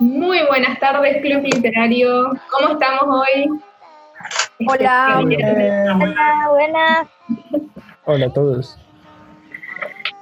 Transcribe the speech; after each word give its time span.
Muy 0.00 0.38
buenas 0.48 0.80
tardes, 0.80 1.20
Club 1.20 1.42
Literario. 1.44 2.30
¿Cómo 2.50 2.72
estamos 2.72 3.20
hoy? 3.20 3.50
Hola. 4.66 5.20
Hola, 5.20 6.48
buenas. 6.50 7.08
Hola 8.06 8.26
a 8.26 8.32
todos. 8.32 8.78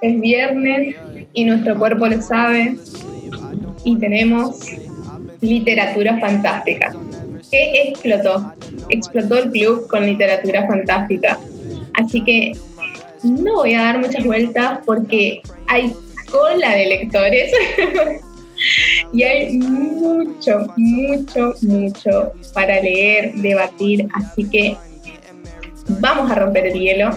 Es 0.01 0.21
viernes 0.21 0.97
y 1.33 1.45
nuestro 1.45 1.79
cuerpo 1.79 2.09
lo 2.09 2.21
sabe. 2.21 2.77
Y 3.85 3.97
tenemos 4.01 4.59
literatura 5.41 6.19
fantástica. 6.19 6.93
¿Qué 7.49 7.83
explotó? 7.83 8.53
Explotó 8.89 9.39
el 9.39 9.51
club 9.53 9.87
con 9.87 10.05
literatura 10.05 10.67
fantástica. 10.67 11.39
Así 11.95 12.25
que 12.25 12.51
no 13.23 13.55
voy 13.55 13.75
a 13.75 13.83
dar 13.83 14.01
muchas 14.01 14.25
vueltas 14.25 14.81
porque 14.85 15.41
hay 15.69 15.95
cola 16.33 16.75
de 16.75 16.87
lectores 16.87 17.53
y 19.13 19.23
hay 19.23 19.59
mucho, 19.59 20.67
mucho, 20.77 21.55
mucho 21.63 22.33
para 22.53 22.81
leer, 22.81 23.35
debatir, 23.35 24.09
así 24.15 24.49
que 24.49 24.77
vamos 26.01 26.31
a 26.31 26.35
romper 26.35 26.67
el 26.67 26.79
hielo. 26.79 27.11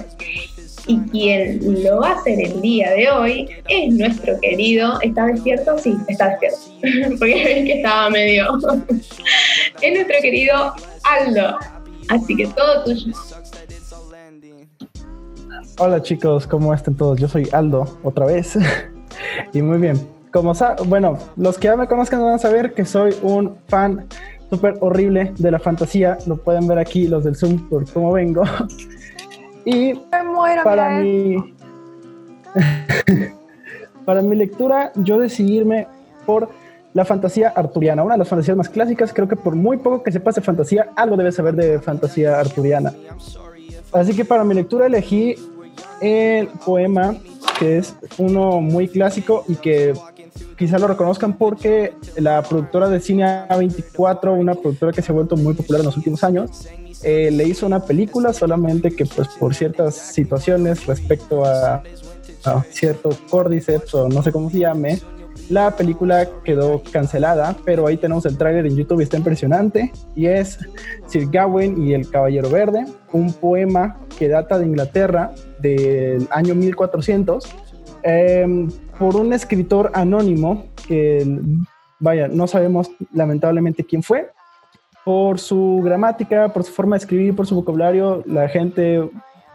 Y 0.88 0.98
quien 1.12 1.84
lo 1.84 2.00
va 2.00 2.10
a 2.10 2.16
hacer 2.16 2.42
el 2.42 2.60
día 2.60 2.92
de 2.92 3.10
hoy 3.12 3.48
es 3.70 3.94
nuestro 3.94 4.40
querido. 4.40 5.00
¿Está 5.02 5.28
despierto? 5.28 5.78
Sí, 5.78 5.96
está 6.08 6.30
despierto. 6.30 6.58
Porque 7.20 7.44
ven 7.46 7.66
que 7.66 7.74
estaba 7.74 8.10
medio. 8.10 8.48
es 9.82 9.94
nuestro 9.94 10.16
querido 10.22 10.74
Aldo. 11.04 11.58
Así 12.10 12.36
que 12.36 12.48
todo 12.48 12.84
tuyo. 12.84 13.14
Hola 15.78 16.02
chicos, 16.02 16.48
¿cómo 16.48 16.74
están 16.74 16.96
todos? 16.96 17.20
Yo 17.20 17.28
soy 17.28 17.48
Aldo, 17.52 18.00
otra 18.04 18.26
vez. 18.26 18.58
y 19.54 19.62
muy 19.62 19.78
bien. 19.78 20.21
Como 20.32 20.54
bueno, 20.86 21.18
los 21.36 21.58
que 21.58 21.68
ya 21.68 21.76
me 21.76 21.88
conozcan 21.88 22.22
van 22.22 22.36
a 22.36 22.38
saber 22.38 22.74
que 22.74 22.86
soy 22.86 23.14
un 23.22 23.58
fan 23.68 24.08
súper 24.50 24.76
horrible 24.80 25.34
de 25.38 25.52
la 25.52 25.60
fantasía. 25.60 26.18
Lo 26.26 26.38
pueden 26.38 26.68
ver 26.68 26.80
aquí 26.80 27.08
los 27.08 27.24
del 27.24 27.36
Zoom 27.36 27.68
por 27.70 27.90
cómo 27.92 28.14
vengo. 28.14 28.44
y 29.66 29.94
para 30.64 31.00
mi 31.00 31.38
para 34.06 34.22
mi 34.22 34.36
lectura 34.36 34.92
yo 34.96 35.20
decidí 35.20 35.58
irme 35.58 35.88
por 36.26 36.50
la 36.94 37.06
fantasía 37.06 37.50
arturiana, 37.56 38.04
una 38.04 38.16
de 38.16 38.20
las 38.20 38.28
fantasías 38.28 38.58
más 38.58 38.70
clásicas. 38.70 39.14
Creo 39.14 39.28
que 39.28 39.36
por 39.36 39.56
muy 39.56 39.78
poco 39.78 40.04
que 40.04 40.12
se 40.12 40.20
pase 40.20 40.42
fantasía, 40.42 40.90
algo 40.96 41.16
debe 41.16 41.32
saber 41.32 41.56
de 41.56 41.80
fantasía 41.80 42.40
arturiana. 42.40 42.94
Así 43.92 44.16
que 44.16 44.26
para 44.26 44.44
mi 44.44 44.54
lectura 44.54 44.88
elegí 44.88 45.36
el 46.02 46.48
poema, 46.66 47.16
que 47.60 47.78
es 47.78 47.96
uno 48.18 48.60
muy 48.62 48.88
clásico 48.88 49.46
y 49.48 49.56
que 49.56 49.94
quizá 50.58 50.78
lo 50.80 50.88
reconozcan 50.88 51.38
porque 51.38 51.94
la 52.18 52.42
productora 52.42 52.90
de 52.90 53.00
cine 53.00 53.24
A24, 53.24 54.38
una 54.38 54.56
productora 54.56 54.92
que 54.92 55.02
se 55.02 55.12
ha 55.12 55.16
vuelto 55.16 55.36
muy 55.36 55.54
popular 55.54 55.82
en 55.82 55.86
los 55.86 55.98
últimos 55.98 56.24
años, 56.24 56.68
eh, 57.04 57.32
le 57.32 57.46
hizo 57.46 57.66
una 57.66 57.84
película 57.84 58.34
solamente 58.34 58.92
que 58.92 59.06
pues 59.06 59.28
por 59.40 59.56
ciertas 59.56 59.96
situaciones 59.96 60.86
respecto 60.86 61.46
a, 61.46 61.84
a 62.46 62.64
cierto 62.70 63.10
córdiceps 63.30 63.94
o 63.96 64.10
no 64.10 64.22
sé 64.22 64.32
cómo 64.32 64.50
se 64.50 64.60
llame, 64.60 65.00
la 65.52 65.76
película 65.76 66.30
quedó 66.46 66.82
cancelada, 66.92 67.56
pero 67.66 67.86
ahí 67.88 67.98
tenemos 67.98 68.26
el 68.26 68.38
tráiler 68.38 68.66
en 68.66 68.78
YouTube 68.78 69.02
y 69.02 69.04
está 69.04 69.18
impresionante. 69.18 69.92
Y 70.16 70.28
es 70.28 70.60
Sir 71.08 71.28
Gawain 71.30 71.82
y 71.84 71.94
el 71.94 72.10
Caballero 72.10 72.50
Verde, 72.50 72.86
un 73.12 73.34
poema 73.34 74.00
que 74.18 74.30
data 74.30 74.58
de 74.58 74.66
Inglaterra 74.66 75.32
del 75.60 76.28
año 76.32 76.56
1400 76.56 77.54
em, 78.04 78.70
por 79.02 79.16
un 79.16 79.34
escritor 79.34 79.90
anónimo 79.96 80.68
que, 80.88 81.26
vaya, 81.98 82.28
no 82.28 82.46
sabemos 82.46 82.92
lamentablemente 83.12 83.84
quién 83.84 84.04
fue. 84.04 84.30
Por 85.04 85.40
su 85.40 85.82
gramática, 85.84 86.54
por 86.54 86.64
su 86.64 86.72
forma 86.72 86.96
de 86.96 87.00
escribir, 87.00 87.36
por 87.36 87.48
su 87.48 87.56
vocabulario, 87.56 88.22
la 88.28 88.48
gente 88.48 89.10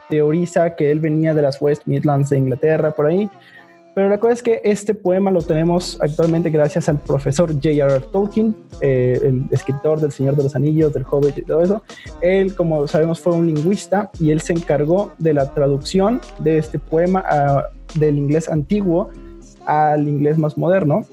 teoriza 0.08 0.74
que 0.74 0.90
él 0.90 0.98
venía 0.98 1.32
de 1.32 1.42
las 1.42 1.62
West 1.62 1.82
Midlands 1.86 2.30
de 2.30 2.38
Inglaterra, 2.38 2.90
por 2.90 3.06
ahí. 3.06 3.30
Pero 3.94 4.08
la 4.08 4.18
cosa 4.18 4.32
es 4.32 4.42
que 4.42 4.60
este 4.64 4.94
poema 4.94 5.30
lo 5.30 5.40
tenemos 5.40 5.96
actualmente 6.02 6.50
gracias 6.50 6.88
al 6.88 6.98
profesor 6.98 7.52
J.R.R. 7.52 8.00
Tolkien, 8.10 8.52
eh, 8.80 9.20
el 9.22 9.44
escritor 9.52 10.00
del 10.00 10.10
Señor 10.10 10.34
de 10.34 10.42
los 10.42 10.56
Anillos, 10.56 10.92
del 10.92 11.04
Hobbit 11.08 11.38
y 11.38 11.42
todo 11.42 11.62
eso. 11.62 11.82
Él, 12.20 12.56
como 12.56 12.88
sabemos, 12.88 13.20
fue 13.20 13.32
un 13.32 13.46
lingüista 13.46 14.10
y 14.18 14.32
él 14.32 14.40
se 14.40 14.54
encargó 14.54 15.12
de 15.18 15.34
la 15.34 15.54
traducción 15.54 16.20
de 16.40 16.58
este 16.58 16.80
poema 16.80 17.24
del 17.94 18.18
inglés 18.18 18.48
antiguo 18.48 19.12
al 19.66 20.08
inglés 20.08 20.38
más 20.38 20.56
moderno. 20.56 21.04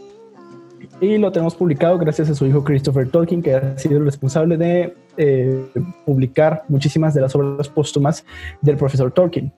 Y 1.02 1.18
lo 1.18 1.32
tenemos 1.32 1.56
publicado 1.56 1.98
gracias 1.98 2.30
a 2.30 2.36
su 2.36 2.46
hijo 2.46 2.64
Christopher 2.64 3.10
Tolkien, 3.10 3.42
que 3.42 3.56
ha 3.56 3.78
sido 3.78 3.98
el 3.98 4.06
responsable 4.06 4.58
de 4.58 4.96
eh, 5.18 5.66
publicar 6.06 6.64
muchísimas 6.70 7.14
de 7.14 7.22
las 7.22 7.36
obras 7.36 7.68
póstumas 7.68 8.26
del 8.62 8.78
profesor 8.78 9.12
Tolkien. 9.12 9.52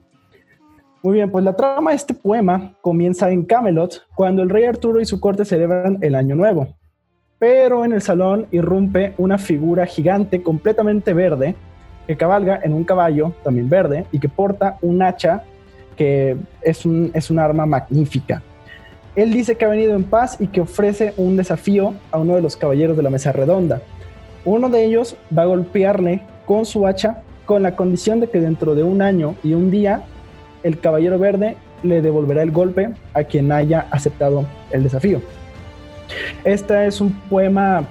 Muy 1.02 1.14
bien, 1.14 1.30
pues 1.30 1.44
la 1.44 1.54
trama 1.54 1.90
de 1.90 1.96
este 1.96 2.14
poema 2.14 2.72
comienza 2.80 3.30
en 3.30 3.44
Camelot, 3.44 4.02
cuando 4.14 4.42
el 4.42 4.50
rey 4.50 4.64
Arturo 4.64 5.00
y 5.00 5.04
su 5.04 5.20
corte 5.20 5.44
celebran 5.44 5.98
el 6.00 6.14
Año 6.14 6.34
Nuevo. 6.34 6.74
Pero 7.38 7.84
en 7.84 7.92
el 7.92 8.02
salón 8.02 8.46
irrumpe 8.50 9.14
una 9.18 9.38
figura 9.38 9.86
gigante 9.86 10.42
completamente 10.42 11.12
verde 11.12 11.54
que 12.06 12.16
cabalga 12.16 12.60
en 12.62 12.72
un 12.72 12.84
caballo 12.84 13.32
también 13.44 13.68
verde 13.68 14.06
y 14.10 14.18
que 14.18 14.28
porta 14.28 14.78
un 14.80 15.02
hacha 15.02 15.42
que 15.96 16.36
es 16.62 16.84
un, 16.84 17.10
es 17.14 17.30
un 17.30 17.38
arma 17.38 17.66
magnífica. 17.66 18.42
Él 19.16 19.32
dice 19.32 19.56
que 19.56 19.64
ha 19.64 19.68
venido 19.68 19.94
en 19.94 20.04
paz 20.04 20.36
y 20.38 20.48
que 20.48 20.60
ofrece 20.60 21.14
un 21.16 21.36
desafío 21.36 21.94
a 22.10 22.18
uno 22.18 22.34
de 22.34 22.42
los 22.42 22.56
caballeros 22.56 22.96
de 22.96 23.02
la 23.02 23.10
mesa 23.10 23.32
redonda. 23.32 23.80
Uno 24.44 24.68
de 24.68 24.84
ellos 24.84 25.16
va 25.36 25.42
a 25.42 25.46
golpearle 25.46 26.20
con 26.44 26.66
su 26.66 26.86
hacha 26.86 27.22
con 27.46 27.62
la 27.62 27.76
condición 27.76 28.20
de 28.20 28.28
que 28.28 28.40
dentro 28.40 28.74
de 28.74 28.82
un 28.82 29.00
año 29.00 29.36
y 29.42 29.54
un 29.54 29.70
día 29.70 30.02
el 30.62 30.78
Caballero 30.80 31.18
Verde 31.18 31.56
le 31.82 32.02
devolverá 32.02 32.42
el 32.42 32.50
golpe 32.50 32.90
a 33.14 33.24
quien 33.24 33.52
haya 33.52 33.86
aceptado 33.90 34.44
el 34.70 34.82
desafío. 34.82 35.22
Este 36.44 36.86
es 36.86 37.00
un 37.00 37.12
poema, 37.12 37.84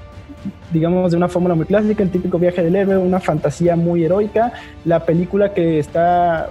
digamos, 0.72 1.12
de 1.12 1.18
una 1.18 1.28
fórmula 1.28 1.56
muy 1.56 1.66
clásica, 1.66 2.04
el 2.04 2.12
típico 2.12 2.38
viaje 2.38 2.62
del 2.62 2.76
héroe, 2.76 2.98
una 2.98 3.20
fantasía 3.20 3.76
muy 3.76 4.04
heroica. 4.04 4.54
La 4.84 5.06
película 5.06 5.54
que 5.54 5.80
está, 5.80 6.50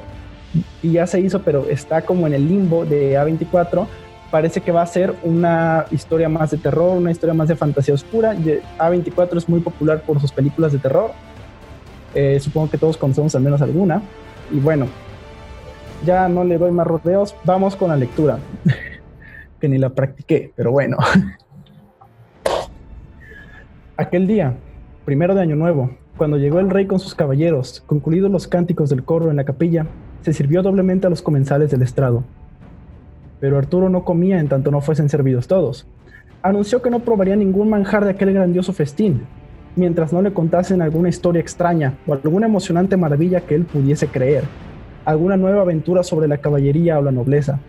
y 0.82 0.92
ya 0.92 1.06
se 1.06 1.20
hizo, 1.20 1.42
pero 1.42 1.66
está 1.68 2.02
como 2.02 2.26
en 2.26 2.34
el 2.34 2.48
limbo 2.48 2.84
de 2.84 3.14
A24, 3.18 3.86
parece 4.30 4.60
que 4.60 4.72
va 4.72 4.82
a 4.82 4.86
ser 4.86 5.14
una 5.22 5.86
historia 5.90 6.28
más 6.28 6.50
de 6.50 6.58
terror, 6.58 6.96
una 6.96 7.10
historia 7.10 7.34
más 7.34 7.48
de 7.48 7.56
fantasía 7.56 7.94
oscura. 7.94 8.34
A24 8.34 9.36
es 9.36 9.48
muy 9.48 9.60
popular 9.60 10.02
por 10.02 10.20
sus 10.20 10.32
películas 10.32 10.72
de 10.72 10.78
terror. 10.78 11.12
Eh, 12.14 12.38
supongo 12.40 12.70
que 12.70 12.78
todos 12.78 12.96
conocemos 12.96 13.34
al 13.34 13.42
menos 13.42 13.62
alguna. 13.62 14.02
Y 14.50 14.58
bueno, 14.58 14.86
ya 16.04 16.28
no 16.28 16.44
le 16.44 16.58
doy 16.58 16.70
más 16.70 16.86
rodeos, 16.86 17.34
vamos 17.44 17.76
con 17.76 17.88
la 17.88 17.96
lectura, 17.96 18.38
que 19.60 19.68
ni 19.68 19.78
la 19.78 19.90
practiqué, 19.90 20.52
pero 20.54 20.70
bueno. 20.70 20.98
Aquel 23.96 24.26
día, 24.26 24.54
primero 25.04 25.34
de 25.34 25.42
Año 25.42 25.56
Nuevo, 25.56 25.90
cuando 26.16 26.36
llegó 26.36 26.60
el 26.60 26.70
rey 26.70 26.86
con 26.86 26.98
sus 26.98 27.14
caballeros, 27.14 27.82
concluidos 27.86 28.30
los 28.30 28.48
cánticos 28.48 28.90
del 28.90 29.04
corro 29.04 29.30
en 29.30 29.36
la 29.36 29.44
capilla, 29.44 29.86
se 30.22 30.32
sirvió 30.32 30.62
doblemente 30.62 31.06
a 31.06 31.10
los 31.10 31.22
comensales 31.22 31.70
del 31.70 31.82
estrado. 31.82 32.24
Pero 33.44 33.58
Arturo 33.58 33.90
no 33.90 34.04
comía 34.04 34.40
en 34.40 34.48
tanto 34.48 34.70
no 34.70 34.80
fuesen 34.80 35.10
servidos 35.10 35.48
todos. 35.48 35.86
Anunció 36.40 36.80
que 36.80 36.88
no 36.88 37.00
probaría 37.00 37.36
ningún 37.36 37.68
manjar 37.68 38.02
de 38.02 38.12
aquel 38.12 38.32
grandioso 38.32 38.72
festín, 38.72 39.26
mientras 39.76 40.14
no 40.14 40.22
le 40.22 40.32
contasen 40.32 40.80
alguna 40.80 41.10
historia 41.10 41.42
extraña 41.42 41.92
o 42.06 42.14
alguna 42.14 42.46
emocionante 42.46 42.96
maravilla 42.96 43.42
que 43.42 43.54
él 43.54 43.66
pudiese 43.66 44.08
creer 44.08 44.44
alguna 45.04 45.36
nueva 45.36 45.60
aventura 45.60 46.02
sobre 46.02 46.26
la 46.26 46.38
caballería 46.38 46.98
o 46.98 47.02
la 47.02 47.12
nobleza. 47.12 47.60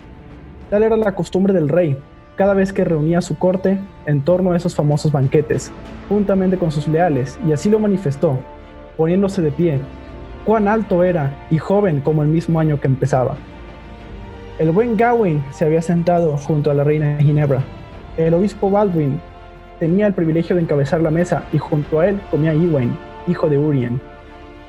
Tal 0.70 0.84
era 0.84 0.96
la 0.96 1.14
costumbre 1.14 1.54
del 1.54 1.68
rey, 1.68 1.98
cada 2.38 2.54
vez 2.54 2.72
que 2.72 2.86
reunía 2.86 3.18
a 3.18 3.22
su 3.22 3.38
corte 3.38 3.78
en 4.06 4.22
torno 4.22 4.54
a 4.54 4.56
esos 4.56 4.76
famosos 4.76 5.12
banquetes, 5.12 5.74
juntamente 6.08 6.58
con 6.58 6.72
sus 6.72 6.88
leales, 6.88 7.38
y 7.46 7.52
así 7.52 7.70
lo 7.70 7.80
manifestó, 7.80 8.40
poniéndose 8.96 9.42
de 9.42 9.52
pie, 9.52 9.82
cuán 10.46 10.70
alto 10.70 11.04
era 11.04 11.46
y 11.52 11.58
joven 11.58 12.00
como 12.00 12.24
el 12.24 12.30
mismo 12.30 12.62
año 12.62 12.80
que 12.80 12.88
empezaba. 12.88 13.36
El 14.58 14.72
buen 14.72 14.96
Gawain 14.96 15.44
se 15.52 15.66
había 15.66 15.82
sentado 15.82 16.38
junto 16.38 16.72
a 16.72 16.74
la 16.74 16.84
reina 16.84 17.18
Ginebra. 17.20 17.62
El 18.18 18.34
obispo 18.34 18.70
Baldwin 18.70 19.20
tenía 19.80 20.08
el 20.08 20.14
privilegio 20.14 20.56
de 20.56 20.62
encabezar 20.62 21.02
la 21.02 21.12
mesa 21.12 21.44
y 21.52 21.58
junto 21.58 22.00
a 22.00 22.08
él 22.08 22.22
comía 22.32 22.54
Ewain, 22.54 22.98
hijo 23.28 23.50
de 23.50 23.58
Urien 23.58 24.00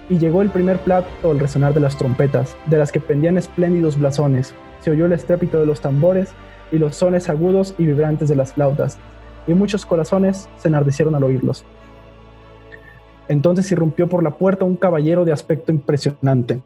y 0.09 0.19
llegó 0.19 0.43
el 0.43 0.51
primer 0.51 0.79
plato 0.79 1.31
al 1.31 1.39
resonar 1.39 1.75
de 1.75 1.81
las 1.81 1.97
trompetas, 1.97 2.57
de 2.67 2.79
las 2.79 2.93
que 2.93 3.01
pendían 3.01 3.39
espléndidos 3.39 3.99
blasones. 3.99 4.55
Se 4.81 4.91
oyó 4.91 5.07
el 5.07 5.13
estrépito 5.13 5.59
de 5.59 5.67
los 5.67 5.81
tambores 5.81 6.33
y 6.71 6.79
los 6.79 6.97
sones 6.97 7.29
agudos 7.29 7.75
y 7.79 7.87
vibrantes 7.87 8.29
de 8.29 8.37
las 8.37 8.53
flautas, 8.53 8.99
y 9.47 9.55
muchos 9.55 9.87
corazones 9.87 10.49
se 10.59 10.69
enardecieron 10.69 11.15
al 11.15 11.25
oírlos. 11.25 11.65
Entonces 13.29 13.71
irrumpió 13.73 14.09
por 14.09 14.23
la 14.23 14.33
puerta 14.33 14.65
un 14.65 14.77
caballero 14.77 15.25
de 15.25 15.33
aspecto 15.33 15.73
impresionante, 15.73 16.61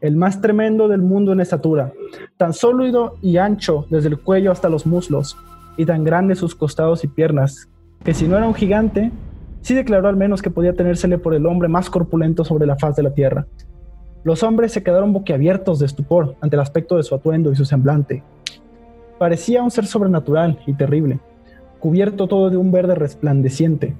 el 0.00 0.16
más 0.16 0.40
tremendo 0.40 0.88
del 0.88 1.02
mundo 1.02 1.32
en 1.32 1.40
estatura, 1.40 1.92
tan 2.36 2.52
sólido 2.52 3.16
y 3.22 3.36
ancho 3.38 3.86
desde 3.90 4.08
el 4.08 4.18
cuello 4.18 4.52
hasta 4.52 4.68
los 4.68 4.86
muslos, 4.86 5.36
y 5.76 5.84
tan 5.84 6.04
grandes 6.04 6.38
sus 6.38 6.54
costados 6.54 7.04
y 7.04 7.08
piernas, 7.08 7.68
que 8.04 8.14
si 8.14 8.28
no 8.28 8.36
era 8.36 8.46
un 8.46 8.54
gigante, 8.54 9.10
sí 9.62 9.74
declaró 9.74 10.08
al 10.08 10.16
menos 10.16 10.42
que 10.42 10.50
podía 10.50 10.74
tenérsele 10.74 11.18
por 11.18 11.34
el 11.34 11.46
hombre 11.46 11.68
más 11.68 11.90
corpulento 11.90 12.44
sobre 12.44 12.66
la 12.66 12.76
faz 12.76 12.96
de 12.96 13.02
la 13.02 13.14
tierra. 13.14 13.46
Los 14.24 14.42
hombres 14.42 14.72
se 14.72 14.82
quedaron 14.82 15.12
boquiabiertos 15.12 15.78
de 15.78 15.86
estupor 15.86 16.36
ante 16.40 16.56
el 16.56 16.60
aspecto 16.60 16.96
de 16.96 17.02
su 17.02 17.14
atuendo 17.14 17.52
y 17.52 17.56
su 17.56 17.64
semblante. 17.64 18.22
Parecía 19.18 19.62
un 19.62 19.70
ser 19.70 19.86
sobrenatural 19.86 20.58
y 20.66 20.74
terrible, 20.74 21.20
cubierto 21.78 22.26
todo 22.26 22.50
de 22.50 22.56
un 22.56 22.72
verde 22.72 22.94
resplandeciente. 22.94 23.94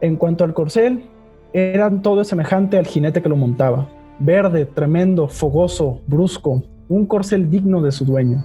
En 0.00 0.16
cuanto 0.16 0.44
al 0.44 0.54
corcel, 0.54 1.04
era 1.52 1.90
todo 2.02 2.24
semejante 2.24 2.78
al 2.78 2.86
jinete 2.86 3.22
que 3.22 3.28
lo 3.28 3.36
montaba, 3.36 3.88
verde, 4.18 4.66
tremendo, 4.66 5.28
fogoso, 5.28 6.00
brusco, 6.06 6.62
un 6.88 7.06
corcel 7.06 7.50
digno 7.50 7.82
de 7.82 7.92
su 7.92 8.04
dueño. 8.04 8.44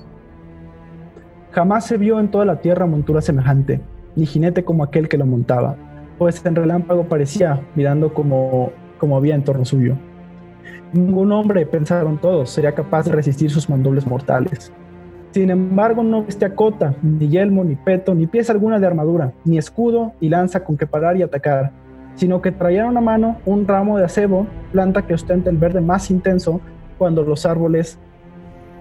Jamás 1.51 1.85
se 1.85 1.97
vio 1.97 2.19
en 2.19 2.29
toda 2.29 2.45
la 2.45 2.61
tierra 2.61 2.85
montura 2.85 3.21
semejante, 3.21 3.81
ni 4.15 4.25
jinete 4.25 4.63
como 4.63 4.83
aquel 4.83 5.07
que 5.07 5.17
lo 5.17 5.25
montaba, 5.25 5.75
pues 6.17 6.45
en 6.45 6.55
relámpago 6.55 7.05
parecía 7.05 7.61
mirando 7.75 8.13
como, 8.13 8.71
como 8.97 9.17
había 9.17 9.35
en 9.35 9.43
torno 9.43 9.65
suyo. 9.65 9.95
Ningún 10.93 11.31
hombre, 11.31 11.65
pensaron 11.65 12.17
todos, 12.17 12.49
sería 12.49 12.73
capaz 12.73 13.05
de 13.05 13.11
resistir 13.11 13.51
sus 13.51 13.69
mandobles 13.69 14.07
mortales. 14.07 14.71
Sin 15.31 15.51
embargo, 15.51 16.01
no 16.01 16.23
vestía 16.23 16.55
cota, 16.55 16.95
ni 17.03 17.27
yelmo, 17.27 17.63
ni 17.63 17.75
peto, 17.75 18.15
ni 18.15 18.25
pieza 18.25 18.51
alguna 18.51 18.79
de 18.79 18.87
armadura, 18.87 19.33
ni 19.45 19.59
escudo 19.59 20.13
y 20.19 20.29
lanza 20.29 20.63
con 20.63 20.77
que 20.77 20.87
parar 20.87 21.17
y 21.17 21.21
atacar, 21.21 21.71
sino 22.19 22.41
que 22.41 22.51
traía 22.51 22.81
en 22.81 22.89
una 22.89 22.99
mano 22.99 23.37
un 23.45 23.65
ramo 23.65 23.97
de 23.97 24.03
acebo, 24.03 24.45
planta 24.73 25.07
que 25.07 25.13
ostenta 25.13 25.49
el 25.49 25.55
verde 25.55 25.79
más 25.79 26.11
intenso 26.11 26.59
cuando 26.97 27.23
los 27.23 27.45
árboles 27.45 27.97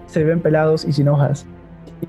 se 0.07 0.25
ven 0.25 0.41
pelados 0.41 0.83
y 0.83 0.91
sin 0.91 1.07
hojas, 1.07 1.47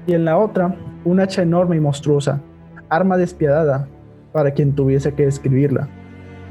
y 0.08 0.14
en 0.14 0.24
la 0.24 0.36
otra 0.36 0.74
un 1.04 1.20
hacha 1.20 1.42
enorme 1.42 1.76
y 1.76 1.80
monstruosa, 1.80 2.40
arma 2.88 3.16
despiadada 3.16 3.86
para 4.32 4.50
quien 4.50 4.74
tuviese 4.74 5.14
que 5.14 5.24
escribirla. 5.24 5.88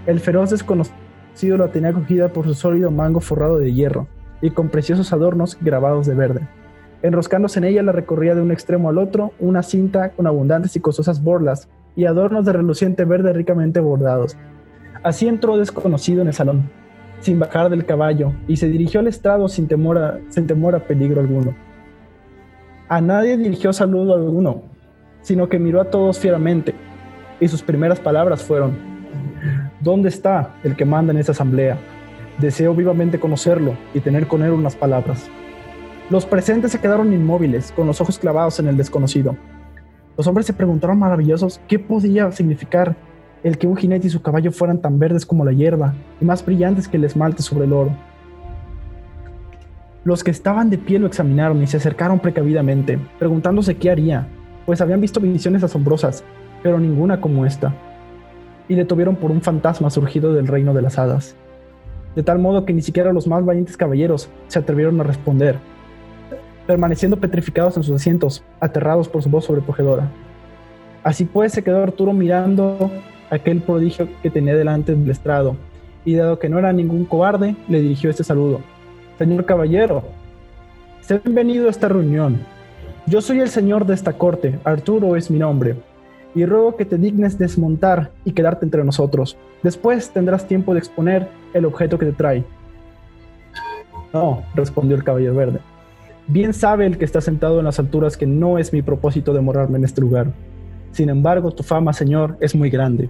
El 0.05 0.21
feroz 0.21 0.49
desconocido 0.49 1.57
la 1.57 1.73
tenía 1.73 1.91
cogida 1.91 2.29
por 2.29 2.45
su 2.45 2.53
sólido 2.53 2.89
mango 2.89 3.19
forrado 3.19 3.59
de 3.59 3.73
hierro 3.73 4.07
y 4.41 4.51
con 4.51 4.69
preciosos 4.69 5.11
adornos 5.11 5.57
grabados 5.59 6.07
de 6.07 6.15
verde. 6.15 6.47
Enroscándose 7.01 7.59
en 7.59 7.65
ella 7.65 7.83
la 7.83 7.91
recorría 7.91 8.33
de 8.33 8.41
un 8.41 8.51
extremo 8.51 8.87
al 8.87 8.97
otro 8.97 9.33
una 9.39 9.61
cinta 9.61 10.11
con 10.11 10.25
abundantes 10.25 10.77
y 10.77 10.79
costosas 10.79 11.21
borlas 11.21 11.67
y 11.97 12.05
adornos 12.05 12.45
de 12.45 12.53
reluciente 12.53 13.03
verde 13.03 13.33
ricamente 13.33 13.81
bordados. 13.81 14.37
Así 15.03 15.27
entró 15.27 15.57
desconocido 15.57 16.21
en 16.21 16.27
el 16.27 16.33
salón, 16.33 16.69
sin 17.21 17.39
bajar 17.39 17.69
del 17.69 17.85
caballo, 17.85 18.33
y 18.47 18.57
se 18.57 18.67
dirigió 18.67 18.99
al 18.99 19.07
estrado 19.07 19.47
sin 19.47 19.67
temor 19.67 19.97
a, 19.97 20.79
peligro 20.79 21.21
alguno. 21.21 21.55
A 22.89 22.99
nadie 23.01 23.37
dirigió 23.37 23.71
saludo 23.71 24.15
alguno, 24.15 24.63
sino 25.21 25.47
que 25.47 25.59
miró 25.59 25.79
a 25.79 25.85
todos 25.85 26.19
fieramente, 26.19 26.73
y 27.39 27.47
sus 27.47 27.63
primeras 27.63 27.99
palabras 27.99 28.43
fueron, 28.43 28.89
¿Dónde 29.79 30.09
está 30.09 30.55
el 30.63 30.75
que 30.75 30.83
manda 30.83 31.13
en 31.13 31.19
esa 31.19 31.31
asamblea? 31.31 31.77
Deseo 32.39 32.75
vivamente 32.75 33.19
conocerlo 33.19 33.75
y 33.93 34.01
tener 34.01 34.27
con 34.27 34.43
él 34.43 34.51
unas 34.51 34.75
palabras. 34.75 35.29
Los 36.09 36.25
presentes 36.25 36.73
se 36.73 36.79
quedaron 36.81 37.13
inmóviles, 37.13 37.71
con 37.71 37.87
los 37.87 38.01
ojos 38.01 38.19
clavados 38.19 38.59
en 38.59 38.67
el 38.67 38.75
desconocido. 38.75 39.37
Los 40.17 40.27
hombres 40.27 40.47
se 40.47 40.53
preguntaron 40.53 40.99
maravillosos 40.99 41.61
qué 41.69 41.79
podía 41.79 42.31
significar 42.33 42.97
el 43.43 43.57
que 43.57 43.67
un 43.67 43.77
jinete 43.77 44.07
y 44.07 44.09
su 44.09 44.21
caballo 44.21 44.51
fueran 44.51 44.81
tan 44.81 44.99
verdes 44.99 45.25
como 45.25 45.45
la 45.45 45.51
hierba 45.51 45.93
y 46.19 46.25
más 46.25 46.45
brillantes 46.45 46.87
que 46.87 46.97
el 46.97 47.03
esmalte 47.03 47.41
sobre 47.41 47.65
el 47.65 47.73
oro. 47.73 47.95
Los 50.03 50.23
que 50.23 50.31
estaban 50.31 50.69
de 50.69 50.77
pie 50.77 50.99
lo 50.99 51.07
examinaron 51.07 51.61
y 51.61 51.67
se 51.67 51.77
acercaron 51.77 52.19
precavidamente, 52.19 52.99
preguntándose 53.17 53.77
qué 53.77 53.91
haría, 53.91 54.27
pues 54.65 54.81
habían 54.81 55.01
visto 55.01 55.19
visiones 55.19 55.63
asombrosas, 55.63 56.23
pero 56.63 56.79
ninguna 56.79 57.21
como 57.21 57.45
esta 57.45 57.73
y 58.69 58.75
le 58.75 58.85
tuvieron 58.85 59.15
por 59.15 59.31
un 59.31 59.41
fantasma 59.41 59.89
surgido 59.89 60.33
del 60.33 60.47
reino 60.47 60.73
de 60.73 60.83
las 60.83 60.97
hadas. 60.97 61.35
De 62.15 62.23
tal 62.23 62.39
modo 62.39 62.65
que 62.65 62.73
ni 62.73 62.81
siquiera 62.81 63.11
los 63.11 63.27
más 63.27 63.43
valientes 63.43 63.75
caballeros 63.75 64.29
se 64.47 64.59
atrevieron 64.59 65.01
a 65.01 65.03
responder, 65.03 65.57
permaneciendo 66.67 67.17
petrificados 67.17 67.75
en 67.75 67.83
sus 67.83 67.95
asientos, 67.95 68.43
aterrados 68.59 69.09
por 69.09 69.23
su 69.23 69.29
voz 69.29 69.45
sobrecogedora. 69.45 70.09
Así 71.03 71.25
pues 71.25 71.51
se 71.51 71.63
quedó 71.63 71.81
Arturo 71.81 72.13
mirando 72.13 72.91
aquel 73.29 73.61
prodigio 73.61 74.07
que 74.21 74.29
tenía 74.29 74.55
delante 74.55 74.95
del 74.95 75.09
estrado, 75.09 75.55
y 76.05 76.15
dado 76.15 76.39
que 76.39 76.49
no 76.49 76.59
era 76.59 76.73
ningún 76.73 77.05
cobarde, 77.05 77.55
le 77.67 77.81
dirigió 77.81 78.09
este 78.09 78.23
saludo. 78.23 78.61
Señor 79.17 79.45
caballero, 79.45 80.03
se 81.01 81.19
bienvenido 81.19 81.67
a 81.67 81.71
esta 81.71 81.89
reunión. 81.89 82.39
Yo 83.05 83.21
soy 83.21 83.39
el 83.39 83.49
señor 83.49 83.85
de 83.85 83.95
esta 83.95 84.13
corte, 84.13 84.59
Arturo 84.63 85.15
es 85.15 85.29
mi 85.29 85.39
nombre 85.39 85.75
y 86.35 86.45
ruego 86.45 86.75
que 86.75 86.85
te 86.85 86.97
dignes 86.97 87.37
desmontar 87.37 88.11
y 88.23 88.31
quedarte 88.31 88.65
entre 88.65 88.83
nosotros. 88.83 89.37
Después 89.63 90.11
tendrás 90.11 90.47
tiempo 90.47 90.73
de 90.73 90.79
exponer 90.79 91.27
el 91.53 91.65
objeto 91.65 91.97
que 91.97 92.05
te 92.05 92.13
trae. 92.13 92.43
No, 94.13 94.43
respondió 94.55 94.95
el 94.95 95.03
caballero 95.03 95.35
verde. 95.35 95.59
Bien 96.27 96.53
sabe 96.53 96.85
el 96.85 96.97
que 96.97 97.05
está 97.05 97.21
sentado 97.21 97.59
en 97.59 97.65
las 97.65 97.79
alturas 97.79 98.15
que 98.15 98.27
no 98.27 98.57
es 98.57 98.71
mi 98.73 98.81
propósito 98.81 99.33
demorarme 99.33 99.77
en 99.77 99.85
este 99.85 100.01
lugar. 100.01 100.27
Sin 100.91 101.09
embargo, 101.09 101.51
tu 101.51 101.63
fama, 101.63 101.93
señor, 101.93 102.37
es 102.39 102.55
muy 102.55 102.69
grande, 102.69 103.09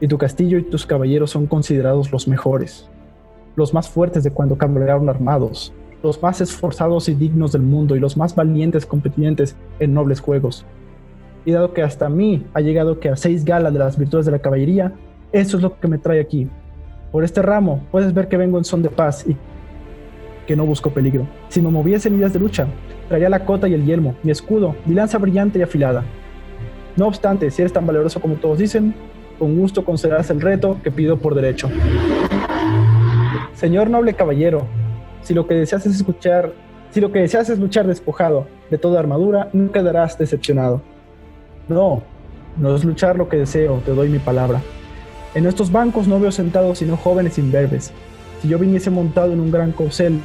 y 0.00 0.08
tu 0.08 0.18
castillo 0.18 0.58
y 0.58 0.62
tus 0.62 0.86
caballeros 0.86 1.30
son 1.30 1.46
considerados 1.46 2.12
los 2.12 2.28
mejores, 2.28 2.88
los 3.56 3.74
más 3.74 3.88
fuertes 3.88 4.24
de 4.24 4.30
cuando 4.30 4.58
cabalgaron 4.58 5.08
armados, 5.08 5.72
los 6.02 6.22
más 6.22 6.40
esforzados 6.40 7.08
y 7.08 7.14
dignos 7.14 7.52
del 7.52 7.62
mundo 7.62 7.96
y 7.96 8.00
los 8.00 8.16
más 8.16 8.34
valientes 8.34 8.86
competentes 8.86 9.56
en 9.80 9.94
nobles 9.94 10.20
juegos 10.20 10.64
y 11.48 11.52
dado 11.52 11.72
que 11.72 11.82
hasta 11.82 12.10
mí 12.10 12.44
ha 12.52 12.60
llegado 12.60 13.00
que 13.00 13.08
a 13.08 13.16
seis 13.16 13.42
galas 13.42 13.72
de 13.72 13.78
las 13.78 13.96
virtudes 13.96 14.26
de 14.26 14.32
la 14.32 14.38
caballería, 14.38 14.92
eso 15.32 15.56
es 15.56 15.62
lo 15.62 15.80
que 15.80 15.88
me 15.88 15.96
trae 15.96 16.20
aquí. 16.20 16.46
Por 17.10 17.24
este 17.24 17.40
ramo 17.40 17.86
puedes 17.90 18.12
ver 18.12 18.28
que 18.28 18.36
vengo 18.36 18.58
en 18.58 18.64
son 18.64 18.82
de 18.82 18.90
paz 18.90 19.24
y 19.26 19.34
que 20.46 20.56
no 20.56 20.66
busco 20.66 20.90
peligro. 20.90 21.26
Si 21.48 21.62
me 21.62 21.70
moviese 21.70 22.08
en 22.08 22.16
ideas 22.16 22.34
de 22.34 22.38
lucha, 22.38 22.66
traería 23.08 23.30
la 23.30 23.46
cota 23.46 23.66
y 23.66 23.72
el 23.72 23.86
yelmo, 23.86 24.14
mi 24.22 24.30
escudo, 24.30 24.76
mi 24.84 24.94
lanza 24.94 25.16
brillante 25.16 25.58
y 25.58 25.62
afilada. 25.62 26.04
No 26.98 27.06
obstante, 27.06 27.48
si 27.52 27.62
eres 27.62 27.72
tan 27.72 27.86
valeroso 27.86 28.20
como 28.20 28.34
todos 28.34 28.58
dicen, 28.58 28.92
con 29.38 29.56
gusto 29.56 29.84
concederás 29.84 30.30
el 30.30 30.40
reto 30.40 30.80
que 30.82 30.90
pido 30.90 31.16
por 31.16 31.36
derecho. 31.36 31.70
Señor 33.54 33.88
noble 33.88 34.14
caballero, 34.14 34.66
si 35.22 35.32
lo 35.32 35.46
que 35.46 35.54
deseas 35.54 35.86
es 35.86 35.94
escuchar, 35.94 36.52
si 36.90 37.00
lo 37.00 37.12
que 37.12 37.20
deseas 37.20 37.50
es 37.50 37.60
luchar 37.60 37.86
despojado 37.86 38.48
de 38.68 38.78
toda 38.78 38.98
armadura, 38.98 39.48
no 39.52 39.70
quedarás 39.70 40.18
decepcionado. 40.18 40.82
No, 41.68 42.02
no 42.56 42.74
es 42.74 42.84
luchar 42.84 43.16
lo 43.16 43.28
que 43.28 43.36
deseo, 43.36 43.80
te 43.86 43.94
doy 43.94 44.08
mi 44.08 44.18
palabra. 44.18 44.60
En 45.36 45.46
estos 45.46 45.70
bancos 45.70 46.08
no 46.08 46.18
veo 46.18 46.32
sentados 46.32 46.78
sino 46.78 46.96
jóvenes 46.96 47.38
imberbes. 47.38 47.92
Si 48.42 48.48
yo 48.48 48.58
viniese 48.58 48.90
montado 48.90 49.32
en 49.32 49.38
un 49.38 49.52
gran 49.52 49.70
corcel 49.70 50.20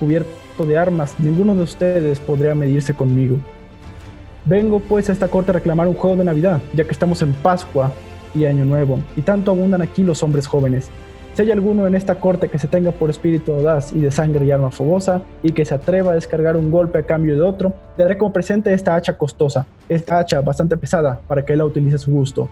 cubierto 0.00 0.66
de 0.66 0.76
armas, 0.76 1.14
ninguno 1.20 1.54
de 1.54 1.62
ustedes 1.62 2.18
podría 2.18 2.56
medirse 2.56 2.94
conmigo. 2.94 3.38
Vengo 4.46 4.80
pues 4.80 5.10
a 5.10 5.12
esta 5.12 5.28
corte 5.28 5.50
a 5.50 5.54
reclamar 5.54 5.86
un 5.86 5.94
juego 5.94 6.16
de 6.16 6.24
Navidad, 6.24 6.60
ya 6.72 6.84
que 6.84 6.92
estamos 6.92 7.20
en 7.20 7.34
Pascua 7.34 7.92
y 8.34 8.46
Año 8.46 8.64
Nuevo, 8.64 8.98
y 9.14 9.20
tanto 9.20 9.50
abundan 9.50 9.82
aquí 9.82 10.02
los 10.02 10.22
hombres 10.22 10.46
jóvenes. 10.46 10.90
Si 11.34 11.42
hay 11.42 11.50
alguno 11.50 11.86
en 11.86 11.94
esta 11.94 12.14
corte 12.16 12.48
que 12.48 12.58
se 12.58 12.66
tenga 12.66 12.90
por 12.90 13.10
espíritu 13.10 13.52
audaz 13.52 13.92
y 13.92 14.00
de 14.00 14.10
sangre 14.10 14.46
y 14.46 14.50
arma 14.50 14.70
fogosa, 14.70 15.22
y 15.42 15.52
que 15.52 15.64
se 15.64 15.74
atreva 15.74 16.12
a 16.12 16.14
descargar 16.14 16.56
un 16.56 16.70
golpe 16.70 16.98
a 16.98 17.02
cambio 17.02 17.34
de 17.34 17.42
otro, 17.42 17.74
le 17.98 18.04
daré 18.04 18.16
como 18.16 18.32
presente 18.32 18.72
esta 18.72 18.94
hacha 18.94 19.18
costosa, 19.18 19.66
esta 19.88 20.18
hacha 20.18 20.40
bastante 20.40 20.76
pesada, 20.76 21.20
para 21.28 21.44
que 21.44 21.52
él 21.52 21.58
la 21.58 21.66
utilice 21.66 21.96
a 21.96 21.98
su 21.98 22.10
gusto. 22.10 22.48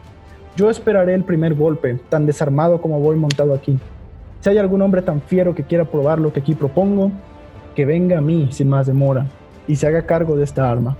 Yo 0.56 0.68
esperaré 0.68 1.14
el 1.14 1.24
primer 1.24 1.54
golpe, 1.54 1.98
tan 2.10 2.26
desarmado 2.26 2.82
como 2.82 3.00
voy 3.00 3.16
montado 3.16 3.54
aquí. 3.54 3.78
Si 4.40 4.50
hay 4.50 4.58
algún 4.58 4.82
hombre 4.82 5.00
tan 5.00 5.22
fiero 5.22 5.54
que 5.54 5.64
quiera 5.64 5.86
probar 5.86 6.20
lo 6.20 6.32
que 6.32 6.40
aquí 6.40 6.54
propongo, 6.54 7.10
que 7.74 7.86
venga 7.86 8.18
a 8.18 8.20
mí 8.20 8.48
sin 8.50 8.68
más 8.68 8.86
demora, 8.86 9.26
y 9.66 9.76
se 9.76 9.86
haga 9.86 10.02
cargo 10.02 10.36
de 10.36 10.44
esta 10.44 10.70
arma. 10.70 10.96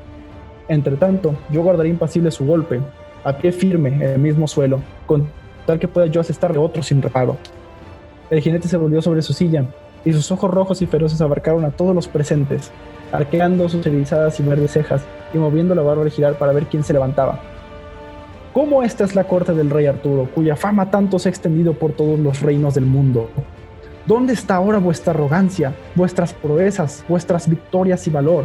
Entre 0.68 0.96
tanto, 0.96 1.34
yo 1.50 1.62
guardaré 1.62 1.88
impasible 1.88 2.30
su 2.30 2.44
golpe, 2.44 2.80
a 3.24 3.36
pie 3.36 3.52
firme 3.52 3.88
en 3.88 4.02
el 4.02 4.18
mismo 4.18 4.46
suelo, 4.46 4.80
con 5.06 5.28
tal 5.66 5.78
que 5.78 5.88
pueda 5.88 6.06
yo 6.06 6.20
asestarle 6.20 6.58
otro 6.58 6.82
sin 6.82 7.00
reparo. 7.02 7.36
El 8.30 8.40
jinete 8.40 8.68
se 8.68 8.76
volvió 8.76 9.00
sobre 9.00 9.22
su 9.22 9.32
silla, 9.32 9.64
y 10.04 10.12
sus 10.12 10.30
ojos 10.30 10.50
rojos 10.50 10.82
y 10.82 10.86
feroces 10.86 11.20
abarcaron 11.20 11.64
a 11.64 11.70
todos 11.70 11.94
los 11.94 12.08
presentes, 12.08 12.70
arqueando 13.12 13.68
sus 13.68 13.86
erizadas 13.86 14.38
y 14.38 14.42
verdes 14.42 14.72
cejas 14.72 15.02
y 15.32 15.38
moviendo 15.38 15.74
la 15.74 15.82
barba 15.82 16.02
al 16.02 16.10
girar 16.10 16.34
para 16.34 16.52
ver 16.52 16.66
quién 16.66 16.84
se 16.84 16.92
levantaba. 16.92 17.40
¿Cómo 18.52 18.82
esta 18.82 19.04
es 19.04 19.14
la 19.14 19.24
corte 19.24 19.54
del 19.54 19.70
rey 19.70 19.86
Arturo, 19.86 20.28
cuya 20.34 20.56
fama 20.56 20.90
tanto 20.90 21.18
se 21.18 21.28
ha 21.28 21.30
extendido 21.30 21.74
por 21.74 21.92
todos 21.92 22.18
los 22.18 22.40
reinos 22.40 22.74
del 22.74 22.86
mundo? 22.86 23.28
¿Dónde 24.06 24.32
está 24.32 24.56
ahora 24.56 24.78
vuestra 24.78 25.12
arrogancia, 25.12 25.74
vuestras 25.94 26.32
proezas, 26.32 27.04
vuestras 27.08 27.48
victorias 27.48 28.06
y 28.06 28.10
valor, 28.10 28.44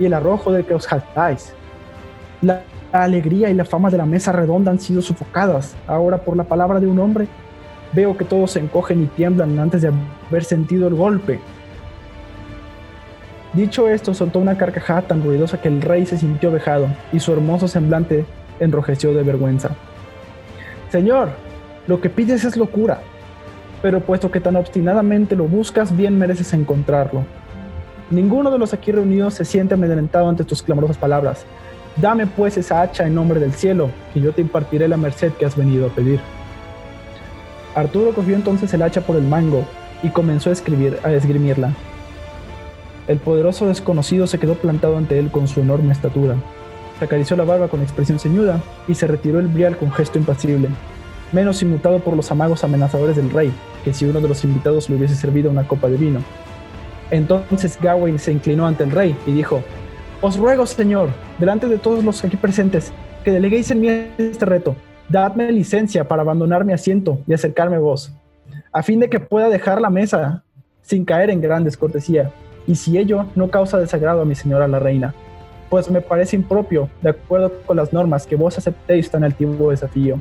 y 0.00 0.06
el 0.06 0.14
arrojo 0.14 0.50
del 0.50 0.64
que 0.64 0.74
os 0.74 0.88
jactáis? 0.88 1.54
La 2.42 2.62
alegría 2.90 3.50
y 3.50 3.54
la 3.54 3.64
fama 3.64 3.90
de 3.90 3.98
la 3.98 4.06
mesa 4.06 4.32
redonda 4.32 4.72
han 4.72 4.80
sido 4.80 5.00
sofocadas 5.00 5.76
ahora 5.86 6.18
por 6.18 6.36
la 6.36 6.44
palabra 6.44 6.80
de 6.80 6.88
un 6.88 6.98
hombre 6.98 7.28
Veo 7.92 8.16
que 8.16 8.24
todos 8.24 8.52
se 8.52 8.60
encogen 8.60 9.02
y 9.02 9.06
tiemblan 9.06 9.58
antes 9.58 9.82
de 9.82 9.90
haber 10.28 10.44
sentido 10.44 10.86
el 10.86 10.94
golpe. 10.94 11.40
Dicho 13.52 13.88
esto, 13.88 14.14
soltó 14.14 14.38
una 14.38 14.56
carcajada 14.56 15.02
tan 15.02 15.24
ruidosa 15.24 15.60
que 15.60 15.66
el 15.66 15.82
rey 15.82 16.06
se 16.06 16.16
sintió 16.16 16.52
vejado 16.52 16.86
y 17.12 17.18
su 17.18 17.32
hermoso 17.32 17.66
semblante 17.66 18.24
enrojeció 18.60 19.12
de 19.12 19.24
vergüenza. 19.24 19.70
Señor, 20.90 21.30
lo 21.88 22.00
que 22.00 22.10
pides 22.10 22.44
es 22.44 22.56
locura, 22.56 23.00
pero 23.82 24.00
puesto 24.00 24.30
que 24.30 24.40
tan 24.40 24.54
obstinadamente 24.54 25.34
lo 25.34 25.48
buscas, 25.48 25.96
bien 25.96 26.16
mereces 26.16 26.52
encontrarlo. 26.52 27.24
Ninguno 28.10 28.50
de 28.50 28.58
los 28.58 28.72
aquí 28.72 28.90
reunidos 28.90 29.34
se 29.34 29.44
siente 29.44 29.74
amedrentado 29.74 30.28
ante 30.28 30.42
tus 30.42 30.64
clamorosas 30.64 30.98
palabras. 30.98 31.46
Dame 31.96 32.26
pues 32.26 32.56
esa 32.56 32.82
hacha 32.82 33.06
en 33.06 33.14
nombre 33.14 33.38
del 33.38 33.52
cielo, 33.52 33.90
y 34.16 34.20
yo 34.20 34.32
te 34.32 34.40
impartiré 34.40 34.88
la 34.88 34.96
merced 34.96 35.32
que 35.34 35.46
has 35.46 35.56
venido 35.56 35.86
a 35.86 35.90
pedir. 35.90 36.18
Arturo 37.76 38.12
cogió 38.12 38.34
entonces 38.34 38.74
el 38.74 38.82
hacha 38.82 39.02
por 39.02 39.14
el 39.14 39.22
mango 39.22 39.64
y 40.02 40.08
comenzó 40.08 40.50
a, 40.50 40.52
escribir, 40.52 40.98
a 41.04 41.12
esgrimirla. 41.12 41.72
El 43.06 43.18
poderoso 43.18 43.68
desconocido 43.68 44.26
se 44.26 44.38
quedó 44.38 44.56
plantado 44.56 44.96
ante 44.96 45.16
él 45.18 45.30
con 45.30 45.46
su 45.46 45.60
enorme 45.60 45.92
estatura. 45.92 46.34
Se 46.98 47.04
acarició 47.04 47.36
la 47.36 47.44
barba 47.44 47.68
con 47.68 47.80
expresión 47.80 48.18
ceñuda 48.18 48.60
y 48.88 48.96
se 48.96 49.06
retiró 49.06 49.38
el 49.38 49.46
brial 49.46 49.76
con 49.76 49.92
gesto 49.92 50.18
impasible, 50.18 50.68
menos 51.30 51.62
inmutado 51.62 52.00
por 52.00 52.16
los 52.16 52.30
amagos 52.32 52.64
amenazadores 52.64 53.14
del 53.14 53.30
rey, 53.30 53.52
que 53.84 53.94
si 53.94 54.04
uno 54.04 54.20
de 54.20 54.28
los 54.28 54.42
invitados 54.42 54.90
le 54.90 54.96
hubiese 54.96 55.14
servido 55.14 55.48
una 55.48 55.68
copa 55.68 55.88
de 55.88 55.96
vino. 55.96 56.20
Entonces 57.10 57.78
Gawain 57.80 58.18
se 58.18 58.32
inclinó 58.32 58.66
ante 58.66 58.84
el 58.84 58.90
rey 58.90 59.16
y 59.26 59.32
dijo, 59.32 59.62
Os 60.20 60.36
ruego, 60.36 60.66
señor, 60.66 61.10
delante 61.38 61.66
de 61.68 61.78
todos 61.78 62.04
los 62.04 62.24
aquí 62.24 62.36
presentes, 62.36 62.92
que 63.24 63.32
deleguéis 63.32 63.70
en 63.70 63.80
mí 63.80 63.88
este 64.18 64.46
reto. 64.46 64.76
Dadme 65.08 65.50
licencia 65.50 66.06
para 66.06 66.22
abandonar 66.22 66.64
mi 66.64 66.72
asiento 66.72 67.18
y 67.26 67.34
acercarme 67.34 67.76
a 67.76 67.80
vos, 67.80 68.12
a 68.72 68.82
fin 68.82 69.00
de 69.00 69.10
que 69.10 69.18
pueda 69.18 69.48
dejar 69.48 69.80
la 69.80 69.90
mesa 69.90 70.44
sin 70.82 71.04
caer 71.04 71.30
en 71.30 71.40
gran 71.40 71.64
descortesía, 71.64 72.30
y 72.66 72.76
si 72.76 72.96
ello 72.96 73.26
no 73.34 73.50
causa 73.50 73.78
desagrado 73.78 74.22
a 74.22 74.24
mi 74.24 74.34
señora 74.34 74.68
la 74.68 74.78
reina, 74.78 75.14
pues 75.68 75.90
me 75.90 76.00
parece 76.00 76.36
impropio, 76.36 76.90
de 77.02 77.10
acuerdo 77.10 77.52
con 77.64 77.76
las 77.76 77.92
normas, 77.92 78.26
que 78.26 78.36
vos 78.36 78.58
aceptéis 78.58 79.10
tan 79.10 79.24
altivo 79.24 79.70
desafío. 79.70 80.20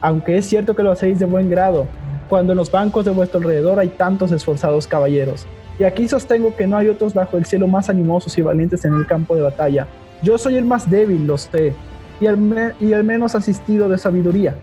Aunque 0.00 0.36
es 0.36 0.46
cierto 0.46 0.76
que 0.76 0.82
lo 0.82 0.92
hacéis 0.92 1.18
de 1.18 1.24
buen 1.24 1.48
grado, 1.50 1.86
cuando 2.28 2.52
en 2.52 2.58
los 2.58 2.70
bancos 2.70 3.04
de 3.04 3.12
vuestro 3.12 3.38
alrededor 3.38 3.78
hay 3.78 3.88
tantos 3.88 4.32
esforzados 4.32 4.86
caballeros. 4.86 5.46
Y 5.78 5.84
aquí 5.84 6.08
sostengo 6.08 6.56
que 6.56 6.66
no 6.66 6.76
hay 6.76 6.88
otros 6.88 7.14
bajo 7.14 7.36
el 7.36 7.44
cielo 7.44 7.68
más 7.68 7.88
animosos 7.88 8.36
y 8.36 8.42
valientes 8.42 8.84
en 8.84 8.94
el 8.94 9.06
campo 9.06 9.36
de 9.36 9.42
batalla. 9.42 9.86
Yo 10.22 10.36
soy 10.36 10.56
el 10.56 10.64
más 10.64 10.90
débil, 10.90 11.24
lo 11.26 11.38
sé, 11.38 11.72
y 12.20 12.26
el, 12.26 13.04
menos 13.04 13.36
asistido 13.36 13.88
de 13.88 13.96
sabiduría. 13.96 14.56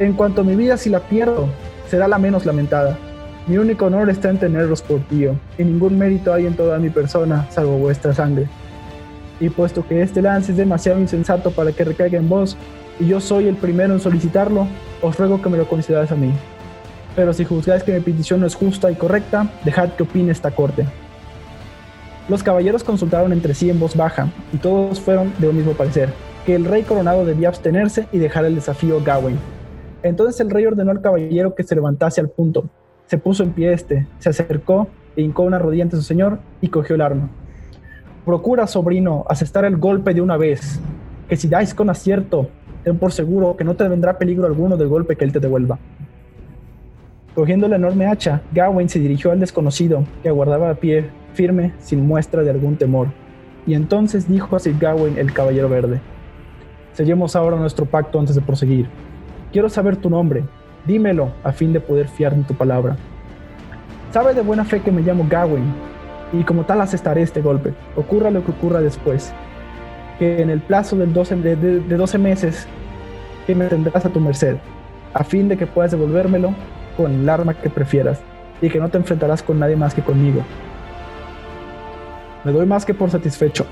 En 0.00 0.14
cuanto 0.14 0.40
a 0.40 0.44
mi 0.44 0.56
vida, 0.56 0.76
si 0.76 0.90
la 0.90 1.00
pierdo, 1.00 1.48
será 1.88 2.08
la 2.08 2.18
menos 2.18 2.44
lamentada. 2.44 2.98
Mi 3.46 3.56
único 3.56 3.86
honor 3.86 4.10
está 4.10 4.30
en 4.30 4.38
teneros 4.38 4.82
por 4.82 4.98
tío, 5.02 5.36
y 5.56 5.62
ningún 5.62 5.96
mérito 5.96 6.34
hay 6.34 6.46
en 6.46 6.54
toda 6.54 6.78
mi 6.78 6.90
persona, 6.90 7.46
salvo 7.50 7.78
vuestra 7.78 8.12
sangre. 8.12 8.48
Y 9.38 9.50
puesto 9.50 9.86
que 9.86 10.02
este 10.02 10.22
lance 10.22 10.50
es 10.50 10.58
demasiado 10.58 10.98
insensato 10.98 11.52
para 11.52 11.70
que 11.70 11.84
recaiga 11.84 12.18
en 12.18 12.28
vos, 12.28 12.56
y 12.98 13.06
yo 13.06 13.20
soy 13.20 13.46
el 13.46 13.54
primero 13.54 13.94
en 13.94 14.00
solicitarlo, 14.00 14.66
os 15.02 15.16
ruego 15.16 15.40
que 15.40 15.48
me 15.48 15.56
lo 15.56 15.68
consideráis 15.68 16.10
a 16.10 16.16
mí 16.16 16.32
pero 17.18 17.32
si 17.32 17.44
juzgáis 17.44 17.82
que 17.82 17.92
mi 17.92 17.98
petición 17.98 18.38
no 18.38 18.46
es 18.46 18.54
justa 18.54 18.92
y 18.92 18.94
correcta, 18.94 19.50
dejad 19.64 19.88
que 19.94 20.04
opine 20.04 20.30
esta 20.30 20.52
corte. 20.52 20.86
Los 22.28 22.44
caballeros 22.44 22.84
consultaron 22.84 23.32
entre 23.32 23.54
sí 23.54 23.68
en 23.68 23.80
voz 23.80 23.96
baja, 23.96 24.28
y 24.52 24.58
todos 24.58 25.00
fueron 25.00 25.32
de 25.40 25.48
un 25.48 25.56
mismo 25.56 25.72
parecer, 25.72 26.10
que 26.46 26.54
el 26.54 26.64
rey 26.64 26.84
coronado 26.84 27.24
debía 27.24 27.48
abstenerse 27.48 28.06
y 28.12 28.18
dejar 28.18 28.44
el 28.44 28.54
desafío 28.54 28.98
a 28.98 29.02
Gawain. 29.02 29.36
Entonces 30.04 30.40
el 30.40 30.48
rey 30.48 30.64
ordenó 30.64 30.92
al 30.92 31.00
caballero 31.00 31.56
que 31.56 31.64
se 31.64 31.74
levantase 31.74 32.20
al 32.20 32.28
punto. 32.28 32.70
Se 33.06 33.18
puso 33.18 33.42
en 33.42 33.50
pie 33.50 33.72
este, 33.72 34.06
se 34.20 34.28
acercó 34.28 34.86
e 35.16 35.22
hincó 35.22 35.42
una 35.42 35.58
rodilla 35.58 35.82
ante 35.82 35.96
su 35.96 36.02
señor 36.02 36.38
y 36.60 36.68
cogió 36.68 36.94
el 36.94 37.00
arma. 37.00 37.30
Procura, 38.24 38.68
sobrino, 38.68 39.24
asestar 39.28 39.64
el 39.64 39.76
golpe 39.76 40.14
de 40.14 40.20
una 40.20 40.36
vez, 40.36 40.78
que 41.28 41.36
si 41.36 41.48
dais 41.48 41.74
con 41.74 41.90
acierto, 41.90 42.48
ten 42.84 42.96
por 42.96 43.10
seguro 43.10 43.56
que 43.56 43.64
no 43.64 43.74
te 43.74 43.88
vendrá 43.88 44.18
peligro 44.18 44.46
alguno 44.46 44.76
del 44.76 44.86
golpe 44.86 45.16
que 45.16 45.24
él 45.24 45.32
te 45.32 45.40
devuelva. 45.40 45.80
Cogiendo 47.38 47.68
la 47.68 47.76
enorme 47.76 48.04
hacha, 48.04 48.42
Gawain 48.50 48.88
se 48.88 48.98
dirigió 48.98 49.30
al 49.30 49.38
desconocido, 49.38 50.02
que 50.24 50.28
aguardaba 50.28 50.70
a 50.70 50.74
pie, 50.74 51.08
firme, 51.34 51.72
sin 51.78 52.04
muestra 52.04 52.42
de 52.42 52.50
algún 52.50 52.74
temor. 52.74 53.10
Y 53.64 53.74
entonces 53.74 54.28
dijo 54.28 54.56
a 54.56 54.58
Sir 54.58 54.74
Gawain 54.76 55.16
el 55.16 55.32
Caballero 55.32 55.68
Verde: 55.68 56.00
Sellemos 56.94 57.36
ahora 57.36 57.56
nuestro 57.56 57.86
pacto 57.86 58.18
antes 58.18 58.34
de 58.34 58.40
proseguir. 58.40 58.88
Quiero 59.52 59.68
saber 59.68 59.94
tu 59.98 60.10
nombre, 60.10 60.42
dímelo 60.84 61.30
a 61.44 61.52
fin 61.52 61.72
de 61.72 61.78
poder 61.78 62.08
fiar 62.08 62.34
en 62.34 62.42
tu 62.42 62.54
palabra. 62.54 62.96
Sabe 64.10 64.34
de 64.34 64.42
buena 64.42 64.64
fe 64.64 64.80
que 64.80 64.90
me 64.90 65.02
llamo 65.02 65.24
Gawain, 65.30 65.72
y 66.32 66.42
como 66.42 66.64
tal 66.64 66.80
asestaré 66.80 67.22
este 67.22 67.40
golpe, 67.40 67.72
ocurra 67.94 68.32
lo 68.32 68.44
que 68.44 68.50
ocurra 68.50 68.80
después. 68.80 69.32
Que 70.18 70.42
en 70.42 70.50
el 70.50 70.58
plazo 70.58 70.96
de, 70.96 71.06
12, 71.06 71.36
de 71.36 71.96
12 71.96 72.18
meses 72.18 72.66
que 73.46 73.54
me 73.54 73.66
tendrás 73.66 74.04
a 74.04 74.08
tu 74.08 74.18
merced, 74.18 74.56
a 75.14 75.22
fin 75.22 75.48
de 75.48 75.56
que 75.56 75.68
puedas 75.68 75.92
devolvérmelo 75.92 76.52
con 76.98 77.12
el 77.14 77.28
arma 77.28 77.54
que 77.54 77.70
prefieras 77.70 78.20
y 78.60 78.68
que 78.68 78.80
no 78.80 78.88
te 78.88 78.98
enfrentarás 78.98 79.40
con 79.40 79.60
nadie 79.60 79.76
más 79.76 79.94
que 79.94 80.02
conmigo. 80.02 80.42
Me 82.44 82.50
doy 82.50 82.66
más 82.66 82.84
que 82.84 82.92
por 82.92 83.08
satisfecho. 83.08 83.64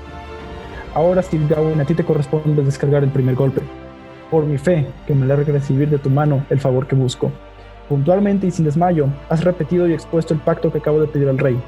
Ahora, 0.95 1.21
Steve 1.21 1.45
Gawain, 1.49 1.81
a 1.81 1.85
ti 1.85 1.93
te 1.93 2.05
corresponde 2.05 2.63
descargar 2.63 3.03
el 3.03 3.09
primer 3.09 3.35
golpe. 3.35 3.61
Por 4.31 4.45
mi 4.45 4.57
fe, 4.57 4.87
que 5.05 5.13
me 5.13 5.25
alegra 5.25 5.53
recibir 5.53 5.89
de 5.89 5.99
tu 5.99 6.09
mano 6.09 6.45
el 6.49 6.61
favor 6.61 6.87
que 6.87 6.95
busco. 6.95 7.31
Puntualmente 7.89 8.47
y 8.47 8.51
sin 8.51 8.63
desmayo, 8.63 9.07
has 9.29 9.43
repetido 9.43 9.87
y 9.87 9.93
expuesto 9.93 10.33
el 10.33 10.39
pacto 10.39 10.71
que 10.71 10.77
acabo 10.77 11.01
de 11.01 11.07
pedir 11.07 11.27
al 11.27 11.37
rey. 11.37 11.61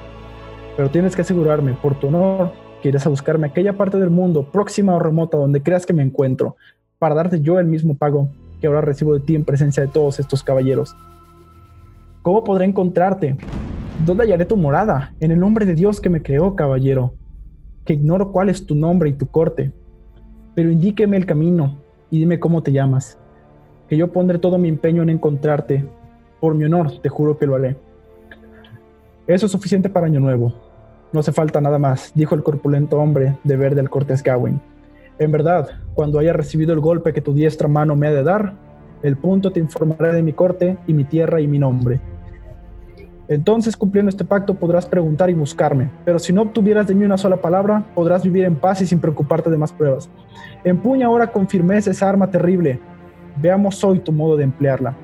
Pero 0.77 0.89
tienes 0.89 1.13
que 1.13 1.23
asegurarme, 1.23 1.73
por 1.73 1.99
tu 1.99 2.07
honor, 2.07 2.53
que 2.81 2.87
irás 2.87 3.05
a 3.05 3.09
buscarme 3.09 3.47
aquella 3.47 3.73
parte 3.73 3.97
del 3.97 4.09
mundo, 4.09 4.43
próxima 4.43 4.95
o 4.95 4.99
remota, 4.99 5.37
donde 5.37 5.61
creas 5.61 5.85
que 5.85 5.93
me 5.93 6.03
encuentro, 6.03 6.55
para 6.99 7.15
darte 7.15 7.41
yo 7.41 7.59
el 7.59 7.67
mismo 7.67 7.95
pago 7.95 8.29
que 8.61 8.67
ahora 8.67 8.81
recibo 8.81 9.13
de 9.13 9.19
ti 9.21 9.35
en 9.35 9.45
presencia 9.45 9.83
de 9.83 9.89
todos 9.89 10.19
estos 10.19 10.41
caballeros. 10.43 10.95
¿Cómo 12.29 12.43
podré 12.43 12.65
encontrarte? 12.65 13.35
¿Dónde 14.05 14.21
hallaré 14.21 14.45
tu 14.45 14.55
morada? 14.55 15.15
En 15.19 15.31
el 15.31 15.39
nombre 15.39 15.65
de 15.65 15.73
Dios 15.73 15.99
que 15.99 16.11
me 16.11 16.21
creó, 16.21 16.55
caballero, 16.55 17.15
que 17.85 17.93
ignoro 17.93 18.31
cuál 18.31 18.49
es 18.49 18.67
tu 18.67 18.75
nombre 18.75 19.09
y 19.09 19.13
tu 19.13 19.25
corte. 19.25 19.73
Pero 20.53 20.69
indíqueme 20.69 21.17
el 21.17 21.25
camino 21.25 21.79
y 22.11 22.19
dime 22.19 22.39
cómo 22.39 22.61
te 22.61 22.71
llamas, 22.71 23.17
que 23.87 23.97
yo 23.97 24.11
pondré 24.11 24.37
todo 24.37 24.59
mi 24.59 24.69
empeño 24.69 25.01
en 25.01 25.09
encontrarte. 25.09 25.87
Por 26.39 26.53
mi 26.53 26.65
honor, 26.65 27.01
te 27.01 27.09
juro 27.09 27.35
que 27.39 27.47
lo 27.47 27.55
haré. 27.55 27.77
Eso 29.25 29.47
es 29.47 29.51
suficiente 29.51 29.89
para 29.89 30.05
Año 30.05 30.19
Nuevo. 30.19 30.53
No 31.11 31.21
hace 31.21 31.31
falta 31.31 31.59
nada 31.59 31.79
más, 31.79 32.11
dijo 32.13 32.35
el 32.35 32.43
corpulento 32.43 32.99
hombre 32.99 33.39
de 33.43 33.57
verde 33.57 33.81
al 33.81 33.89
cortés 33.89 34.21
Gawain. 34.21 34.61
En 35.17 35.31
verdad, 35.31 35.67
cuando 35.95 36.19
haya 36.19 36.33
recibido 36.33 36.73
el 36.73 36.79
golpe 36.79 37.11
que 37.11 37.21
tu 37.21 37.33
diestra 37.33 37.67
mano 37.67 37.95
me 37.95 38.05
ha 38.05 38.13
de 38.13 38.21
dar, 38.21 38.53
el 39.01 39.17
punto 39.17 39.51
te 39.51 39.59
informará 39.59 40.13
de 40.13 40.21
mi 40.21 40.33
corte 40.33 40.77
y 40.85 40.93
mi 40.93 41.05
tierra 41.05 41.41
y 41.41 41.47
mi 41.47 41.57
nombre. 41.57 41.99
Entonces, 43.29 43.77
cumpliendo 43.77 44.09
este 44.09 44.25
pacto, 44.25 44.55
podrás 44.55 44.87
preguntar 44.87 45.29
y 45.29 45.35
buscarme, 45.35 45.91
pero 46.03 46.17
si 46.17 46.33
no 46.33 46.41
obtuvieras 46.41 46.87
de 46.87 46.95
mí 46.95 47.05
una 47.05 47.17
sola 47.17 47.37
palabra, 47.37 47.85
podrás 47.93 48.23
vivir 48.23 48.43
en 48.43 48.55
paz 48.55 48.81
y 48.81 48.87
sin 48.87 48.99
preocuparte 48.99 49.51
de 49.51 49.57
más 49.57 49.71
pruebas. 49.71 50.09
Empuña 50.63 51.05
ahora 51.05 51.31
con 51.31 51.47
firmeza 51.47 51.91
esa 51.91 52.09
arma 52.09 52.31
terrible. 52.31 52.79
Veamos 53.39 53.83
hoy 53.83 53.99
tu 53.99 54.11
modo 54.11 54.35
de 54.35 54.45
emplearla. 54.45 54.97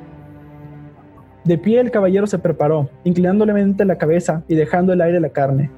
De 1.44 1.60
pie 1.60 1.80
el 1.80 1.92
caballero 1.92 2.26
se 2.26 2.40
preparó, 2.40 2.90
inclinando 3.04 3.46
levemente 3.46 3.86
la 3.86 4.00
cabeza 4.00 4.42
y 4.48 4.56
dejando 4.56 4.92
el 4.92 5.02
aire 5.02 5.20
la 5.20 5.30
carne. 5.30 5.70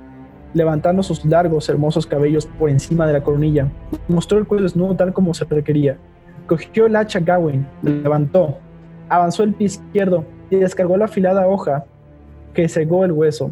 Levantando 0.54 1.04
sus 1.04 1.26
largos, 1.26 1.68
hermosos 1.68 2.08
cabellos 2.08 2.46
por 2.46 2.70
encima 2.70 3.06
de 3.06 3.12
la 3.12 3.24
coronilla, 3.24 3.70
mostró 4.08 4.38
el 4.38 4.48
cuello 4.48 4.64
desnudo 4.64 4.96
tal 4.96 5.12
como 5.12 5.34
se 5.34 5.44
requería, 5.44 5.98
Cogió 6.48 6.86
el 6.86 6.96
hacha 6.96 7.20
Gawain, 7.20 7.68
levantó, 7.82 8.58
avanzó 9.10 9.44
el 9.44 9.54
pie 9.54 9.68
izquierdo 9.68 10.24
y 10.50 10.56
descargó 10.56 10.96
la 10.96 11.06
afilada 11.06 11.46
hoja 11.46 11.84
que 12.54 12.70
cegó 12.70 13.06
el 13.06 13.12
hueso. 13.12 13.52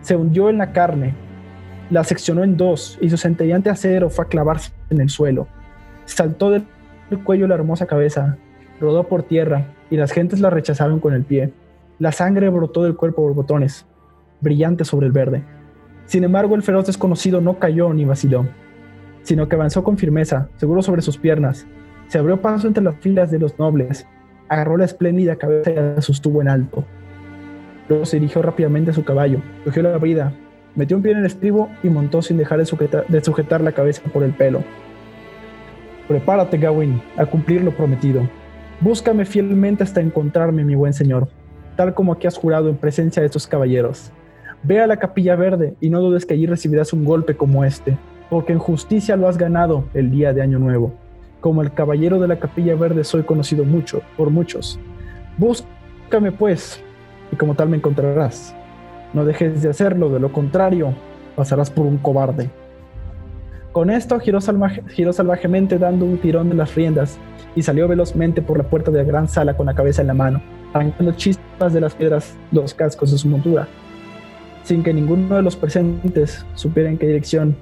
Se 0.00 0.16
hundió 0.16 0.50
en 0.50 0.58
la 0.58 0.72
carne, 0.72 1.14
la 1.90 2.04
seccionó 2.04 2.42
en 2.42 2.56
dos 2.56 2.98
y 3.00 3.10
su 3.10 3.16
centellante 3.16 3.70
acero 3.70 4.10
fue 4.10 4.24
a 4.24 4.28
clavarse 4.28 4.72
en 4.90 5.00
el 5.00 5.08
suelo. 5.08 5.46
Saltó 6.04 6.50
del 6.50 6.66
cuello 7.24 7.46
la 7.46 7.54
hermosa 7.54 7.86
cabeza, 7.86 8.36
rodó 8.80 9.04
por 9.04 9.22
tierra 9.22 9.66
y 9.90 9.96
las 9.96 10.12
gentes 10.12 10.40
la 10.40 10.50
rechazaron 10.50 11.00
con 11.00 11.14
el 11.14 11.24
pie. 11.24 11.52
La 11.98 12.12
sangre 12.12 12.48
brotó 12.48 12.82
del 12.82 12.96
cuerpo 12.96 13.22
por 13.22 13.34
botones, 13.34 13.86
brillante 14.40 14.84
sobre 14.84 15.06
el 15.06 15.12
verde. 15.12 15.42
Sin 16.06 16.24
embargo, 16.24 16.54
el 16.54 16.62
feroz 16.62 16.86
desconocido 16.86 17.40
no 17.40 17.58
cayó 17.58 17.92
ni 17.94 18.04
vaciló, 18.04 18.46
sino 19.22 19.48
que 19.48 19.56
avanzó 19.56 19.84
con 19.84 19.96
firmeza, 19.96 20.48
seguro 20.56 20.82
sobre 20.82 21.02
sus 21.02 21.16
piernas, 21.16 21.66
se 22.08 22.18
abrió 22.18 22.40
paso 22.40 22.66
entre 22.66 22.84
las 22.84 22.96
filas 22.96 23.30
de 23.30 23.38
los 23.38 23.58
nobles, 23.58 24.06
agarró 24.48 24.76
la 24.76 24.84
espléndida 24.84 25.36
cabeza 25.36 25.70
y 25.70 25.74
la 25.74 26.00
sostuvo 26.00 26.42
en 26.42 26.48
alto. 26.48 26.84
Luego 27.88 28.06
se 28.06 28.18
dirigió 28.18 28.42
rápidamente 28.42 28.90
a 28.90 28.94
su 28.94 29.04
caballo, 29.04 29.40
cogió 29.64 29.82
la 29.82 29.98
brida, 29.98 30.32
metió 30.74 30.96
un 30.96 31.02
pie 31.02 31.12
en 31.12 31.18
el 31.18 31.26
estribo 31.26 31.68
y 31.82 31.88
montó 31.88 32.22
sin 32.22 32.36
dejar 32.36 32.58
de 32.58 32.66
sujetar, 33.24 33.60
la 33.60 33.72
cabeza 33.72 34.02
por 34.12 34.22
el 34.22 34.32
pelo. 34.32 34.62
Prepárate, 36.08 36.58
Gawain, 36.58 37.00
a 37.16 37.26
cumplir 37.26 37.62
lo 37.62 37.72
prometido. 37.72 38.28
Búscame 38.80 39.24
fielmente 39.24 39.82
hasta 39.82 40.00
encontrarme, 40.00 40.64
mi 40.64 40.74
buen 40.74 40.92
señor, 40.92 41.28
tal 41.76 41.94
como 41.94 42.12
aquí 42.12 42.26
has 42.26 42.36
jurado 42.36 42.68
en 42.68 42.76
presencia 42.76 43.20
de 43.20 43.26
estos 43.26 43.46
caballeros. 43.46 44.10
Ve 44.62 44.80
a 44.80 44.86
la 44.86 44.96
capilla 44.96 45.36
verde 45.36 45.74
y 45.80 45.90
no 45.90 46.00
dudes 46.00 46.26
que 46.26 46.34
allí 46.34 46.46
recibirás 46.46 46.92
un 46.92 47.04
golpe 47.04 47.36
como 47.36 47.64
este, 47.64 47.98
porque 48.30 48.52
en 48.52 48.58
justicia 48.58 49.16
lo 49.16 49.28
has 49.28 49.38
ganado 49.38 49.84
el 49.94 50.10
día 50.10 50.32
de 50.32 50.42
Año 50.42 50.58
Nuevo 50.58 50.94
Como 51.40 51.62
el 51.62 51.72
caballero 51.72 52.18
de 52.18 52.28
la 52.28 52.38
capilla 52.38 52.74
verde 52.74 53.04
soy 53.04 53.22
conocido 53.24 53.64
mucho 53.64 54.00
por 54.16 54.30
muchos. 54.30 54.78
Búscame 55.36 56.32
pues, 56.32 56.82
y 57.32 57.36
como 57.36 57.54
tal 57.54 57.68
me 57.68 57.76
encontrarás. 57.76 58.54
No 59.12 59.24
dejes 59.24 59.62
de 59.62 59.70
hacerlo, 59.70 60.08
de 60.08 60.20
lo 60.20 60.32
contrario, 60.32 60.94
pasarás 61.36 61.70
por 61.70 61.86
un 61.86 61.98
cobarde. 61.98 62.50
Con 63.72 63.90
esto 63.90 64.20
giró, 64.20 64.40
salvajemente 64.40 65.78
dando 65.78 66.04
un 66.04 66.18
tirón 66.18 66.48
de 66.48 66.54
las 66.54 66.74
riendas 66.74 67.18
y 67.56 67.62
salió 67.62 67.88
velozmente 67.88 68.40
por 68.40 68.56
la 68.56 68.64
puerta 68.64 68.90
de 68.90 68.98
la 68.98 69.04
gran 69.04 69.28
sala 69.28 69.56
con 69.56 69.66
la 69.66 69.74
cabeza 69.74 70.00
en 70.00 70.08
la 70.08 70.14
mano, 70.14 70.40
arrancando 70.72 71.12
chispas 71.12 71.72
de 71.72 71.80
las 71.80 71.94
piedras 71.94 72.36
los 72.52 72.72
cascos 72.72 73.10
de 73.10 73.18
su 73.18 73.28
montura, 73.28 73.66
sin 74.62 74.84
que 74.84 74.94
ninguno 74.94 75.34
de 75.34 75.42
los 75.42 75.56
presentes 75.56 76.46
supiera 76.54 76.88
en 76.88 76.98
qué 76.98 77.06
dirección 77.08 77.56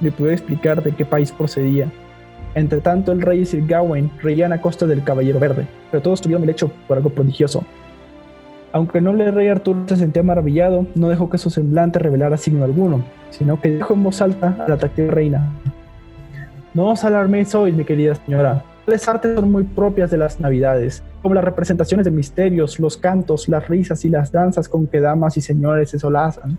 ni 0.00 0.10
pudiera 0.10 0.34
explicar 0.34 0.82
de 0.82 0.92
qué 0.92 1.06
país 1.06 1.32
procedía. 1.32 1.90
Entre 2.54 2.80
tanto, 2.80 3.12
el 3.12 3.22
rey 3.22 3.40
y 3.40 3.46
Sir 3.46 3.66
Gawain 3.66 4.10
reían 4.22 4.52
a 4.52 4.60
costa 4.60 4.86
del 4.86 5.04
Caballero 5.04 5.40
Verde, 5.40 5.66
pero 5.90 6.02
todos 6.02 6.20
tuvieron 6.20 6.42
el 6.44 6.50
hecho 6.50 6.70
por 6.86 6.98
algo 6.98 7.10
prodigioso. 7.10 7.64
Aunque 8.76 9.00
no 9.00 9.12
el 9.12 9.32
rey 9.32 9.48
Arturo 9.48 9.84
se 9.86 9.96
sentía 9.96 10.22
maravillado, 10.22 10.86
no 10.94 11.08
dejó 11.08 11.30
que 11.30 11.38
su 11.38 11.48
semblante 11.48 11.98
revelara 11.98 12.36
signo 12.36 12.62
alguno, 12.62 13.02
sino 13.30 13.58
que 13.58 13.70
dijo 13.70 13.94
en 13.94 14.04
voz 14.04 14.20
alta 14.20 14.54
a 14.58 14.68
la 14.68 14.74
atractiva 14.74 15.14
reina: 15.14 15.50
No 16.74 16.90
os 16.90 17.02
alarméis 17.02 17.54
hoy, 17.54 17.72
mi 17.72 17.86
querida 17.86 18.16
señora. 18.16 18.64
Las 18.86 19.08
artes 19.08 19.34
son 19.34 19.50
muy 19.50 19.64
propias 19.64 20.10
de 20.10 20.18
las 20.18 20.40
navidades, 20.40 21.02
como 21.22 21.34
las 21.34 21.44
representaciones 21.44 22.04
de 22.04 22.10
misterios, 22.10 22.78
los 22.78 22.98
cantos, 22.98 23.48
las 23.48 23.66
risas 23.66 24.04
y 24.04 24.10
las 24.10 24.30
danzas 24.30 24.68
con 24.68 24.86
que 24.86 25.00
damas 25.00 25.38
y 25.38 25.40
señores 25.40 25.88
se 25.88 25.98
solazan. 25.98 26.58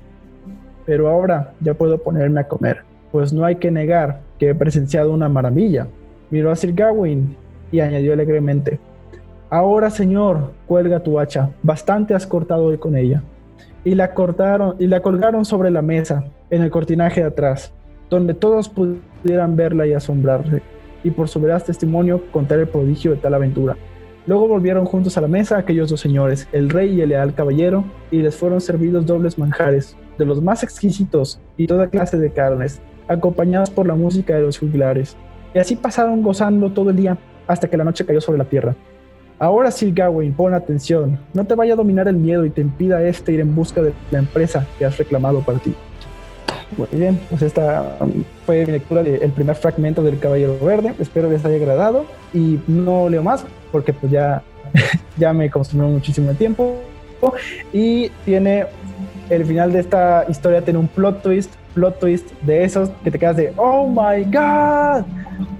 Pero 0.87 1.09
ahora 1.09 1.53
ya 1.59 1.75
puedo 1.75 1.99
ponerme 1.99 2.39
a 2.39 2.47
comer, 2.47 2.81
pues 3.11 3.31
no 3.31 3.45
hay 3.45 3.57
que 3.57 3.69
negar 3.69 4.21
que 4.39 4.49
he 4.49 4.55
presenciado 4.55 5.13
una 5.13 5.29
maravilla. 5.29 5.85
Miró 6.31 6.49
a 6.49 6.55
Sir 6.55 6.73
Gawain 6.73 7.35
y 7.71 7.79
añadió 7.79 8.13
alegremente: 8.13 8.79
Ahora, 9.49 9.89
señor, 9.89 10.51
cuelga 10.67 10.99
tu 10.99 11.19
hacha. 11.19 11.51
Bastante 11.63 12.13
has 12.13 12.27
cortado 12.27 12.65
hoy 12.65 12.77
con 12.77 12.97
ella. 12.97 13.23
Y 13.85 13.95
la 13.95 14.13
cortaron 14.13 14.75
y 14.77 14.87
la 14.87 14.99
colgaron 14.99 15.45
sobre 15.45 15.71
la 15.71 15.81
mesa, 15.81 16.25
en 16.49 16.63
el 16.63 16.69
cortinaje 16.69 17.21
de 17.21 17.27
atrás, 17.27 17.73
donde 18.09 18.33
todos 18.33 18.67
pudieran 18.67 19.55
verla 19.55 19.87
y 19.87 19.93
asombrarse, 19.93 20.61
y 21.01 21.11
por 21.11 21.29
su 21.29 21.39
veraz 21.39 21.63
testimonio 21.63 22.21
contar 22.31 22.59
el 22.59 22.67
prodigio 22.67 23.11
de 23.11 23.17
tal 23.17 23.35
aventura. 23.35 23.77
Luego 24.25 24.49
volvieron 24.49 24.85
juntos 24.85 25.17
a 25.17 25.21
la 25.21 25.29
mesa 25.29 25.57
aquellos 25.57 25.89
dos 25.89 26.01
señores, 26.01 26.49
el 26.51 26.69
rey 26.69 26.95
y 26.95 27.01
el 27.01 27.09
leal 27.09 27.33
caballero, 27.33 27.85
y 28.11 28.21
les 28.21 28.35
fueron 28.35 28.59
servidos 28.59 29.05
dobles 29.05 29.39
manjares, 29.39 29.95
de 30.17 30.25
los 30.25 30.41
más 30.41 30.63
exquisitos 30.63 31.39
y 31.55 31.67
toda 31.67 31.87
clase 31.87 32.17
de 32.17 32.31
carnes, 32.31 32.81
acompañados 33.07 33.69
por 33.69 33.87
la 33.87 33.95
música 33.95 34.35
de 34.35 34.41
los 34.41 34.59
juglares. 34.59 35.15
Y 35.53 35.59
así 35.59 35.77
pasaron 35.77 36.21
gozando 36.21 36.69
todo 36.73 36.89
el 36.89 36.97
día, 36.97 37.17
hasta 37.47 37.69
que 37.69 37.77
la 37.77 37.85
noche 37.85 38.05
cayó 38.05 38.19
sobre 38.19 38.39
la 38.39 38.45
tierra. 38.45 38.75
Ahora 39.39 39.69
sí, 39.69 39.91
Gawain, 39.91 40.33
pon 40.33 40.53
atención. 40.53 41.19
No 41.33 41.45
te 41.45 41.53
vaya 41.53 41.73
a 41.73 41.75
dominar 41.75 42.07
el 42.07 42.15
miedo 42.15 42.43
y 42.43 42.49
te 42.49 42.61
impida 42.61 43.03
este 43.03 43.33
ir 43.33 43.39
en 43.39 43.53
busca 43.53 43.81
de 43.81 43.93
la 44.09 44.19
empresa 44.19 44.65
que 44.79 44.85
has 44.85 44.97
reclamado 44.97 45.41
para 45.41 45.59
ti. 45.59 45.75
Muy 46.75 46.87
bien, 46.91 47.19
pues 47.29 47.43
esta 47.43 47.97
um, 48.01 48.23
fue 48.45 48.65
mi 48.65 48.73
lectura 48.73 49.03
del 49.03 49.31
primer 49.31 49.55
fragmento 49.55 50.01
del 50.01 50.19
Caballero 50.19 50.57
Verde. 50.59 50.93
Espero 50.99 51.29
les 51.29 51.45
haya 51.45 51.55
agradado 51.55 52.05
y 52.33 52.59
no 52.67 53.09
leo 53.09 53.23
más 53.23 53.45
porque 53.71 53.93
pues 53.93 54.11
ya, 54.11 54.41
ya 55.17 55.33
me 55.33 55.49
consumió 55.49 55.87
muchísimo 55.87 56.33
tiempo. 56.33 56.75
Y 57.71 58.09
tiene 58.25 58.65
el 59.29 59.45
final 59.45 59.71
de 59.71 59.79
esta 59.79 60.25
historia 60.29 60.61
tiene 60.61 60.79
un 60.79 60.87
plot 60.87 61.21
twist, 61.21 61.53
plot 61.73 61.99
twist 61.99 62.31
de 62.41 62.63
esos 62.63 62.89
que 63.03 63.11
te 63.11 63.19
quedas 63.19 63.37
de 63.37 63.53
oh 63.55 63.87
my 63.87 64.23
god. 64.25 65.05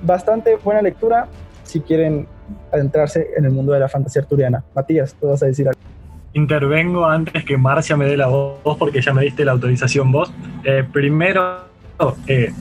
Bastante 0.03 0.55
buena 0.63 0.81
lectura 0.81 1.27
si 1.63 1.79
quieren 1.79 2.27
adentrarse 2.71 3.27
en 3.37 3.45
el 3.45 3.51
mundo 3.51 3.73
de 3.73 3.79
la 3.79 3.89
fantasía 3.89 4.21
arturiana. 4.21 4.63
Matías, 4.75 5.15
tú 5.19 5.27
vas 5.27 5.41
a 5.43 5.47
decir 5.47 5.67
algo. 5.67 5.79
Intervengo 6.33 7.05
antes 7.05 7.43
que 7.43 7.57
Marcia 7.57 7.97
me 7.97 8.05
dé 8.05 8.17
la 8.17 8.27
voz 8.27 8.77
porque 8.77 9.01
ya 9.01 9.13
me 9.13 9.23
diste 9.23 9.43
la 9.43 9.53
autorización 9.53 10.11
vos. 10.11 10.31
Eh, 10.63 10.83
primero, 10.91 11.61
eh, 12.27 12.51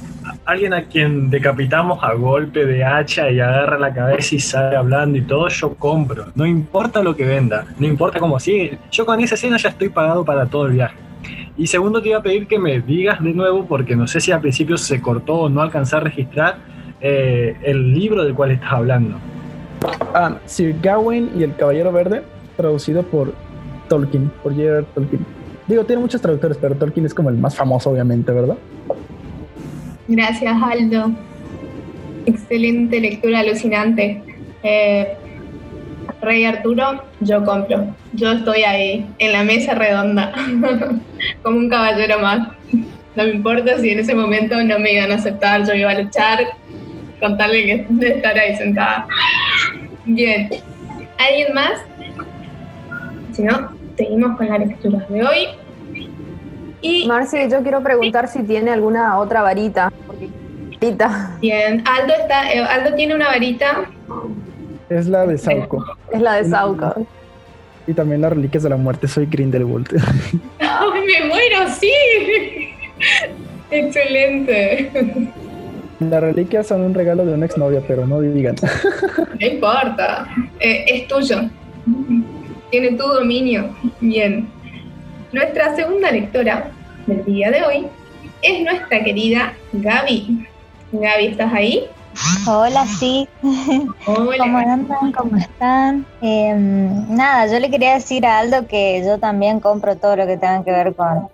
alguien 0.45 0.73
a 0.73 0.85
quien 0.85 1.29
decapitamos 1.29 2.03
a 2.03 2.15
golpe 2.15 2.65
de 2.65 2.85
hacha 2.85 3.31
y 3.31 3.41
agarra 3.41 3.79
la 3.79 3.93
cabeza 3.93 4.35
y 4.35 4.41
sale 4.41 4.77
hablando 4.77 5.19
y 5.19 5.23
todo, 5.23 5.49
yo 5.49 5.75
compro. 5.75 6.27
No 6.35 6.47
importa 6.47 7.03
lo 7.03 7.15
que 7.15 7.25
venda, 7.25 7.67
no 7.79 7.87
importa 7.87 8.19
cómo 8.19 8.39
sigue. 8.41 8.79
Yo 8.91 9.05
con 9.05 9.21
esa 9.21 9.35
escena 9.35 9.57
ya 9.57 9.71
estoy 9.71 9.89
pagado 9.89 10.25
para 10.25 10.47
todo 10.47 10.67
el 10.67 10.73
viaje. 10.73 10.97
Y 11.59 11.67
segundo, 11.67 12.03
te 12.03 12.11
iba 12.11 12.19
a 12.19 12.23
pedir 12.23 12.47
que 12.47 12.59
me 12.59 12.81
digas 12.81 13.23
de 13.23 13.33
nuevo, 13.33 13.67
porque 13.67 13.97
no 13.97 14.07
sé 14.07 14.21
si 14.21 14.31
al 14.31 14.41
principio 14.41 14.77
se 14.77 15.01
cortó 15.01 15.35
o 15.35 15.49
no 15.49 15.63
alcanzé 15.63 15.97
a 15.97 16.01
registrar 16.01 16.59
eh, 17.01 17.57
el 17.63 17.95
libro 17.95 18.25
del 18.25 18.35
cual 18.35 18.51
estás 18.51 18.73
hablando. 18.73 19.17
Ah, 20.15 20.39
Sir 20.47 20.77
Gawain 20.81 21.31
y 21.37 21.43
el 21.43 21.55
Caballero 21.57 21.93
Verde, 21.93 22.23
traducido 22.57 23.03
por 23.03 23.35
Tolkien, 23.89 24.31
por 24.43 24.53
J.R.R. 24.53 24.87
Tolkien. 24.95 25.25
Digo, 25.67 25.85
tiene 25.85 26.01
muchos 26.03 26.21
traductores, 26.21 26.57
pero 26.61 26.75
Tolkien 26.77 27.07
es 27.07 27.15
como 27.15 27.29
el 27.29 27.37
más 27.37 27.57
famoso, 27.57 27.91
obviamente, 27.91 28.33
¿verdad? 28.33 28.57
Gracias, 30.09 30.57
Aldo. 30.63 31.11
Excelente 32.25 33.01
lectura, 33.01 33.41
alucinante. 33.41 34.23
Eh, 34.63 35.17
Rey 36.21 36.45
Arturo, 36.45 37.03
yo 37.21 37.45
compro. 37.45 37.95
Yo 38.13 38.33
estoy 38.33 38.63
ahí, 38.63 39.07
en 39.19 39.33
la 39.33 39.45
mesa 39.45 39.75
redonda, 39.75 40.33
como 41.43 41.59
un 41.59 41.69
caballero 41.69 42.21
más. 42.21 42.49
No 43.15 43.25
me 43.25 43.31
importa 43.31 43.79
si 43.79 43.91
en 43.91 44.01
ese 44.01 44.15
momento 44.15 44.63
no 44.63 44.79
me 44.79 44.93
iban 44.93 45.11
a 45.11 45.17
aceptar, 45.17 45.67
yo 45.67 45.75
iba 45.75 45.91
a 45.91 46.01
luchar, 46.01 46.41
contarle 47.21 47.65
que 47.65 47.87
de 47.89 48.09
estar 48.09 48.39
ahí 48.39 48.57
sentada. 48.57 49.07
Bien. 50.05 50.49
¿Alguien 51.19 51.55
más? 51.55 51.81
Si 53.33 53.43
no, 53.43 53.71
seguimos 53.97 54.37
con 54.37 54.49
la 54.49 54.59
lectura 54.59 55.05
de 55.09 55.23
hoy. 55.23 55.49
Y 56.81 57.07
Marci, 57.07 57.39
yo 57.51 57.63
quiero 57.63 57.83
preguntar 57.83 58.29
si 58.29 58.43
tiene 58.43 58.71
alguna 58.71 59.19
otra 59.19 59.43
varita. 59.43 59.93
Bien, 61.41 61.83
Aldo, 61.87 62.15
está, 62.21 62.53
eh, 62.53 62.61
Aldo 62.61 62.95
tiene 62.95 63.15
una 63.15 63.29
varita. 63.29 63.87
Es 64.89 65.07
la 65.07 65.27
de 65.27 65.39
Sauco. 65.39 65.85
Es 66.13 66.21
la 66.21 66.35
de 66.35 66.45
Sauco. 66.49 67.07
Y 67.87 67.95
también 67.95 68.21
las 68.21 68.33
reliquias 68.33 68.63
de 68.63 68.71
la 68.71 68.77
muerte. 68.77 69.09
Soy 69.09 69.27
Grindelwald. 69.27 69.89
¡Ay, 70.61 71.01
me 71.07 71.29
muero! 71.29 71.69
¡Sí! 71.79 71.93
Excelente. 73.71 74.91
Las 75.99 76.21
reliquias 76.21 76.67
son 76.67 76.83
un 76.83 76.95
regalo 76.95 77.25
de 77.25 77.35
una 77.35 77.47
exnovia, 77.47 77.83
pero 77.87 78.07
no 78.07 78.21
digan. 78.21 78.57
No 79.41 79.47
importa. 79.47 80.27
Eh, 80.61 80.85
es 80.89 81.09
tuyo. 81.09 81.43
Tiene 82.71 82.93
tu 82.93 83.07
dominio. 83.07 83.77
Bien. 84.01 84.49
Nuestra 85.33 85.77
segunda 85.77 86.11
lectora 86.11 86.71
del 87.07 87.23
día 87.27 87.51
de 87.51 87.63
hoy 87.63 87.87
es 88.41 88.63
nuestra 88.63 89.05
querida 89.05 89.53
Gaby. 89.73 90.47
Gaby, 90.93 91.27
¿estás 91.27 91.53
ahí? 91.53 91.87
Hola, 92.49 92.87
sí. 92.87 93.29
Hola. 94.07 94.39
¿Cómo 94.39 94.59
andan? 94.59 95.13
¿Cómo 95.13 95.37
están? 95.37 96.07
Em, 96.23 97.15
nada, 97.15 97.47
yo 97.47 97.59
le 97.61 97.71
quería 97.71 97.95
decir 97.95 98.25
a 98.25 98.39
Aldo 98.39 98.67
que 98.67 99.03
yo 99.05 99.19
también 99.19 99.61
compro 99.61 99.97
todo 99.97 100.17
lo 100.17 100.27
que 100.27 100.39
tenga 100.39 100.65
que 100.65 100.71
ver 100.71 100.95
con, 100.95 101.29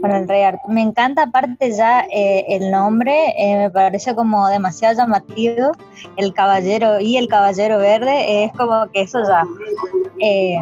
con 0.00 0.10
el 0.10 0.26
rey 0.26 0.42
Arturo. 0.42 0.72
Me 0.72 0.82
encanta 0.82 1.24
aparte 1.24 1.72
ya 1.72 2.06
eh, 2.10 2.44
el 2.48 2.70
nombre, 2.70 3.34
eh, 3.36 3.56
me 3.56 3.70
parece 3.70 4.14
como 4.14 4.48
demasiado 4.48 4.96
llamativo, 4.96 5.72
el 6.16 6.32
caballero 6.32 7.00
y 7.00 7.16
el 7.16 7.28
caballero 7.28 7.78
verde, 7.78 8.44
es 8.44 8.52
como 8.52 8.86
que 8.92 9.02
eso 9.02 9.20
ya, 9.26 9.44
eh, 10.20 10.56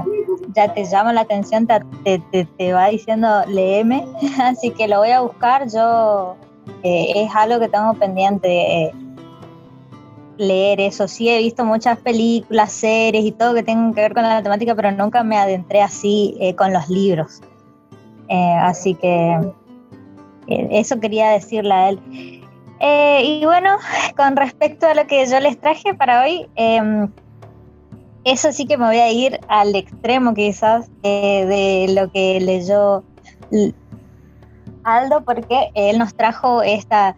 ya 0.54 0.72
te 0.72 0.84
llama 0.84 1.12
la 1.12 1.22
atención, 1.22 1.66
te, 1.66 2.18
te, 2.30 2.44
te, 2.44 2.72
va 2.72 2.88
diciendo 2.88 3.44
léeme, 3.48 4.06
así 4.42 4.70
que 4.70 4.88
lo 4.88 4.98
voy 4.98 5.10
a 5.10 5.20
buscar, 5.20 5.68
yo 5.70 6.36
es 6.82 7.34
algo 7.34 7.60
que 7.60 7.68
tengo 7.68 7.94
pendiente 7.94 8.92
leer 10.36 10.80
eso. 10.80 11.08
Sí, 11.08 11.28
he 11.28 11.38
visto 11.38 11.64
muchas 11.64 11.98
películas, 11.98 12.72
series 12.72 13.24
y 13.24 13.32
todo 13.32 13.54
que 13.54 13.62
tengan 13.62 13.94
que 13.94 14.02
ver 14.02 14.14
con 14.14 14.22
la 14.22 14.42
temática, 14.42 14.74
pero 14.74 14.92
nunca 14.92 15.22
me 15.24 15.38
adentré 15.38 15.80
así 15.80 16.38
con 16.56 16.72
los 16.72 16.88
libros. 16.88 17.40
Eh, 18.28 18.54
así 18.60 18.94
que 18.94 19.52
eh, 20.48 20.68
eso 20.70 21.00
quería 21.00 21.30
decirle 21.30 21.72
a 21.72 21.88
él. 21.90 22.00
Eh, 22.80 23.22
y 23.24 23.44
bueno, 23.44 23.76
con 24.16 24.36
respecto 24.36 24.86
a 24.86 24.94
lo 24.94 25.06
que 25.06 25.26
yo 25.26 25.40
les 25.40 25.58
traje 25.58 25.94
para 25.94 26.22
hoy, 26.22 26.48
em, 26.54 27.10
eso 28.24 28.52
sí 28.52 28.66
que 28.66 28.76
me 28.76 28.86
voy 28.86 28.98
a 28.98 29.10
ir 29.10 29.40
al 29.48 29.74
extremo 29.74 30.34
quizás 30.34 30.90
de 31.02 31.86
lo 31.88 32.10
que 32.12 32.40
leyó 32.40 33.02
Aldo, 34.84 35.24
porque 35.24 35.70
él 35.74 35.98
nos 35.98 36.14
trajo 36.14 36.62
esta 36.62 37.16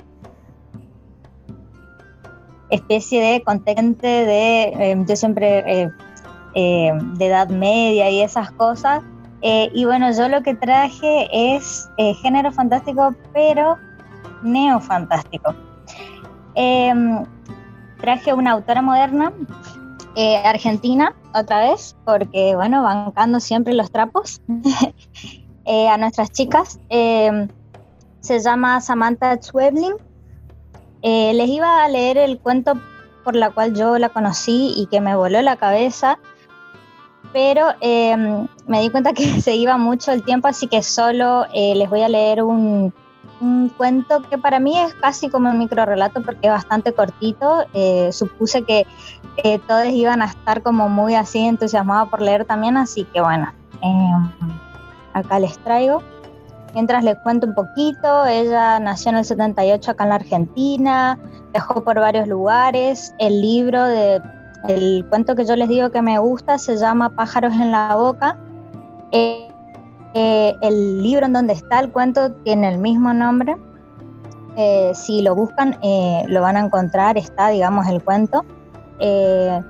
especie 2.71 3.21
de 3.21 3.43
contente 3.43 4.07
de, 4.07 4.63
em, 4.79 5.07
yo 5.07 5.17
siempre, 5.17 5.91
de 6.55 7.27
edad 7.27 7.49
media 7.49 8.09
y 8.11 8.23
esas 8.23 8.51
cosas, 8.53 9.03
eh, 9.43 9.71
y 9.75 9.85
bueno, 9.85 10.13
yo 10.13 10.29
lo 10.29 10.43
que 10.43 10.55
traje 10.55 11.29
es 11.33 11.89
eh, 11.97 12.15
género 12.15 12.53
fantástico, 12.53 13.15
pero 13.33 13.79
neofantástico. 14.43 15.55
Eh, 16.55 16.93
traje 18.01 18.35
una 18.35 18.53
autora 18.53 18.83
moderna, 18.83 19.33
eh, 20.17 20.37
argentina, 20.39 21.15
otra 21.35 21.61
vez, 21.61 21.97
porque, 22.05 22.55
bueno, 22.57 22.83
bancando 22.83 23.41
siempre 23.41 23.75
los 23.75 23.91
trapos 23.91 24.41
a 25.67 25.97
nuestras 25.97 26.33
chicas. 26.33 26.81
Em, 26.89 27.49
se 28.21 28.39
llama 28.41 28.81
Samantha 28.81 29.37
Schweblin. 29.41 29.95
Eh, 31.03 31.33
les 31.35 31.49
iba 31.49 31.83
a 31.83 31.89
leer 31.89 32.19
el 32.19 32.39
cuento 32.39 32.75
por 33.25 33.35
la 33.35 33.51
cual 33.51 33.75
yo 33.75 33.99
la 33.99 34.11
conocí 34.11 34.75
y 34.77 34.87
que 34.87 35.01
me 35.01 35.17
voló 35.17 35.41
la 35.43 35.57
cabeza, 35.57 36.19
pero 37.33 37.69
em, 37.81 38.47
me 38.67 38.81
di 38.81 38.91
cuenta 38.91 39.13
que 39.13 39.25
se 39.41 39.55
iba 39.57 39.77
mucho 39.77 40.13
el 40.13 40.23
tiempo, 40.23 40.49
así 40.49 40.67
que 40.67 40.83
solo 40.83 41.47
les 41.53 41.89
voy 41.89 42.03
a 42.03 42.09
leer 42.09 42.43
un, 42.43 42.93
cuento 43.77 44.21
que 44.29 44.37
para 44.37 44.61
mí 44.61 44.79
es 44.79 44.93
casi 44.95 45.31
como 45.31 45.51
un 45.51 45.59
micro 45.59 45.87
relato 45.87 46.21
porque 46.23 46.47
es 46.47 46.53
bastante 46.53 46.93
cortito. 46.93 47.65
Eh, 47.73 48.11
supuse 48.13 48.63
que 48.63 48.87
eh, 49.39 49.59
todos 49.67 49.87
iban 49.87 50.21
a 50.21 50.27
estar 50.27 50.63
como 50.63 50.89
muy 50.89 51.15
así 51.15 51.39
entusiasmados 51.39 52.11
por 52.11 52.21
leer 52.21 52.45
también, 52.45 52.77
así 52.77 53.05
que 53.05 53.21
bueno, 53.21 53.53
em, 53.81 54.31
acá 55.15 55.39
les 55.39 55.59
traigo. 55.61 56.03
Mientras 56.75 57.03
les 57.03 57.17
cuento 57.19 57.47
un 57.47 57.55
poquito, 57.55 58.27
ella 58.27 58.79
nació 58.79 59.11
en 59.11 59.19
el 59.19 59.25
78 59.25 59.91
acá 59.91 60.05
en 60.05 60.11
la 60.11 60.15
Argentina, 60.17 61.19
dejó 61.53 61.83
por 61.83 61.99
varios 61.99 62.29
lugares. 62.29 63.13
El 63.19 63.41
libro 63.41 63.85
de 63.85 64.23
el 64.69 65.07
cuento 65.09 65.35
que 65.35 65.45
yo 65.45 65.57
les 65.57 65.69
digo 65.69 65.91
que 65.91 66.03
me 66.03 66.19
gusta 66.19 66.59
se 66.59 66.77
llama 66.77 67.11
Pájaros 67.11 67.53
en 67.55 67.71
la 67.71 67.97
boca. 67.97 68.39
Eh, 69.13 69.49
eh, 70.15 70.55
el 70.61 71.03
libro 71.03 71.27
en 71.27 71.33
donde 71.33 71.55
está 71.55 71.81
el 71.81 71.91
cuento 71.91 72.33
tiene 72.45 72.69
el 72.69 72.79
mismo 72.79 73.13
nombre. 73.13 73.57
Eh, 74.57 74.93
si 74.95 75.23
lo 75.23 75.35
buscan, 75.35 75.79
lo 76.27 76.43
van 76.43 76.57
a 76.57 76.61
encontrar, 76.61 77.17
está, 77.17 77.49
digamos, 77.49 77.87
el 77.89 78.03
cuento. 78.03 78.45
creo 78.99 79.65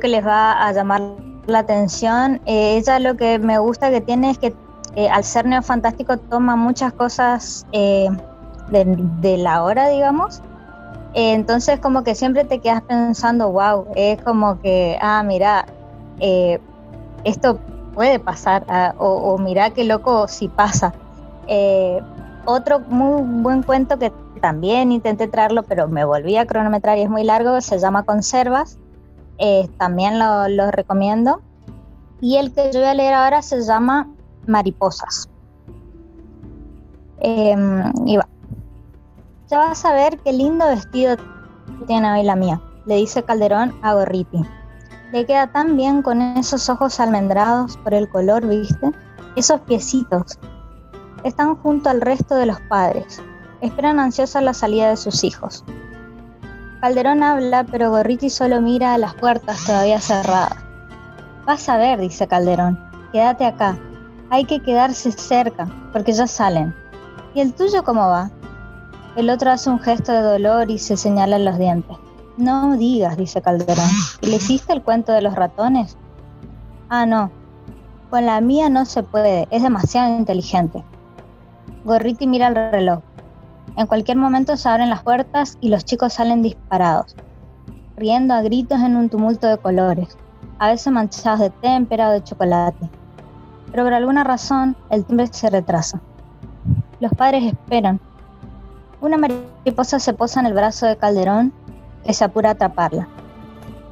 que 0.00 0.08
les 0.08 0.26
va 0.26 0.66
a 0.66 0.72
llamar 0.72 1.02
la 1.46 1.60
atención. 1.60 2.40
ella 2.46 2.98
lo 2.98 3.16
que 3.16 3.38
me 3.38 3.58
gusta 3.58 3.90
que 3.90 4.00
tiene 4.00 4.30
es 4.30 4.38
que 4.38 4.54
al 5.10 5.22
ser 5.22 5.46
neofantástico 5.46 6.16
toma 6.16 6.56
muchas 6.56 6.92
cosas 6.94 7.66
de, 7.70 9.36
la 9.38 9.62
hora, 9.62 9.88
digamos. 9.88 10.42
Entonces 11.14 11.80
como 11.80 12.02
que 12.02 12.14
siempre 12.14 12.44
te 12.44 12.60
quedas 12.60 12.82
pensando, 12.82 13.50
wow, 13.50 13.86
es 13.94 14.20
como 14.22 14.60
que, 14.60 14.98
ah, 15.00 15.22
mira, 15.22 15.66
esto 17.24 17.58
puede 17.94 18.18
pasar, 18.18 18.64
ah, 18.68 18.94
o, 18.98 19.38
mira 19.38 19.70
qué 19.70 19.84
loco 19.84 20.28
si 20.28 20.48
pasa. 20.48 20.92
Eh, 21.46 22.00
otro 22.44 22.80
muy 22.80 23.22
buen 23.42 23.62
cuento 23.62 23.98
que 23.98 24.12
también 24.40 24.92
intenté 24.92 25.28
traerlo, 25.28 25.62
pero 25.62 25.88
me 25.88 26.04
volví 26.04 26.36
a 26.36 26.46
cronometrar 26.46 26.98
y 26.98 27.02
es 27.02 27.10
muy 27.10 27.24
largo, 27.24 27.60
se 27.60 27.78
llama 27.78 28.02
Conservas, 28.02 28.78
eh, 29.38 29.68
también 29.78 30.18
lo, 30.18 30.70
recomiendo. 30.70 31.40
Y 32.20 32.36
el 32.36 32.52
que 32.52 32.70
yo 32.72 32.80
voy 32.80 32.88
a 32.88 32.94
leer 32.94 33.14
ahora 33.14 33.42
se 33.42 33.62
llama 33.62 34.08
Mariposas. 34.46 35.28
Em, 37.20 37.92
y 38.06 38.16
va. 38.16 38.28
Ya 39.54 39.60
vas 39.60 39.84
a 39.84 39.92
ver 39.92 40.18
qué 40.18 40.32
lindo 40.32 40.66
vestido 40.66 41.14
tiene 41.86 42.10
hoy 42.10 42.24
la 42.24 42.34
mía, 42.34 42.60
le 42.86 42.96
dice 42.96 43.22
Calderón 43.22 43.72
a 43.82 43.94
Gorriti. 43.94 44.44
Le 45.12 45.26
queda 45.26 45.46
tan 45.52 45.76
bien 45.76 46.02
con 46.02 46.20
esos 46.20 46.68
ojos 46.68 46.98
almendrados 46.98 47.76
por 47.76 47.94
el 47.94 48.08
color, 48.08 48.44
¿viste? 48.48 48.90
Esos 49.36 49.60
piecitos. 49.60 50.40
Están 51.22 51.54
junto 51.54 51.88
al 51.88 52.00
resto 52.00 52.34
de 52.34 52.46
los 52.46 52.60
padres. 52.62 53.22
Esperan 53.60 54.00
ansiosa 54.00 54.40
la 54.40 54.54
salida 54.54 54.88
de 54.88 54.96
sus 54.96 55.22
hijos. 55.22 55.64
Calderón 56.80 57.22
habla, 57.22 57.62
pero 57.62 57.90
Gorriti 57.90 58.30
solo 58.30 58.60
mira 58.60 58.94
a 58.94 58.98
las 58.98 59.14
puertas 59.14 59.64
todavía 59.64 60.00
cerradas. 60.00 60.58
Vas 61.46 61.68
a 61.68 61.76
ver, 61.76 62.00
dice 62.00 62.26
Calderón. 62.26 62.76
Quédate 63.12 63.46
acá. 63.46 63.78
Hay 64.30 64.46
que 64.46 64.60
quedarse 64.60 65.12
cerca, 65.12 65.68
porque 65.92 66.12
ya 66.12 66.26
salen. 66.26 66.74
¿Y 67.34 67.40
el 67.40 67.54
tuyo 67.54 67.84
cómo 67.84 68.00
va? 68.00 68.32
El 69.16 69.30
otro 69.30 69.52
hace 69.52 69.70
un 69.70 69.78
gesto 69.78 70.10
de 70.10 70.22
dolor 70.22 70.70
y 70.70 70.78
se 70.78 70.96
señala 70.96 71.38
los 71.38 71.56
dientes. 71.56 71.96
No 72.36 72.76
digas, 72.76 73.16
dice 73.16 73.40
Calderón. 73.40 73.88
¿Le 74.22 74.36
hiciste 74.36 74.72
el 74.72 74.82
cuento 74.82 75.12
de 75.12 75.22
los 75.22 75.36
ratones? 75.36 75.96
Ah, 76.88 77.06
no. 77.06 77.30
Con 78.10 78.26
la 78.26 78.40
mía 78.40 78.68
no 78.68 78.84
se 78.84 79.04
puede, 79.04 79.46
es 79.52 79.62
demasiado 79.62 80.18
inteligente. 80.18 80.82
Gorriti 81.84 82.26
mira 82.26 82.48
el 82.48 82.56
reloj. 82.56 83.00
En 83.76 83.86
cualquier 83.86 84.16
momento 84.16 84.56
se 84.56 84.68
abren 84.68 84.90
las 84.90 85.02
puertas 85.04 85.58
y 85.60 85.68
los 85.68 85.84
chicos 85.84 86.14
salen 86.14 86.42
disparados, 86.42 87.14
riendo 87.96 88.34
a 88.34 88.42
gritos 88.42 88.80
en 88.80 88.96
un 88.96 89.08
tumulto 89.08 89.46
de 89.46 89.58
colores, 89.58 90.16
a 90.58 90.68
veces 90.68 90.92
manchados 90.92 91.40
de 91.40 91.50
témpera 91.50 92.08
o 92.08 92.12
de 92.12 92.22
chocolate. 92.24 92.90
Pero 93.70 93.84
por 93.84 93.94
alguna 93.94 94.24
razón 94.24 94.76
el 94.90 95.04
timbre 95.04 95.28
se 95.28 95.50
retrasa. 95.50 96.00
Los 96.98 97.12
padres 97.12 97.44
esperan. 97.44 98.00
Una 99.04 99.18
mariposa 99.18 99.98
se 99.98 100.14
posa 100.14 100.40
en 100.40 100.46
el 100.46 100.54
brazo 100.54 100.86
de 100.86 100.96
Calderón 100.96 101.52
que 102.06 102.14
se 102.14 102.24
apura 102.24 102.48
a 102.48 102.52
atraparla. 102.52 103.06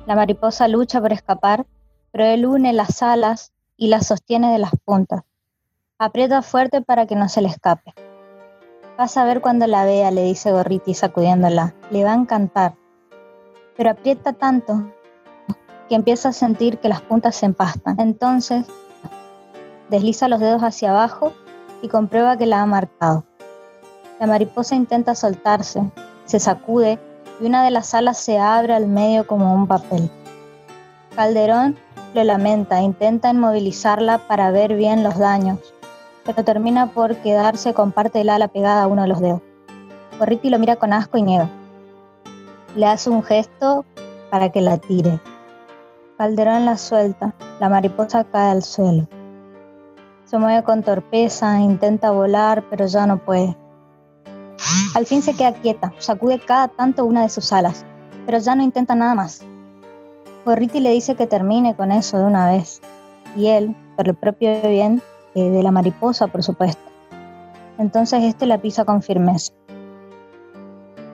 La 0.06 0.16
mariposa 0.16 0.68
lucha 0.68 1.02
por 1.02 1.12
escapar, 1.12 1.66
pero 2.12 2.24
él 2.24 2.46
une 2.46 2.72
las 2.72 3.02
alas 3.02 3.52
y 3.76 3.88
las 3.88 4.06
sostiene 4.06 4.50
de 4.50 4.58
las 4.58 4.70
puntas. 4.86 5.20
Aprieta 5.98 6.40
fuerte 6.40 6.80
para 6.80 7.06
que 7.06 7.14
no 7.14 7.28
se 7.28 7.42
le 7.42 7.48
escape. 7.48 7.92
Vas 8.96 9.18
a 9.18 9.26
ver 9.26 9.42
cuando 9.42 9.66
la 9.66 9.84
vea, 9.84 10.10
le 10.10 10.22
dice 10.22 10.50
Gorriti 10.50 10.94
sacudiéndola. 10.94 11.74
Le 11.90 12.04
va 12.04 12.12
a 12.12 12.16
encantar. 12.16 12.76
Pero 13.76 13.90
aprieta 13.90 14.32
tanto 14.32 14.94
que 15.90 15.94
empieza 15.94 16.30
a 16.30 16.32
sentir 16.32 16.78
que 16.78 16.88
las 16.88 17.02
puntas 17.02 17.36
se 17.36 17.44
empastan. 17.44 18.00
Entonces, 18.00 18.64
desliza 19.90 20.28
los 20.28 20.40
dedos 20.40 20.62
hacia 20.62 20.88
abajo 20.88 21.34
y 21.82 21.88
comprueba 21.88 22.38
que 22.38 22.46
la 22.46 22.62
ha 22.62 22.66
marcado. 22.66 23.26
La 24.22 24.28
mariposa 24.28 24.76
intenta 24.76 25.16
soltarse, 25.16 25.82
se 26.26 26.38
sacude 26.38 27.00
y 27.40 27.46
una 27.46 27.64
de 27.64 27.72
las 27.72 27.92
alas 27.92 28.18
se 28.18 28.38
abre 28.38 28.72
al 28.72 28.86
medio 28.86 29.26
como 29.26 29.52
un 29.52 29.66
papel. 29.66 30.08
Calderón 31.16 31.76
lo 32.14 32.22
lamenta, 32.22 32.80
intenta 32.82 33.30
inmovilizarla 33.30 34.18
para 34.28 34.52
ver 34.52 34.76
bien 34.76 35.02
los 35.02 35.18
daños, 35.18 35.58
pero 36.24 36.44
termina 36.44 36.86
por 36.92 37.16
quedarse 37.16 37.74
con 37.74 37.90
parte 37.90 38.20
del 38.20 38.28
ala 38.28 38.46
pegada 38.46 38.84
a 38.84 38.86
uno 38.86 39.02
de 39.02 39.08
los 39.08 39.20
dedos. 39.20 39.40
Gorriti 40.20 40.50
lo 40.50 40.60
mira 40.60 40.76
con 40.76 40.92
asco 40.92 41.18
y 41.18 41.22
niega. 41.22 41.48
Le 42.76 42.86
hace 42.86 43.10
un 43.10 43.24
gesto 43.24 43.84
para 44.30 44.50
que 44.50 44.60
la 44.60 44.78
tire. 44.78 45.18
Calderón 46.16 46.64
la 46.64 46.78
suelta, 46.78 47.34
la 47.58 47.68
mariposa 47.68 48.22
cae 48.22 48.52
al 48.52 48.62
suelo. 48.62 49.08
Se 50.26 50.38
mueve 50.38 50.62
con 50.62 50.84
torpeza, 50.84 51.58
intenta 51.58 52.12
volar, 52.12 52.62
pero 52.70 52.86
ya 52.86 53.04
no 53.04 53.18
puede. 53.18 53.56
Al 54.94 55.06
fin 55.06 55.22
se 55.22 55.34
queda 55.34 55.52
quieta, 55.54 55.92
sacude 55.98 56.38
cada 56.38 56.68
tanto 56.68 57.04
una 57.04 57.22
de 57.22 57.28
sus 57.28 57.52
alas, 57.52 57.84
pero 58.26 58.38
ya 58.38 58.54
no 58.54 58.62
intenta 58.62 58.94
nada 58.94 59.14
más. 59.14 59.42
Gorriti 60.44 60.80
le 60.80 60.90
dice 60.90 61.14
que 61.14 61.26
termine 61.26 61.74
con 61.74 61.92
eso 61.92 62.18
de 62.18 62.24
una 62.24 62.50
vez, 62.50 62.80
y 63.36 63.46
él, 63.46 63.74
por 63.96 64.08
el 64.08 64.14
propio 64.14 64.60
bien 64.62 65.02
eh, 65.34 65.50
de 65.50 65.62
la 65.62 65.70
mariposa, 65.70 66.26
por 66.26 66.42
supuesto. 66.42 66.82
Entonces 67.78 68.22
este 68.24 68.46
la 68.46 68.58
pisa 68.58 68.84
con 68.84 69.02
firmeza. 69.02 69.52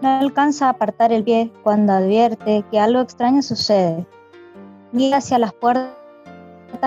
No 0.02 0.18
alcanza 0.18 0.66
a 0.66 0.70
apartar 0.70 1.12
el 1.12 1.24
pie 1.24 1.52
cuando 1.62 1.92
advierte 1.92 2.64
que 2.70 2.78
algo 2.78 3.00
extraño 3.00 3.42
sucede. 3.42 4.06
Mira 4.92 5.18
hacia 5.18 5.38
las 5.38 5.52
puertas 5.52 5.92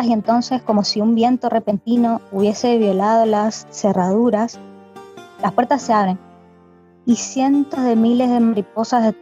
y 0.03 0.13
entonces, 0.13 0.61
como 0.61 0.83
si 0.83 1.01
un 1.01 1.15
viento 1.15 1.49
repentino 1.49 2.21
hubiese 2.31 2.77
violado 2.77 3.25
las 3.25 3.67
cerraduras, 3.71 4.59
las 5.41 5.51
puertas 5.53 5.81
se 5.81 5.93
abren 5.93 6.30
y 7.05 7.15
cientos 7.15 7.83
de 7.83 7.95
miles 7.95 8.29
de 8.29 8.39
mariposas 8.39 9.03
de 9.03 9.15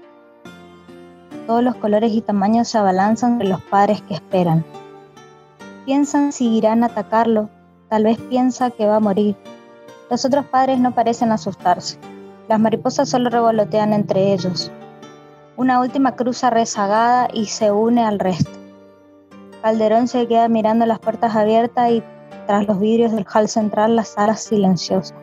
todos 1.48 1.64
los 1.64 1.76
colores 1.76 2.12
y 2.12 2.22
tamaños 2.22 2.68
se 2.68 2.78
abalanzan 2.78 3.34
sobre 3.34 3.50
los 3.50 3.62
padres 3.62 4.02
que 4.04 4.14
esperan. 4.14 4.64
Piensan 5.86 6.32
si 6.32 6.48
irán 6.56 6.84
atacarlo, 6.84 7.50
tal 7.88 8.04
vez 8.04 8.20
piensa 8.30 8.70
que 8.70 8.86
va 8.86 8.98
a 8.98 9.00
morir. 9.00 9.36
Los 10.10 10.26
otros 10.26 10.46
padres 10.46 10.80
no 10.80 10.94
parecen 10.94 11.32
asustarse. 11.32 11.98
Las 12.48 12.60
mariposas 12.60 13.10
solo 13.10 13.30
revolotean 13.30 13.94
entre 13.94 14.34
ellos. 14.34 14.72
Una 15.58 15.80
última 15.80 16.16
cruza 16.16 16.50
rezagada 16.50 17.28
y 17.34 17.48
se 17.48 17.72
une 17.72 18.04
al 18.04 18.20
resto. 18.20 18.52
Calderón 19.62 20.08
se 20.08 20.28
queda 20.28 20.48
mirando 20.48 20.86
las 20.86 21.00
puertas 21.00 21.36
abiertas 21.36 21.92
y 21.92 22.04
tras 22.46 22.68
los 22.68 22.80
vidrios 22.80 23.12
del 23.12 23.26
hall 23.34 23.48
central 23.48 23.96
las 23.96 24.10
salas 24.10 24.42
silenciosas. 24.42 25.16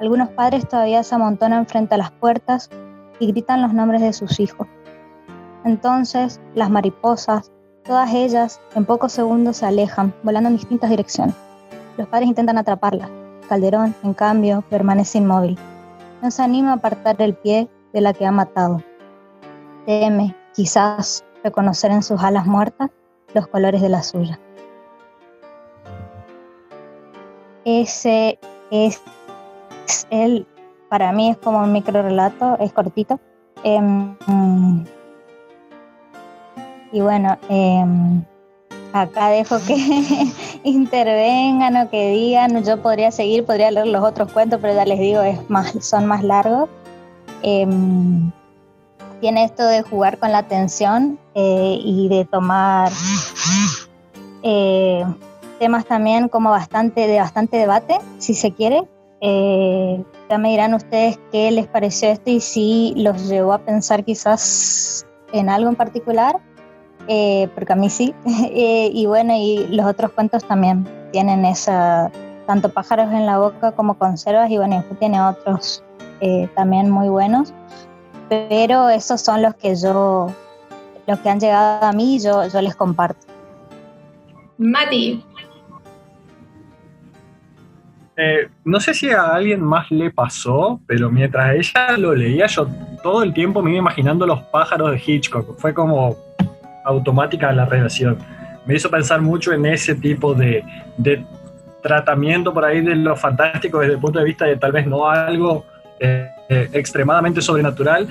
Algunos 0.00 0.28
padres 0.30 0.68
todavía 0.68 1.02
se 1.02 1.14
amontonan 1.14 1.66
frente 1.66 1.94
a 1.94 1.98
las 1.98 2.10
puertas 2.10 2.70
y 3.18 3.28
gritan 3.28 3.62
los 3.62 3.72
nombres 3.72 4.02
de 4.02 4.12
sus 4.12 4.38
hijos. 4.40 4.66
Entonces, 5.64 6.40
las 6.54 6.70
mariposas, 6.70 7.50
todas 7.84 8.12
ellas, 8.12 8.60
en 8.74 8.84
pocos 8.84 9.12
segundos 9.12 9.58
se 9.58 9.66
alejan, 9.66 10.14
volando 10.22 10.50
en 10.50 10.56
distintas 10.56 10.90
direcciones. 10.90 11.34
Los 11.96 12.08
padres 12.08 12.28
intentan 12.28 12.58
atraparlas. 12.58 13.10
Calderón, 13.48 13.94
en 14.02 14.12
cambio, 14.12 14.62
permanece 14.68 15.18
inmóvil. 15.18 15.58
No 16.22 16.30
se 16.30 16.42
anima 16.42 16.72
a 16.72 16.74
apartar 16.74 17.20
el 17.22 17.34
pie 17.34 17.68
de 17.92 18.00
la 18.00 18.12
que 18.12 18.26
ha 18.26 18.32
matado. 18.32 18.82
teme 19.86 20.34
quizás 20.54 21.24
reconocer 21.44 21.90
en 21.92 22.02
sus 22.02 22.20
alas 22.22 22.46
muertas 22.46 22.90
los 23.34 23.46
colores 23.46 23.80
de 23.80 23.88
la 23.88 24.02
suya. 24.02 24.38
Ese 27.64 28.38
es, 28.70 29.00
él, 30.10 30.46
para 30.88 31.12
mí 31.12 31.30
es 31.30 31.36
como 31.36 31.58
un 31.58 31.72
micro 31.72 32.02
relato, 32.02 32.56
es 32.60 32.72
cortito. 32.72 33.18
Em, 33.64 34.14
y 36.92 37.00
bueno, 37.00 37.36
em, 37.48 38.22
acá 38.92 39.28
dejo 39.30 39.58
que 39.66 39.76
intervengan 40.64 41.76
o 41.76 41.90
que 41.90 42.10
digan. 42.10 42.64
Yo 42.64 42.80
podría 42.82 43.10
seguir, 43.10 43.44
podría 43.44 43.70
leer 43.70 43.88
los 43.88 44.02
otros 44.02 44.32
cuentos, 44.32 44.60
pero 44.60 44.74
ya 44.74 44.84
les 44.84 44.98
digo, 44.98 45.22
es 45.22 45.48
más, 45.50 45.72
son 45.80 46.06
más 46.06 46.22
largos. 46.22 46.68
Em, 47.42 48.30
tiene 49.20 49.44
esto 49.44 49.66
de 49.66 49.82
jugar 49.82 50.18
con 50.18 50.32
la 50.32 50.38
atención 50.38 51.18
eh, 51.34 51.78
y 51.82 52.08
de 52.08 52.24
tomar 52.24 52.92
eh, 54.42 55.04
temas 55.58 55.86
también 55.86 56.28
como 56.28 56.50
bastante 56.50 57.06
de 57.06 57.18
bastante 57.18 57.56
debate, 57.56 57.98
si 58.18 58.34
se 58.34 58.52
quiere. 58.52 58.82
Eh, 59.20 60.04
ya 60.28 60.38
me 60.38 60.50
dirán 60.50 60.74
ustedes 60.74 61.18
qué 61.32 61.50
les 61.50 61.66
pareció 61.66 62.10
esto 62.10 62.30
y 62.30 62.40
si 62.40 62.94
los 62.96 63.28
llevó 63.28 63.52
a 63.52 63.58
pensar 63.58 64.04
quizás 64.04 65.06
en 65.32 65.48
algo 65.48 65.68
en 65.68 65.76
particular, 65.76 66.36
porque 67.54 67.72
a 67.72 67.76
mí 67.76 67.88
sí. 67.90 68.14
y 68.24 69.06
bueno, 69.06 69.34
y 69.36 69.66
los 69.68 69.86
otros 69.86 70.12
cuentos 70.12 70.44
también 70.44 70.86
tienen 71.12 71.44
esa, 71.44 72.10
tanto 72.46 72.68
pájaros 72.68 73.12
en 73.12 73.26
la 73.26 73.38
boca 73.38 73.72
como 73.72 73.96
conservas, 73.98 74.50
y 74.50 74.58
bueno, 74.58 74.84
tiene 74.98 75.20
otros 75.22 75.82
también 76.54 76.90
muy 76.90 77.08
buenos 77.08 77.52
pero 78.28 78.88
esos 78.88 79.20
son 79.20 79.42
los 79.42 79.54
que 79.54 79.74
yo, 79.76 80.32
los 81.06 81.18
que 81.20 81.28
han 81.28 81.40
llegado 81.40 81.86
a 81.86 81.92
mí, 81.92 82.18
yo, 82.18 82.46
yo 82.48 82.60
les 82.60 82.74
comparto. 82.74 83.26
Mati. 84.58 85.24
Eh, 88.18 88.48
no 88.64 88.80
sé 88.80 88.94
si 88.94 89.10
a 89.10 89.34
alguien 89.34 89.62
más 89.62 89.90
le 89.90 90.10
pasó, 90.10 90.80
pero 90.86 91.10
mientras 91.10 91.54
ella 91.54 91.98
lo 91.98 92.14
leía, 92.14 92.46
yo 92.46 92.66
todo 93.02 93.22
el 93.22 93.34
tiempo 93.34 93.62
me 93.62 93.70
iba 93.70 93.78
imaginando 93.78 94.26
los 94.26 94.40
pájaros 94.44 94.90
de 94.90 95.02
Hitchcock. 95.04 95.58
Fue 95.58 95.74
como 95.74 96.16
automática 96.84 97.52
la 97.52 97.66
relación. 97.66 98.18
Me 98.64 98.74
hizo 98.74 98.90
pensar 98.90 99.20
mucho 99.20 99.52
en 99.52 99.66
ese 99.66 99.94
tipo 99.94 100.34
de, 100.34 100.64
tratamiento 101.82 102.52
por 102.52 102.64
ahí 102.64 102.80
de 102.80 102.96
lo 102.96 103.14
fantástico 103.14 103.78
desde 103.78 103.94
el 103.94 104.00
punto 104.00 104.18
de 104.18 104.24
vista 104.24 104.44
de 104.44 104.56
tal 104.56 104.72
vez 104.72 104.88
no 104.88 105.08
algo 105.08 105.64
eh, 106.00 106.28
eh, 106.48 106.68
extremadamente 106.72 107.40
sobrenatural, 107.40 108.08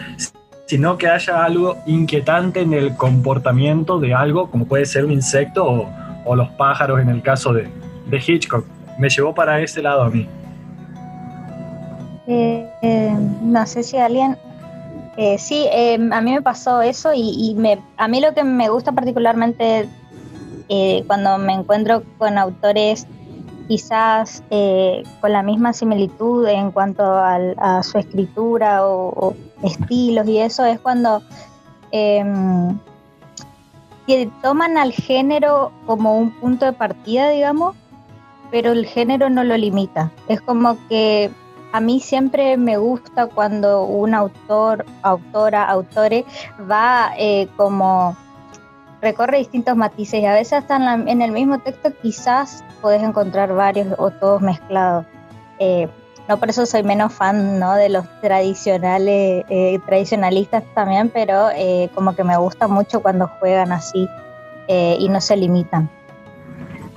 sino 0.66 0.98
que 0.98 1.08
haya 1.08 1.44
algo 1.44 1.78
inquietante 1.86 2.62
en 2.62 2.74
el 2.74 2.96
comportamiento 2.96 4.00
de 4.00 4.14
algo, 4.14 4.50
como 4.50 4.66
puede 4.66 4.86
ser 4.86 5.04
un 5.04 5.12
insecto 5.12 5.90
o, 6.26 6.36
los 6.36 6.50
pájaros 6.52 7.02
en 7.02 7.10
el 7.10 7.22
caso 7.22 7.54
de, 7.54 7.70
Hitchcock. 8.12 8.66
Me 8.98 9.10
llevó 9.10 9.34
para 9.34 9.60
ese 9.62 9.82
lado 9.82 10.04
a 10.04 10.10
mí. 10.10 10.28
Eh, 12.28 13.16
no 13.42 13.66
sé 13.66 13.84
si 13.84 13.98
alguien... 13.98 14.38
sí, 15.38 15.68
a 16.12 16.22
mí 16.22 16.32
me 16.32 16.42
pasó 16.42 16.82
eso 16.82 17.12
y, 17.14 17.54
me, 17.58 17.80
a 17.98 18.08
mí 18.08 18.20
lo 18.20 18.34
que 18.34 18.44
me 18.44 18.70
gusta 18.70 18.92
particularmente 18.92 19.88
cuando 21.08 21.38
me 21.38 21.54
encuentro 21.54 22.04
con 22.18 22.38
autores 22.38 23.08
quizás 23.68 24.44
eh, 24.50 25.04
con 25.22 25.32
la 25.32 25.44
misma 25.44 25.74
similitud 25.74 26.48
en 26.48 26.72
cuanto 26.72 27.04
a 27.04 27.84
su 27.84 27.98
escritura 27.98 28.88
o, 28.88 29.36
estilos 29.64 30.28
y 30.28 30.38
eso, 30.38 30.66
es 30.66 30.80
cuando 30.80 31.24
em, 31.92 32.78
toman 34.42 34.78
al 34.78 34.92
género 34.92 35.72
como 35.88 36.18
un 36.18 36.32
punto 36.32 36.66
de 36.66 36.74
partida, 36.74 37.30
digamos, 37.30 37.76
pero 38.52 38.72
el 38.72 38.86
género 38.86 39.30
no 39.30 39.44
lo 39.44 39.58
limita. 39.58 40.12
Es 40.28 40.42
como 40.42 40.78
que 40.88 41.32
a 41.72 41.80
mí 41.80 42.00
siempre 42.00 42.58
me 42.58 42.78
gusta 42.78 43.28
cuando 43.28 43.84
un 43.84 44.14
autor, 44.14 44.86
autora, 45.02 45.66
autore 45.66 46.26
va 46.70 47.12
eh, 47.18 47.48
como 47.58 48.16
recorre 49.02 49.38
distintos 49.38 49.76
matices 49.76 50.22
y 50.22 50.26
a 50.26 50.34
veces 50.34 50.54
hasta 50.54 50.78
en, 50.78 51.22
el 51.22 51.32
mismo 51.32 51.60
texto 51.60 51.92
quizás 52.02 52.64
puedes 52.82 53.04
encontrar 53.04 53.54
varios 53.54 53.88
o 53.98 54.10
todos 54.10 54.42
mezclados. 54.42 55.06
Eh, 55.60 55.88
no 56.28 56.38
por 56.38 56.50
eso 56.50 56.66
soy 56.66 56.82
menos 56.82 57.14
fan 57.14 57.60
¿no? 57.60 57.76
de 57.76 57.90
los 57.90 58.06
tradicionales, 58.20 59.46
eh, 59.50 59.80
tradicionalistas 59.86 60.64
también, 60.74 61.10
pero 61.10 61.50
eh, 61.56 61.90
como 61.94 62.16
que 62.16 62.24
me 62.24 62.36
gusta 62.38 62.68
mucho 62.68 63.02
cuando 63.02 63.28
juegan 63.40 63.72
así 63.72 64.08
y 64.68 65.08
no 65.10 65.22
se 65.22 65.38
limitan. 65.38 65.88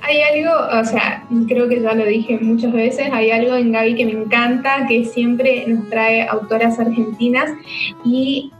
Hay 0.01 0.21
algo, 0.21 0.79
o 0.79 0.85
sea, 0.85 1.23
creo 1.47 1.67
que 1.67 1.81
ya 1.81 1.93
lo 1.93 2.05
dije 2.05 2.39
muchas 2.41 2.71
veces, 2.71 3.09
hay 3.11 3.31
algo 3.31 3.55
en 3.55 3.71
Gaby 3.71 3.95
que 3.95 4.05
me 4.05 4.11
encanta, 4.13 4.85
que 4.87 5.05
siempre 5.05 5.65
nos 5.67 5.89
trae 5.89 6.27
autoras 6.27 6.79
argentinas 6.79 7.51
y 8.05 8.51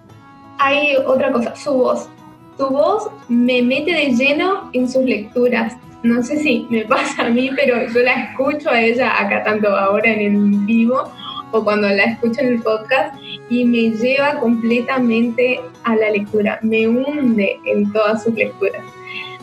hay 0.57 0.97
otra 1.05 1.31
cosa, 1.31 1.55
su 1.55 1.73
voz 1.73 2.09
tu 2.59 2.67
voz 2.67 3.09
me 3.29 3.61
mete 3.61 3.91
de 3.93 4.11
lleno 4.11 4.69
en 4.73 4.87
sus 4.87 5.03
lecturas. 5.05 5.77
No 6.03 6.21
sé 6.21 6.39
si 6.39 6.67
me 6.69 6.85
pasa 6.93 7.25
a 7.25 7.29
mí, 7.29 7.49
pero 7.55 7.87
yo 7.91 8.01
la 8.01 8.25
escucho 8.25 8.69
a 8.69 8.81
ella 8.81 9.19
acá 9.19 9.43
tanto 9.43 9.69
ahora 9.75 10.11
en 10.11 10.19
el 10.19 10.65
vivo 10.65 11.09
o 11.51 11.63
cuando 11.63 11.87
la 11.87 12.03
escucho 12.03 12.41
en 12.41 12.47
el 12.49 12.61
podcast 12.61 13.15
y 13.49 13.65
me 13.65 13.89
lleva 13.97 14.39
completamente 14.39 15.59
a 15.83 15.95
la 15.95 16.11
lectura, 16.11 16.59
me 16.61 16.87
hunde 16.87 17.57
en 17.65 17.91
todas 17.91 18.23
sus 18.23 18.35
lecturas. 18.35 18.83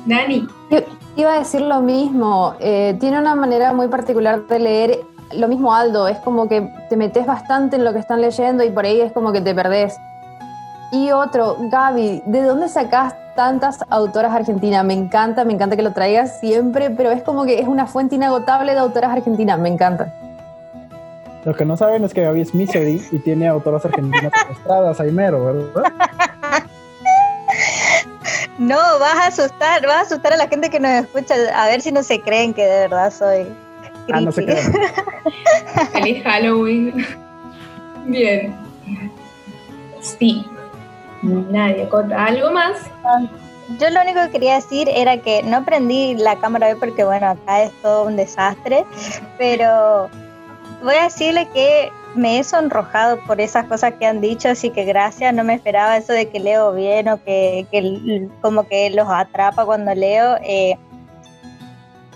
Dani. 0.04 0.46
Yo 0.70 0.78
iba 1.16 1.34
a 1.34 1.38
decir 1.38 1.60
lo 1.60 1.80
mismo, 1.80 2.54
eh, 2.60 2.96
tiene 2.98 3.18
una 3.18 3.34
manera 3.34 3.72
muy 3.72 3.88
particular 3.88 4.46
de 4.46 4.58
leer, 4.58 5.00
lo 5.32 5.48
mismo 5.48 5.72
Aldo, 5.72 6.08
es 6.08 6.18
como 6.18 6.48
que 6.48 6.72
te 6.88 6.96
metes 6.96 7.26
bastante 7.26 7.76
en 7.76 7.84
lo 7.84 7.92
que 7.92 8.00
están 8.00 8.20
leyendo 8.20 8.64
y 8.64 8.70
por 8.70 8.84
ahí 8.84 9.00
es 9.00 9.12
como 9.12 9.32
que 9.32 9.40
te 9.40 9.54
perdés. 9.54 9.96
Y 10.92 11.10
otro, 11.10 11.56
Gaby, 11.58 12.22
¿de 12.26 12.42
dónde 12.42 12.68
sacás 12.68 13.14
tantas 13.34 13.78
autoras 13.90 14.32
argentinas? 14.32 14.84
Me 14.84 14.94
encanta, 14.94 15.44
me 15.44 15.52
encanta 15.52 15.76
que 15.76 15.82
lo 15.82 15.92
traigas 15.92 16.38
siempre, 16.40 16.90
pero 16.90 17.10
es 17.10 17.22
como 17.22 17.44
que 17.44 17.58
es 17.60 17.66
una 17.68 17.86
fuente 17.86 18.14
inagotable 18.14 18.72
de 18.72 18.78
autoras 18.78 19.10
argentinas, 19.10 19.58
me 19.58 19.68
encanta. 19.68 20.12
Lo 21.44 21.54
que 21.54 21.64
no 21.64 21.76
saben 21.76 22.02
es 22.02 22.12
que 22.12 22.22
Gaby 22.22 22.40
es 22.40 22.54
Misery 22.54 23.06
y 23.12 23.18
tiene 23.20 23.46
autoras 23.46 23.84
argentinas 23.84 24.32
registradas, 24.48 24.98
Aimero, 25.00 25.44
¿verdad? 25.44 25.92
No, 28.58 28.76
vas 28.98 29.16
a 29.16 29.26
asustar, 29.26 29.86
vas 29.86 29.96
a 29.96 30.00
asustar 30.00 30.32
a 30.32 30.36
la 30.36 30.48
gente 30.48 30.70
que 30.70 30.80
nos 30.80 30.90
escucha, 30.90 31.34
a 31.54 31.66
ver 31.66 31.82
si 31.82 31.92
no 31.92 32.02
se 32.02 32.20
creen 32.20 32.54
que 32.54 32.64
de 32.64 32.80
verdad 32.88 33.12
soy. 33.12 33.46
Ah, 34.12 34.20
no 34.20 34.32
se 34.32 34.44
creen. 34.44 34.72
Feliz 35.92 36.22
Halloween. 36.24 37.06
Bien. 38.06 38.56
Sí, 40.00 40.46
Nadie, 41.22 41.88
Cota, 41.88 42.24
¿algo 42.24 42.50
más? 42.50 42.78
Yo 43.80 43.90
lo 43.90 44.00
único 44.00 44.20
que 44.22 44.30
quería 44.30 44.54
decir 44.54 44.88
era 44.88 45.16
que 45.18 45.42
no 45.42 45.64
prendí 45.64 46.14
la 46.14 46.36
cámara 46.36 46.68
hoy 46.68 46.76
porque, 46.78 47.04
bueno, 47.04 47.30
acá 47.30 47.62
es 47.62 47.72
todo 47.82 48.04
un 48.04 48.16
desastre, 48.16 48.84
pero 49.38 50.08
voy 50.82 50.94
a 50.94 51.04
decirle 51.04 51.48
que 51.52 51.90
me 52.16 52.38
he 52.38 52.44
sonrojado 52.44 53.20
por 53.26 53.40
esas 53.40 53.66
cosas 53.66 53.94
que 53.94 54.06
han 54.06 54.20
dicho, 54.20 54.48
así 54.48 54.70
que 54.70 54.84
gracias, 54.84 55.32
no 55.34 55.44
me 55.44 55.54
esperaba 55.54 55.96
eso 55.96 56.12
de 56.12 56.28
que 56.28 56.40
leo 56.40 56.72
bien 56.72 57.08
o 57.08 57.22
que, 57.22 57.66
que 57.70 58.28
como 58.40 58.66
que 58.66 58.90
los 58.90 59.06
atrapa 59.08 59.64
cuando 59.64 59.94
leo. 59.94 60.36
Eh, 60.42 60.76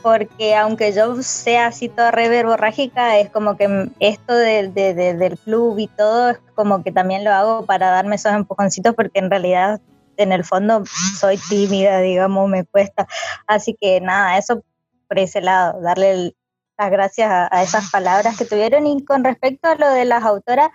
porque 0.03 0.57
aunque 0.57 0.93
yo 0.93 1.23
sea 1.23 1.67
así 1.67 1.89
toda 1.89 2.11
reverborrágica, 2.11 3.19
es 3.19 3.31
como 3.31 3.57
que 3.57 3.91
esto 4.01 4.35
del 4.35 5.39
club 5.45 5.79
y 5.79 5.89
todo, 5.89 6.31
es 6.31 6.39
como 6.55 6.83
que 6.83 6.91
también 6.91 7.23
lo 7.23 7.33
hago 7.33 7.67
para 7.67 7.91
darme 7.91 8.17
esos 8.17 8.33
empujoncitos, 8.33 8.95
porque 8.95 9.19
en 9.19 9.31
realidad 9.31 9.81
en 10.17 10.33
el 10.33 10.45
fondo 10.45 10.85
soy 11.19 11.39
tímida, 11.49 12.01
digamos, 12.01 12.49
me 12.49 12.65
cuesta. 12.65 13.07
Así 13.47 13.77
que 13.79 14.01
nada, 14.01 14.39
eso 14.39 14.63
por 15.09 15.19
ese 15.19 15.41
lado, 15.41 15.81
darle 15.81 16.35
las 16.81 16.91
gracias 16.91 17.31
a, 17.31 17.63
esas 17.63 17.91
palabras 17.91 18.39
que 18.39 18.45
tuvieron. 18.45 18.87
Y 18.87 19.05
con 19.05 19.23
respecto 19.23 19.69
a 19.69 19.75
lo 19.75 19.89
de 19.91 20.05
las 20.05 20.25
autoras, 20.25 20.71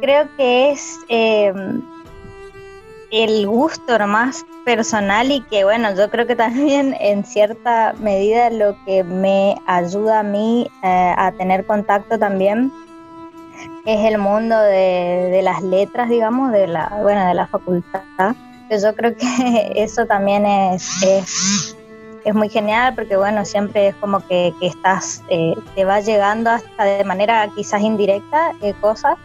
creo 0.00 0.28
que 0.36 0.70
es... 0.70 0.98
Eh, 1.08 1.52
el 3.10 3.46
gusto 3.46 3.98
más 4.06 4.44
personal 4.64 5.30
y 5.30 5.40
que 5.42 5.64
bueno, 5.64 5.94
yo 5.94 6.10
creo 6.10 6.26
que 6.26 6.34
también 6.34 6.96
en 7.00 7.24
cierta 7.24 7.94
medida 8.00 8.50
lo 8.50 8.76
que 8.84 9.04
me 9.04 9.56
ayuda 9.66 10.20
a 10.20 10.22
mí 10.22 10.68
eh, 10.82 11.14
a 11.16 11.32
tener 11.38 11.64
contacto 11.66 12.18
también 12.18 12.72
es 13.84 14.04
el 14.04 14.18
mundo 14.18 14.58
de, 14.60 15.40
las 15.42 15.62
letras, 15.62 16.08
digamos, 16.10 16.52
de 16.52 16.66
la, 16.66 16.98
bueno, 17.02 17.26
de 17.26 17.34
la 17.34 17.46
facultad. 17.46 18.34
Yo 18.70 18.94
creo 18.94 19.14
que 19.16 19.72
eso 19.76 20.06
también 20.06 20.44
es, 20.44 21.02
es, 21.02 21.76
muy 22.34 22.48
genial 22.48 22.94
porque 22.94 23.16
bueno, 23.16 23.44
siempre 23.44 23.88
es 23.88 23.94
como 23.96 24.26
que, 24.26 24.52
estás, 24.60 25.22
eh, 25.28 25.54
te 25.74 25.84
va 25.84 26.00
llegando 26.00 26.50
hasta 26.50 26.84
de 26.84 27.04
manera 27.04 27.48
quizás 27.54 27.82
indirecta 27.82 28.52
eh, 28.62 28.74
cosas. 28.80 29.16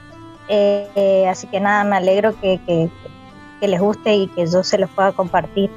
así 1.27 1.47
que 1.47 1.59
nada, 1.59 1.83
me 1.83 1.95
alegro 1.97 2.33
que, 2.39 2.59
que 3.61 3.67
les 3.67 3.79
guste 3.79 4.13
y 4.13 4.27
que 4.27 4.45
yo 4.45 4.63
se 4.63 4.77
los 4.77 4.89
pueda 4.89 5.13
compartir. 5.13 5.69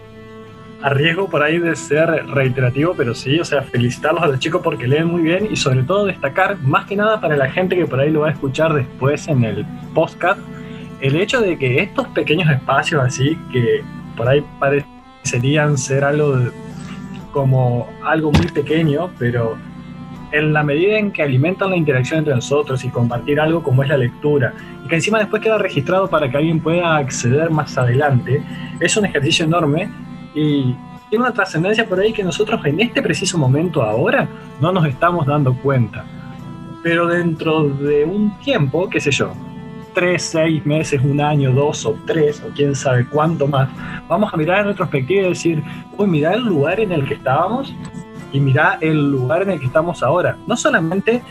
A 0.82 0.90
riesgo 0.90 1.30
por 1.30 1.42
ahí 1.42 1.58
de 1.58 1.76
ser 1.76 2.08
reiterativo, 2.26 2.94
pero 2.94 3.14
sí, 3.14 3.40
o 3.40 3.44
sea, 3.44 3.62
felicitarlos 3.62 4.22
a 4.22 4.26
los 4.26 4.38
chicos 4.38 4.60
porque 4.62 4.86
leen 4.86 5.06
muy 5.06 5.22
bien 5.22 5.48
y 5.50 5.56
sobre 5.56 5.82
todo 5.82 6.04
destacar, 6.04 6.58
más 6.58 6.86
que 6.86 6.96
nada 6.96 7.20
para 7.20 7.36
la 7.36 7.50
gente 7.50 7.76
que 7.76 7.86
por 7.86 8.00
ahí 8.00 8.10
lo 8.10 8.20
va 8.20 8.28
a 8.28 8.32
escuchar 8.32 8.74
después 8.74 9.28
en 9.28 9.44
el 9.44 9.64
podcast, 9.94 10.40
el 11.00 11.16
hecho 11.16 11.40
de 11.40 11.56
que 11.56 11.80
estos 11.80 12.08
pequeños 12.08 12.50
espacios 12.50 13.02
así, 13.02 13.38
que 13.50 13.82
por 14.16 14.28
ahí 14.28 14.44
parecerían 14.58 15.78
ser 15.78 16.04
algo 16.04 16.36
como 17.34 17.88
algo 18.04 18.30
muy 18.30 18.46
pequeño, 18.46 19.10
pero 19.18 19.56
en 20.30 20.52
la 20.52 20.62
medida 20.62 20.98
en 20.98 21.10
que 21.10 21.22
alimentan 21.22 21.70
la 21.70 21.76
interacción 21.76 22.20
entre 22.20 22.34
nosotros 22.34 22.84
y 22.84 22.88
compartir 22.88 23.40
algo 23.40 23.60
como 23.60 23.82
es 23.82 23.88
la 23.88 23.96
lectura, 23.96 24.54
y 24.84 24.88
que 24.88 24.94
encima 24.94 25.18
después 25.18 25.42
queda 25.42 25.58
registrado 25.58 26.08
para 26.08 26.30
que 26.30 26.36
alguien 26.36 26.60
pueda 26.60 26.96
acceder 26.96 27.50
más 27.50 27.76
adelante, 27.76 28.40
es 28.78 28.96
un 28.96 29.04
ejercicio 29.04 29.44
enorme 29.44 29.90
y 30.34 30.74
tiene 31.10 31.24
una 31.24 31.32
trascendencia 31.32 31.86
por 31.86 31.98
ahí 31.98 32.12
que 32.12 32.22
nosotros 32.22 32.64
en 32.64 32.80
este 32.80 33.02
preciso 33.02 33.36
momento 33.36 33.82
ahora 33.82 34.28
no 34.60 34.72
nos 34.72 34.86
estamos 34.86 35.26
dando 35.26 35.54
cuenta. 35.54 36.04
Pero 36.84 37.08
dentro 37.08 37.64
de 37.64 38.04
un 38.04 38.38
tiempo, 38.38 38.88
qué 38.88 39.00
sé 39.00 39.10
yo, 39.10 39.32
tres, 39.94 40.22
seis 40.22 40.64
meses, 40.66 41.00
un 41.02 41.20
año, 41.20 41.52
dos 41.52 41.86
o 41.86 41.96
tres, 42.06 42.42
o 42.46 42.52
quién 42.54 42.74
sabe 42.74 43.06
cuánto 43.06 43.46
más, 43.46 43.68
vamos 44.08 44.32
a 44.32 44.36
mirar 44.36 44.60
en 44.60 44.66
retrospectiva 44.66 45.22
y 45.22 45.28
decir, 45.30 45.62
uy, 45.96 46.06
mira 46.06 46.34
el 46.34 46.44
lugar 46.44 46.80
en 46.80 46.92
el 46.92 47.06
que 47.06 47.14
estábamos 47.14 47.74
y 48.32 48.40
mira 48.40 48.78
el 48.80 49.10
lugar 49.10 49.42
en 49.42 49.52
el 49.52 49.60
que 49.60 49.66
estamos 49.66 50.02
ahora. 50.02 50.36
No 50.46 50.56
solamente 50.56 51.22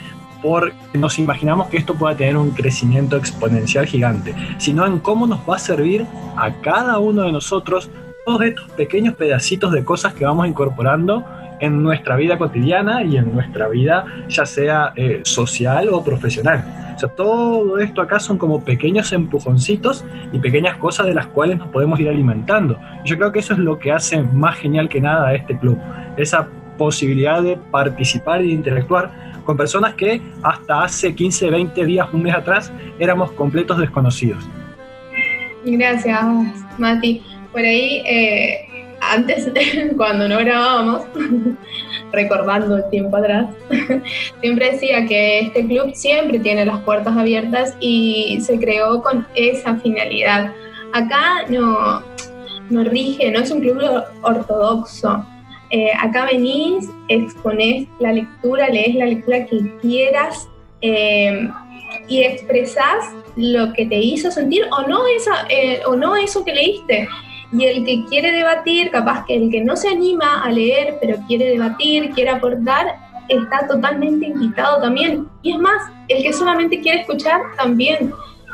porque 0.42 0.98
nos 0.98 1.20
imaginamos 1.20 1.68
que 1.68 1.78
esto 1.78 1.96
pueda 1.96 2.16
tener 2.16 2.36
un 2.36 2.52
crecimiento 2.52 3.16
exponencial 3.16 3.86
gigante, 3.86 4.36
sino 4.58 4.86
en 4.86 5.00
cómo 5.00 5.26
nos 5.28 5.40
va 5.50 5.56
a 5.56 5.60
servir 5.60 6.06
a 6.36 6.52
cada 6.62 7.00
uno 7.00 7.24
de 7.24 7.32
nosotros 7.32 7.90
todos 8.26 8.42
estos 8.42 8.70
pequeños 8.72 9.16
pedacitos 9.16 9.72
de 9.72 9.84
cosas 9.84 10.14
que 10.14 10.26
vamos 10.26 10.48
incorporando 10.48 11.26
en 11.60 11.82
nuestra 11.82 12.16
vida 12.16 12.38
cotidiana 12.38 13.04
y 13.04 13.18
en 13.18 13.34
nuestra 13.34 13.68
vida 13.68 14.06
ya 14.28 14.46
sea 14.46 14.94
eh, 14.96 15.22
social 15.24 15.90
o 15.92 16.04
profesional. 16.04 16.64
O 16.96 17.00
sea, 17.00 17.10
todo 17.10 17.80
esto 17.80 18.02
acá 18.02 18.20
son 18.20 18.38
como 18.38 18.64
pequeños 18.64 19.12
empujoncitos 19.14 20.06
y 20.32 20.40
pequeñas 20.40 20.78
cosas 20.78 21.08
de 21.08 21.14
las 21.14 21.28
cuales 21.28 21.58
nos 21.58 21.68
podemos 21.70 22.00
ir 22.00 22.10
alimentando. 22.10 22.80
Yo 23.04 23.18
creo 23.18 23.32
que 23.32 23.40
eso 23.40 23.54
es 23.54 23.60
lo 23.60 23.80
que 23.80 23.92
hace 23.92 24.22
más 24.22 24.58
genial 24.58 24.90
que 24.90 25.02
nada 25.02 25.30
a 25.30 25.36
este 25.36 25.58
club, 25.58 25.78
esa 26.18 26.48
posibilidad 26.78 27.42
de 27.42 27.58
participar 27.72 28.44
y 28.44 28.50
de 28.50 28.54
interactuar 28.54 29.12
con 29.44 29.58
personas 29.58 29.94
que 29.96 30.22
hasta 30.42 30.84
hace 30.84 31.14
15, 31.14 31.50
20 31.50 31.86
días, 31.86 32.08
un 32.14 32.24
mes 32.24 32.36
atrás, 32.36 32.72
éramos 33.00 33.32
completos 33.32 33.78
desconocidos. 33.78 34.44
Gracias, 35.66 36.24
Mati. 36.78 37.22
Por 37.52 37.62
ahí, 37.62 38.02
eh, 38.06 38.68
antes, 39.14 39.50
cuando 39.98 40.28
no 40.28 40.40
grabábamos, 40.40 41.04
recordando 42.12 42.78
el 42.78 42.90
tiempo 42.90 43.18
atrás, 43.18 43.48
siempre 44.42 44.72
decía 44.72 45.06
que 45.06 45.40
este 45.40 45.66
club 45.66 45.94
siempre 45.94 46.40
tiene 46.40 46.66
las 46.66 46.80
puertas 46.82 47.16
abiertas 47.16 47.76
y 47.80 48.40
se 48.42 48.60
creó 48.60 49.02
con 49.02 49.26
esa 49.36 49.76
finalidad. 49.78 50.52
Acá 50.94 51.46
no, 51.50 52.04
no 52.70 52.84
rige, 52.84 53.32
no 53.32 53.40
es 53.40 53.52
un 53.52 53.62
club 53.62 53.82
ortodoxo. 54.22 55.26
Eh, 55.70 55.92
acá 56.00 56.26
venís, 56.26 56.88
exponés 57.08 57.88
la 58.00 58.14
lectura, 58.14 58.70
lees 58.70 58.96
la 58.96 59.06
lectura 59.06 59.46
que 59.46 59.76
quieras 59.82 60.48
eh, 60.82 61.50
y 62.08 62.22
expresás 62.22 63.06
lo 63.36 63.74
que 63.74 63.88
te 63.88 63.98
hizo 63.98 64.30
sentir 64.30 64.66
o 64.70 64.88
no, 64.88 65.08
esa, 65.08 65.48
o 65.88 65.96
no 65.96 66.16
eso 66.16 66.46
que 66.46 66.54
leíste. 66.54 67.08
Y 67.54 67.66
el 67.66 67.86
que 67.86 68.04
quiere 68.06 68.32
debatir, 68.32 68.90
capaz 68.90 69.26
que 69.26 69.36
el 69.36 69.52
que 69.52 69.64
no 69.64 69.76
se 69.76 69.90
anima 69.90 70.44
a 70.44 70.52
leer, 70.52 70.98
pero 71.00 71.18
quiere 71.28 71.46
debatir, 71.46 72.10
quiere 72.12 72.32
aportar, 72.32 72.96
está 73.30 73.68
totalmente 73.68 74.26
invitado 74.28 74.82
también. 74.82 75.28
Y 75.44 75.52
es 75.52 75.60
más, 75.60 75.92
el 76.08 76.24
que 76.24 76.34
solamente 76.34 76.82
quiere 76.82 77.02
escuchar 77.02 77.42
también. 77.58 78.12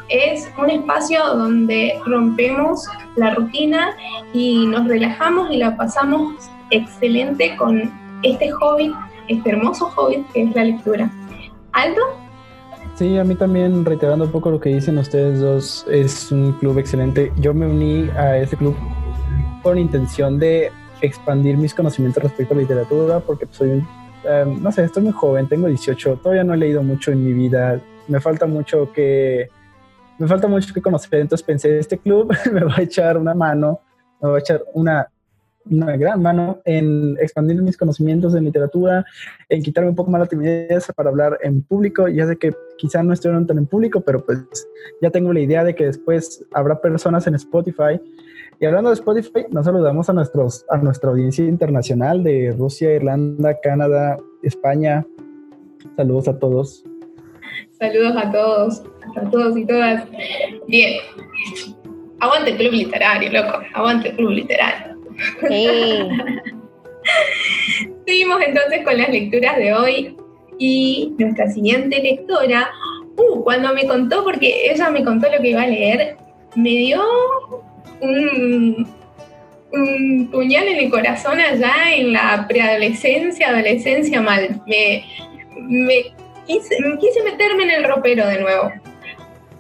Es 0.10 0.50
un 0.58 0.70
espacio 0.70 1.24
donde 1.36 1.94
rompemos 2.06 2.88
la 3.16 3.34
rutina 3.36 3.92
y 4.34 4.66
nos 4.68 4.88
relajamos 4.88 5.52
y 5.52 5.58
la 5.58 5.78
pasamos 5.78 6.50
excelente 6.72 7.56
con 7.58 7.92
este 8.24 8.52
hobby, 8.52 8.94
este 9.28 9.52
hermoso 9.52 9.86
hobby 9.92 10.26
que 10.34 10.44
es 10.44 10.56
la 10.56 10.64
lectura. 10.66 11.10
¿Aldo? 11.74 12.02
Sí, 13.00 13.18
a 13.18 13.24
mí 13.24 13.34
también, 13.36 13.86
reiterando 13.86 14.26
un 14.26 14.32
poco 14.32 14.52
lo 14.52 14.60
que 14.60 14.72
dicen 14.72 14.98
ustedes 14.98 15.40
dos, 15.40 15.86
es 15.90 16.34
un 16.34 16.52
club 16.52 16.80
excelente. 16.80 17.32
Yo 17.38 17.54
me 17.54 17.66
uní 17.66 18.10
a 18.10 18.38
ese 18.38 18.58
club 18.58 18.76
con 19.64 19.78
intención 19.78 20.38
de 20.38 20.70
expandir 21.00 21.56
mis 21.56 21.74
conocimientos 21.74 22.22
respecto 22.22 22.54
a 22.54 22.58
la 22.58 22.64
literatura, 22.64 23.22
porque 23.22 23.48
soy 23.52 23.82
em, 24.26 24.62
no 24.62 24.70
sé, 24.74 24.84
estoy 24.84 25.04
muy 25.04 25.14
joven, 25.14 25.48
tengo 25.48 25.68
18, 25.68 26.18
todavía 26.18 26.44
no 26.44 26.54
he 26.54 26.58
leído 26.58 26.84
mucho 26.84 27.14
en 27.14 27.24
mi 27.24 27.32
vida, 27.32 27.80
me 28.10 28.20
falta 28.20 28.46
mucho 28.46 28.92
que, 28.92 29.48
me 30.18 30.28
falta 30.28 30.50
mucho 30.50 30.74
que 30.74 30.82
conocer, 30.82 31.22
entonces 31.22 31.48
pensé, 31.48 31.80
este 31.80 32.00
club 32.00 32.36
me 32.52 32.66
va 32.66 32.76
a 32.76 32.82
echar 32.82 33.18
una 33.18 33.34
mano, 33.34 33.80
me 34.22 34.28
va 34.28 34.36
a 34.36 34.40
echar 34.40 34.62
una 34.74 35.08
una 35.70 35.96
gran 35.98 36.22
mano 36.22 36.62
en 36.66 37.18
expandir 37.20 37.62
mis 37.62 37.78
conocimientos 37.78 38.36
en 38.36 38.46
literatura, 38.46 39.06
en 39.50 39.62
quitarme 39.62 39.90
un 39.90 39.96
poco 39.96 40.12
más 40.12 40.22
la 40.22 40.28
timidez 40.28 40.88
para 40.96 41.10
hablar 41.10 41.38
en 41.42 41.62
público. 41.62 42.08
Ya 42.08 42.28
sé 42.28 42.38
que 42.38 42.54
quizá 42.78 43.04
no 43.04 43.14
estoy 43.14 43.32
tan 43.46 43.58
en 43.58 43.66
público, 43.66 44.02
pero 44.02 44.26
pues 44.26 44.68
ya 45.02 45.10
tengo 45.10 45.34
la 45.34 45.40
idea 45.40 45.64
de 45.64 45.76
que 45.76 45.86
después 45.86 46.46
habrá 46.54 46.82
personas 46.82 47.28
en 47.28 47.36
Spotify. 47.36 48.00
Y 48.60 48.66
hablando 48.66 48.90
de 48.90 48.96
Spotify, 48.96 49.46
nos 49.52 49.66
saludamos 49.66 50.10
a, 50.10 50.14
nuestros, 50.14 50.66
a 50.70 50.78
nuestra 50.78 51.12
audiencia 51.12 51.46
internacional 51.46 52.24
de 52.24 52.54
Rusia, 52.58 52.94
Irlanda, 52.94 53.58
Canadá, 53.62 54.18
España. 54.44 55.06
Saludos 55.96 56.28
a 56.28 56.38
todos. 56.38 56.84
Saludos 57.80 58.14
a 58.18 58.32
todos, 58.32 58.84
a 59.16 59.30
todos 59.30 59.58
y 59.58 59.66
todas. 59.66 60.06
Bien. 60.68 61.00
Aguante 62.20 62.52
el 62.52 62.58
club 62.58 62.74
literario, 62.74 63.32
loco. 63.32 63.60
Aguante 63.74 64.10
el 64.10 64.16
club 64.18 64.32
literario. 64.32 64.89
Seguimos 68.06 68.42
entonces 68.42 68.84
con 68.84 68.98
las 68.98 69.10
lecturas 69.10 69.58
de 69.58 69.74
hoy 69.74 70.18
y 70.58 71.14
nuestra 71.18 71.50
siguiente 71.50 72.02
lectora, 72.02 72.70
uh, 73.16 73.44
cuando 73.44 73.74
me 73.74 73.88
contó, 73.88 74.24
porque 74.24 74.72
ella 74.72 74.90
me 74.90 75.04
contó 75.04 75.30
lo 75.32 75.42
que 75.42 75.50
iba 75.50 75.64
a 75.64 75.68
leer, 75.68 76.18
me 76.56 76.70
dio 76.70 77.02
un, 78.02 78.88
puñal 80.32 80.68
en 80.68 80.80
el 80.80 80.90
corazón 80.90 81.40
allá 81.40 81.94
en 81.96 82.14
la 82.14 82.46
preadolescencia, 82.48 83.50
adolescencia 83.50 84.22
mal. 84.22 84.62
Me, 84.66 85.04
quise, 86.46 86.76
quise 87.00 87.24
meterme 87.24 87.64
en 87.64 87.72
el 87.72 87.84
ropero 87.84 88.28
de 88.28 88.42
nuevo. 88.42 88.72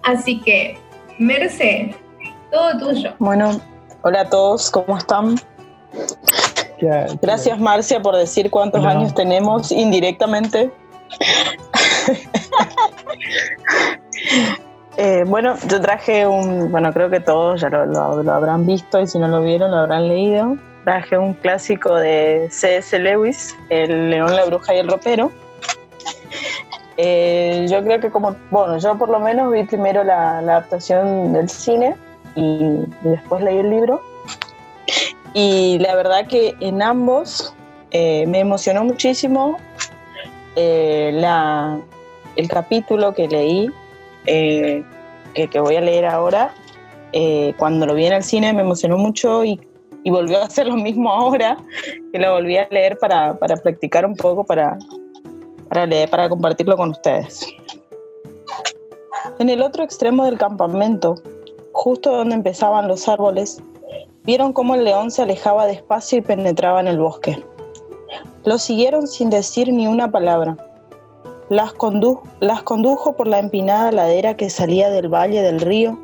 Así 0.04 0.42
que, 0.42 0.78
Merce, 1.20 1.94
todo 2.52 2.78
tuyo. 2.80 3.14
Bueno, 3.20 3.62
hola 4.02 4.22
a 4.22 4.30
todos, 4.30 4.70
¿cómo 4.72 4.98
están? 4.98 5.36
Gracias 7.22 7.60
Marcia 7.60 8.02
por 8.02 8.16
decir 8.16 8.50
cuántos 8.50 8.86
años 8.86 9.14
tenemos 9.14 9.72
indirectamente. 9.72 10.72
Eh, 15.02 15.24
bueno, 15.26 15.56
yo 15.70 15.80
traje 15.80 16.28
un, 16.28 16.74
bueno, 16.74 16.92
creo 16.92 17.10
que 17.10 17.22
todos 17.22 17.62
ya 17.62 17.70
lo, 17.70 18.34
habrán 18.34 18.66
visto 18.66 19.00
y 19.00 19.08
si 19.08 19.18
no 19.18 19.30
lo 19.30 19.42
vieron 19.42 19.72
lo 19.72 19.78
habrán 19.78 20.10
leído. 20.10 20.58
Traje 20.84 21.18
un 21.18 21.36
clásico 21.36 21.96
de 21.96 22.50
C.S. 22.52 23.00
Lewis, 23.00 23.56
El 23.70 24.10
león, 24.10 24.36
la 24.36 24.44
bruja 24.44 24.76
y 24.76 24.80
el 24.80 24.90
ropero. 24.90 25.32
Eh, 26.98 27.66
yo 27.70 27.82
creo 27.82 28.02
que 28.02 28.10
como, 28.10 28.36
bueno, 28.52 28.78
yo 28.78 28.98
por 28.98 29.08
lo 29.08 29.22
menos 29.22 29.50
vi 29.54 29.64
primero 29.64 30.04
la, 30.04 30.40
adaptación 30.40 31.32
del 31.32 31.48
cine 31.48 31.96
y 32.36 32.80
después 33.02 33.44
leí 33.44 33.58
el 33.58 33.70
libro. 33.70 34.02
Y 35.34 35.78
la 35.80 35.96
verdad 35.96 36.28
que 36.28 36.56
en 36.60 36.82
ambos 36.82 37.54
eh, 37.92 38.26
me 38.28 38.40
emocionó 38.40 38.84
muchísimo 38.84 39.58
eh, 40.56 41.12
la, 41.14 41.80
el 42.36 42.48
capítulo 42.48 43.14
que 43.14 43.28
leí, 43.28 43.70
eh, 44.26 44.84
que, 45.34 45.48
que, 45.48 45.60
voy 45.60 45.76
a 45.76 45.82
leer 45.82 46.06
ahora. 46.06 46.54
cuando 47.58 47.86
lo 47.86 47.96
vi 47.96 48.06
en 48.06 48.14
el 48.14 48.24
cine 48.24 48.54
me 48.54 48.62
emocionó 48.62 48.98
mucho 48.98 49.44
y, 49.44 49.60
y, 50.04 50.12
volvió 50.12 50.40
a 50.40 50.46
hacer 50.46 50.68
lo 50.68 50.76
mismo 50.76 51.12
ahora, 51.12 51.58
que 52.12 52.20
lo 52.20 52.34
volví 52.34 52.58
a 52.58 52.68
leer 52.70 52.98
para, 53.00 53.38
para 53.38 53.56
practicar 53.58 54.06
un 54.06 54.16
poco, 54.16 54.44
para, 54.44 54.78
para 55.70 55.86
leer, 55.86 56.10
para 56.10 56.30
compartirlo 56.30 56.76
con 56.78 56.90
ustedes. 56.90 57.46
En 59.40 59.50
el 59.50 59.62
otro 59.62 59.84
extremo 59.84 60.26
del 60.26 60.38
campamento, 60.38 61.16
justo 61.72 62.12
donde 62.12 62.36
empezaban 62.36 62.88
los 62.88 63.08
árboles, 63.08 63.62
Vieron 64.30 64.54
cómo 64.54 64.76
el 64.76 64.84
león 64.84 65.10
se 65.10 65.24
alejaba 65.24 65.66
despacio 65.66 66.20
y 66.20 66.22
penetraba 66.22 66.80
en 66.82 66.88
el 66.88 67.00
bosque. 67.00 67.44
Lo 68.46 68.60
siguieron 68.60 69.08
sin 69.08 69.32
decir 69.32 69.74
ni 69.74 69.88
una 69.88 70.12
palabra. 70.12 70.56
Las, 71.50 71.74
las 72.40 72.62
condujo 72.62 73.16
por 73.16 73.28
la 73.28 73.40
empinada 73.40 73.92
ladera 73.92 74.38
que 74.38 74.52
salía 74.52 74.92
del 74.92 75.12
valle 75.12 75.42
del 75.42 75.60
río 75.60 75.98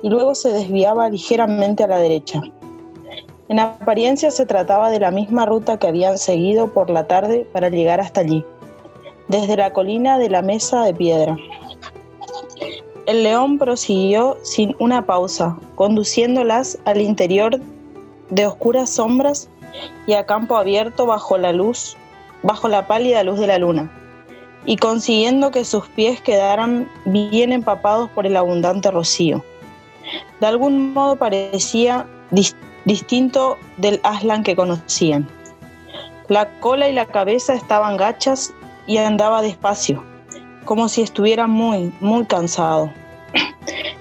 y 0.00 0.08
luego 0.08 0.36
se 0.36 0.52
desviaba 0.52 1.08
ligeramente 1.08 1.82
a 1.82 1.88
la 1.88 1.98
derecha. 1.98 2.40
En 3.48 3.58
apariencia 3.58 4.30
se 4.30 4.46
trataba 4.46 4.90
de 4.90 5.00
la 5.00 5.10
misma 5.10 5.44
ruta 5.44 5.76
que 5.76 5.88
habían 5.88 6.18
seguido 6.18 6.72
por 6.72 6.88
la 6.88 7.08
tarde 7.08 7.48
para 7.52 7.68
llegar 7.68 8.00
hasta 8.00 8.20
allí, 8.20 8.44
desde 9.26 9.56
la 9.56 9.72
colina 9.72 10.18
de 10.18 10.30
la 10.30 10.42
mesa 10.42 10.84
de 10.84 10.94
piedra. 10.94 11.36
El 13.06 13.22
león 13.22 13.58
prosiguió 13.58 14.36
sin 14.42 14.74
una 14.80 15.06
pausa, 15.06 15.56
conduciéndolas 15.76 16.76
al 16.84 17.00
interior 17.00 17.60
de 18.30 18.46
oscuras 18.46 18.90
sombras 18.90 19.48
y 20.08 20.14
a 20.14 20.26
campo 20.26 20.56
abierto 20.56 21.06
bajo 21.06 21.38
la 21.38 21.52
luz, 21.52 21.96
bajo 22.42 22.68
la 22.68 22.88
pálida 22.88 23.22
luz 23.22 23.38
de 23.38 23.46
la 23.46 23.58
luna, 23.58 23.92
y 24.64 24.76
consiguiendo 24.76 25.52
que 25.52 25.64
sus 25.64 25.86
pies 25.86 26.20
quedaran 26.20 26.90
bien 27.04 27.52
empapados 27.52 28.10
por 28.10 28.26
el 28.26 28.36
abundante 28.36 28.90
rocío. 28.90 29.44
De 30.40 30.48
algún 30.48 30.92
modo 30.92 31.14
parecía 31.14 32.06
distinto 32.84 33.56
del 33.76 34.00
Aslan 34.02 34.42
que 34.42 34.56
conocían. 34.56 35.28
La 36.26 36.58
cola 36.58 36.88
y 36.88 36.92
la 36.92 37.06
cabeza 37.06 37.54
estaban 37.54 37.96
gachas 37.96 38.52
y 38.88 38.96
andaba 38.96 39.42
despacio, 39.42 40.02
como 40.66 40.90
si 40.90 41.00
estuviera 41.00 41.46
muy, 41.46 41.94
muy 42.00 42.26
cansado. 42.26 42.92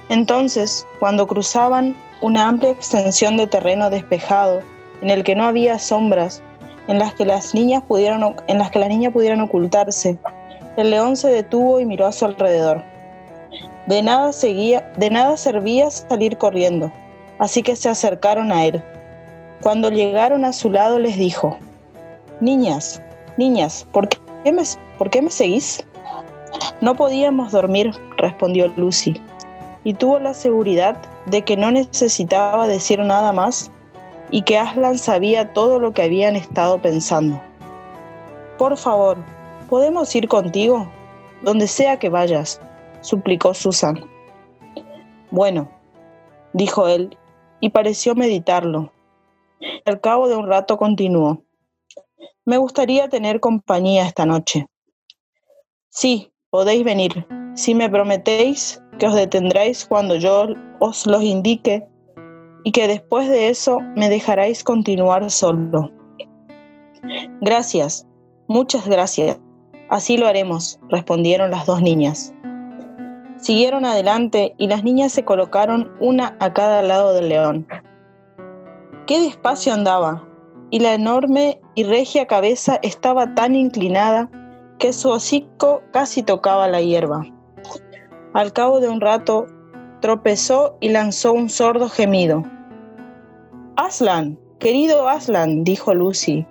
Entonces, 0.10 0.86
cuando 1.00 1.26
cruzaban 1.26 1.96
una 2.22 2.48
amplia 2.48 2.72
extensión 2.72 3.38
de 3.38 3.48
terreno 3.48 3.90
despejado, 3.90 4.62
en 5.02 5.10
el 5.10 5.24
que 5.24 5.36
no 5.36 5.46
había 5.46 5.80
sombras, 5.80 6.42
en 6.88 7.00
las 7.00 7.14
que 7.14 7.26
las 7.26 7.54
niñas 7.54 7.84
pudieron, 7.88 8.36
en 8.48 8.58
las 8.58 8.72
que 8.72 8.80
las 8.80 8.90
niñas 8.90 9.14
pudieran 9.14 9.42
ocultarse, 9.42 10.18
el 10.78 10.90
león 10.90 11.16
se 11.16 11.30
detuvo 11.30 11.80
y 11.80 11.86
miró 11.86 12.06
a 12.06 12.12
su 12.12 12.26
alrededor. 12.26 12.84
De 13.88 14.02
nada, 14.02 14.34
seguía, 14.34 14.92
de 14.98 15.10
nada 15.10 15.38
servía 15.38 15.90
salir 15.90 16.38
corriendo, 16.38 16.92
así 17.40 17.64
que 17.64 17.76
se 17.76 17.90
acercaron 17.90 18.52
a 18.52 18.66
él. 18.66 18.84
Cuando 19.62 19.90
llegaron 19.90 20.46
a 20.46 20.54
su 20.54 20.70
lado 20.70 21.00
les 21.00 21.18
dijo, 21.18 21.58
Niñas, 22.42 23.02
niñas, 23.38 23.88
¿por 23.92 24.10
qué 24.10 24.52
me, 24.52 24.64
¿por 24.98 25.10
qué 25.10 25.22
me 25.22 25.30
seguís? 25.30 25.86
No 26.82 26.96
podíamos 26.96 27.52
dormir, 27.52 27.92
respondió 28.18 28.68
Lucy, 28.76 29.22
y 29.84 29.94
tuvo 29.94 30.20
la 30.20 30.34
seguridad 30.34 30.98
de 31.26 31.44
que 31.44 31.58
no 31.58 31.72
necesitaba 31.72 32.68
decir 32.68 33.00
nada 33.00 33.32
más 33.32 33.72
y 34.32 34.42
que 34.42 34.58
Aslan 34.58 34.98
sabía 34.98 35.54
todo 35.54 35.80
lo 35.80 35.94
que 35.94 36.04
habían 36.04 36.36
estado 36.36 36.82
pensando. 36.82 37.42
Por 38.58 38.78
favor, 38.78 39.18
¿podemos 39.70 40.14
ir 40.16 40.28
contigo? 40.28 40.92
Donde 41.42 41.68
sea 41.68 42.00
que 42.00 42.10
vayas, 42.10 42.60
suplicó 43.02 43.54
Susan. 43.54 44.04
Bueno, 45.32 45.70
dijo 46.54 46.88
él, 46.88 47.18
y 47.60 47.70
pareció 47.70 48.16
meditarlo. 48.16 48.92
Al 49.86 50.02
cabo 50.02 50.28
de 50.28 50.36
un 50.36 50.48
rato 50.48 50.78
continuó. 50.78 51.44
Me 52.46 52.58
gustaría 52.58 53.10
tener 53.10 53.40
compañía 53.40 54.06
esta 54.06 54.26
noche. 54.26 54.68
Sí, 55.90 56.32
podéis 56.56 56.86
venir, 56.86 57.28
si 57.54 57.76
me 57.76 57.90
prometéis 57.90 58.82
que 58.98 59.08
os 59.08 59.14
detendréis 59.14 59.86
cuando 59.86 60.16
yo 60.16 60.48
os 60.80 61.06
los 61.06 61.22
indique 61.22 61.86
y 62.64 62.72
que 62.72 62.88
después 62.88 63.28
de 63.28 63.50
eso 63.50 63.82
me 63.98 64.08
dejaréis 64.08 64.64
continuar 64.64 65.30
solo. 65.30 65.92
Gracias, 67.42 68.08
muchas 68.48 68.88
gracias. 68.88 69.38
Así 69.90 70.16
lo 70.16 70.28
haremos, 70.28 70.80
respondieron 70.88 71.52
las 71.52 71.66
dos 71.66 71.82
niñas. 71.82 72.34
Siguieron 73.36 73.84
adelante 73.84 74.56
y 74.58 74.68
las 74.68 74.86
niñas 74.86 75.12
se 75.12 75.26
colocaron 75.26 75.92
una 76.00 76.38
a 76.40 76.54
cada 76.54 76.82
lado 76.82 77.14
del 77.14 77.28
león. 77.28 77.68
Qué 79.08 79.20
despacio 79.20 79.74
andaba, 79.74 80.26
y 80.70 80.80
la 80.80 80.94
enorme 80.94 81.60
y 81.76 81.84
regia 81.84 82.28
cabeza 82.28 82.80
estaba 82.82 83.36
tan 83.36 83.56
inclinada 83.56 84.30
que 84.80 84.94
su 84.94 85.10
hocico 85.10 85.82
casi 85.92 86.24
tocaba 86.24 86.68
la 86.68 86.82
hierba. 86.82 87.26
Al 88.34 88.54
cabo 88.54 88.80
de 88.80 88.90
un 88.90 89.02
rato, 89.02 89.48
tropezó 90.02 90.78
y 90.80 90.90
lanzó 90.90 91.34
un 91.34 91.50
sordo 91.50 91.90
gemido. 91.90 92.44
Aslan, 93.78 94.38
querido 94.60 95.08
Aslan, 95.08 95.64
dijo 95.64 95.94
Lucy, 95.94 96.46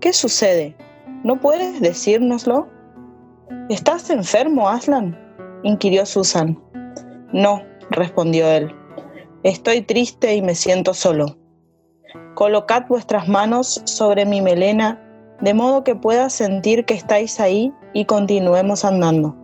¿qué 0.00 0.12
sucede? 0.12 0.76
¿No 1.24 1.40
puedes 1.40 1.80
decírnoslo? 1.80 2.68
¿Estás 3.68 4.10
enfermo, 4.10 4.68
Aslan? 4.68 5.18
inquirió 5.62 6.06
Susan. 6.06 6.58
No, 7.32 7.62
respondió 7.90 8.48
él. 8.48 8.74
Estoy 9.42 9.82
triste 9.82 10.34
y 10.34 10.42
me 10.42 10.54
siento 10.54 10.94
solo. 10.94 11.36
Colocad 12.34 12.84
vuestras 12.88 13.28
manos 13.28 13.82
sobre 13.84 14.26
mi 14.26 14.40
melena 14.40 15.00
de 15.40 15.54
modo 15.54 15.84
que 15.84 15.94
pueda 15.94 16.28
sentir 16.28 16.84
que 16.84 16.94
estáis 16.94 17.40
ahí 17.40 17.72
y 17.92 18.04
continuemos 18.04 18.84
andando. 18.84 19.36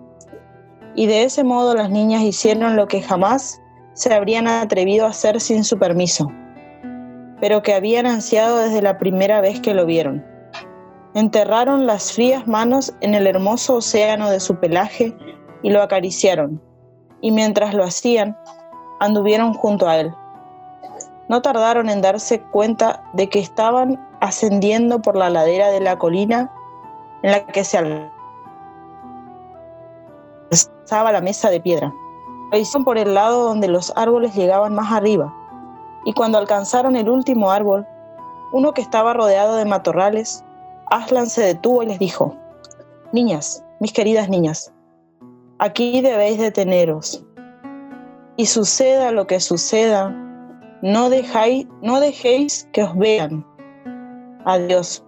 Y 0.95 1.07
de 1.07 1.25
ese 1.25 1.45
modo 1.45 1.75
las 1.75 1.91
niñas 1.91 2.23
hicieron 2.23 2.77
lo 2.77 2.89
que 2.89 3.03
jamás 3.03 3.61
se 3.95 4.13
habrían 4.13 4.47
atrevido 4.47 5.07
a 5.07 5.11
hacer 5.11 5.41
sin 5.41 5.65
su 5.65 5.79
permiso, 5.79 6.31
pero 7.41 7.63
que 7.63 7.75
habían 7.75 8.07
ansiado 8.07 8.59
desde 8.59 8.83
la 8.83 8.99
primera 8.99 9.41
vez 9.41 9.61
que 9.61 9.75
lo 9.75 9.87
vieron. 9.87 10.25
Enterraron 11.15 11.87
las 11.87 12.13
frías 12.13 12.47
manos 12.47 12.95
en 13.01 13.15
el 13.15 13.27
hermoso 13.27 13.77
océano 13.77 14.31
de 14.31 14.39
su 14.39 14.57
pelaje 14.61 15.17
y 15.63 15.71
lo 15.71 15.83
acariciaron, 15.83 16.61
y 17.23 17.31
mientras 17.31 17.73
lo 17.75 17.85
hacían, 17.85 18.37
anduvieron 19.01 19.55
junto 19.55 19.89
a 19.89 19.97
él. 19.97 20.13
No 21.29 21.43
tardaron 21.43 21.89
en 21.89 22.03
darse 22.03 22.41
cuenta 22.41 23.03
de 23.15 23.29
que 23.29 23.41
estaban 23.41 24.06
ascendiendo 24.27 25.01
por 25.01 25.17
la 25.17 25.31
ladera 25.31 25.69
de 25.69 25.81
la 25.81 25.99
colina 25.99 26.53
en 27.23 27.33
la 27.33 27.47
que 27.47 27.65
se 27.65 27.79
alzaba 30.51 31.13
la 31.13 31.21
mesa 31.21 31.51
de 31.51 31.61
piedra. 31.61 31.93
Lo 32.53 32.85
por 32.85 32.99
el 32.99 33.15
lado 33.15 33.45
donde 33.45 33.69
los 33.69 33.93
árboles 33.97 34.35
llegaban 34.35 34.75
más 34.75 34.93
arriba, 34.93 35.35
y 36.05 36.13
cuando 36.13 36.39
alcanzaron 36.39 36.95
el 36.95 37.09
último 37.09 37.51
árbol, 37.51 37.87
uno 38.53 38.73
que 38.73 38.81
estaba 38.81 39.13
rodeado 39.13 39.57
de 39.57 39.65
matorrales, 39.65 40.45
Aslan 40.91 41.27
se 41.27 41.43
detuvo 41.43 41.83
y 41.83 41.87
les 41.87 41.99
dijo, 41.99 42.37
Niñas, 43.13 43.65
mis 43.81 43.93
queridas 43.93 44.29
niñas, 44.29 44.73
aquí 45.59 46.01
debéis 46.01 46.39
deteneros, 46.39 47.25
y 48.37 48.47
suceda 48.47 49.11
lo 49.11 49.27
que 49.27 49.41
suceda, 49.41 50.11
no, 50.83 51.09
no 51.83 52.01
dejéis 52.01 52.69
que 52.73 52.83
os 52.85 52.97
vean. 52.97 53.45
Adiós. 54.47 55.05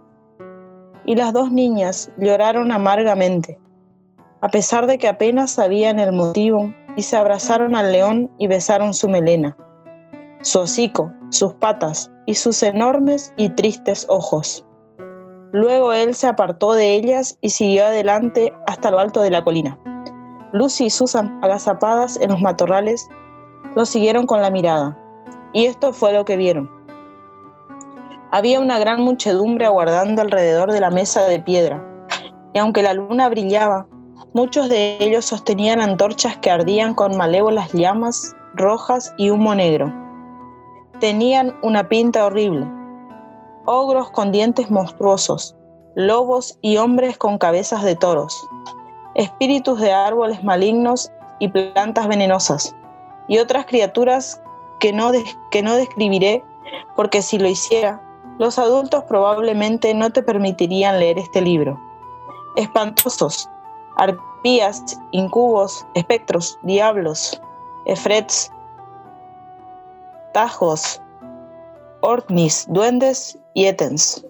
Y 1.06 1.14
las 1.14 1.32
dos 1.32 1.52
niñas 1.52 2.10
lloraron 2.18 2.72
amargamente, 2.72 3.56
a 4.40 4.48
pesar 4.48 4.88
de 4.88 4.98
que 4.98 5.06
apenas 5.06 5.52
sabían 5.52 6.00
el 6.00 6.12
motivo, 6.12 6.74
y 6.96 7.02
se 7.02 7.16
abrazaron 7.16 7.76
al 7.76 7.92
león 7.92 8.28
y 8.38 8.48
besaron 8.48 8.92
su 8.92 9.08
melena, 9.08 9.56
su 10.42 10.58
hocico, 10.58 11.12
sus 11.30 11.54
patas 11.54 12.10
y 12.26 12.34
sus 12.34 12.64
enormes 12.64 13.32
y 13.36 13.50
tristes 13.50 14.06
ojos. 14.08 14.66
Luego 15.52 15.92
él 15.92 16.16
se 16.16 16.26
apartó 16.26 16.72
de 16.72 16.94
ellas 16.94 17.38
y 17.40 17.50
siguió 17.50 17.86
adelante 17.86 18.52
hasta 18.66 18.90
lo 18.90 18.98
alto 18.98 19.22
de 19.22 19.30
la 19.30 19.44
colina. 19.44 19.78
Lucy 20.52 20.86
y 20.86 20.90
Susan, 20.90 21.38
agazapadas 21.44 22.20
en 22.20 22.30
los 22.30 22.40
matorrales, 22.40 23.08
lo 23.76 23.86
siguieron 23.86 24.26
con 24.26 24.42
la 24.42 24.50
mirada. 24.50 24.98
Y 25.52 25.66
esto 25.66 25.92
fue 25.92 26.12
lo 26.12 26.24
que 26.24 26.36
vieron. 26.36 26.77
Había 28.30 28.60
una 28.60 28.78
gran 28.78 29.00
muchedumbre 29.00 29.64
aguardando 29.64 30.20
alrededor 30.20 30.70
de 30.70 30.80
la 30.80 30.90
mesa 30.90 31.26
de 31.26 31.40
piedra, 31.40 31.82
y 32.52 32.58
aunque 32.58 32.82
la 32.82 32.92
luna 32.92 33.28
brillaba, 33.30 33.86
muchos 34.34 34.68
de 34.68 34.98
ellos 35.00 35.24
sostenían 35.24 35.80
antorchas 35.80 36.36
que 36.36 36.50
ardían 36.50 36.92
con 36.92 37.16
malévolas 37.16 37.72
llamas 37.72 38.36
rojas 38.54 39.14
y 39.16 39.30
humo 39.30 39.54
negro. 39.54 39.90
Tenían 41.00 41.56
una 41.62 41.88
pinta 41.88 42.26
horrible. 42.26 42.66
Ogros 43.64 44.10
con 44.10 44.30
dientes 44.30 44.70
monstruosos, 44.70 45.56
lobos 45.94 46.58
y 46.60 46.76
hombres 46.76 47.16
con 47.16 47.38
cabezas 47.38 47.82
de 47.82 47.96
toros, 47.96 48.46
espíritus 49.14 49.80
de 49.80 49.92
árboles 49.92 50.44
malignos 50.44 51.10
y 51.38 51.48
plantas 51.48 52.06
venenosas, 52.08 52.76
y 53.26 53.38
otras 53.38 53.64
criaturas 53.64 54.42
que 54.80 54.92
no, 54.92 55.12
que 55.50 55.62
no 55.62 55.76
describiré 55.76 56.44
porque 56.94 57.22
si 57.22 57.38
lo 57.38 57.48
hiciera, 57.48 58.02
los 58.38 58.58
adultos 58.58 59.04
probablemente 59.04 59.92
no 59.94 60.10
te 60.10 60.22
permitirían 60.22 60.98
leer 60.98 61.18
este 61.18 61.40
libro. 61.40 61.78
Espantosos, 62.56 63.48
arpías, 63.96 64.98
incubos, 65.10 65.86
espectros, 65.94 66.58
diablos, 66.62 67.40
efrets, 67.86 68.50
tajos, 70.32 71.02
orknis, 72.00 72.66
duendes 72.68 73.38
y 73.54 73.66
etens. 73.66 74.24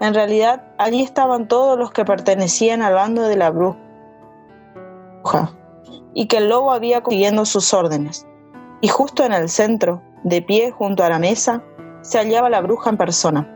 En 0.00 0.14
realidad, 0.14 0.64
allí 0.78 1.02
estaban 1.02 1.48
todos 1.48 1.78
los 1.78 1.90
que 1.90 2.04
pertenecían 2.04 2.82
al 2.82 2.94
bando 2.94 3.22
de 3.22 3.36
la 3.36 3.50
bruja 3.50 3.76
y 6.14 6.26
que 6.26 6.38
el 6.38 6.48
lobo 6.48 6.72
había 6.72 7.02
siguiendo 7.06 7.44
sus 7.44 7.74
órdenes. 7.74 8.24
y 8.80 8.86
justo 8.86 9.24
en 9.24 9.32
el 9.32 9.48
centro, 9.48 10.00
de 10.22 10.40
pie 10.40 10.70
junto 10.70 11.02
a 11.02 11.08
la 11.08 11.18
mesa, 11.18 11.64
se 12.02 12.18
hallaba 12.18 12.50
la 12.50 12.60
bruja 12.60 12.90
en 12.90 12.96
persona. 12.96 13.48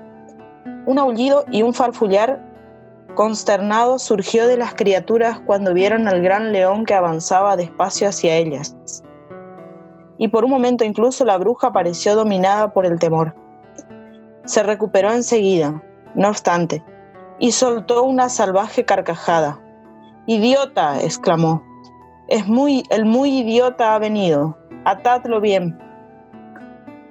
Un 0.86 0.98
aullido 0.98 1.44
y 1.50 1.62
un 1.62 1.74
farfullar 1.74 2.42
consternado 3.14 3.98
surgió 3.98 4.46
de 4.46 4.56
las 4.56 4.74
criaturas 4.74 5.40
cuando 5.40 5.74
vieron 5.74 6.08
al 6.08 6.22
gran 6.22 6.52
león 6.52 6.84
que 6.84 6.94
avanzaba 6.94 7.56
despacio 7.56 8.08
hacia 8.08 8.36
ellas. 8.36 8.76
Y 10.18 10.28
por 10.28 10.44
un 10.44 10.50
momento 10.50 10.84
incluso 10.84 11.24
la 11.24 11.38
bruja 11.38 11.72
pareció 11.72 12.14
dominada 12.14 12.72
por 12.72 12.86
el 12.86 12.98
temor. 12.98 13.34
Se 14.44 14.62
recuperó 14.62 15.12
enseguida, 15.12 15.82
no 16.14 16.28
obstante, 16.28 16.84
y 17.38 17.52
soltó 17.52 18.02
una 18.04 18.28
salvaje 18.28 18.84
carcajada. 18.84 19.60
¡Idiota! 20.26 21.00
exclamó. 21.02 21.62
Es 22.28 22.46
muy, 22.46 22.84
el 22.90 23.04
muy 23.04 23.40
idiota 23.40 23.94
ha 23.94 23.98
venido. 23.98 24.56
Atadlo 24.84 25.40
bien. 25.40 25.78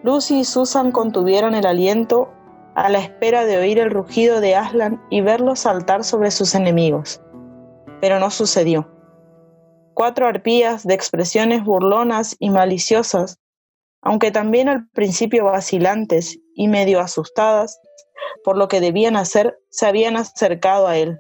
Lucy 0.04 0.40
y 0.40 0.46
Susan 0.46 0.92
contuvieron 0.92 1.54
el 1.54 1.66
aliento 1.66 2.30
a 2.76 2.90
la 2.90 3.00
espera 3.00 3.46
de 3.46 3.58
oír 3.58 3.78
el 3.78 3.92
rugido 3.92 4.42
de 4.42 4.56
Aslan 4.56 5.02
y 5.10 5.22
verlo 5.22 5.56
saltar 5.56 6.04
sobre 6.04 6.32
sus 6.32 6.56
enemigos. 6.56 7.22
Pero 8.00 8.20
no 8.20 8.32
sucedió. 8.32 8.90
Cuatro 9.94 10.26
arpías 10.26 10.88
de 10.88 10.96
expresiones 10.96 11.64
burlonas 11.64 12.36
y 12.40 12.50
maliciosas, 12.50 13.38
aunque 14.02 14.32
también 14.32 14.70
al 14.70 14.90
principio 14.90 15.46
vacilantes 15.46 16.40
y 16.56 16.68
medio 16.68 17.00
asustadas 17.00 17.80
por 18.44 18.58
lo 18.58 18.68
que 18.68 18.82
debían 18.82 19.16
hacer, 19.16 19.60
se 19.70 19.86
habían 19.86 20.16
acercado 20.16 20.88
a 20.88 20.98
él. 20.98 21.20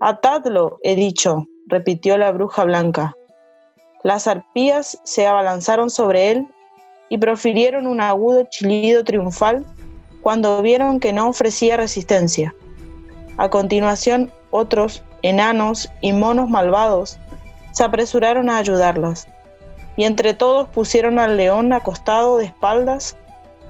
Atadlo, 0.00 0.78
he 0.82 0.96
dicho, 0.96 1.46
repitió 1.66 2.18
la 2.18 2.32
bruja 2.32 2.64
blanca. 2.64 3.14
Las 4.02 4.26
arpías 4.26 5.00
se 5.04 5.26
abalanzaron 5.26 5.90
sobre 5.90 6.30
él 6.30 6.48
y 7.08 7.18
profirieron 7.18 7.86
un 7.86 8.00
agudo 8.00 8.44
chillido 8.44 9.04
triunfal 9.04 9.64
cuando 10.20 10.62
vieron 10.62 11.00
que 11.00 11.12
no 11.12 11.28
ofrecía 11.28 11.76
resistencia. 11.76 12.54
A 13.36 13.48
continuación, 13.50 14.32
otros, 14.50 15.02
enanos 15.22 15.90
y 16.00 16.12
monos 16.12 16.48
malvados, 16.48 17.18
se 17.72 17.84
apresuraron 17.84 18.48
a 18.48 18.58
ayudarlas, 18.58 19.26
y 19.96 20.04
entre 20.04 20.34
todos 20.34 20.68
pusieron 20.68 21.18
al 21.18 21.36
león 21.36 21.72
acostado 21.72 22.38
de 22.38 22.46
espaldas 22.46 23.16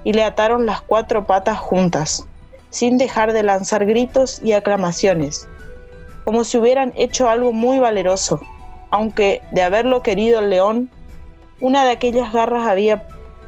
y 0.03 0.13
le 0.13 0.23
ataron 0.23 0.65
las 0.65 0.81
cuatro 0.81 1.25
patas 1.25 1.57
juntas, 1.57 2.27
sin 2.69 2.97
dejar 2.97 3.33
de 3.33 3.43
lanzar 3.43 3.85
gritos 3.85 4.41
y 4.43 4.53
aclamaciones, 4.53 5.47
como 6.23 6.43
si 6.43 6.57
hubieran 6.57 6.93
hecho 6.95 7.29
algo 7.29 7.51
muy 7.51 7.79
valeroso 7.79 8.39
aunque 8.95 9.41
de 9.51 9.61
haberlo 9.61 10.01
querido 10.01 10.39
el 10.39 10.49
león, 10.49 10.89
una 11.59 11.83
de 11.83 11.91
aquellas 11.91 12.31
garras 12.31 12.65
había, 12.65 13.05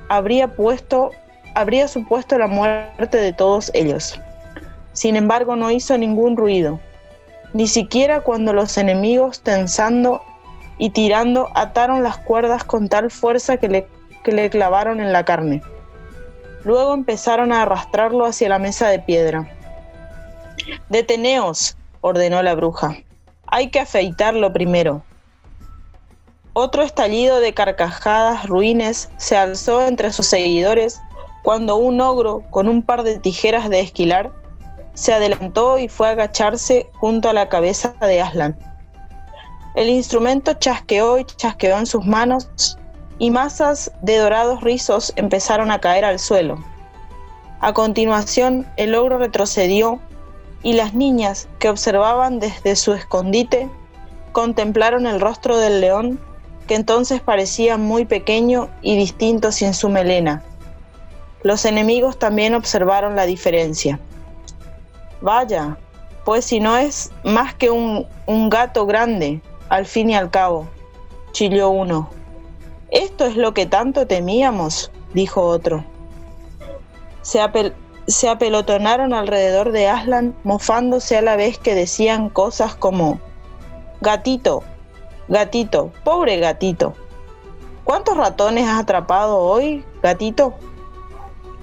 habría, 0.10 0.50
puesto, 0.50 1.12
habría 1.56 1.88
supuesto 1.88 2.38
la 2.38 2.48
muerte 2.48 3.18
de 3.18 3.34
todos 3.34 3.72
ellos. 3.74 4.20
Sin 4.94 5.16
embargo, 5.16 5.56
no 5.56 5.72
hizo 5.72 5.98
ningún 5.98 6.38
ruido, 6.38 6.80
ni 7.54 7.68
siquiera 7.68 8.22
cuando 8.22 8.54
los 8.54 8.78
enemigos, 8.78 9.42
tensando 9.42 10.22
y 10.78 10.90
tirando, 10.92 11.50
ataron 11.56 12.04
las 12.04 12.18
cuerdas 12.18 12.64
con 12.64 12.90
tal 12.90 13.12
fuerza 13.12 13.58
que 13.58 13.68
le, 13.68 13.88
que 14.24 14.32
le 14.32 14.50
clavaron 14.50 15.00
en 15.00 15.14
la 15.14 15.24
carne. 15.26 15.62
Luego 16.64 16.94
empezaron 16.94 17.52
a 17.52 17.62
arrastrarlo 17.62 18.26
hacia 18.26 18.50
la 18.50 18.60
mesa 18.60 18.90
de 18.90 19.00
piedra. 19.00 19.48
Deteneos, 20.90 21.78
ordenó 22.02 22.42
la 22.44 22.56
bruja. 22.56 22.98
Hay 23.48 23.70
que 23.70 23.80
afeitarlo 23.80 24.52
primero. 24.52 25.04
Otro 26.60 26.82
estallido 26.82 27.40
de 27.40 27.54
carcajadas 27.54 28.48
ruines 28.48 29.12
se 29.18 29.38
alzó 29.38 29.86
entre 29.86 30.12
sus 30.12 30.26
seguidores 30.26 31.04
cuando 31.44 31.76
un 31.76 32.02
ogro 32.02 32.46
con 32.50 32.68
un 32.68 32.82
par 32.82 33.04
de 33.04 33.20
tijeras 33.20 33.70
de 33.70 33.80
esquilar 33.80 34.32
se 34.96 35.14
adelantó 35.14 35.78
y 35.78 35.88
fue 35.88 36.08
a 36.08 36.14
agacharse 36.14 36.90
junto 36.96 37.30
a 37.30 37.34
la 37.34 37.48
cabeza 37.48 37.94
de 38.02 38.22
Aslan. 38.24 38.58
El 39.76 39.88
instrumento 39.90 40.54
chasqueó 40.54 41.20
y 41.20 41.26
chasqueó 41.26 41.78
en 41.78 41.86
sus 41.86 42.08
manos 42.08 42.80
y 43.20 43.30
masas 43.30 43.92
de 44.02 44.18
dorados 44.18 44.62
rizos 44.62 45.14
empezaron 45.16 45.70
a 45.70 45.78
caer 45.78 46.06
al 46.06 46.18
suelo. 46.18 46.58
A 47.60 47.72
continuación, 47.74 48.66
el 48.78 48.96
ogro 48.96 49.20
retrocedió 49.20 50.00
y 50.64 50.74
las 50.74 50.96
niñas 50.96 51.48
que 51.60 51.70
observaban 51.70 52.40
desde 52.40 52.76
su 52.76 52.94
escondite 52.94 53.70
contemplaron 54.32 55.06
el 55.06 55.22
rostro 55.22 55.58
del 55.58 55.82
león 55.82 56.20
que 56.68 56.76
entonces 56.76 57.22
parecía 57.22 57.78
muy 57.78 58.06
pequeño 58.06 58.70
y 58.82 58.96
distinto 58.98 59.52
sin 59.52 59.74
su 59.74 59.90
melena. 59.90 60.44
Los 61.44 61.66
enemigos 61.66 62.20
también 62.20 62.54
observaron 62.54 63.16
la 63.16 63.26
diferencia. 63.26 64.00
Vaya, 65.22 65.78
pues 66.26 66.46
si 66.46 66.60
no 66.60 66.78
es 66.78 67.12
más 67.24 67.56
que 67.56 67.70
un, 67.70 68.06
gato 68.50 68.86
grande, 68.86 69.42
al 69.70 69.86
fin 69.86 70.10
y 70.10 70.16
al 70.16 70.30
cabo, 70.30 70.68
chilló 71.32 71.70
uno. 71.70 72.10
Esto 72.92 73.26
es 73.26 73.36
lo 73.36 73.54
que 73.54 73.66
tanto 73.66 74.08
temíamos, 74.08 74.92
dijo 75.14 75.42
otro. 75.42 75.86
Se, 77.22 77.40
se 78.08 78.30
apelotonaron 78.30 79.14
alrededor 79.14 79.72
de 79.72 79.88
Aslan, 79.88 80.36
mofándose 80.44 81.18
a 81.18 81.22
la 81.22 81.36
vez 81.36 81.58
que 81.58 81.76
decían 81.76 82.30
cosas 82.30 82.76
como, 82.76 83.20
Gatito, 84.02 84.64
Gatito, 85.30 85.92
pobre 86.06 86.38
gatito. 86.38 86.94
¿Cuántos 87.84 88.16
ratones 88.16 88.66
has 88.68 88.80
atrapado 88.80 89.40
hoy, 89.40 89.84
gatito? 90.02 90.54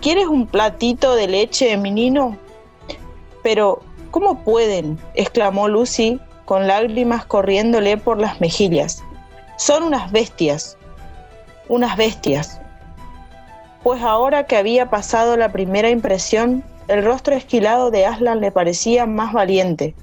¿Quieres 0.03 0.27
un 0.27 0.47
platito 0.47 1.15
de 1.15 1.29
leche, 1.29 1.75
menino? 1.79 2.37
Pero, 3.43 3.81
¿cómo 4.11 4.45
pueden? 4.45 4.99
exclamó 5.15 5.69
Lucy 5.69 6.21
con 6.45 6.67
lágrimas 6.67 7.25
corriéndole 7.25 7.97
por 7.97 8.21
las 8.21 8.39
mejillas. 8.39 9.03
Son 9.57 9.83
unas 9.83 10.13
bestias, 10.13 10.77
unas 11.69 11.97
bestias. 11.97 12.61
Pues 13.83 14.03
ahora 14.03 14.45
que 14.45 14.59
había 14.59 14.91
pasado 14.91 15.39
la 15.39 15.53
primera 15.53 15.89
impresión, 15.89 16.63
el 16.89 17.03
rostro 17.03 17.35
esquilado 17.35 17.91
de 17.91 18.05
Aslan 18.05 18.41
le 18.41 18.53
parecía 18.53 19.07
más 19.07 19.33
valiente, 19.33 19.95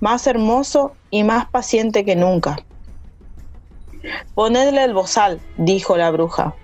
más 0.00 0.26
hermoso 0.26 0.92
y 1.10 1.22
más 1.22 1.50
paciente 1.50 2.06
que 2.06 2.16
nunca. 2.16 2.56
Ponedle 4.34 4.84
el 4.84 4.94
bozal, 4.94 5.40
dijo 5.56 5.96
la 5.96 6.10
bruja. 6.10 6.54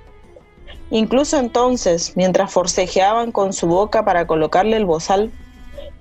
Incluso 0.90 1.38
entonces, 1.38 2.16
mientras 2.16 2.52
forcejeaban 2.52 3.30
con 3.32 3.52
su 3.52 3.66
boca 3.68 4.04
para 4.04 4.26
colocarle 4.26 4.76
el 4.76 4.86
bozal, 4.86 5.30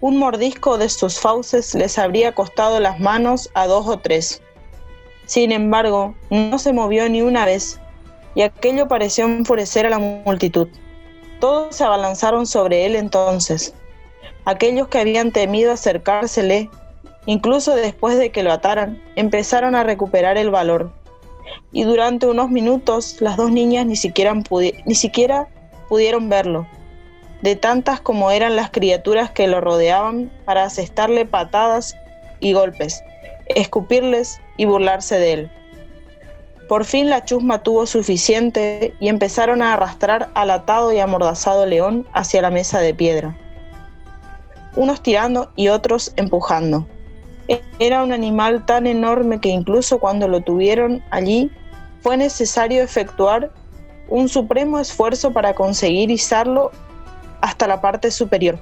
un 0.01 0.17
mordisco 0.17 0.77
de 0.77 0.89
sus 0.89 1.19
fauces 1.19 1.75
les 1.75 1.99
habría 1.99 2.33
costado 2.33 2.79
las 2.79 2.99
manos 2.99 3.49
a 3.53 3.67
dos 3.67 3.87
o 3.87 3.99
tres. 3.99 4.41
Sin 5.25 5.51
embargo, 5.51 6.15
no 6.29 6.57
se 6.57 6.73
movió 6.73 7.07
ni 7.07 7.21
una 7.21 7.45
vez, 7.45 7.79
y 8.33 8.41
aquello 8.41 8.87
pareció 8.87 9.25
enfurecer 9.25 9.85
a 9.85 9.89
la 9.89 9.99
multitud. 9.99 10.69
Todos 11.39 11.75
se 11.75 11.83
abalanzaron 11.83 12.47
sobre 12.47 12.85
él 12.85 12.95
entonces. 12.95 13.73
Aquellos 14.45 14.87
que 14.87 14.99
habían 14.99 15.31
temido 15.31 15.71
acercársele, 15.71 16.69
incluso 17.27 17.75
después 17.75 18.17
de 18.17 18.31
que 18.31 18.41
lo 18.41 18.51
ataran, 18.51 19.01
empezaron 19.15 19.75
a 19.75 19.83
recuperar 19.83 20.37
el 20.37 20.49
valor 20.49 20.91
y 21.71 21.83
durante 21.83 22.27
unos 22.27 22.49
minutos 22.49 23.17
las 23.19 23.37
dos 23.37 23.51
niñas 23.51 23.85
ni 23.85 23.95
siquiera, 23.95 24.33
ni 24.85 24.95
siquiera 24.95 25.47
pudieron 25.87 26.29
verlo, 26.29 26.67
de 27.41 27.55
tantas 27.55 27.99
como 27.99 28.31
eran 28.31 28.55
las 28.55 28.69
criaturas 28.69 29.31
que 29.31 29.47
lo 29.47 29.61
rodeaban 29.61 30.31
para 30.45 30.63
asestarle 30.63 31.25
patadas 31.25 31.95
y 32.39 32.53
golpes, 32.53 33.03
escupirles 33.47 34.39
y 34.57 34.65
burlarse 34.65 35.19
de 35.19 35.33
él. 35.33 35.51
Por 36.67 36.85
fin 36.85 37.09
la 37.09 37.25
chusma 37.25 37.63
tuvo 37.63 37.87
suficiente 37.87 38.93
y 38.99 39.09
empezaron 39.09 39.61
a 39.61 39.73
arrastrar 39.73 40.29
al 40.35 40.51
atado 40.51 40.93
y 40.93 40.99
amordazado 40.99 41.65
león 41.65 42.05
hacia 42.13 42.43
la 42.43 42.51
mesa 42.51 42.79
de 42.79 42.93
piedra, 42.93 43.35
unos 44.75 45.01
tirando 45.01 45.51
y 45.55 45.69
otros 45.69 46.13
empujando. 46.15 46.87
Era 47.79 48.03
un 48.03 48.11
animal 48.11 48.65
tan 48.65 48.85
enorme 48.85 49.39
que 49.39 49.49
incluso 49.49 49.99
cuando 49.99 50.27
lo 50.27 50.41
tuvieron 50.41 51.03
allí 51.09 51.51
fue 52.01 52.17
necesario 52.17 52.83
efectuar 52.83 53.51
un 54.07 54.29
supremo 54.29 54.79
esfuerzo 54.79 55.31
para 55.31 55.53
conseguir 55.53 56.11
izarlo 56.11 56.71
hasta 57.41 57.67
la 57.67 57.81
parte 57.81 58.11
superior. 58.11 58.59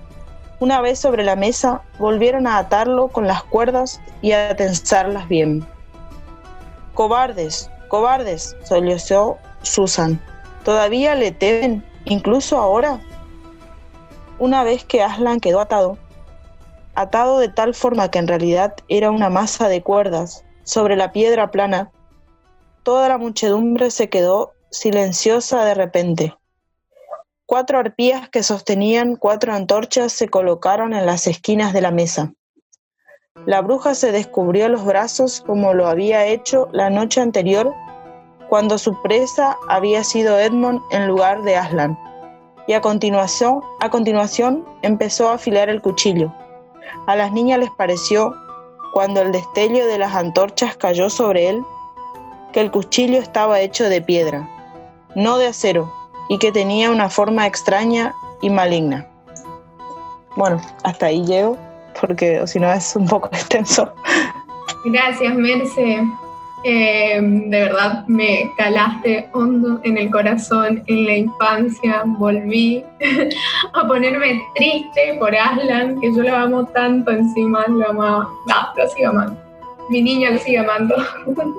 Una 0.59 0.81
vez 0.81 0.99
sobre 0.99 1.23
la 1.23 1.35
mesa, 1.35 1.81
volvieron 1.99 2.47
a 2.47 2.57
atarlo 2.57 3.09
con 3.09 3.27
las 3.27 3.43
cuerdas 3.43 4.01
y 4.21 4.31
a 4.31 4.55
tensarlas 4.55 5.27
bien. 5.27 5.65
Cobardes, 6.93 7.69
cobardes, 7.89 8.55
sollozó 8.63 9.37
Susan. 9.61 10.19
¿Todavía 10.63 11.13
le 11.15 11.31
temen, 11.31 11.83
incluso 12.05 12.57
ahora? 12.57 12.99
Una 14.39 14.63
vez 14.63 14.83
que 14.83 15.03
Aslan 15.03 15.39
quedó 15.39 15.59
atado, 15.59 15.97
atado 16.97 17.37
de 17.39 17.47
tal 17.47 17.75
forma 17.75 18.09
que 18.09 18.19
en 18.19 18.27
realidad 18.27 18.73
era 18.89 19.11
una 19.11 19.29
masa 19.29 19.69
de 19.69 19.83
cuerdas 19.83 20.43
sobre 20.63 20.95
la 20.95 21.11
piedra 21.11 21.51
plana, 21.51 21.91
toda 22.83 23.07
la 23.07 23.17
muchedumbre 23.17 23.91
se 23.91 24.09
quedó 24.09 24.53
silenciosa 24.71 25.63
de 25.63 25.75
repente. 25.75 26.35
Cuatro 27.45 27.77
arpías 27.79 28.29
que 28.29 28.43
sostenían 28.43 29.15
cuatro 29.15 29.53
antorchas 29.53 30.11
se 30.11 30.27
colocaron 30.27 30.93
en 30.93 31.05
las 31.05 31.27
esquinas 31.27 31.71
de 31.71 31.81
la 31.81 31.91
mesa. 31.91 32.33
La 33.45 33.61
bruja 33.61 33.93
se 33.93 34.11
descubrió 34.11 34.67
los 34.67 34.83
brazos 34.83 35.41
como 35.45 35.73
lo 35.73 35.87
había 35.87 36.25
hecho 36.25 36.67
la 36.73 36.89
noche 36.89 37.21
anterior 37.21 37.73
cuando 38.49 38.77
su 38.77 38.99
presa 39.03 39.55
había 39.69 40.03
sido 40.03 40.39
Edmond 40.39 40.81
en 40.91 41.07
lugar 41.07 41.43
de 41.43 41.55
Aslan, 41.55 41.97
y 42.65 42.73
a 42.73 42.81
continuación, 42.81 43.61
a 43.81 43.89
continuación 43.89 44.65
empezó 44.81 45.29
a 45.29 45.35
afilar 45.35 45.69
el 45.69 45.81
cuchillo. 45.81 46.33
A 47.05 47.15
las 47.15 47.31
niñas 47.31 47.59
les 47.59 47.71
pareció, 47.71 48.35
cuando 48.93 49.21
el 49.21 49.31
destello 49.31 49.85
de 49.85 49.97
las 49.97 50.15
antorchas 50.15 50.75
cayó 50.77 51.09
sobre 51.09 51.49
él, 51.49 51.63
que 52.53 52.61
el 52.61 52.71
cuchillo 52.71 53.19
estaba 53.19 53.59
hecho 53.59 53.89
de 53.89 54.01
piedra, 54.01 54.49
no 55.15 55.37
de 55.37 55.47
acero, 55.47 55.91
y 56.29 56.37
que 56.39 56.51
tenía 56.51 56.91
una 56.91 57.09
forma 57.09 57.45
extraña 57.45 58.13
y 58.41 58.49
maligna. 58.49 59.07
Bueno, 60.35 60.61
hasta 60.83 61.07
ahí 61.07 61.25
llego, 61.25 61.57
porque 61.99 62.45
si 62.47 62.59
no 62.59 62.71
es 62.71 62.95
un 62.95 63.07
poco 63.07 63.27
extenso. 63.31 63.91
Gracias, 64.85 65.33
Merce. 65.35 66.03
Eh, 66.69 67.21
de 67.21 67.61
verdad 67.61 68.05
me 68.07 68.51
calaste 68.57 69.29
hondo 69.31 69.79
en 69.83 69.97
el 69.97 70.11
corazón 70.11 70.83
en 70.87 71.05
la 71.05 71.15
infancia. 71.15 72.03
Volví 72.05 72.83
a 73.73 73.87
ponerme 73.87 74.41
triste 74.53 75.15
por 75.17 75.33
Aslan, 75.33 75.97
que 76.01 76.13
yo 76.13 76.23
lo 76.23 76.35
amo 76.35 76.65
tanto 76.65 77.11
encima, 77.11 77.65
lo 77.69 77.89
amaba. 77.89 78.27
No, 78.47 78.55
lo 78.75 78.89
sigo 78.89 79.11
amando. 79.11 79.37
Mi 79.89 80.01
niña 80.01 80.31
lo 80.31 80.39
sigue 80.39 80.57
amando. 80.57 80.93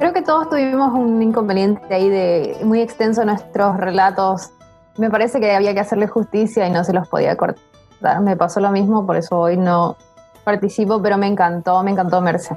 Creo 0.00 0.12
que 0.12 0.22
todos 0.22 0.50
tuvimos 0.50 0.92
un 0.92 1.22
inconveniente 1.22 1.94
ahí 1.94 2.08
de 2.08 2.56
muy 2.64 2.80
extenso 2.80 3.20
en 3.20 3.28
nuestros 3.28 3.76
relatos. 3.76 4.50
Me 4.98 5.08
parece 5.08 5.38
que 5.38 5.54
había 5.54 5.72
que 5.72 5.78
hacerle 5.78 6.08
justicia 6.08 6.66
y 6.66 6.72
no 6.72 6.82
se 6.82 6.92
los 6.92 7.06
podía 7.06 7.36
cortar. 7.36 7.62
Me 8.22 8.36
pasó 8.36 8.58
lo 8.58 8.72
mismo, 8.72 9.06
por 9.06 9.16
eso 9.16 9.38
hoy 9.38 9.56
no 9.56 9.96
participo, 10.42 11.00
pero 11.00 11.16
me 11.16 11.28
encantó, 11.28 11.80
me 11.84 11.92
encantó 11.92 12.20
Merce. 12.20 12.56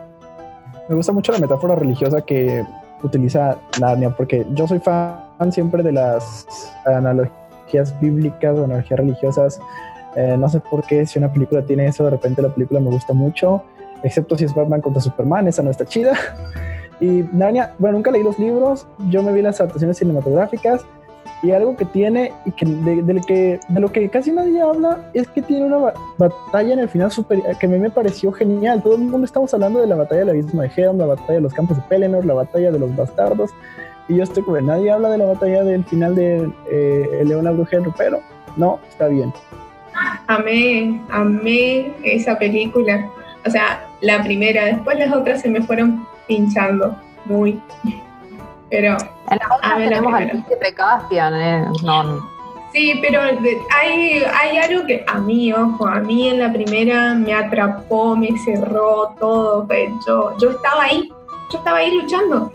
Me 0.89 0.95
gusta 0.95 1.11
mucho 1.11 1.31
la 1.31 1.39
metáfora 1.39 1.75
religiosa 1.75 2.21
que 2.21 2.65
utiliza 3.03 3.57
Narnia, 3.79 4.09
porque 4.09 4.45
yo 4.53 4.67
soy 4.67 4.79
fan 4.79 5.51
siempre 5.51 5.83
de 5.83 5.91
las 5.91 6.47
analogías 6.85 7.99
bíblicas 7.99 8.57
o 8.57 8.63
analogías 8.63 8.99
religiosas. 8.99 9.59
Eh, 10.15 10.35
no 10.37 10.49
sé 10.49 10.59
por 10.59 10.83
qué, 10.85 11.05
si 11.05 11.19
una 11.19 11.31
película 11.31 11.61
tiene 11.61 11.87
eso, 11.87 12.03
de 12.05 12.11
repente 12.11 12.41
la 12.41 12.49
película 12.49 12.79
me 12.79 12.89
gusta 12.89 13.13
mucho, 13.13 13.63
excepto 14.03 14.37
si 14.37 14.45
es 14.45 14.55
Batman 14.55 14.81
contra 14.81 15.01
Superman, 15.01 15.47
esa 15.47 15.61
no 15.61 15.71
está 15.71 15.85
chida. 15.85 16.13
Y 16.99 17.23
Narnia, 17.31 17.75
bueno, 17.77 17.97
nunca 17.97 18.09
leí 18.09 18.23
los 18.23 18.39
libros, 18.39 18.87
yo 19.09 19.21
me 19.21 19.31
vi 19.31 19.43
las 19.43 19.61
adaptaciones 19.61 19.99
cinematográficas 19.99 20.83
y 21.43 21.51
algo 21.51 21.75
que 21.75 21.85
tiene 21.85 22.31
y 22.45 22.51
que 22.51 22.65
de, 22.65 23.21
que 23.21 23.59
de 23.67 23.79
lo 23.79 23.91
que 23.91 24.09
casi 24.09 24.31
nadie 24.31 24.61
habla 24.61 25.09
es 25.13 25.27
que 25.27 25.41
tiene 25.41 25.65
una 25.65 25.93
batalla 26.17 26.73
en 26.73 26.79
el 26.79 26.89
final 26.89 27.11
super, 27.11 27.39
que 27.59 27.65
a 27.65 27.69
mí 27.69 27.77
me 27.77 27.89
pareció 27.89 28.31
genial. 28.31 28.81
Todo 28.81 28.95
el 28.95 29.01
mundo 29.01 29.25
estamos 29.25 29.53
hablando 29.53 29.79
de 29.79 29.87
la 29.87 29.95
batalla 29.95 30.21
del 30.21 30.29
abismo 30.29 30.61
de 30.61 30.71
Helm, 30.75 30.97
la 30.97 31.05
batalla 31.05 31.33
de 31.33 31.41
los 31.41 31.53
campos 31.53 31.77
de 31.77 31.83
Pelennor, 31.83 32.25
la 32.25 32.33
batalla 32.33 32.71
de 32.71 32.79
los 32.79 32.95
bastardos. 32.95 33.51
Y 34.09 34.15
yo 34.15 34.23
estoy 34.23 34.43
como, 34.43 34.59
nadie 34.61 34.91
habla 34.91 35.09
de 35.09 35.17
la 35.17 35.25
batalla 35.25 35.63
del 35.63 35.83
final 35.83 36.15
de 36.15 36.49
eh, 36.71 37.23
León, 37.25 37.45
la 37.45 37.51
Bruja 37.51 37.77
pero 37.97 38.19
no, 38.55 38.79
está 38.89 39.07
bien. 39.07 39.31
Amé, 40.27 40.99
amé 41.09 41.93
esa 42.03 42.37
película. 42.37 43.09
O 43.45 43.49
sea, 43.49 43.85
la 44.01 44.23
primera, 44.23 44.65
después 44.65 44.97
las 44.97 45.13
otras 45.13 45.41
se 45.41 45.49
me 45.49 45.61
fueron 45.61 46.05
pinchando 46.27 46.95
muy. 47.25 47.61
Pero. 48.69 48.97
En 49.29 49.37
la 49.37 49.55
otra 49.55 49.77
tenemos 49.77 50.13
al 50.13 50.29
príncipe 50.29 50.73
Caspian, 50.73 51.35
¿eh? 51.35 51.65
No. 51.83 52.37
Sí, 52.73 52.99
pero 53.01 53.21
hay, 53.21 54.23
hay 54.23 54.57
algo 54.57 54.85
que 54.85 55.03
a 55.07 55.19
mí, 55.19 55.53
ojo, 55.53 55.87
a 55.87 55.99
mí 55.99 56.29
en 56.29 56.39
la 56.39 56.51
primera 56.51 57.13
me 57.15 57.33
atrapó, 57.33 58.15
me 58.15 58.37
cerró 58.39 59.15
todo. 59.19 59.67
Yo, 60.05 60.37
yo 60.37 60.51
estaba 60.51 60.83
ahí, 60.83 61.09
yo 61.49 61.57
estaba 61.57 61.77
ahí 61.77 61.91
luchando. 61.91 62.51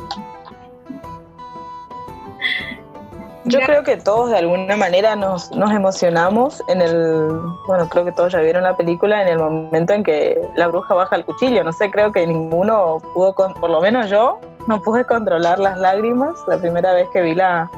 Yo 3.45 3.59
creo 3.61 3.83
que 3.83 3.97
todos 3.97 4.31
de 4.31 4.39
alguna 4.39 4.77
manera 4.77 5.17
nos, 5.17 5.51
nos, 5.51 5.73
emocionamos 5.73 6.63
en 6.69 6.81
el, 6.81 7.41
bueno, 7.67 7.89
creo 7.89 8.05
que 8.05 8.13
todos 8.13 8.33
ya 8.33 8.39
vieron 8.39 8.63
la 8.63 8.77
película 8.77 9.21
en 9.21 9.29
el 9.29 9.39
momento 9.39 9.93
en 9.93 10.05
que 10.05 10.41
la 10.55 10.69
bruja 10.69 10.95
baja 10.95 11.17
el 11.17 11.25
cuchillo. 11.25 11.65
No 11.65 11.73
sé, 11.73 11.91
creo 11.91 12.13
que 12.13 12.25
ninguno 12.25 12.99
pudo, 13.15 13.35
por 13.35 13.69
lo 13.69 13.81
menos 13.81 14.09
yo, 14.09 14.39
no 14.67 14.81
pude 14.83 15.05
controlar 15.05 15.59
las 15.59 15.79
lágrimas 15.79 16.35
la 16.47 16.59
primera 16.59 16.93
vez 16.93 17.09
que 17.13 17.23
vi 17.23 17.35
la, 17.35 17.71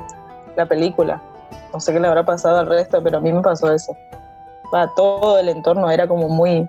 la 0.57 0.67
película. 0.67 1.21
No 1.73 1.81
sé 1.81 1.93
qué 1.93 2.01
le 2.01 2.09
habrá 2.09 2.25
pasado 2.25 2.59
al 2.59 2.67
resto, 2.67 3.03
pero 3.03 3.19
a 3.19 3.21
mí 3.21 3.33
me 3.33 3.41
pasó 3.41 3.73
eso. 3.73 3.97
todo 4.97 5.39
el 5.39 5.49
entorno 5.49 5.91
era 5.91 6.07
como 6.07 6.29
muy, 6.29 6.69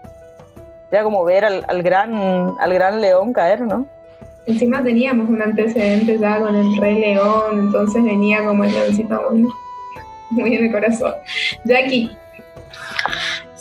era 0.91 1.03
como 1.03 1.23
ver 1.23 1.45
al, 1.45 1.65
al 1.67 1.83
gran, 1.83 2.55
al 2.59 2.73
gran 2.73 3.01
león 3.01 3.33
caer, 3.33 3.61
¿no? 3.61 3.85
Encima 4.45 4.83
teníamos 4.83 5.27
un 5.27 5.41
antecedente 5.41 6.19
ya 6.19 6.39
con 6.39 6.55
el 6.55 6.77
Rey 6.77 6.99
León, 6.99 7.59
entonces 7.59 8.03
venía 8.03 8.45
como 8.45 8.63
el 8.63 8.71
leoncito 8.71 9.21
muy, 9.31 9.47
muy 10.29 10.55
en 10.55 10.65
el 10.65 10.71
corazón. 10.71 11.13
Jackie. 11.63 12.15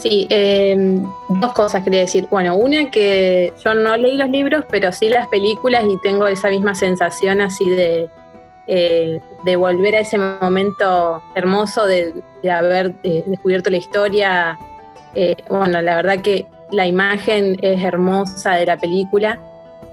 Sí, 0.04 0.26
em, 0.28 1.02
dos 1.30 1.54
cosas 1.54 1.82
quería 1.82 2.00
decir. 2.00 2.26
Bueno, 2.30 2.56
una 2.56 2.90
que 2.90 3.54
yo 3.64 3.72
no 3.72 3.96
leí 3.96 4.18
los 4.18 4.28
libros, 4.28 4.66
pero 4.68 4.92
sí 4.92 5.08
las 5.08 5.28
películas 5.28 5.82
y 5.88 5.98
tengo 6.02 6.26
esa 6.26 6.50
misma 6.50 6.74
sensación 6.74 7.40
así 7.40 7.70
de, 7.70 8.10
eh, 8.66 9.18
de 9.46 9.56
volver 9.56 9.96
a 9.96 10.00
ese 10.00 10.18
momento 10.18 11.22
hermoso 11.34 11.86
de, 11.86 12.12
haber 12.52 12.92
eh, 13.02 13.24
descubierto 13.26 13.70
la 13.70 13.78
historia. 13.78 14.58
Eh, 15.14 15.36
bueno, 15.48 15.80
la 15.80 15.96
verdad 15.96 16.20
que 16.20 16.44
la 16.70 16.86
imagen 16.86 17.56
es 17.62 17.82
hermosa 17.82 18.56
de 18.56 18.66
la 18.66 18.76
película. 18.76 19.40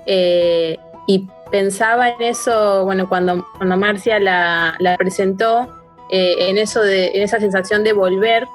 Eh, 0.05 0.78
y 1.07 1.26
pensaba 1.51 2.09
en 2.09 2.22
eso, 2.22 2.84
bueno, 2.84 3.07
cuando, 3.07 3.45
cuando 3.55 3.78
Marcia 3.78 4.20
la, 4.20 4.76
presentó, 4.97 5.70
eh, 6.12 6.49
en 6.49 6.57
eso 6.57 6.82
de, 6.82 7.12
en 7.14 7.22
esa 7.22 7.39
sensación 7.39 7.86
de 7.86 7.93
volver, 7.93 8.45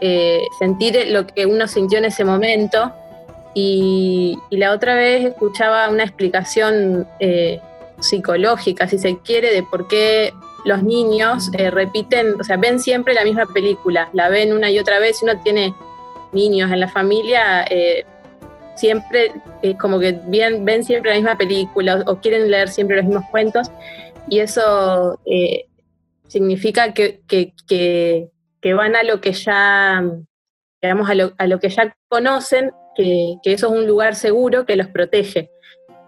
eh, 0.00 0.42
sentir 0.58 1.06
lo 1.08 1.26
que 1.26 1.46
uno 1.46 1.66
sintió 1.66 1.98
en 1.98 2.06
ese 2.06 2.24
momento. 2.24 2.92
Y, 3.54 4.38
la 4.50 4.72
otra 4.72 4.94
vez 4.94 5.24
escuchaba 5.24 5.88
una 5.88 6.04
explicación 6.04 7.08
psicológica, 7.98 8.86
si 8.86 8.98
se 8.98 9.18
quiere, 9.18 9.52
de 9.52 9.62
por 9.64 9.88
qué 9.88 10.32
los 10.64 10.82
niños 10.82 11.50
repiten, 11.52 12.40
o 12.40 12.44
sea, 12.44 12.56
ven 12.56 12.78
siempre 12.78 13.14
la 13.14 13.24
misma 13.24 13.46
película, 13.46 14.10
la 14.12 14.28
ven 14.28 14.52
una 14.52 14.70
y 14.70 14.78
otra 14.78 15.00
vez, 15.00 15.20
y 15.20 15.24
uno 15.24 15.40
tiene 15.42 15.74
niños 16.32 16.70
en 16.70 16.80
la 16.80 16.88
familia, 16.88 17.64
siempre 18.78 19.32
eh, 19.62 19.76
como 19.76 19.98
que 19.98 20.18
ven, 20.26 20.64
ven 20.64 20.84
siempre 20.84 21.10
la 21.10 21.16
misma 21.16 21.36
película 21.36 22.04
o, 22.06 22.16
quieren 22.20 22.50
leer 22.50 22.68
siempre 22.68 22.96
los 22.96 23.04
mismos 23.04 23.24
cuentos 23.30 23.70
y 24.28 24.38
eso 24.38 25.18
eh, 25.26 25.66
significa 26.28 26.94
que, 26.94 27.20
van 28.74 28.96
a 28.96 29.02
lo 29.02 29.20
que 29.20 29.32
ya, 29.32 30.02
digamos, 30.82 31.10
a 31.10 31.46
lo, 31.46 31.60
que 31.60 31.68
ya 31.68 31.94
conocen, 32.08 32.72
que, 32.96 33.38
eso 33.44 33.66
es 33.66 33.72
un 33.72 33.86
lugar 33.86 34.14
seguro 34.14 34.66
que 34.66 34.76
los 34.76 34.88
protege. 34.88 35.50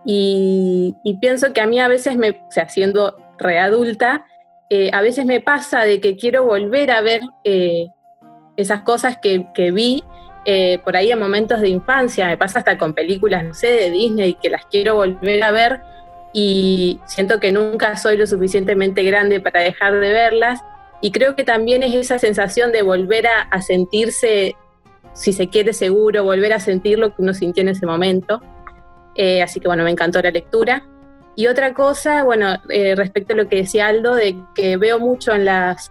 Y, 0.04 0.94
pienso 1.20 1.52
que 1.52 1.60
a 1.60 1.66
mí 1.66 1.80
a 1.80 1.88
veces, 1.88 2.16
me, 2.16 2.30
o 2.30 2.50
sea, 2.50 2.68
siendo 2.68 3.16
readulta, 3.38 4.26
eh, 4.70 4.90
a 4.92 5.00
veces 5.02 5.26
me 5.26 5.40
pasa 5.40 5.84
de 5.84 6.00
que 6.00 6.16
quiero 6.16 6.44
volver 6.44 6.90
a 6.90 7.00
ver 7.00 7.22
esas 8.56 8.82
cosas 8.82 9.18
que, 9.20 9.46
que 9.54 9.70
vi 9.70 10.04
eh, 10.46 10.78
por 10.84 10.96
ahí 10.96 11.12
en 11.12 11.18
momentos 11.18 11.60
de 11.60 11.68
infancia, 11.68 12.26
me 12.26 12.38
pasa 12.38 12.60
hasta 12.60 12.78
con 12.78 12.94
películas, 12.94 13.44
no 13.44 13.52
sé, 13.52 13.68
de 13.68 13.90
Disney, 13.90 14.34
que 14.34 14.48
las 14.48 14.64
quiero 14.66 14.94
volver 14.94 15.42
a 15.42 15.50
ver 15.50 15.80
y 16.32 16.98
siento 17.06 17.40
que 17.40 17.52
nunca 17.52 17.96
soy 17.96 18.16
lo 18.16 18.26
suficientemente 18.26 19.02
grande 19.02 19.40
para 19.40 19.60
dejar 19.60 19.94
de 19.94 20.12
verlas. 20.12 20.60
Y 21.00 21.12
creo 21.12 21.34
que 21.34 21.44
también 21.44 21.82
es 21.82 21.94
esa 21.94 22.18
sensación 22.18 22.72
de 22.72 22.82
volver 22.82 23.26
a, 23.26 23.62
sentirse, 23.62 24.54
si 25.14 25.32
se 25.32 25.48
quiere 25.48 25.72
seguro, 25.72 26.24
volver 26.24 26.52
a 26.52 26.60
sentir 26.60 26.98
lo 26.98 27.14
que 27.14 27.22
uno 27.22 27.32
sintió 27.32 27.62
en 27.62 27.68
ese 27.68 27.86
momento. 27.86 28.42
Eh, 29.14 29.42
así 29.42 29.60
que 29.60 29.68
bueno, 29.68 29.84
me 29.84 29.90
encantó 29.90 30.20
la 30.20 30.30
lectura. 30.30 30.84
Y 31.36 31.46
otra 31.46 31.72
cosa, 31.72 32.22
bueno, 32.22 32.54
eh, 32.68 32.94
respecto 32.94 33.32
a 33.32 33.36
lo 33.36 33.48
que 33.48 33.56
decía 33.56 33.86
Aldo, 33.86 34.14
de 34.14 34.36
que 34.54 34.76
veo 34.76 34.98
mucho 34.98 35.32
en 35.32 35.46
las, 35.46 35.90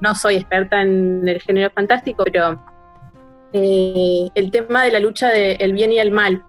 no 0.00 0.14
soy 0.14 0.36
experta 0.36 0.82
en 0.82 1.26
el 1.26 1.40
género 1.40 1.70
fantástico, 1.70 2.24
pero 2.24 2.62
eh, 3.54 4.28
el 4.34 4.50
tema 4.50 4.84
de 4.84 4.90
la 4.90 5.00
lucha 5.00 5.28
del 5.28 5.72
bien 5.72 5.92
y 5.92 5.98
el 5.98 6.10
mal. 6.10 6.44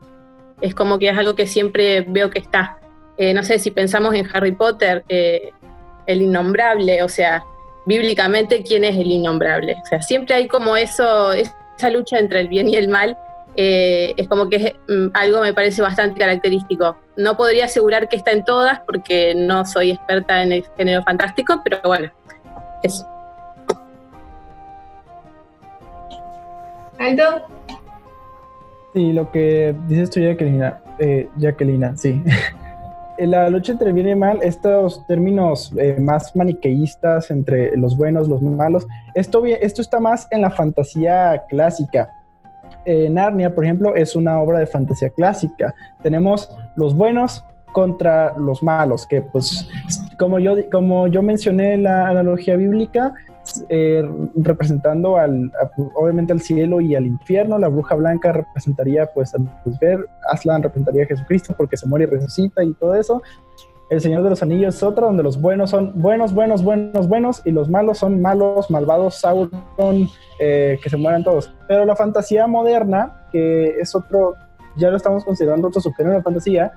Es 0.59 0.75
como 0.75 0.99
que 0.99 1.09
es 1.09 1.17
algo 1.17 1.35
que 1.35 1.47
siempre 1.47 2.01
veo 2.01 2.29
que 2.29 2.39
está. 2.39 2.79
No 3.17 3.43
sé 3.43 3.59
si 3.59 3.71
pensamos 3.71 4.13
en 4.15 4.27
Harry 4.33 4.53
Potter, 4.53 5.05
el 5.07 6.21
innombrable, 6.21 7.03
o 7.03 7.09
sea, 7.09 7.43
bíblicamente, 7.85 8.63
¿quién 8.63 8.83
es 8.83 8.95
el 8.95 9.11
innombrable? 9.11 9.77
O 9.81 9.85
sea, 9.85 10.01
siempre 10.01 10.35
hay 10.35 10.47
como 10.47 10.75
eso, 10.77 11.33
esa 11.33 11.89
lucha 11.91 12.19
entre 12.19 12.41
el 12.41 12.47
bien 12.47 12.69
y 12.69 12.75
el 12.75 12.87
mal 12.87 13.17
eh, 13.55 14.13
es 14.17 14.27
como 14.27 14.49
que 14.49 14.75
mm, 14.87 15.07
algo 15.13 15.41
me 15.41 15.53
parece 15.53 15.81
bastante 15.81 16.19
característico. 16.19 16.97
No 17.15 17.37
podría 17.37 17.65
asegurar 17.65 18.09
que 18.09 18.15
está 18.15 18.31
en 18.31 18.43
todas 18.43 18.79
porque 18.81 19.35
no 19.35 19.65
soy 19.65 19.91
experta 19.91 20.41
en 20.41 20.53
el 20.53 20.65
género 20.75 21.03
fantástico, 21.03 21.61
pero 21.63 21.79
bueno, 21.83 22.11
eso. 22.81 23.07
¿Alto? 26.99 27.47
Sí, 28.93 29.11
lo 29.11 29.31
que 29.31 29.75
dices 29.87 30.09
tú, 30.09 30.19
Jacqueline, 30.19 30.73
eh, 30.99 31.27
Jacqueline, 31.37 31.97
sí. 31.97 32.23
la 33.27 33.49
lucha 33.49 33.71
entre 33.71 33.91
bien 33.93 34.07
y 34.09 34.15
mal, 34.15 34.39
estos 34.41 35.05
términos 35.07 35.73
eh, 35.77 35.97
más 35.99 36.35
maniqueístas 36.35 37.31
entre 37.31 37.75
los 37.77 37.95
buenos, 37.97 38.27
los 38.27 38.41
malos, 38.41 38.87
esto, 39.15 39.45
esto 39.45 39.81
está 39.81 39.99
más 39.99 40.27
en 40.31 40.41
la 40.41 40.49
fantasía 40.49 41.43
clásica. 41.47 42.09
Eh, 42.85 43.09
Narnia, 43.09 43.53
por 43.53 43.63
ejemplo, 43.63 43.95
es 43.95 44.15
una 44.15 44.39
obra 44.41 44.59
de 44.59 44.67
fantasía 44.67 45.09
clásica. 45.09 45.73
Tenemos 46.01 46.49
los 46.75 46.95
buenos 46.95 47.43
contra 47.71 48.37
los 48.37 48.61
malos, 48.61 49.07
que 49.07 49.21
pues 49.21 49.67
como 50.17 50.39
yo, 50.39 50.55
como 50.69 51.07
yo 51.07 51.21
mencioné 51.21 51.77
la 51.77 52.07
analogía 52.07 52.55
bíblica, 52.55 53.13
eh, 53.69 54.07
representando 54.35 55.17
al, 55.17 55.51
obviamente 55.95 56.33
al 56.33 56.41
cielo 56.41 56.81
y 56.81 56.95
al 56.95 57.05
infierno. 57.05 57.57
La 57.57 57.67
bruja 57.67 57.95
blanca 57.95 58.31
representaría 58.31 59.05
pues 59.07 59.33
al 59.35 59.49
ver, 59.81 60.07
Aslan 60.29 60.63
representaría 60.63 61.03
a 61.03 61.07
Jesucristo 61.07 61.53
porque 61.57 61.77
se 61.77 61.87
muere 61.87 62.05
y 62.05 62.07
resucita 62.07 62.63
y 62.63 62.73
todo 62.73 62.95
eso. 62.95 63.21
El 63.89 64.01
Señor 64.01 64.23
de 64.23 64.29
los 64.31 64.41
Anillos 64.41 64.75
es 64.75 64.83
otra 64.83 65.05
donde 65.05 65.23
los 65.23 65.39
buenos 65.39 65.69
son 65.69 65.91
buenos, 65.95 66.33
buenos, 66.33 66.63
buenos, 66.63 67.07
buenos 67.07 67.41
y 67.45 67.51
los 67.51 67.69
malos 67.69 67.99
son 67.99 68.21
malos, 68.21 68.71
malvados, 68.71 69.15
Sauron, 69.19 70.09
eh, 70.39 70.79
que 70.81 70.89
se 70.89 70.97
mueran 70.97 71.23
todos. 71.23 71.53
Pero 71.67 71.85
la 71.85 71.95
fantasía 71.95 72.47
moderna, 72.47 73.27
que 73.31 73.79
es 73.79 73.93
otro, 73.93 74.35
ya 74.77 74.89
lo 74.89 74.97
estamos 74.97 75.23
considerando 75.23 75.67
otro 75.67 75.81
subgénero 75.81 76.15
de 76.15 76.23
fantasía, 76.23 76.71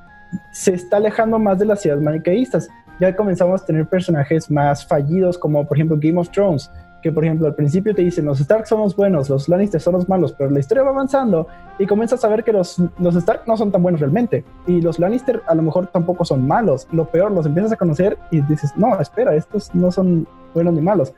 se 0.53 0.75
está 0.75 0.97
alejando 0.97 1.39
más 1.39 1.59
de 1.59 1.67
las 1.67 1.87
ideas 1.87 2.01
maniqueístas 2.01 2.69
ya 3.01 3.15
comenzamos 3.15 3.63
a 3.63 3.67
tener 3.67 3.87
personajes 3.87 4.51
más 4.51 4.87
fallidos, 4.87 5.39
como 5.39 5.67
por 5.67 5.77
ejemplo 5.77 5.97
Game 6.01 6.19
of 6.19 6.31
Thrones, 6.31 6.71
que 7.03 7.13
por 7.13 7.25
ejemplo 7.25 7.47
al 7.47 7.55
principio 7.55 7.95
te 7.95 8.03
dicen 8.03 8.25
los 8.25 8.41
Stark 8.41 8.67
son 8.67 8.81
los 8.81 8.97
buenos, 8.97 9.31
los 9.31 9.49
Lannister 9.49 9.81
son 9.81 9.95
los 9.95 10.09
malos, 10.09 10.33
pero 10.33 10.51
la 10.51 10.59
historia 10.59 10.83
va 10.83 10.91
avanzando 10.91 11.47
y 11.79 11.87
comienzas 11.87 12.25
a 12.25 12.29
ver 12.29 12.43
que 12.43 12.53
los, 12.53 12.83
los 12.99 13.15
Stark 13.17 13.43
no 13.47 13.57
son 13.57 13.71
tan 13.71 13.83
buenos 13.83 14.01
realmente 14.01 14.45
y 14.67 14.81
los 14.81 14.99
Lannister 14.99 15.43
a 15.47 15.55
lo 15.55 15.63
mejor 15.63 15.87
tampoco 15.89 16.25
son 16.25 16.47
malos. 16.47 16.89
Lo 16.91 17.07
peor, 17.07 17.31
los 17.33 17.47
empiezas 17.47 17.73
a 17.73 17.77
conocer 17.77 18.19
y 18.31 18.41
dices, 18.43 18.73
no, 18.77 18.99
espera, 18.99 19.35
estos 19.35 19.75
no 19.75 19.93
son 19.93 20.27
buenos 20.55 20.75
ni 20.75 20.81
malos. 20.81 21.13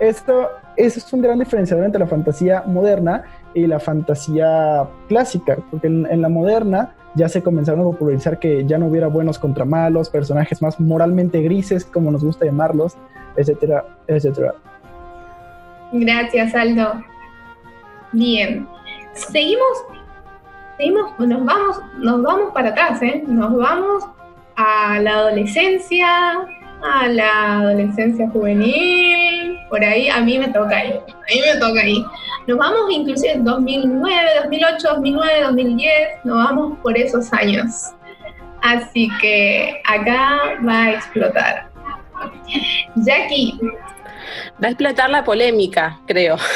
Esto, 0.00 0.48
es 0.76 1.12
un 1.12 1.22
gran 1.22 1.38
diferenciador 1.40 1.84
entre 1.84 1.98
la 1.98 2.06
fantasía 2.06 2.62
moderna 2.64 3.24
la 3.66 3.80
fantasía 3.80 4.88
clásica, 5.08 5.58
porque 5.70 5.88
en 5.88 6.22
la 6.22 6.28
moderna 6.28 6.94
ya 7.14 7.28
se 7.28 7.42
comenzaron 7.42 7.80
a 7.80 7.84
popularizar 7.84 8.38
que 8.38 8.64
ya 8.64 8.78
no 8.78 8.86
hubiera 8.86 9.08
buenos 9.08 9.38
contra 9.38 9.64
malos, 9.64 10.08
personajes 10.08 10.62
más 10.62 10.78
moralmente 10.78 11.42
grises, 11.42 11.84
como 11.84 12.10
nos 12.10 12.24
gusta 12.24 12.44
llamarlos, 12.44 12.96
etcétera, 13.36 13.84
etcétera. 14.06 14.54
Gracias, 15.92 16.54
Aldo. 16.54 17.02
Bien, 18.12 18.66
seguimos, 19.14 19.84
seguimos, 20.76 21.18
nos 21.18 21.44
vamos, 21.44 21.80
nos 21.98 22.22
vamos 22.22 22.52
para 22.52 22.70
atrás, 22.70 23.02
¿eh? 23.02 23.24
Nos 23.26 23.56
vamos 23.56 24.04
a 24.56 25.00
la 25.00 25.12
adolescencia, 25.12 26.06
a 26.82 27.08
la 27.08 27.60
adolescencia 27.60 28.28
juvenil, 28.30 29.58
por 29.68 29.84
ahí 29.84 30.08
a 30.08 30.20
mí 30.20 30.38
me 30.38 30.48
toca 30.48 30.76
ahí, 30.76 30.92
a 30.92 31.34
mí 31.34 31.40
me 31.52 31.60
toca 31.60 31.80
ahí. 31.80 32.04
Nos 32.46 32.58
vamos 32.58 32.90
inclusive 32.90 33.32
en 33.32 33.44
2009, 33.44 34.30
2008, 34.42 34.88
2009, 34.94 35.42
2010, 35.42 36.08
nos 36.24 36.36
vamos 36.36 36.78
por 36.82 36.96
esos 36.96 37.32
años. 37.32 37.92
Así 38.62 39.08
que 39.20 39.80
acá 39.84 40.58
va 40.66 40.84
a 40.84 40.92
explotar. 40.92 41.70
Jackie. 42.96 43.58
Va 44.62 44.68
a 44.68 44.70
explotar 44.70 45.10
la 45.10 45.24
polémica, 45.24 46.00
creo. 46.06 46.36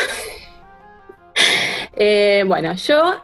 Eh, 1.94 2.44
bueno, 2.46 2.72
yo 2.74 3.22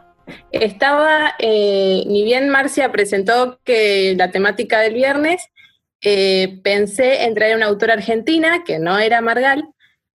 estaba, 0.51 1.33
eh, 1.39 2.03
ni 2.05 2.23
bien 2.23 2.49
Marcia 2.49 2.91
presentó 2.91 3.59
que 3.63 4.13
la 4.15 4.29
temática 4.29 4.79
del 4.79 4.93
viernes, 4.93 5.41
eh, 6.01 6.59
pensé 6.63 7.23
en 7.23 7.35
traer 7.35 7.55
una 7.55 7.67
autora 7.67 7.93
argentina, 7.93 8.63
que 8.65 8.79
no 8.79 8.97
era 8.99 9.21
Margal, 9.21 9.65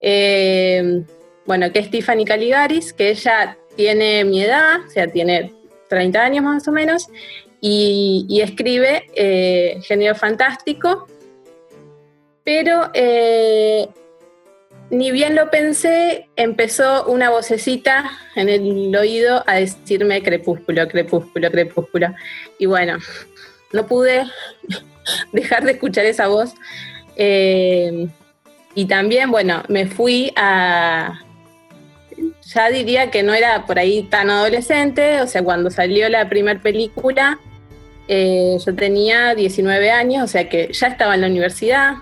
eh, 0.01 1.03
bueno, 1.47 1.73
que 1.73 1.81
es 1.81 1.91
Tiffany 1.91 2.25
Caligaris, 2.25 2.93
que 2.93 3.11
ella 3.11 3.57
tiene 3.77 4.25
mi 4.25 4.43
edad, 4.43 4.81
o 4.87 4.91
sea, 4.91 5.09
tiene 5.09 5.53
30 5.89 6.23
años 6.23 6.45
más 6.45 6.69
o 6.69 6.73
menos, 6.73 7.09
y, 7.61 8.41
escribe 8.43 9.05
eh, 9.15 9.79
género 9.83 10.15
fantástico, 10.15 11.07
pero 12.45 12.91
ni 14.93 15.11
bien 15.11 15.35
lo 15.35 15.51
pensé, 15.51 16.29
empezó 16.37 17.07
una 17.07 17.31
vocecita 17.31 18.11
en 18.37 18.51
el 18.51 18.95
oído 18.95 19.43
a 19.47 19.55
decirme 19.55 20.23
crepúsculo, 20.23 20.87
crepúsculo, 20.87 21.51
crepúsculo. 21.51 22.09
Y 22.59 22.67
bueno, 22.67 22.99
no 23.73 23.87
pude 23.87 24.25
dejar 25.33 25.65
de 25.65 25.73
escuchar 25.73 26.05
esa 26.07 26.29
voz. 26.29 26.55
Eh, 27.17 28.09
y 28.75 28.87
también, 28.87 29.31
bueno, 29.31 29.63
me 29.69 29.87
fui 29.87 30.33
a, 30.37 31.21
ya 32.43 32.71
diría 32.71 33.11
que 33.11 33.23
no 33.23 33.35
era 33.35 33.67
por 33.67 33.79
ahí 33.79 34.03
tan 34.05 34.31
adolescente, 34.31 35.21
o 35.21 35.27
sea, 35.27 35.43
cuando 35.43 35.71
salió 35.71 36.09
la 36.09 36.29
primera 36.29 36.61
película, 36.61 37.39
eh, 38.09 38.57
yo 38.65 38.75
tenía 38.75 39.35
19 39.35 39.91
años, 39.91 40.25
o 40.25 40.29
sea 40.29 40.49
que 40.49 40.73
ya 40.73 40.89
estaba 40.89 41.15
en 41.15 41.23
la 41.23 41.27
universidad. 41.29 41.95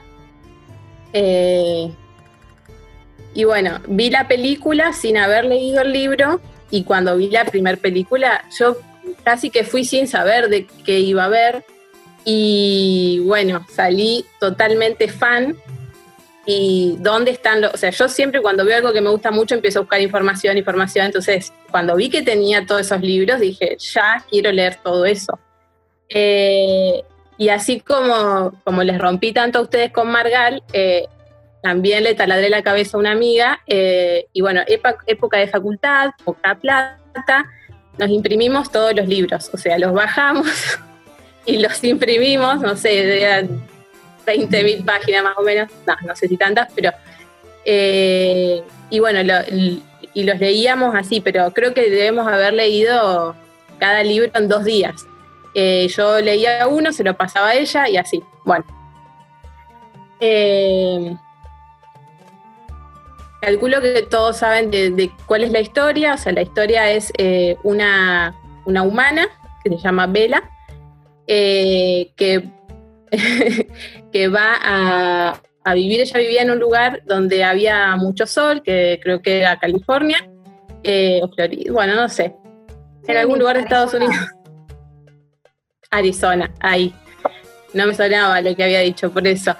Eh, 1.12 1.90
y 3.34 3.44
bueno, 3.44 3.80
vi 3.86 4.10
la 4.10 4.26
película 4.26 4.92
sin 4.92 5.16
haber 5.16 5.44
leído 5.44 5.82
el 5.82 5.92
libro 5.92 6.40
y 6.70 6.84
cuando 6.84 7.16
vi 7.16 7.30
la 7.30 7.44
primera 7.44 7.76
película, 7.76 8.44
yo 8.58 8.76
casi 9.24 9.50
que 9.50 9.64
fui 9.64 9.84
sin 9.84 10.08
saber 10.08 10.48
de 10.48 10.66
qué 10.84 11.00
iba 11.00 11.24
a 11.24 11.28
ver. 11.28 11.64
Y 12.24 13.22
bueno, 13.24 13.66
salí 13.70 14.24
totalmente 14.38 15.08
fan. 15.08 15.56
Y 16.46 16.96
dónde 17.00 17.30
están 17.30 17.60
los. 17.60 17.74
O 17.74 17.76
sea, 17.76 17.90
yo 17.90 18.08
siempre 18.08 18.40
cuando 18.40 18.64
veo 18.64 18.76
algo 18.76 18.92
que 18.92 19.00
me 19.00 19.10
gusta 19.10 19.30
mucho 19.30 19.54
empiezo 19.54 19.80
a 19.80 19.82
buscar 19.82 20.00
información, 20.00 20.56
información. 20.56 21.06
Entonces, 21.06 21.52
cuando 21.70 21.94
vi 21.96 22.10
que 22.10 22.22
tenía 22.22 22.66
todos 22.66 22.82
esos 22.82 23.00
libros, 23.02 23.40
dije, 23.40 23.76
ya 23.78 24.24
quiero 24.28 24.50
leer 24.50 24.76
todo 24.82 25.04
eso. 25.04 25.38
Eh, 26.08 27.02
y 27.36 27.48
así 27.48 27.80
como, 27.80 28.52
como 28.64 28.82
les 28.82 28.98
rompí 28.98 29.32
tanto 29.32 29.60
a 29.60 29.62
ustedes 29.62 29.92
con 29.92 30.10
Margal, 30.10 30.62
eh, 30.72 31.06
también 31.62 32.04
le 32.04 32.14
taladré 32.14 32.48
la 32.50 32.62
cabeza 32.62 32.96
a 32.96 33.00
una 33.00 33.12
amiga. 33.12 33.60
Eh, 33.66 34.26
y 34.32 34.40
bueno, 34.40 34.62
época 34.66 35.38
de 35.38 35.46
facultad, 35.46 36.10
poca 36.24 36.54
plata, 36.56 37.46
nos 37.98 38.08
imprimimos 38.10 38.70
todos 38.70 38.94
los 38.94 39.06
libros. 39.06 39.50
O 39.52 39.56
sea, 39.56 39.78
los 39.78 39.92
bajamos. 39.92 40.46
y 41.50 41.58
los 41.58 41.82
imprimimos, 41.82 42.60
no 42.60 42.76
sé, 42.76 42.88
de 42.88 43.48
20.000 44.26 44.84
páginas 44.84 45.24
más 45.24 45.36
o 45.36 45.42
menos, 45.42 45.68
no, 45.86 45.94
no 46.06 46.16
sé 46.16 46.28
si 46.28 46.36
tantas, 46.36 46.68
pero... 46.74 46.90
Eh, 47.64 48.62
y 48.88 48.98
bueno, 49.00 49.20
y 50.14 50.24
los 50.24 50.38
leíamos 50.38 50.94
así, 50.94 51.20
pero 51.20 51.52
creo 51.52 51.74
que 51.74 51.90
debemos 51.90 52.26
haber 52.26 52.54
leído 52.54 53.34
cada 53.78 54.02
libro 54.02 54.30
en 54.34 54.48
dos 54.48 54.64
días. 54.64 55.06
Eh, 55.54 55.88
yo 55.88 56.20
leía 56.20 56.66
uno, 56.66 56.92
se 56.92 57.04
lo 57.04 57.16
pasaba 57.16 57.48
a 57.48 57.54
ella 57.54 57.88
y 57.88 57.96
así. 57.96 58.22
Bueno. 58.44 58.64
Eh, 60.20 61.16
calculo 63.40 63.80
que 63.80 64.02
todos 64.02 64.38
saben 64.38 64.70
de, 64.70 65.10
cuál 65.26 65.44
es 65.44 65.52
la 65.52 65.60
historia. 65.60 66.14
O 66.14 66.18
sea, 66.18 66.32
la 66.32 66.42
historia 66.42 66.90
es 66.90 67.12
una, 67.62 68.34
una 68.64 68.82
humana 68.82 69.28
que 69.62 69.70
se 69.70 69.76
llama 69.76 70.06
Bella, 70.06 70.42
eh, 71.32 72.10
que, 72.16 72.42
que 74.12 74.28
va 74.28 74.58
a, 75.64 75.74
vivir, 75.74 76.00
ella 76.00 76.18
vivía 76.18 76.42
en 76.42 76.50
un 76.50 76.58
lugar 76.58 77.02
donde 77.06 77.44
había 77.44 77.94
mucho 77.94 78.26
sol, 78.26 78.62
que 78.64 78.98
creo 79.00 79.22
que 79.22 79.38
era 79.38 79.56
California, 79.56 80.28
eh, 80.82 81.20
o 81.22 81.28
Florida, 81.28 81.72
bueno, 81.72 81.94
no 81.94 82.08
sé, 82.08 82.34
en 83.06 83.16
algún 83.16 83.38
lugar 83.38 83.56
de 83.56 83.62
Estados 83.62 83.94
Unidos. 83.94 84.16
Arizona, 85.92 86.52
ahí. 86.58 86.92
No 87.74 87.86
me 87.86 87.94
sonaba 87.94 88.40
lo 88.40 88.56
que 88.56 88.64
había 88.64 88.80
dicho, 88.80 89.12
por 89.12 89.24
eso. 89.28 89.54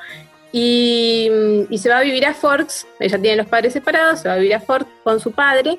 Y, 0.50 1.30
y, 1.70 1.78
se 1.78 1.88
va 1.88 1.98
a 1.98 2.02
vivir 2.02 2.26
a 2.26 2.34
Forks, 2.34 2.84
ella 2.98 3.20
tiene 3.20 3.36
los 3.36 3.46
padres 3.46 3.72
separados, 3.72 4.22
se 4.22 4.28
va 4.28 4.34
a 4.34 4.38
vivir 4.38 4.54
a 4.56 4.60
Forks 4.60 4.90
con 5.04 5.20
su 5.20 5.30
padre 5.30 5.78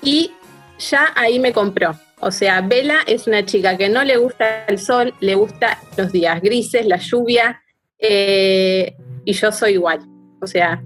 y 0.00 0.30
ya 0.78 1.12
ahí 1.14 1.38
me 1.38 1.52
compró. 1.52 1.94
O 2.20 2.30
sea, 2.30 2.60
Bella 2.60 2.98
es 3.06 3.26
una 3.26 3.44
chica 3.44 3.76
que 3.76 3.88
no 3.88 4.02
le 4.04 4.16
gusta 4.16 4.64
el 4.66 4.78
sol, 4.78 5.12
le 5.20 5.34
gusta 5.34 5.78
los 5.96 6.12
días 6.12 6.40
grises, 6.40 6.86
la 6.86 6.96
lluvia, 6.96 7.60
eh, 7.98 8.94
y 9.24 9.32
yo 9.32 9.52
soy 9.52 9.72
igual. 9.72 10.00
O 10.40 10.46
sea, 10.46 10.82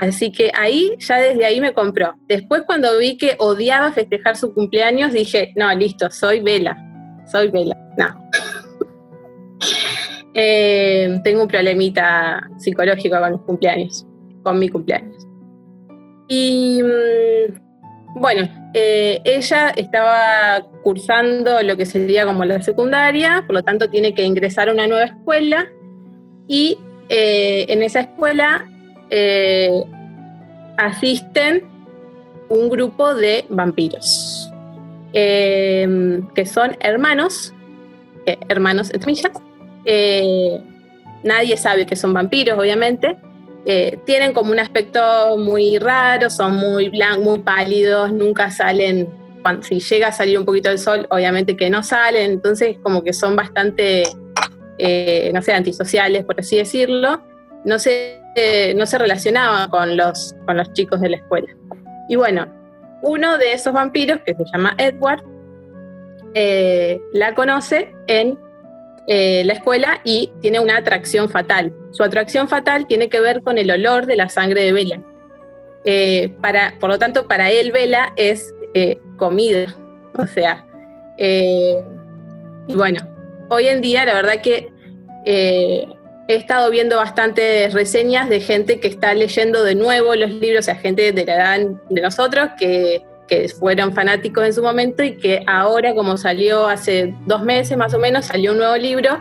Así 0.00 0.30
que 0.30 0.50
ahí, 0.54 0.94
ya 0.98 1.16
desde 1.16 1.44
ahí 1.44 1.60
me 1.60 1.72
compró. 1.72 2.14
Después 2.28 2.62
cuando 2.66 2.98
vi 2.98 3.16
que 3.16 3.36
odiaba 3.38 3.92
festejar 3.92 4.36
su 4.36 4.52
cumpleaños, 4.52 5.12
dije, 5.12 5.52
no, 5.56 5.72
listo, 5.74 6.10
soy 6.10 6.40
Vela, 6.40 6.76
soy 7.30 7.50
Vela. 7.50 7.76
No. 7.96 8.06
Eh, 10.38 11.18
tengo 11.24 11.40
un 11.40 11.48
problemita 11.48 12.46
psicológico 12.58 13.18
con 13.18 13.32
los 13.32 13.40
cumpleaños, 13.40 14.06
con 14.42 14.58
mi 14.58 14.68
cumpleaños. 14.68 15.26
Y 16.28 16.82
mm, 16.82 17.65
bueno, 18.18 18.48
eh, 18.72 19.20
ella 19.24 19.68
estaba 19.76 20.64
cursando 20.82 21.62
lo 21.62 21.76
que 21.76 21.84
sería 21.84 22.24
como 22.24 22.46
la 22.46 22.62
secundaria, 22.62 23.44
por 23.46 23.56
lo 23.56 23.62
tanto 23.62 23.90
tiene 23.90 24.14
que 24.14 24.24
ingresar 24.24 24.70
a 24.70 24.72
una 24.72 24.86
nueva 24.86 25.04
escuela 25.04 25.68
y 26.48 26.78
eh, 27.10 27.66
en 27.68 27.82
esa 27.82 28.00
escuela 28.00 28.66
asisten 30.78 31.64
un 32.48 32.70
grupo 32.70 33.14
de 33.14 33.44
vampiros, 33.50 34.50
que 35.12 36.46
son 36.46 36.76
hermanos, 36.80 37.52
hermanos 38.48 38.90
entre 38.92 39.06
millas, 39.06 39.32
eh, 39.84 40.60
nadie 41.22 41.56
sabe 41.56 41.86
que 41.86 41.96
son 41.96 42.12
vampiros, 42.12 42.58
obviamente. 42.58 43.16
Eh, 43.68 43.98
tienen 44.04 44.32
como 44.32 44.52
un 44.52 44.60
aspecto 44.60 45.36
muy 45.36 45.78
raro, 45.78 46.30
son 46.30 46.54
muy 46.54 46.88
blancos, 46.88 47.24
muy 47.24 47.38
pálidos, 47.40 48.12
nunca 48.12 48.48
salen, 48.48 49.08
si 49.62 49.80
llega 49.80 50.08
a 50.08 50.12
salir 50.12 50.38
un 50.38 50.44
poquito 50.44 50.70
el 50.70 50.78
sol, 50.78 51.08
obviamente 51.10 51.56
que 51.56 51.68
no 51.68 51.82
salen, 51.82 52.30
entonces 52.30 52.76
como 52.80 53.02
que 53.02 53.12
son 53.12 53.34
bastante, 53.34 54.04
eh, 54.78 55.32
no 55.34 55.42
sé, 55.42 55.52
antisociales, 55.52 56.24
por 56.24 56.38
así 56.38 56.58
decirlo. 56.58 57.20
No 57.64 57.80
se, 57.80 58.22
no 58.76 58.86
se 58.86 58.98
relacionaban 58.98 59.68
con 59.68 59.96
los, 59.96 60.36
con 60.46 60.56
los 60.56 60.72
chicos 60.72 61.00
de 61.00 61.08
la 61.08 61.16
escuela. 61.16 61.48
Y 62.08 62.14
bueno, 62.14 62.46
uno 63.02 63.36
de 63.36 63.52
esos 63.52 63.72
vampiros, 63.72 64.20
que 64.24 64.36
se 64.36 64.44
llama 64.52 64.76
Edward, 64.78 65.24
la 67.12 67.34
conoce 67.34 67.92
en 68.06 68.38
eh, 69.08 69.44
la 69.44 69.52
escuela 69.52 70.00
y 70.02 70.32
tiene 70.40 70.58
una 70.58 70.78
atracción 70.78 71.28
fatal. 71.28 71.72
Su 71.92 72.02
atracción 72.02 72.48
fatal 72.48 72.86
tiene 72.86 73.08
que 73.08 73.20
ver 73.20 73.42
con 73.42 73.56
el 73.56 73.70
olor 73.70 74.06
de 74.06 74.16
la 74.16 74.28
sangre 74.28 74.62
de 74.62 74.72
Vela. 74.72 75.00
Eh, 75.84 76.34
para, 76.40 76.74
por 76.80 76.90
lo 76.90 76.98
tanto, 76.98 77.28
para 77.28 77.50
él 77.50 77.70
Vela 77.70 78.12
es 78.16 78.52
eh, 78.74 78.98
comida. 79.16 79.74
O 80.18 80.26
sea, 80.26 80.64
y 81.18 82.74
bueno, 82.74 83.00
hoy 83.50 83.68
en 83.68 83.80
día 83.80 84.04
la 84.04 84.14
verdad 84.14 84.40
que 84.42 84.68
he 85.24 85.86
estado 86.34 86.70
viendo 86.70 86.96
bastantes 86.96 87.72
reseñas 87.72 88.28
de 88.28 88.40
gente 88.40 88.80
que 88.80 88.88
está 88.88 89.14
leyendo 89.14 89.62
de 89.62 89.74
nuevo 89.74 90.14
los 90.14 90.30
libros, 90.30 90.60
o 90.60 90.62
sea, 90.62 90.76
gente 90.76 91.12
de 91.12 91.24
la 91.24 91.34
edad 91.34 91.60
de 91.90 92.00
nosotros 92.00 92.48
que 92.58 93.02
que 93.28 93.48
fueron 93.48 93.92
fanáticos 93.92 94.44
en 94.44 94.52
su 94.52 94.62
momento 94.62 95.02
y 95.02 95.16
que 95.16 95.42
ahora, 95.46 95.94
como 95.94 96.16
salió 96.16 96.66
hace 96.66 97.14
dos 97.26 97.42
meses 97.42 97.76
más 97.76 97.92
o 97.94 97.98
menos, 97.98 98.26
salió 98.26 98.52
un 98.52 98.58
nuevo 98.58 98.76
libro, 98.76 99.20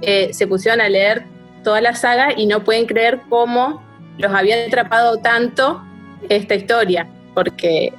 eh, 0.00 0.32
se 0.32 0.46
pusieron 0.46 0.80
a 0.80 0.88
leer 0.88 1.24
toda 1.62 1.80
la 1.80 1.94
saga 1.94 2.32
y 2.36 2.46
no 2.46 2.64
pueden 2.64 2.86
creer 2.86 3.20
cómo 3.28 3.82
los 4.18 4.32
había 4.32 4.66
atrapado 4.66 5.18
tanto 5.18 5.82
esta 6.28 6.54
historia, 6.54 7.08
porque 7.34 7.92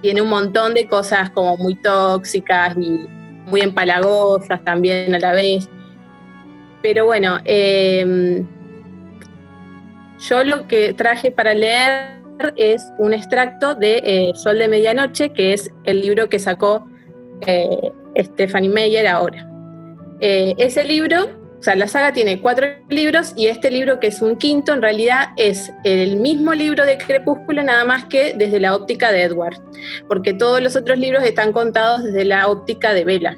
tiene 0.00 0.22
un 0.22 0.28
montón 0.28 0.74
de 0.74 0.86
cosas 0.86 1.30
como 1.30 1.56
muy 1.56 1.74
tóxicas 1.74 2.76
y 2.76 3.06
muy 3.46 3.60
empalagosas 3.60 4.62
también 4.64 5.14
a 5.14 5.18
la 5.18 5.32
vez. 5.32 5.68
Pero 6.82 7.06
bueno, 7.06 7.38
eh, 7.44 8.44
yo 10.28 10.44
lo 10.44 10.66
que 10.68 10.92
traje 10.94 11.30
para 11.30 11.54
leer 11.54 12.21
es 12.56 12.92
un 12.98 13.12
extracto 13.12 13.74
de 13.74 14.02
eh, 14.04 14.32
Sol 14.34 14.58
de 14.58 14.68
Medianoche, 14.68 15.32
que 15.32 15.52
es 15.52 15.70
el 15.84 16.00
libro 16.00 16.28
que 16.28 16.38
sacó 16.38 16.86
eh, 17.46 17.92
Stephanie 18.16 18.68
Meyer 18.68 19.06
ahora. 19.06 19.48
Eh, 20.20 20.54
ese 20.58 20.84
libro, 20.84 21.28
o 21.58 21.62
sea, 21.62 21.74
la 21.74 21.88
saga 21.88 22.12
tiene 22.12 22.40
cuatro 22.40 22.66
libros 22.88 23.32
y 23.36 23.46
este 23.46 23.70
libro, 23.70 24.00
que 24.00 24.08
es 24.08 24.22
un 24.22 24.36
quinto, 24.36 24.72
en 24.72 24.82
realidad 24.82 25.28
es 25.36 25.72
el 25.84 26.16
mismo 26.16 26.54
libro 26.54 26.86
de 26.86 26.98
Crepúsculo, 26.98 27.62
nada 27.62 27.84
más 27.84 28.04
que 28.06 28.34
desde 28.34 28.60
la 28.60 28.74
óptica 28.74 29.10
de 29.10 29.22
Edward, 29.22 29.56
porque 30.08 30.32
todos 30.32 30.60
los 30.62 30.76
otros 30.76 30.98
libros 30.98 31.24
están 31.24 31.52
contados 31.52 32.04
desde 32.04 32.24
la 32.24 32.48
óptica 32.48 32.94
de 32.94 33.04
Bella. 33.04 33.36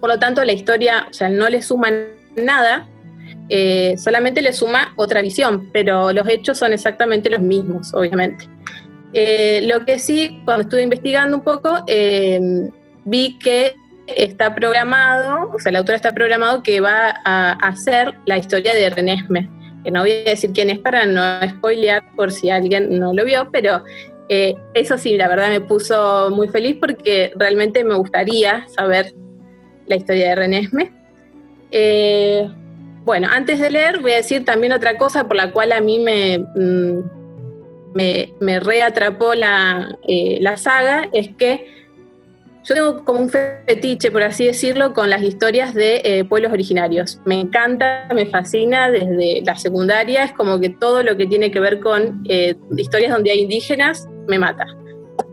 Por 0.00 0.08
lo 0.08 0.18
tanto, 0.18 0.44
la 0.44 0.52
historia, 0.52 1.06
o 1.10 1.12
sea, 1.12 1.28
no 1.28 1.48
le 1.50 1.60
suman 1.60 2.06
nada, 2.36 2.88
eh, 3.52 3.96
solamente 3.98 4.42
le 4.42 4.52
suma 4.52 4.92
otra 4.94 5.20
visión, 5.22 5.70
pero 5.72 6.12
los 6.12 6.28
hechos 6.28 6.56
son 6.56 6.72
exactamente 6.72 7.28
los 7.28 7.40
mismos, 7.40 7.92
obviamente. 7.92 8.48
Eh, 9.12 9.62
lo 9.64 9.84
que 9.84 9.98
sí, 9.98 10.40
cuando 10.44 10.62
estuve 10.62 10.82
investigando 10.82 11.36
un 11.36 11.42
poco, 11.42 11.82
eh, 11.88 12.40
vi 13.04 13.36
que 13.40 13.74
está 14.06 14.54
programado, 14.54 15.50
o 15.52 15.58
sea, 15.58 15.70
el 15.70 15.76
autor 15.76 15.96
está 15.96 16.12
programado 16.12 16.62
que 16.62 16.80
va 16.80 17.16
a 17.24 17.52
hacer 17.54 18.14
la 18.24 18.38
historia 18.38 18.72
de 18.72 18.88
Renesme, 18.88 19.50
que 19.82 19.90
no 19.90 20.02
voy 20.02 20.12
a 20.12 20.30
decir 20.30 20.52
quién 20.52 20.70
es 20.70 20.78
para 20.78 21.04
no 21.06 21.20
spoilear 21.48 22.04
por 22.14 22.30
si 22.30 22.50
alguien 22.50 23.00
no 23.00 23.12
lo 23.12 23.24
vio, 23.24 23.50
pero 23.50 23.82
eso 24.28 24.96
sí, 24.96 25.16
la 25.16 25.26
verdad 25.26 25.48
me 25.48 25.60
puso 25.60 26.30
muy 26.30 26.46
feliz 26.46 26.76
porque 26.80 27.32
realmente 27.34 27.82
me 27.82 27.96
gustaría 27.96 28.64
saber 28.68 29.12
la 29.88 29.96
historia 29.96 30.28
de 30.28 30.34
Renesme. 30.36 30.92
Bueno, 33.04 33.28
antes 33.30 33.58
de 33.58 33.70
leer 33.70 34.00
voy 34.00 34.12
a 34.12 34.16
decir 34.16 34.44
también 34.44 34.72
otra 34.72 34.98
cosa 34.98 35.26
por 35.26 35.36
la 35.36 35.52
cual 35.52 35.72
a 35.72 35.80
mí 35.80 35.98
me, 35.98 36.38
mm, 36.38 37.00
me, 37.94 38.60
reatrapó 38.60 39.34
la, 39.34 39.98
eh, 40.06 40.38
la 40.40 40.56
saga, 40.56 41.08
es 41.12 41.30
que 41.36 41.66
yo 42.62 42.74
tengo 42.74 43.04
como 43.04 43.20
un 43.20 43.30
fetiche, 43.30 44.10
por 44.10 44.22
así 44.22 44.44
decirlo, 44.44 44.92
con 44.92 45.08
las 45.08 45.22
historias 45.22 45.72
de 45.72 46.02
eh, 46.04 46.24
pueblos 46.24 46.52
originarios. 46.52 47.18
Me 47.24 47.40
encanta, 47.40 48.06
me 48.14 48.26
fascina 48.26 48.90
desde 48.90 49.42
la 49.44 49.56
secundaria, 49.56 50.24
es 50.24 50.32
como 50.32 50.60
que 50.60 50.68
todo 50.68 51.02
lo 51.02 51.16
que 51.16 51.26
tiene 51.26 51.50
que 51.50 51.58
ver 51.58 51.80
con 51.80 52.22
eh, 52.28 52.54
historias 52.76 53.12
donde 53.12 53.30
hay 53.30 53.40
indígenas 53.40 54.08
me 54.28 54.38
mata. 54.38 54.66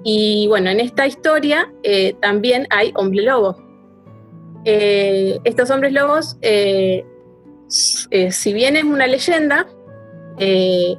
Y 0.05 0.47
bueno, 0.47 0.69
en 0.69 0.79
esta 0.79 1.05
historia 1.05 1.71
también 2.21 2.65
hay 2.69 2.93
hombre 2.95 3.23
lobo. 3.23 3.57
estos 4.63 5.69
hombres 5.69 5.91
lobos 5.91 6.37
eh, 8.11 8.31
si 8.31 8.53
bien 8.53 8.77
es 8.77 8.83
una 8.83 9.07
leyenda, 9.07 9.67
eh, 10.39 10.95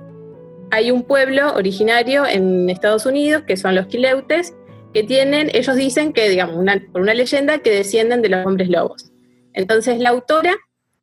hay 0.70 0.90
un 0.90 1.02
pueblo 1.02 1.54
originario 1.54 2.26
en 2.26 2.68
Estados 2.68 3.06
Unidos, 3.06 3.44
que 3.46 3.56
son 3.56 3.74
los 3.74 3.86
Quileutes, 3.86 4.54
que 4.92 5.02
tienen, 5.02 5.50
ellos 5.54 5.76
dicen 5.76 6.12
que, 6.12 6.28
digamos, 6.28 6.64
por 6.92 7.00
una 7.00 7.14
leyenda, 7.14 7.58
que 7.58 7.70
descienden 7.70 8.22
de 8.22 8.28
los 8.28 8.46
hombres 8.46 8.68
lobos. 8.68 9.10
Entonces 9.54 9.98
la 9.98 10.10
autora 10.10 10.56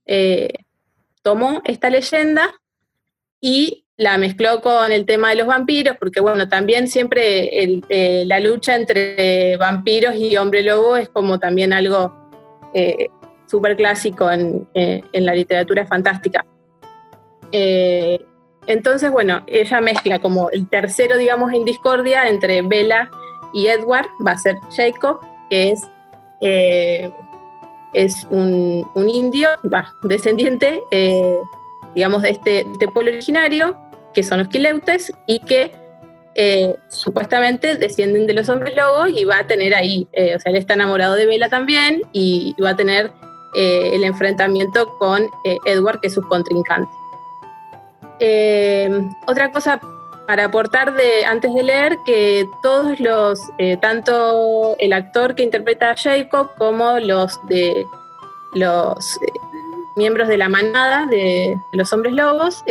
eh, 0.06 0.54
tomó 1.24 1.62
esta 1.66 1.90
leyenda 1.90 2.54
y 3.42 3.86
la 3.98 4.18
mezcló 4.18 4.62
con 4.62 4.92
el 4.92 5.06
tema 5.06 5.30
de 5.30 5.36
los 5.36 5.48
vampiros, 5.48 5.98
porque 5.98 6.20
bueno, 6.20 6.48
también 6.48 6.88
siempre 6.88 7.82
la 8.26 8.40
lucha 8.40 8.76
entre 8.76 9.56
vampiros 9.58 10.16
y 10.16 10.36
hombre 10.36 10.64
lobo 10.64 10.98
es 10.98 11.08
como 11.10 11.40
también 11.40 11.72
algo 11.72 12.14
súper 13.48 13.76
clásico 13.76 14.30
en, 14.30 14.68
eh, 14.74 15.02
en, 15.12 15.26
la 15.26 15.34
literatura 15.34 15.86
fantástica. 15.86 16.46
Eh, 17.52 18.20
entonces, 18.68 19.12
bueno, 19.12 19.44
ella 19.48 19.82
mezcla 19.82 20.20
como 20.20 20.50
el 20.50 20.68
tercero, 20.68 21.18
digamos, 21.18 21.54
en 21.54 21.66
discordia 21.66 22.28
entre 22.28 22.62
Bella 22.64 23.10
y 23.54 23.68
Edward, 23.68 24.08
va 24.26 24.32
a 24.32 24.38
ser 24.38 24.56
Jacob, 24.76 25.20
que 25.50 25.72
es, 25.72 25.82
eh, 26.42 27.12
es 27.94 28.26
un, 28.32 28.86
un, 28.96 29.10
indio, 29.10 29.50
va, 29.72 29.94
descendiente, 30.04 30.82
digamos, 31.94 32.24
de 32.24 32.32
este, 32.32 32.50
de 32.50 32.72
este, 32.72 32.88
pueblo 32.88 33.12
originario, 33.12 33.78
que 34.14 34.24
son 34.24 34.40
los 34.40 34.48
Quileutes, 34.48 35.14
y 35.28 35.40
que 35.40 35.72
supuestamente 36.90 37.76
descienden 37.76 38.28
de 38.28 38.34
los 38.34 38.50
hombres 38.50 38.76
lobos 38.76 39.10
y 39.10 39.24
va 39.24 39.40
a 39.40 39.48
tener 39.48 39.74
ahí, 39.74 40.06
o 40.36 40.40
sea, 40.40 40.52
él 40.52 40.58
está 40.58 40.74
enamorado 40.74 41.16
de 41.16 41.26
Bella 41.28 41.48
también 41.48 42.02
y 42.12 42.54
va 42.62 42.72
a 42.72 42.76
tener 42.76 43.14
eh, 43.56 43.96
el 43.96 44.04
enfrentamiento 44.04 44.98
con 44.98 45.30
eh, 45.44 45.58
Edward, 45.66 46.02
que 46.02 46.08
es 46.08 46.14
su 46.14 46.22
contrincante. 46.22 46.92
Eh, 48.20 49.10
otra 49.28 49.52
cosa 49.52 49.80
para 50.28 50.46
aportar 50.46 50.94
de, 50.94 51.24
antes 51.26 51.54
de 51.54 51.64
leer, 51.64 51.98
que 52.06 52.46
todos 52.62 53.00
los, 53.00 53.40
tanto 53.80 54.76
el 54.80 54.92
actor 54.92 55.36
que 55.36 55.44
interpreta 55.44 55.92
a 55.92 55.96
Jacob 55.96 56.50
como 56.58 57.00
los 57.00 57.40
de 57.48 57.86
los 58.54 59.20
miembros 59.96 60.28
de 60.28 60.38
la 60.38 60.50
manada 60.50 61.06
de, 61.06 61.56
los 61.74 61.94
hombres 61.94 62.14
lobos, 62.14 62.64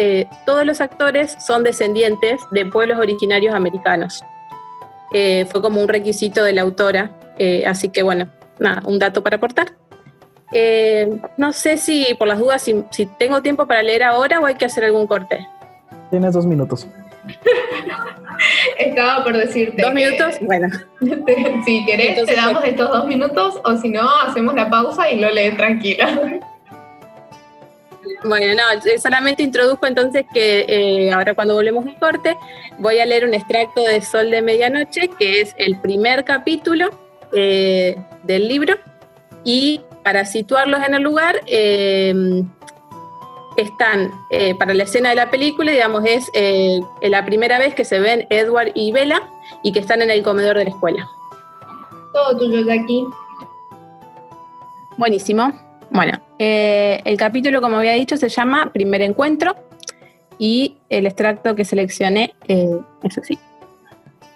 todos 0.47 0.67
los 0.67 0.81
actores 0.81 1.37
son 1.47 1.63
descendientes 1.63 2.43
de 2.51 2.67
pueblos 2.67 2.99
originarios 2.99 3.55
americanos. 3.55 4.25
fue 5.11 5.63
como 5.63 5.81
un 5.81 5.87
requisito 5.87 6.43
de 6.43 6.55
la 6.55 6.63
autora, 6.63 7.13
así 7.67 7.91
que 7.91 8.03
bueno, 8.03 8.29
nada, 8.59 8.83
un 8.85 8.99
dato 8.99 9.23
para 9.23 9.37
aportar. 9.37 9.75
Eh, 10.57 11.11
no 11.37 11.53
sé 11.53 11.77
si, 11.77 12.15
por 12.17 12.29
las 12.29 12.39
dudas, 12.39 12.63
si, 12.63 13.07
tengo 13.19 13.43
tiempo 13.43 13.67
para 13.67 13.83
leer 13.83 14.05
ahora 14.05 14.39
o 14.41 14.47
hay 14.47 14.55
que 14.55 14.65
hacer 14.65 14.85
algún 14.85 15.07
corte. 15.07 15.47
Tienes 16.11 16.33
dos 16.33 16.47
minutos. 16.47 16.87
Estaba 18.79 19.25
por 19.25 19.37
decirte. 19.37 19.83
¿Dos 19.83 19.93
minutos? 19.93 20.37
Bueno. 20.43 20.69
si 21.65 21.85
querés, 21.85 22.25
te 22.25 22.35
damos 22.37 22.65
estos 22.65 22.89
dos 22.89 23.07
minutos 23.07 23.61
o 23.65 23.77
si 23.77 23.89
no, 23.89 24.09
hacemos 24.21 24.55
la 24.55 24.71
pausa 24.71 25.11
y 25.11 25.19
lo 25.21 25.31
lees 25.31 25.57
tranquila. 25.57 26.41
Bueno, 28.23 28.55
no, 28.55 28.63
solamente 28.99 29.43
introduzco 29.43 29.87
entonces 29.87 30.25
que 30.33 30.65
eh, 30.67 31.13
ahora 31.13 31.35
cuando 31.35 31.55
volvemos 31.55 31.87
al 31.87 31.99
corte 31.99 32.37
voy 32.79 32.99
a 32.99 33.05
leer 33.05 33.27
un 33.27 33.35
extracto 33.35 33.83
de 33.83 34.01
Sol 34.01 34.31
de 34.31 34.41
Medianoche, 34.41 35.11
que 35.19 35.43
es 35.43 35.55
el 35.59 35.79
primer 35.79 36.25
capítulo 36.25 36.91
eh, 37.33 37.97
del 38.23 38.49
libro. 38.49 38.77
Y 39.45 39.83
para 40.05 40.25
situarlos 40.25 40.81
en 40.87 40.95
el 40.95 41.03
lugar, 41.03 41.41
eh, 41.47 42.15
están 43.57 44.11
para 44.59 44.75
la 44.75 44.83
escena 44.83 45.11
de 45.11 45.15
la 45.15 45.31
película, 45.31 45.71
digamos, 45.71 46.05
es 46.05 46.29
la 47.03 47.25
primera 47.25 47.59
vez 47.59 47.73
que 47.75 47.85
se 47.85 48.01
ven 48.01 48.27
Edward 48.29 48.73
y 48.75 48.91
Bella 48.91 49.23
y 49.63 49.73
que 49.73 49.79
están 49.79 50.03
en 50.03 50.11
el 50.11 50.25
comedor 50.25 50.59
de 50.59 50.65
la 50.65 50.71
escuela. 50.71 51.09
Todo 52.13 52.37
tuyo 52.37 52.65
de 52.65 52.73
aquí. 52.73 53.07
Buenísimo. 54.97 55.53
Bueno, 55.91 56.21
eh, 56.39 57.01
el 57.05 57.17
capítulo, 57.17 57.61
como 57.61 57.77
había 57.77 57.93
dicho, 57.93 58.17
se 58.17 58.29
llama 58.29 58.71
Primer 58.73 59.03
Encuentro 59.03 59.55
y 60.39 60.77
el 60.89 61.07
extracto 61.07 61.55
que 61.55 61.65
seleccioné 61.65 62.35
eh, 62.49 62.81
es 63.03 63.19
así. 63.19 63.39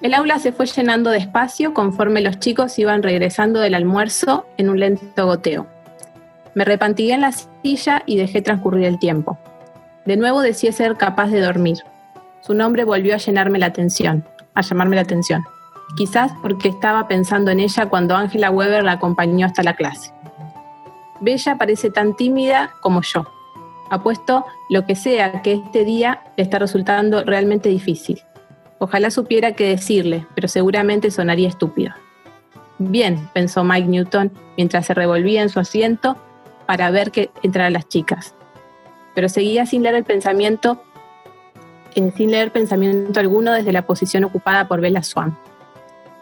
El 0.00 0.14
aula 0.14 0.38
se 0.38 0.52
fue 0.52 0.66
llenando 0.66 1.10
despacio 1.10 1.74
conforme 1.74 2.20
los 2.20 2.38
chicos 2.38 2.78
iban 2.78 3.02
regresando 3.02 3.58
del 3.58 3.74
almuerzo 3.74 4.46
en 4.56 4.70
un 4.70 4.78
lento 4.78 5.26
goteo. 5.26 5.66
Me 6.54 6.64
repantigué 6.64 7.14
en 7.14 7.22
la 7.22 7.32
silla 7.32 8.04
y 8.06 8.16
dejé 8.16 8.40
transcurrir 8.40 8.84
el 8.84 9.00
tiempo. 9.00 9.38
De 10.04 10.16
nuevo 10.16 10.40
decía 10.40 10.70
ser 10.70 10.96
capaz 10.96 11.28
de 11.28 11.40
dormir. 11.40 11.78
Su 12.42 12.54
nombre 12.54 12.84
volvió 12.84 13.14
a 13.14 13.18
llenarme 13.18 13.58
la 13.58 13.66
atención, 13.66 14.24
a 14.54 14.62
llamarme 14.62 14.94
la 14.94 15.02
atención. 15.02 15.44
Quizás 15.96 16.30
porque 16.42 16.68
estaba 16.68 17.08
pensando 17.08 17.50
en 17.50 17.58
ella 17.58 17.86
cuando 17.86 18.14
Ángela 18.14 18.52
Weber 18.52 18.84
la 18.84 18.92
acompañó 18.92 19.46
hasta 19.46 19.64
la 19.64 19.74
clase. 19.74 20.12
Bella 21.20 21.56
parece 21.56 21.90
tan 21.90 22.14
tímida 22.14 22.70
como 22.80 23.02
yo. 23.02 23.26
Apuesto 23.90 24.46
lo 24.70 24.86
que 24.86 24.94
sea 24.94 25.42
que 25.42 25.54
este 25.54 25.84
día 25.84 26.22
le 26.36 26.44
está 26.44 26.60
resultando 26.60 27.24
realmente 27.24 27.68
difícil. 27.68 28.22
Ojalá 28.78 29.10
supiera 29.10 29.52
qué 29.52 29.68
decirle, 29.68 30.26
pero 30.34 30.48
seguramente 30.48 31.10
sonaría 31.10 31.48
estúpido. 31.48 31.92
Bien, 32.78 33.28
pensó 33.32 33.64
Mike 33.64 33.88
Newton 33.88 34.30
mientras 34.56 34.86
se 34.86 34.94
revolvía 34.94 35.42
en 35.42 35.48
su 35.48 35.58
asiento 35.58 36.16
para 36.66 36.90
ver 36.90 37.10
que 37.10 37.30
entraran 37.42 37.72
las 37.72 37.88
chicas. 37.88 38.34
Pero 39.14 39.28
seguía 39.28 39.66
sin 39.66 39.82
leer 39.82 39.96
el 39.96 40.04
pensamiento, 40.04 40.80
eh, 41.96 42.12
sin 42.16 42.30
leer 42.30 42.52
pensamiento 42.52 43.18
alguno 43.18 43.52
desde 43.52 43.72
la 43.72 43.82
posición 43.82 44.24
ocupada 44.24 44.68
por 44.68 44.80
Bella 44.80 45.02
Swan. 45.02 45.36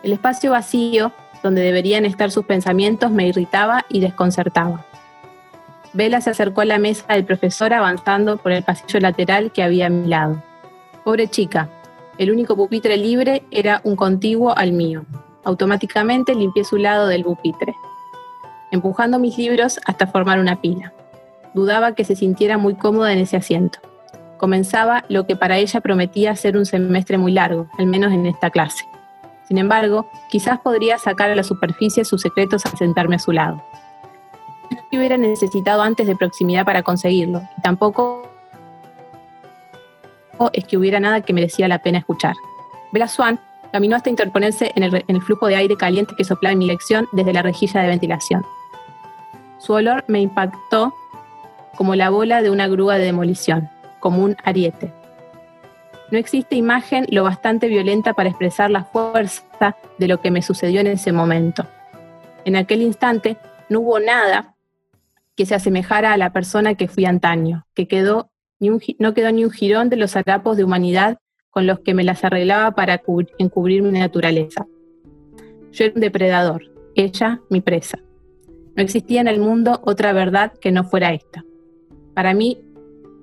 El 0.02 0.12
espacio 0.12 0.52
vacío 0.52 1.12
donde 1.42 1.62
deberían 1.62 2.04
estar 2.04 2.30
sus 2.30 2.46
pensamientos 2.46 3.10
me 3.10 3.26
irritaba 3.26 3.84
y 3.88 4.00
desconcertaba. 4.00 4.84
Vela 5.92 6.20
se 6.20 6.30
acercó 6.30 6.62
a 6.62 6.66
la 6.66 6.78
mesa 6.78 7.14
del 7.14 7.24
profesor 7.24 7.72
avanzando 7.72 8.36
por 8.36 8.52
el 8.52 8.62
pasillo 8.62 9.00
lateral 9.00 9.50
que 9.50 9.62
había 9.62 9.86
a 9.86 9.90
mi 9.90 10.06
lado. 10.08 10.42
Pobre 11.04 11.28
chica, 11.28 11.68
el 12.18 12.30
único 12.30 12.56
pupitre 12.56 12.96
libre 12.96 13.44
era 13.50 13.80
un 13.84 13.96
contiguo 13.96 14.56
al 14.56 14.72
mío. 14.72 15.04
Automáticamente 15.44 16.34
limpié 16.34 16.64
su 16.64 16.76
lado 16.76 17.06
del 17.06 17.24
pupitre, 17.24 17.74
empujando 18.70 19.18
mis 19.18 19.36
libros 19.38 19.78
hasta 19.86 20.06
formar 20.06 20.38
una 20.38 20.60
pila. 20.60 20.92
Dudaba 21.54 21.94
que 21.94 22.04
se 22.04 22.16
sintiera 22.16 22.58
muy 22.58 22.74
cómoda 22.74 23.12
en 23.12 23.18
ese 23.18 23.36
asiento. 23.36 23.78
Comenzaba 24.38 25.04
lo 25.08 25.26
que 25.26 25.36
para 25.36 25.56
ella 25.58 25.80
prometía 25.80 26.36
ser 26.36 26.56
un 26.56 26.66
semestre 26.66 27.16
muy 27.16 27.32
largo, 27.32 27.68
al 27.78 27.86
menos 27.86 28.12
en 28.12 28.26
esta 28.26 28.50
clase. 28.50 28.84
Sin 29.48 29.58
embargo, 29.58 30.10
quizás 30.28 30.58
podría 30.58 30.98
sacar 30.98 31.30
a 31.30 31.36
la 31.36 31.44
superficie 31.44 32.04
sus 32.04 32.22
secretos 32.22 32.66
al 32.66 32.76
sentarme 32.76 33.16
a 33.16 33.20
su 33.20 33.32
lado. 33.32 33.62
No 34.90 34.98
hubiera 34.98 35.16
necesitado 35.16 35.82
antes 35.82 36.06
de 36.06 36.16
proximidad 36.16 36.64
para 36.64 36.82
conseguirlo, 36.82 37.42
y 37.56 37.62
tampoco 37.62 38.28
es 40.52 40.64
que 40.64 40.76
hubiera 40.76 41.00
nada 41.00 41.20
que 41.20 41.32
merecía 41.32 41.68
la 41.68 41.82
pena 41.82 41.98
escuchar. 41.98 42.34
Bella 42.92 43.08
Swan 43.08 43.40
caminó 43.72 43.96
hasta 43.96 44.10
interponerse 44.10 44.72
en 44.74 44.82
el, 44.82 45.04
en 45.06 45.16
el 45.16 45.22
flujo 45.22 45.46
de 45.46 45.56
aire 45.56 45.76
caliente 45.76 46.14
que 46.16 46.24
soplaba 46.24 46.52
en 46.52 46.58
mi 46.58 46.66
lección 46.66 47.08
desde 47.12 47.32
la 47.32 47.42
rejilla 47.42 47.80
de 47.82 47.88
ventilación. 47.88 48.44
Su 49.58 49.72
olor 49.72 50.04
me 50.08 50.20
impactó 50.20 50.94
como 51.76 51.94
la 51.94 52.10
bola 52.10 52.42
de 52.42 52.50
una 52.50 52.68
grúa 52.68 52.98
de 52.98 53.04
demolición, 53.04 53.68
como 54.00 54.22
un 54.22 54.36
ariete. 54.44 54.92
No 56.10 56.18
existe 56.18 56.54
imagen 56.54 57.06
lo 57.10 57.24
bastante 57.24 57.66
violenta 57.66 58.14
para 58.14 58.28
expresar 58.28 58.70
la 58.70 58.84
fuerza 58.84 59.76
de 59.98 60.08
lo 60.08 60.20
que 60.20 60.30
me 60.30 60.42
sucedió 60.42 60.80
en 60.80 60.86
ese 60.86 61.12
momento. 61.12 61.66
En 62.44 62.54
aquel 62.54 62.82
instante 62.82 63.36
no 63.68 63.80
hubo 63.80 63.98
nada 63.98 64.54
que 65.36 65.46
se 65.46 65.54
asemejara 65.54 66.12
a 66.12 66.16
la 66.16 66.30
persona 66.30 66.74
que 66.74 66.88
fui 66.88 67.04
antaño, 67.04 67.66
que 67.74 67.88
quedó 67.88 68.30
ni 68.58 68.70
no 68.98 69.14
quedó 69.14 69.32
ni 69.32 69.44
un 69.44 69.50
jirón 69.50 69.88
de 69.88 69.96
los 69.96 70.16
harapos 70.16 70.56
de 70.56 70.64
humanidad 70.64 71.18
con 71.50 71.66
los 71.66 71.80
que 71.80 71.94
me 71.94 72.04
las 72.04 72.24
arreglaba 72.24 72.72
para 72.72 73.02
encubrir 73.38 73.82
mi 73.82 73.98
naturaleza. 73.98 74.66
Yo 75.72 75.84
era 75.84 75.94
un 75.94 76.00
depredador, 76.00 76.64
ella 76.94 77.40
mi 77.50 77.60
presa. 77.60 77.98
No 78.74 78.82
existía 78.82 79.20
en 79.22 79.28
el 79.28 79.40
mundo 79.40 79.80
otra 79.84 80.12
verdad 80.12 80.52
que 80.60 80.70
no 80.70 80.84
fuera 80.84 81.12
esta. 81.12 81.44
Para 82.14 82.34
mí 82.34 82.58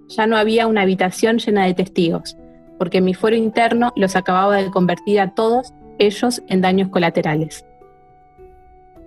ya 0.08 0.28
no 0.28 0.38
había 0.38 0.68
una 0.68 0.82
habitación 0.82 1.38
llena 1.38 1.66
de 1.66 1.74
testigos, 1.74 2.38
porque 2.80 3.02
mi 3.02 3.14
fuero 3.14 3.36
interno 3.36 3.94
los 3.96 4.16
acababa 4.16 4.58
de 4.58 4.72
convertir 4.72 5.20
a 5.20 5.34
todos 5.34 5.74
ellos 6.00 6.42
en 6.48 6.62
daños 6.62 6.90
colaterales. 6.90 7.66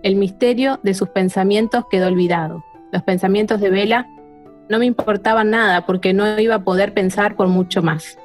El 0.03 0.17
misterio 0.17 0.79
de 0.83 0.95
sus 0.95 1.09
pensamientos 1.09 1.85
quedó 1.91 2.07
olvidado. 2.07 2.65
Los 2.93 3.03
pensamientos 3.03 3.61
de 3.61 3.71
Vela 3.71 4.07
no 4.69 4.79
me 4.79 4.87
importaban 4.87 5.51
nada 5.51 5.87
porque 5.87 6.13
no 6.13 6.39
iba 6.39 6.57
a 6.57 6.65
poder 6.65 6.93
pensar 6.93 7.37
por 7.37 7.49
mucho 7.49 7.83
más. 7.83 8.19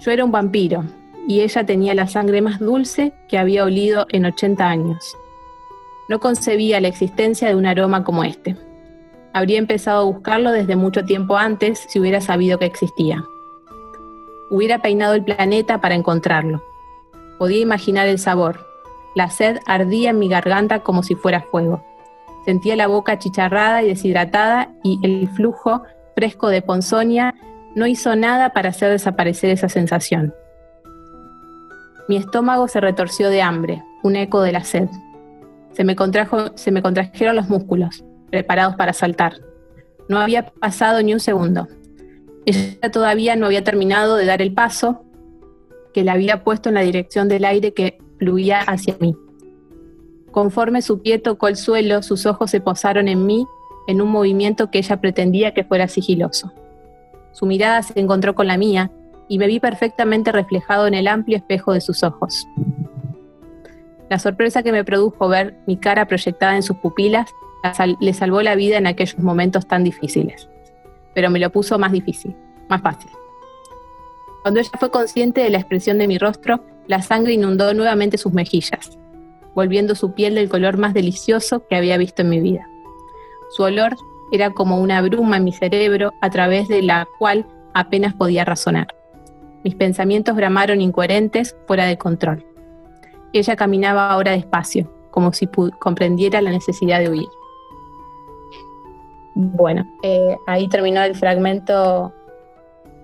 Yo 0.00 0.10
era 0.10 0.24
un 0.24 0.32
vampiro 0.32 0.84
y 1.26 1.40
ella 1.40 1.66
tenía 1.66 1.94
la 1.94 2.06
sangre 2.06 2.40
más 2.40 2.58
dulce 2.58 3.12
que 3.28 3.38
había 3.38 3.64
olido 3.64 4.06
en 4.10 4.24
80 4.24 4.66
años. 4.66 5.16
No 6.08 6.20
concebía 6.20 6.80
la 6.80 6.88
existencia 6.88 7.48
de 7.48 7.54
un 7.54 7.66
aroma 7.66 8.04
como 8.04 8.24
este. 8.24 8.56
Habría 9.34 9.58
empezado 9.58 10.00
a 10.00 10.04
buscarlo 10.04 10.52
desde 10.52 10.76
mucho 10.76 11.04
tiempo 11.04 11.36
antes 11.36 11.84
si 11.88 12.00
hubiera 12.00 12.20
sabido 12.20 12.58
que 12.58 12.64
existía. 12.64 13.22
Hubiera 14.50 14.80
peinado 14.80 15.14
el 15.14 15.24
planeta 15.24 15.82
para 15.82 15.94
encontrarlo. 15.94 16.62
Podía 17.38 17.60
imaginar 17.60 18.08
el 18.08 18.18
sabor. 18.18 18.66
La 19.14 19.28
sed 19.28 19.58
ardía 19.66 20.10
en 20.10 20.18
mi 20.18 20.28
garganta 20.28 20.80
como 20.80 21.02
si 21.02 21.14
fuera 21.14 21.42
fuego. 21.42 21.84
Sentía 22.48 22.76
la 22.76 22.86
boca 22.86 23.12
achicharrada 23.12 23.82
y 23.82 23.88
deshidratada 23.88 24.70
y 24.82 24.98
el 25.02 25.28
flujo 25.28 25.82
fresco 26.16 26.48
de 26.48 26.62
ponzonia 26.62 27.34
no 27.74 27.86
hizo 27.86 28.16
nada 28.16 28.54
para 28.54 28.70
hacer 28.70 28.90
desaparecer 28.90 29.50
esa 29.50 29.68
sensación. 29.68 30.34
Mi 32.08 32.16
estómago 32.16 32.66
se 32.66 32.80
retorció 32.80 33.28
de 33.28 33.42
hambre, 33.42 33.82
un 34.02 34.16
eco 34.16 34.40
de 34.40 34.52
la 34.52 34.64
sed. 34.64 34.88
Se 35.72 35.84
me, 35.84 35.94
contrajo, 35.94 36.56
se 36.56 36.70
me 36.70 36.80
contrajeron 36.80 37.36
los 37.36 37.50
músculos, 37.50 38.02
preparados 38.30 38.76
para 38.76 38.94
saltar. 38.94 39.34
No 40.08 40.18
había 40.18 40.46
pasado 40.46 41.02
ni 41.02 41.12
un 41.12 41.20
segundo. 41.20 41.68
Ella 42.46 42.90
todavía 42.90 43.36
no 43.36 43.44
había 43.44 43.62
terminado 43.62 44.16
de 44.16 44.24
dar 44.24 44.40
el 44.40 44.54
paso 44.54 45.04
que 45.92 46.02
la 46.02 46.12
había 46.12 46.44
puesto 46.44 46.70
en 46.70 46.76
la 46.76 46.80
dirección 46.80 47.28
del 47.28 47.44
aire 47.44 47.74
que 47.74 47.98
fluía 48.18 48.60
hacia 48.60 48.96
mí. 49.00 49.14
Conforme 50.30 50.82
su 50.82 51.00
pie 51.00 51.18
tocó 51.18 51.48
el 51.48 51.56
suelo, 51.56 52.02
sus 52.02 52.26
ojos 52.26 52.50
se 52.50 52.60
posaron 52.60 53.08
en 53.08 53.26
mí 53.26 53.46
en 53.86 54.00
un 54.02 54.10
movimiento 54.10 54.70
que 54.70 54.78
ella 54.78 55.00
pretendía 55.00 55.54
que 55.54 55.64
fuera 55.64 55.88
sigiloso. 55.88 56.52
Su 57.32 57.46
mirada 57.46 57.82
se 57.82 57.98
encontró 57.98 58.34
con 58.34 58.46
la 58.46 58.58
mía 58.58 58.90
y 59.28 59.38
me 59.38 59.46
vi 59.46 59.60
perfectamente 59.60 60.32
reflejado 60.32 60.86
en 60.86 60.94
el 60.94 61.08
amplio 61.08 61.36
espejo 61.36 61.72
de 61.72 61.80
sus 61.80 62.02
ojos. 62.02 62.46
La 64.10 64.18
sorpresa 64.18 64.62
que 64.62 64.72
me 64.72 64.84
produjo 64.84 65.28
ver 65.28 65.56
mi 65.66 65.76
cara 65.76 66.06
proyectada 66.06 66.56
en 66.56 66.62
sus 66.62 66.76
pupilas 66.78 67.30
le 68.00 68.14
salvó 68.14 68.42
la 68.42 68.54
vida 68.54 68.78
en 68.78 68.86
aquellos 68.86 69.18
momentos 69.18 69.66
tan 69.66 69.84
difíciles 69.84 70.48
pero 71.18 71.30
me 71.30 71.40
lo 71.40 71.50
puso 71.50 71.80
más 71.80 71.90
difícil, 71.90 72.32
más 72.68 72.80
fácil. 72.80 73.10
Cuando 74.42 74.60
ella 74.60 74.70
fue 74.78 74.88
consciente 74.92 75.40
de 75.40 75.50
la 75.50 75.58
expresión 75.58 75.98
de 75.98 76.06
mi 76.06 76.16
rostro, 76.16 76.64
la 76.86 77.02
sangre 77.02 77.32
inundó 77.32 77.74
nuevamente 77.74 78.18
sus 78.18 78.32
mejillas, 78.32 78.96
volviendo 79.58 79.96
su 79.96 80.12
piel 80.12 80.36
del 80.36 80.48
color 80.48 80.76
más 80.76 80.94
delicioso 80.94 81.66
que 81.66 81.74
había 81.74 81.96
visto 81.96 82.22
en 82.22 82.28
mi 82.28 82.38
vida. 82.38 82.70
Su 83.50 83.64
olor 83.64 83.96
era 84.30 84.50
como 84.50 84.78
una 84.78 85.02
bruma 85.02 85.38
en 85.38 85.42
mi 85.42 85.52
cerebro 85.52 86.12
a 86.20 86.30
través 86.30 86.68
de 86.68 86.80
la 86.80 87.08
cual 87.18 87.44
apenas 87.74 88.14
podía 88.14 88.44
razonar. 88.44 88.86
Mis 89.64 89.74
pensamientos 89.74 90.36
bramaron 90.36 90.80
incoherentes, 90.80 91.56
fuera 91.66 91.86
de 91.86 91.98
control. 91.98 92.46
Ella 93.32 93.56
caminaba 93.56 94.12
ahora 94.12 94.30
despacio, 94.30 94.88
como 95.10 95.32
si 95.32 95.48
comprendiera 95.80 96.40
la 96.40 96.52
necesidad 96.52 97.00
de 97.00 97.10
huir. 97.10 97.28
Bueno, 99.34 99.84
eh, 100.04 100.36
ahí 100.46 100.68
terminó 100.68 101.02
el 101.02 101.16
fragmento 101.16 102.12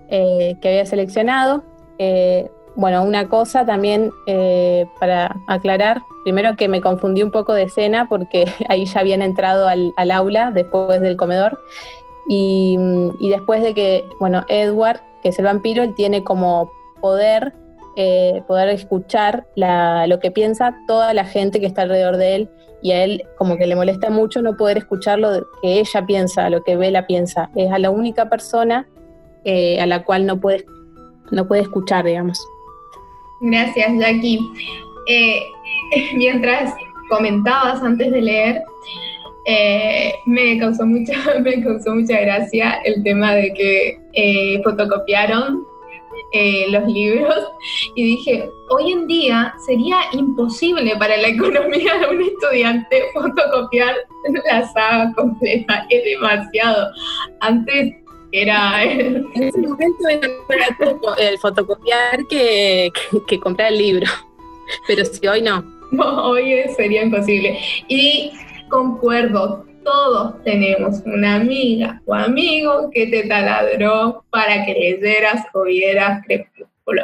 que 0.09 0.57
había 0.63 0.85
seleccionado. 0.85 1.65
Bueno, 2.75 3.03
una 3.03 3.29
cosa 3.29 3.65
también 3.65 4.11
para 4.99 5.35
aclarar, 5.47 6.03
primero 6.23 6.55
que 6.55 6.67
me 6.67 6.81
confundí 6.81 7.23
un 7.23 7.31
poco 7.31 7.53
de 7.53 7.63
escena 7.63 8.07
porque 8.09 8.45
ahí 8.69 8.85
ya 8.85 8.99
habían 8.99 9.21
entrado 9.21 9.67
al, 9.67 9.93
aula 10.11 10.51
después 10.51 11.01
del 11.01 11.17
comedor 11.17 11.59
y, 12.27 12.77
y, 13.19 13.29
después 13.29 13.61
de 13.61 13.73
que, 13.73 14.03
bueno, 14.19 14.43
Edward, 14.49 15.01
que 15.21 15.29
es 15.29 15.39
el 15.39 15.45
vampiro, 15.45 15.83
él 15.83 15.93
tiene 15.95 16.23
como 16.23 16.71
poder 16.99 17.53
eh, 17.97 18.43
poder 18.45 18.67
escuchar 18.69 19.47
lo 19.55 20.19
que 20.19 20.29
piensa 20.29 20.75
toda 20.85 21.13
la 21.13 21.23
gente 21.23 21.61
que 21.61 21.65
está 21.65 21.83
alrededor 21.83 22.17
de 22.17 22.35
él 22.35 22.49
y 22.81 22.91
a 22.91 23.05
él 23.05 23.23
como 23.37 23.55
que 23.55 23.67
le 23.67 23.75
molesta 23.77 24.09
mucho 24.09 24.41
no 24.41 24.57
poder 24.57 24.79
escuchar 24.79 25.17
lo 25.19 25.29
que 25.61 25.79
ella 25.79 26.05
piensa, 26.05 26.49
lo 26.49 26.61
que 26.61 26.75
Bella 26.75 27.07
piensa. 27.07 27.49
Es 27.55 27.71
a 27.71 27.79
la 27.79 27.91
única 27.91 28.29
persona 28.29 28.85
eh, 29.45 29.79
a 29.79 29.85
la 29.85 30.03
cual 30.03 30.25
no 30.25 30.41
puede, 30.41 30.65
no 31.31 31.47
puede 31.47 31.61
escuchar, 31.61 32.03
digamos. 32.03 32.45
Gracias, 33.41 33.91
Jackie. 33.99 34.39
Eh, 35.07 35.39
mientras 36.15 36.73
comentabas 37.09 37.81
antes 37.83 38.11
de 38.11 38.21
leer, 38.21 38.61
me, 40.25 40.57
causó 40.57 40.85
mucha, 40.85 41.13
me 41.41 41.63
causó 41.63 41.93
mucha 41.95 42.19
gracia 42.19 42.81
el 42.83 43.03
tema 43.03 43.35
de 43.35 43.53
que 43.53 44.61
fotocopiaron 44.63 45.65
eh, 46.31 46.65
los 46.69 46.85
libros 46.91 47.33
y 47.95 48.03
dije, 48.03 48.49
hoy 48.69 48.91
en 48.91 49.07
día 49.07 49.53
sería 49.65 49.97
imposible 50.11 50.93
para 50.97 51.15
la 51.15 51.29
economía 51.29 51.97
de 51.97 52.07
un 52.07 52.21
estudiante 52.21 53.03
fotocopiar 53.13 53.95
la 54.45 54.67
saga 54.67 55.13
completa, 55.15 55.85
es 55.89 56.03
demasiado. 56.03 56.91
Antes 57.39 57.95
era... 58.41 58.83
En 58.83 59.27
ese 59.33 59.59
momento 59.59 60.07
era 60.07 60.27
el 61.17 61.37
fotocopiar 61.39 62.25
que, 62.27 62.91
que, 63.27 63.39
comprar 63.39 63.71
el 63.71 63.77
libro, 63.77 64.07
pero 64.87 65.05
si 65.05 65.25
hoy 65.27 65.41
no. 65.41 65.63
No, 65.91 66.29
hoy 66.29 66.63
sería 66.75 67.03
imposible. 67.03 67.59
Y 67.87 68.31
concuerdo, 68.69 69.65
todos 69.83 70.43
tenemos 70.43 71.01
una 71.05 71.35
amiga 71.35 72.01
o 72.05 72.13
amigo 72.13 72.89
que 72.91 73.07
te 73.07 73.27
taladró 73.27 74.23
para 74.31 74.65
que 74.65 74.73
leyeras 74.73 75.45
o 75.53 75.63
vieras 75.63 76.23
Crepúsculo. 76.25 77.03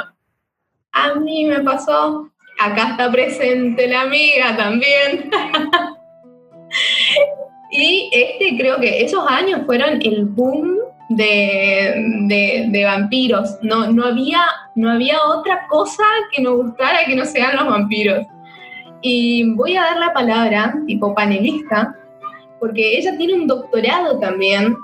A 0.91 1.15
mí 1.15 1.45
me 1.45 1.61
pasó, 1.61 2.29
acá 2.59 2.91
está 2.91 3.11
presente 3.11 3.87
la 3.87 4.01
amiga 4.01 4.57
también. 4.57 5.29
y 7.71 8.09
este 8.11 8.57
creo 8.57 8.79
que 8.79 9.03
esos 9.03 9.25
años 9.27 9.61
fueron 9.65 10.01
el 10.01 10.25
boom 10.25 10.90
de, 11.15 12.83
vampiros. 12.85 13.57
No, 13.61 13.91
no, 13.91 14.05
había, 14.05 14.41
no 14.75 14.91
había 14.91 15.17
otra 15.25 15.67
cosa 15.67 16.03
que 16.31 16.41
nos 16.41 16.57
gustara 16.57 17.05
que 17.05 17.15
no 17.15 17.25
sean 17.25 17.55
los 17.55 17.67
vampiros. 17.67 18.25
Y 19.01 19.53
voy 19.55 19.75
a 19.75 19.83
dar 19.83 19.97
la 19.97 20.13
palabra, 20.13 20.75
tipo 20.85 21.13
panelista, 21.15 21.95
porque 22.59 22.97
ella 22.97 23.17
tiene 23.17 23.33
un 23.33 23.47
doctorado 23.47 24.19
también 24.19 24.77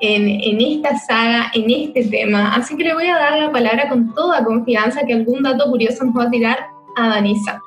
en, 0.00 0.60
esta 0.60 0.96
saga, 0.98 1.50
en 1.54 1.70
este 1.70 2.04
tema. 2.04 2.54
Así 2.54 2.76
que 2.76 2.84
le 2.84 2.94
voy 2.94 3.06
a 3.06 3.18
dar 3.18 3.38
la 3.38 3.50
palabra 3.50 3.88
con 3.88 4.14
toda 4.14 4.44
confianza 4.44 5.04
que 5.04 5.14
algún 5.14 5.42
dato 5.42 5.68
curioso 5.68 6.04
nos 6.04 6.16
va 6.16 6.24
a 6.24 6.30
tirar 6.30 6.58
a 6.96 7.08
Danisa. 7.08 7.60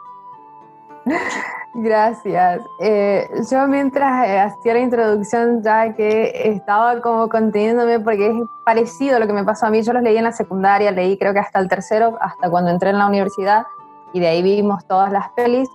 Gracias. 1.73 2.61
Eh, 2.79 3.29
yo 3.49 3.65
mientras 3.67 4.27
eh, 4.27 4.39
hacía 4.39 4.73
la 4.73 4.79
introducción 4.79 5.63
ya 5.63 5.93
que 5.93 6.31
estaba 6.45 6.99
como 7.01 7.29
conteniéndome 7.29 7.99
porque 7.99 8.27
es 8.27 8.35
parecido 8.65 9.15
a 9.15 9.19
lo 9.19 9.27
que 9.27 9.33
me 9.33 9.43
pasó 9.43 9.67
a 9.67 9.69
mí. 9.69 9.81
Yo 9.81 9.93
los 9.93 10.03
leí 10.03 10.17
en 10.17 10.25
la 10.25 10.33
secundaria, 10.33 10.91
leí 10.91 11.17
creo 11.17 11.33
que 11.33 11.39
hasta 11.39 11.59
el 11.59 11.69
tercero, 11.69 12.17
hasta 12.19 12.49
cuando 12.49 12.71
entré 12.71 12.89
en 12.89 12.97
la 12.97 13.07
universidad 13.07 13.63
y 14.13 14.19
de 14.19 14.27
ahí 14.27 14.43
vimos 14.43 14.85
todas 14.85 15.11
las 15.11 15.29
pelis 15.29 15.69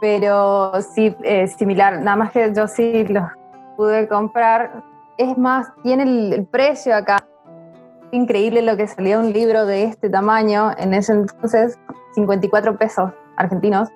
pero 0.00 0.72
sí, 0.80 1.14
eh, 1.22 1.48
similar, 1.48 2.00
nada 2.00 2.16
más 2.16 2.32
que 2.32 2.52
yo 2.54 2.68
sí 2.68 3.04
los 3.04 3.24
pude 3.76 4.08
comprar. 4.08 4.84
Es 5.16 5.36
más, 5.36 5.72
tiene 5.82 6.04
el, 6.04 6.46
precio 6.46 6.94
acá. 6.94 7.24
Increíble 8.10 8.62
lo 8.62 8.76
que 8.76 8.86
salía 8.86 9.18
un 9.18 9.32
libro 9.32 9.66
de 9.66 9.84
este 9.84 10.08
tamaño 10.08 10.70
en 10.78 10.94
ese 10.94 11.12
entonces, 11.12 11.78
54 12.14 12.78
pesos 12.78 13.10
argentinos. 13.36 13.88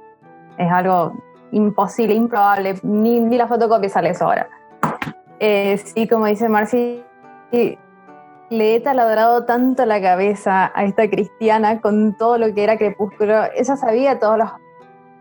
Es 0.63 0.71
algo 0.71 1.13
imposible, 1.51 2.15
improbable, 2.15 2.79
ni, 2.83 3.21
ni 3.21 3.37
la 3.37 3.47
fotocopia 3.47 3.89
sale 3.89 4.11
eso 4.11 4.25
ahora. 4.25 4.49
Eh, 5.39 5.77
sí, 5.79 6.09
como 6.09 6.27
dice 6.27 6.49
Marci, 6.49 7.05
le 7.51 8.75
he 8.75 8.81
taladrado 8.81 9.45
tanto 9.45 9.85
la 9.87 10.01
cabeza 10.01 10.73
a 10.75 10.85
esta 10.85 11.09
cristiana 11.09 11.81
con 11.81 12.17
todo 12.17 12.39
lo 12.39 12.55
que 12.55 12.65
era 12.65 12.79
Crepúsculo. 12.79 13.45
Ella 13.55 13.77
sabía 13.77 14.19
todos 14.19 14.39
los 14.39 14.49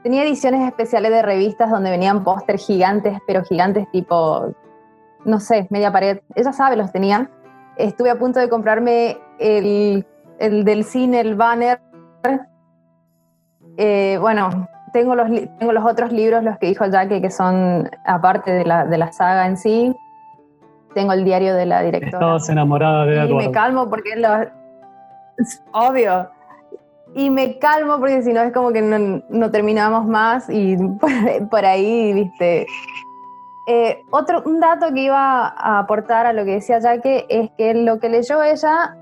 Tenía 0.04 0.24
ediciones 0.24 0.68
especiales 0.68 1.12
de 1.12 1.22
revistas 1.22 1.70
donde 1.70 1.92
venían 1.92 2.24
póster 2.24 2.58
gigantes, 2.58 3.20
pero 3.28 3.44
gigantes 3.44 3.90
tipo, 3.92 4.52
no 5.26 5.40
sé, 5.40 5.68
media 5.70 5.92
pared. 5.92 6.22
Ella 6.34 6.52
sabe, 6.54 6.76
los 6.76 6.92
tenía. 6.92 7.30
Estuve 7.78 8.10
a 8.10 8.18
punto 8.18 8.40
de 8.40 8.50
comprarme 8.50 9.20
el, 9.38 10.06
del 10.40 10.84
cine, 10.86 11.20
el 11.20 11.36
banner. 11.36 11.80
Eh, 13.78 14.18
bueno, 14.20 14.68
tengo 14.94 15.16
los, 15.16 15.30
tengo 15.58 15.72
los 15.72 15.86
otros 15.86 16.12
libros, 16.12 16.44
los 16.44 16.58
que 16.58 16.68
dijo 16.68 16.86
Jackie, 16.86 17.22
que 17.22 17.32
son 17.32 17.90
aparte 18.06 18.52
de 18.52 18.66
la, 18.66 18.86
de 18.86 18.98
la 18.98 19.12
saga 19.12 19.48
en 19.48 19.58
sí. 19.58 19.96
Tengo 20.94 21.14
el 21.14 21.24
diario 21.24 21.56
de 21.56 21.66
la 21.66 21.82
directora. 21.82 22.36
Estás 22.36 22.50
enamorada 22.50 23.06
de 23.06 23.14
Eduardo. 23.14 23.42
Y 23.42 23.48
me 23.48 23.52
calmo 23.52 23.90
porque 23.90 24.10
es 25.38 25.64
obvio 25.72 26.30
y 27.14 27.30
me 27.30 27.60
calmo 27.60 28.00
porque 28.00 28.22
si 28.22 28.32
no 28.32 28.42
es 28.42 28.54
como 28.54 28.72
que 28.72 28.82
no, 28.82 29.52
terminamos 29.52 30.06
más 30.06 30.50
y 30.50 30.78
por, 31.50 31.66
ahí, 31.66 32.14
viste. 32.14 32.68
Eh, 33.68 34.04
otro, 34.10 34.44
un 34.46 34.60
dato 34.60 34.94
que 34.94 35.02
iba 35.02 35.48
a 35.48 35.80
aportar 35.80 36.26
a 36.26 36.34
lo 36.34 36.46
que 36.46 36.52
decía 36.52 36.82
Jaque 36.82 37.26
es 37.30 37.50
que 37.58 37.74
lo 37.74 38.00
que 38.00 38.10
leyó 38.10 38.42
ella, 38.44 38.98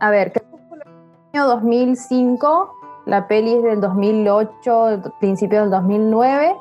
a 0.00 0.10
ver, 0.10 0.32
que 0.32 0.40
el 0.40 1.40
año 1.40 1.46
2005, 1.46 2.73
la 3.06 3.28
peli 3.28 3.54
es 3.54 3.62
del 3.62 3.80
2008, 3.80 5.14
principio 5.20 5.60
del 5.60 5.70
2009, 5.70 6.56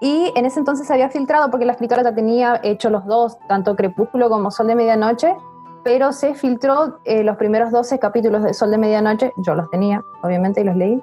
y 0.00 0.32
en 0.34 0.46
ese 0.46 0.58
entonces 0.58 0.86
se 0.86 0.92
había 0.92 1.10
filtrado 1.10 1.50
porque 1.50 1.66
la 1.66 1.72
escritora 1.72 2.02
ya 2.02 2.14
tenía 2.14 2.58
hecho 2.62 2.88
los 2.88 3.04
dos, 3.04 3.38
tanto 3.48 3.76
Crepúsculo 3.76 4.30
como 4.30 4.50
Sol 4.50 4.66
de 4.66 4.74
Medianoche, 4.74 5.36
pero 5.82 6.12
se 6.12 6.34
filtró 6.34 6.98
eh, 7.04 7.22
los 7.22 7.36
primeros 7.36 7.70
12 7.70 7.98
capítulos 7.98 8.42
de 8.42 8.54
Sol 8.54 8.70
de 8.70 8.78
Medianoche, 8.78 9.32
yo 9.36 9.54
los 9.54 9.68
tenía, 9.70 10.02
obviamente, 10.22 10.62
y 10.62 10.64
los 10.64 10.76
leí. 10.76 11.02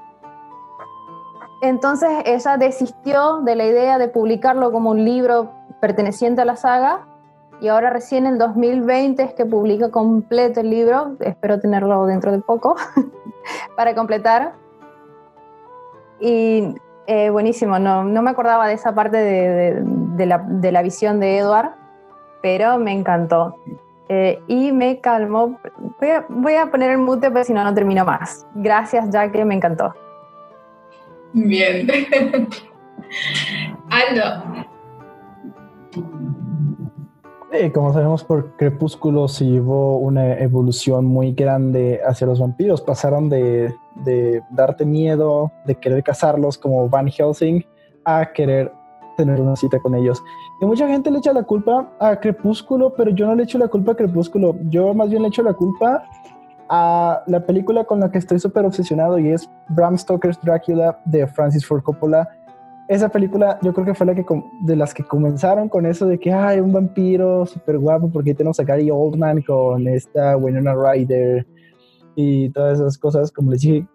Entonces 1.61 2.09
ella 2.25 2.57
desistió 2.57 3.41
de 3.41 3.55
la 3.55 3.65
idea 3.65 3.97
de 3.97 4.07
publicarlo 4.07 4.71
como 4.71 4.91
un 4.91 5.03
libro 5.03 5.51
perteneciente 5.79 6.41
a 6.41 6.45
la 6.45 6.55
saga 6.55 7.07
y 7.59 7.69
ahora 7.69 7.89
recién 7.89 8.25
en 8.27 8.37
2020 8.37 9.23
es 9.23 9.33
que 9.33 9.45
publica 9.45 9.89
completo 9.89 10.59
el 10.59 10.69
libro, 10.69 11.15
espero 11.19 11.59
tenerlo 11.59 12.05
dentro 12.05 12.31
de 12.31 12.39
poco 12.39 12.75
para 13.75 13.95
completar. 13.95 14.53
Y 16.19 16.75
eh, 17.07 17.29
buenísimo, 17.29 17.79
no, 17.79 18.03
no, 18.03 18.21
me 18.21 18.29
acordaba 18.29 18.67
de 18.67 18.73
esa 18.73 18.93
parte 18.93 19.17
de, 19.17 20.25
la, 20.25 20.37
de 20.39 20.83
visión 20.83 21.19
de 21.19 21.37
Edward, 21.37 21.71
pero 22.41 22.77
me 22.77 22.91
encantó. 22.91 23.55
Eh, 24.09 24.39
y 24.47 24.71
me 24.71 24.99
calmo. 24.99 25.59
Voy 26.29 26.53
a, 26.53 26.67
poner 26.71 26.91
el 26.91 26.99
mute, 26.99 27.29
pero 27.31 27.43
si 27.43 27.53
no, 27.53 27.63
no 27.63 27.73
termino 27.73 28.05
más. 28.05 28.45
Gracias, 28.55 29.09
ya 29.09 29.27
me 29.27 29.55
encantó. 29.55 29.93
Bien. 31.33 31.87
Aldo. 33.89 34.66
Como 37.73 37.93
sabemos, 37.93 38.23
por 38.23 38.55
Crepúsculo 38.57 39.27
se 39.27 39.45
llevó 39.45 39.97
una 39.97 40.33
evolución 40.39 41.05
muy 41.05 41.31
grande 41.31 42.01
hacia 42.05 42.27
los 42.27 42.39
vampiros. 42.39 42.81
Pasaron 42.81 43.29
de, 43.29 43.73
de 43.95 44.41
darte 44.51 44.85
miedo, 44.85 45.51
de 45.65 45.75
querer 45.75 46.03
cazarlos 46.03 46.57
como 46.57 46.89
Van 46.89 47.07
Helsing, 47.07 47.65
a 48.05 48.31
querer 48.33 48.71
tener 49.17 49.41
una 49.41 49.55
cita 49.55 49.79
con 49.79 49.95
ellos. 49.95 50.23
Y 50.61 50.65
mucha 50.65 50.87
gente 50.87 51.11
le 51.11 51.17
echa 51.17 51.33
la 51.33 51.43
culpa 51.43 51.89
a 51.99 52.19
Crepúsculo, 52.19 52.93
pero 52.93 53.11
yo 53.11 53.25
no 53.25 53.35
le 53.35 53.43
echo 53.43 53.57
la 53.57 53.67
culpa 53.67 53.93
a 53.93 53.95
Crepúsculo. 53.95 54.55
Yo 54.69 54.93
más 54.93 55.09
bien 55.09 55.23
le 55.23 55.29
echo 55.29 55.43
la 55.43 55.53
culpa 55.53 56.03
a 56.69 57.23
la 57.27 57.45
película 57.45 57.83
con 57.83 57.99
la 57.99 58.11
que 58.11 58.17
estoy 58.17 58.39
súper 58.39 58.65
obsesionado 58.65 59.17
y 59.19 59.29
es 59.29 59.49
Bram 59.69 59.97
Stoker's 59.97 60.39
Drácula 60.41 60.99
de 61.05 61.27
Francis 61.27 61.65
Ford 61.65 61.81
Coppola. 61.81 62.29
Esa 62.87 63.09
película 63.09 63.59
yo 63.61 63.73
creo 63.73 63.85
que 63.85 63.93
fue 63.93 64.05
la 64.05 64.15
que 64.15 64.25
de 64.61 64.75
las 64.75 64.93
que 64.93 65.03
comenzaron 65.03 65.67
con 65.67 65.85
eso 65.85 66.05
de 66.05 66.17
que 66.17 66.31
hay 66.31 66.61
un 66.61 66.71
vampiro 66.71 67.45
súper 67.45 67.77
guapo 67.77 68.09
porque 68.09 68.33
tenemos 68.33 68.59
a 68.59 68.63
Gary 68.63 68.89
Oldman 68.89 69.41
con 69.41 69.87
esta 69.87 70.37
Winona 70.37 70.73
Ryder 70.73 71.45
y 72.15 72.49
todas 72.49 72.79
esas 72.79 72.97
cosas. 72.97 73.31
Como 73.31 73.51
les 73.51 73.61
dije, 73.61 73.85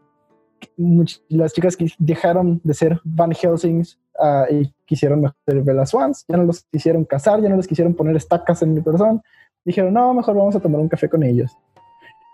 las 1.28 1.52
chicas 1.54 1.76
que 1.76 1.90
dejaron 1.98 2.60
de 2.64 2.74
ser 2.74 3.00
Van 3.04 3.32
Helsings 3.32 3.98
uh, 4.18 4.52
y 4.52 4.72
quisieron 4.84 5.32
ser 5.46 5.62
Bella 5.62 5.86
Swans, 5.86 6.24
ya 6.28 6.36
no 6.36 6.44
los 6.44 6.64
quisieron 6.64 7.04
casar, 7.04 7.40
ya 7.40 7.48
no 7.48 7.56
les 7.56 7.66
quisieron 7.66 7.94
poner 7.94 8.16
estacas 8.16 8.62
en 8.62 8.74
mi 8.74 8.82
corazón. 8.82 9.22
Dijeron, 9.64 9.94
no, 9.94 10.12
mejor 10.12 10.36
vamos 10.36 10.56
a 10.56 10.60
tomar 10.60 10.80
un 10.80 10.88
café 10.88 11.08
con 11.08 11.22
ellos. 11.22 11.56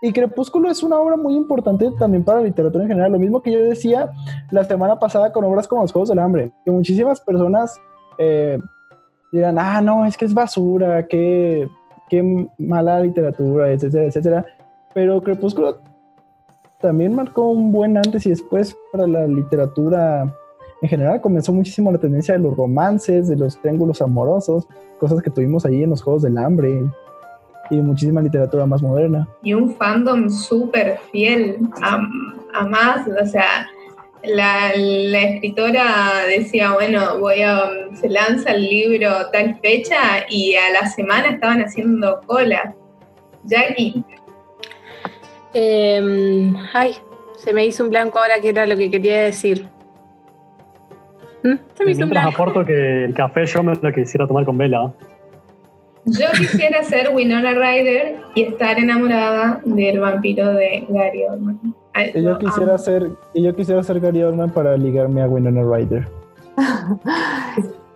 Y 0.01 0.13
Crepúsculo 0.13 0.71
es 0.71 0.81
una 0.81 0.97
obra 0.97 1.17
muy 1.17 1.35
importante 1.35 1.91
también 1.99 2.23
para 2.23 2.39
la 2.39 2.45
literatura 2.45 2.83
en 2.83 2.89
general. 2.89 3.11
Lo 3.11 3.19
mismo 3.19 3.41
que 3.41 3.51
yo 3.51 3.59
decía 3.59 4.11
la 4.49 4.63
semana 4.63 4.97
pasada 4.97 5.31
con 5.33 5.43
obras 5.43 5.67
como 5.67 5.81
Los 5.81 5.91
Juegos 5.91 6.09
del 6.09 6.19
Hambre, 6.19 6.51
que 6.63 6.71
muchísimas 6.71 7.19
personas 7.19 7.75
eh, 8.17 8.57
dirán, 9.31 9.59
ah, 9.59 9.81
no, 9.81 10.05
es 10.05 10.15
que 10.15 10.25
es 10.25 10.33
basura, 10.33 11.05
qué, 11.05 11.67
qué 12.09 12.47
mala 12.57 13.01
literatura, 13.01 13.71
etcétera, 13.71 14.05
etcétera. 14.05 14.45
Pero 14.93 15.21
Crepúsculo 15.21 15.79
también 16.79 17.13
marcó 17.13 17.49
un 17.49 17.73
buen 17.73 17.97
antes 17.97 18.25
y 18.25 18.29
después 18.29 18.77
para 18.93 19.05
la 19.05 19.27
literatura 19.27 20.33
en 20.81 20.89
general. 20.89 21.19
Comenzó 21.19 21.51
muchísimo 21.51 21.91
la 21.91 21.97
tendencia 21.97 22.35
de 22.35 22.39
los 22.39 22.55
romances, 22.55 23.27
de 23.27 23.35
los 23.35 23.59
triángulos 23.59 24.01
amorosos, 24.01 24.65
cosas 24.97 25.21
que 25.21 25.29
tuvimos 25.29 25.65
ahí 25.65 25.83
en 25.83 25.89
los 25.89 26.01
Juegos 26.01 26.21
del 26.21 26.37
Hambre 26.37 26.89
y 27.69 27.75
muchísima 27.77 28.21
literatura 28.21 28.65
más 28.65 28.81
moderna. 28.81 29.27
Y 29.43 29.53
un 29.53 29.75
fandom 29.75 30.29
súper 30.29 30.99
fiel 31.11 31.57
a, 31.81 32.01
a, 32.53 32.67
más, 32.67 33.07
o 33.07 33.25
sea, 33.25 33.67
la, 34.23 34.71
la, 34.75 35.21
escritora 35.21 36.25
decía, 36.27 36.73
bueno, 36.73 37.19
voy 37.19 37.41
a, 37.41 37.69
se 37.93 38.09
lanza 38.09 38.51
el 38.51 38.63
libro 38.63 39.09
tal 39.31 39.57
fecha 39.61 40.25
y 40.29 40.55
a 40.55 40.71
la 40.81 40.87
semana 40.87 41.29
estaban 41.29 41.61
haciendo 41.61 42.21
cola. 42.25 42.73
Jackie. 43.45 44.03
Eh, 45.53 46.53
ay, 46.73 46.95
se 47.37 47.53
me 47.53 47.65
hizo 47.65 47.83
un 47.83 47.89
blanco 47.89 48.19
ahora 48.19 48.39
que 48.41 48.49
era 48.49 48.65
lo 48.65 48.75
que 48.75 48.91
quería 48.91 49.23
decir. 49.23 49.67
¿Mm? 51.43 51.55
Se 51.73 51.85
me 51.85 51.91
hizo 51.91 52.03
un 52.03 52.09
blanco. 52.09 52.29
aporto 52.29 52.65
que 52.65 53.05
el 53.05 53.13
café 53.13 53.45
yo 53.45 53.63
me 53.63 53.73
lo 53.73 53.93
quisiera 53.93 54.27
tomar 54.27 54.45
con 54.45 54.57
vela. 54.57 54.93
Yo 56.17 56.27
quisiera 56.37 56.83
ser 56.83 57.09
Winona 57.13 57.51
Ryder 57.51 58.17
y 58.35 58.43
estar 58.43 58.79
enamorada 58.79 59.59
del 59.65 59.99
vampiro 59.99 60.53
de 60.53 60.85
Gary 60.89 61.23
Oldman. 61.25 61.59
Y 62.13 62.23
yo 62.23 62.37
quisiera 62.37 62.77
ser, 62.77 63.09
y 63.33 63.43
yo 63.43 63.55
quisiera 63.55 63.83
ser 63.83 63.99
Gary 63.99 64.23
Oldman 64.23 64.51
para 64.51 64.77
ligarme 64.77 65.21
a 65.21 65.27
Winona 65.27 65.61
Ryder. 65.61 66.07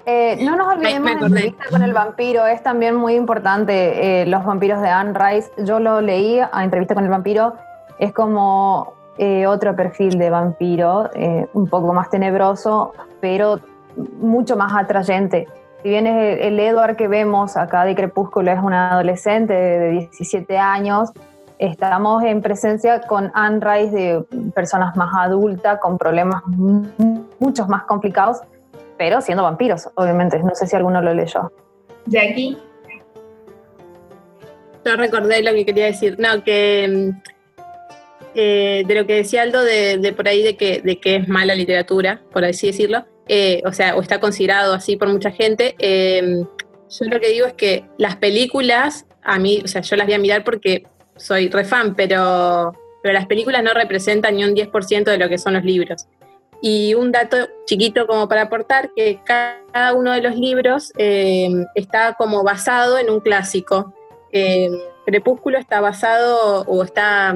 eh, 0.05 0.37
no 0.43 0.55
nos 0.55 0.75
olvidemos 0.75 1.09
de 1.09 1.15
la 1.15 1.25
entrevista 1.27 1.63
con 1.69 1.81
el 1.81 1.93
vampiro, 1.93 2.45
es 2.45 2.61
también 2.61 2.95
muy 2.95 3.15
importante. 3.15 4.21
Eh, 4.21 4.25
los 4.25 4.45
vampiros 4.45 4.81
de 4.81 4.89
Anne 4.89 5.13
Rice, 5.17 5.51
yo 5.65 5.79
lo 5.79 6.01
leí 6.01 6.39
a 6.39 6.63
entrevista 6.63 6.93
con 6.93 7.05
el 7.05 7.09
vampiro, 7.09 7.55
es 7.99 8.11
como 8.11 8.93
eh, 9.17 9.47
otro 9.47 9.75
perfil 9.75 10.17
de 10.17 10.29
vampiro, 10.29 11.09
eh, 11.13 11.47
un 11.53 11.67
poco 11.67 11.93
más 11.93 12.09
tenebroso, 12.09 12.93
pero 13.21 13.59
mucho 14.19 14.57
más 14.57 14.73
atrayente 14.73 15.47
si 15.83 15.89
bien 15.89 16.07
el 16.07 16.57
Edward 16.61 16.95
que 16.95 17.09
vemos 17.09 17.57
acá 17.57 17.83
de 17.83 17.93
Crepúsculo 17.93 18.49
es 18.51 18.59
un 18.59 18.71
adolescente 18.71 19.53
de 19.53 19.91
17 19.91 20.57
años, 20.57 21.09
estamos 21.59 22.23
en 22.23 22.41
presencia 22.41 23.01
con 23.01 23.29
Anne 23.33 23.59
Rice 23.59 23.91
de 23.93 24.23
personas 24.55 24.95
más 24.95 25.09
adultas, 25.13 25.79
con 25.81 25.97
problemas 25.97 26.41
muchos 26.47 27.67
más 27.67 27.83
complicados, 27.83 28.39
pero 28.97 29.19
siendo 29.19 29.43
vampiros, 29.43 29.89
obviamente. 29.95 30.39
No 30.39 30.55
sé 30.55 30.67
si 30.67 30.75
alguno 30.77 31.01
lo 31.01 31.13
leyó. 31.13 31.51
De 32.05 32.19
aquí. 32.19 32.57
Yo 34.85 34.95
recordé 34.95 35.43
lo 35.43 35.51
que 35.51 35.65
quería 35.65 35.85
decir. 35.87 36.17
No, 36.17 36.45
que 36.45 37.11
eh, 38.35 38.83
de 38.87 38.95
lo 38.95 39.05
que 39.05 39.15
decía 39.15 39.41
Aldo 39.41 39.61
de, 39.63 40.13
por 40.15 40.29
ahí 40.29 40.43
de 40.43 40.55
que, 40.55 40.81
de 40.81 40.97
que 41.01 41.17
es 41.17 41.27
mala 41.27 41.55
literatura, 41.55 42.21
por 42.31 42.45
así 42.45 42.67
decirlo. 42.67 43.05
Eh, 43.27 43.61
o 43.65 43.71
sea, 43.71 43.95
o 43.95 44.01
está 44.01 44.19
considerado 44.19 44.73
así 44.73 44.97
por 44.97 45.07
mucha 45.07 45.31
gente. 45.31 45.75
Em, 45.79 46.45
yo 46.89 47.05
lo 47.05 47.19
que 47.19 47.29
digo 47.29 47.47
es 47.47 47.53
que 47.53 47.85
las 47.97 48.17
películas, 48.17 49.05
a 49.23 49.39
mí, 49.39 49.61
o 49.63 49.67
sea, 49.67 49.81
yo 49.81 49.95
las 49.95 50.07
voy 50.07 50.15
a 50.15 50.19
mirar 50.19 50.43
porque 50.43 50.85
soy 51.15 51.49
re 51.49 51.63
fan, 51.63 51.95
pero, 51.95 52.73
pero 53.01 53.13
las 53.13 53.25
películas 53.27 53.63
no 53.63 53.73
representan 53.73 54.35
ni 54.35 54.43
un 54.43 54.53
10% 54.53 55.03
de 55.05 55.17
lo 55.17 55.29
que 55.29 55.37
son 55.37 55.53
los 55.53 55.63
libros. 55.63 56.07
Y 56.61 56.93
un 56.93 57.11
dato 57.11 57.37
chiquito 57.65 58.07
como 58.07 58.27
para 58.29 58.43
aportar, 58.43 58.91
que 58.95 59.19
cada 59.25 59.93
uno 59.93 60.11
de 60.11 60.21
los 60.21 60.35
libros 60.35 60.91
em, 60.97 61.65
está 61.75 62.13
como 62.13 62.43
basado 62.43 62.97
en 62.97 63.09
un 63.09 63.19
clásico. 63.19 63.93
Em, 64.31 64.71
Crepúsculo 65.05 65.57
está 65.57 65.81
basado 65.81 66.61
o 66.61 66.83
está, 66.83 67.35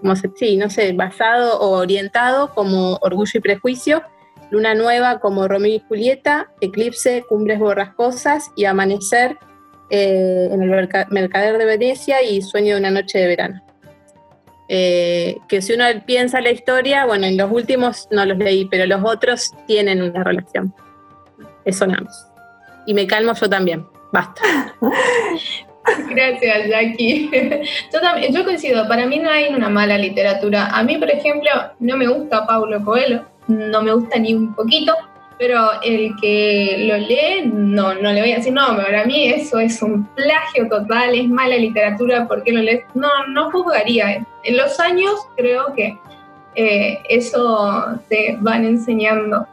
como 0.00 0.16
se, 0.16 0.30
sí, 0.36 0.56
no 0.56 0.68
sé, 0.68 0.92
basado 0.92 1.58
o 1.60 1.78
orientado 1.78 2.54
como 2.54 2.98
Orgullo 3.00 3.38
y 3.38 3.40
Prejuicio 3.40 4.02
Luna 4.50 4.74
Nueva 4.74 5.18
como 5.18 5.46
Romeo 5.46 5.74
y 5.74 5.82
Julieta, 5.86 6.50
Eclipse, 6.60 7.24
Cumbres 7.28 7.58
Borrascosas 7.58 8.50
y 8.56 8.64
Amanecer 8.64 9.36
eh, 9.90 10.48
en 10.50 10.62
el 10.62 10.88
Mercader 11.10 11.58
de 11.58 11.64
Venecia 11.64 12.22
y 12.22 12.42
Sueño 12.42 12.74
de 12.74 12.80
una 12.80 12.90
Noche 12.90 13.18
de 13.18 13.26
Verano. 13.26 13.62
Eh, 14.70 15.38
que 15.48 15.62
si 15.62 15.72
uno 15.72 15.84
piensa 16.06 16.40
la 16.40 16.50
historia, 16.50 17.06
bueno, 17.06 17.26
en 17.26 17.36
los 17.36 17.50
últimos 17.50 18.06
no 18.10 18.24
los 18.26 18.36
leí, 18.36 18.66
pero 18.66 18.84
los 18.86 19.02
otros 19.02 19.50
tienen 19.66 20.02
una 20.02 20.22
relación. 20.22 20.74
Eso 21.64 21.86
nada 21.86 22.02
más. 22.02 22.28
Y 22.86 22.94
me 22.94 23.06
calmo 23.06 23.32
yo 23.34 23.48
también. 23.48 23.86
Basta. 24.12 24.42
Gracias, 26.10 26.68
Jackie. 26.68 27.30
Yo, 27.92 28.00
también, 28.02 28.34
yo 28.34 28.44
coincido, 28.44 28.86
para 28.88 29.06
mí 29.06 29.18
no 29.18 29.30
hay 29.30 29.54
una 29.54 29.70
mala 29.70 29.96
literatura. 29.96 30.66
A 30.66 30.82
mí, 30.82 30.98
por 30.98 31.10
ejemplo, 31.10 31.50
no 31.78 31.96
me 31.96 32.06
gusta 32.06 32.46
Paulo 32.46 32.84
Coelho 32.84 33.24
no 33.48 33.82
me 33.82 33.92
gusta 33.92 34.18
ni 34.18 34.34
un 34.34 34.54
poquito, 34.54 34.94
pero 35.38 35.70
el 35.82 36.14
que 36.20 36.84
lo 36.88 36.96
lee, 36.96 37.50
no, 37.52 37.94
no 37.94 38.12
le 38.12 38.20
voy 38.20 38.32
a 38.32 38.36
decir, 38.36 38.52
no, 38.52 38.76
para 38.76 39.04
mí 39.04 39.28
eso 39.28 39.58
es 39.58 39.80
un 39.82 40.04
plagio 40.06 40.68
total, 40.68 41.14
es 41.14 41.28
mala 41.28 41.56
literatura, 41.56 42.26
¿por 42.26 42.42
qué 42.42 42.52
lo 42.52 42.60
lees? 42.60 42.84
No, 42.94 43.08
no 43.28 43.50
juzgaría. 43.50 44.26
En 44.42 44.56
los 44.56 44.78
años 44.80 45.12
creo 45.36 45.72
que 45.74 45.98
eh, 46.54 47.00
eso 47.08 48.00
te 48.08 48.36
van 48.40 48.64
enseñando. 48.64 49.46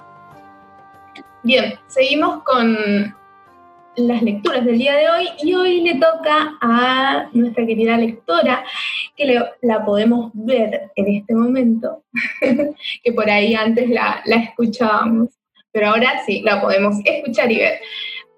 Bien, 1.43 1.79
seguimos 1.87 2.41
con 2.43 3.15
las 3.97 4.21
lecturas 4.21 4.65
del 4.65 4.77
día 4.77 4.95
de 4.95 5.09
hoy 5.09 5.29
y 5.41 5.53
hoy 5.53 5.81
le 5.81 5.95
toca 5.95 6.57
a 6.61 7.29
nuestra 7.33 7.65
querida 7.65 7.97
lectora 7.97 8.63
que 9.15 9.39
la 9.61 9.85
podemos 9.85 10.31
ver 10.33 10.91
en 10.95 11.15
este 11.15 11.33
momento, 11.33 12.03
que 13.03 13.13
por 13.13 13.29
ahí 13.29 13.55
antes 13.55 13.89
la, 13.89 14.21
la, 14.25 14.37
escuchábamos, 14.37 15.29
pero 15.71 15.89
ahora 15.89 16.23
sí, 16.25 16.41
la 16.41 16.61
podemos 16.61 16.95
escuchar 17.03 17.51
y 17.51 17.59
ver. 17.59 17.79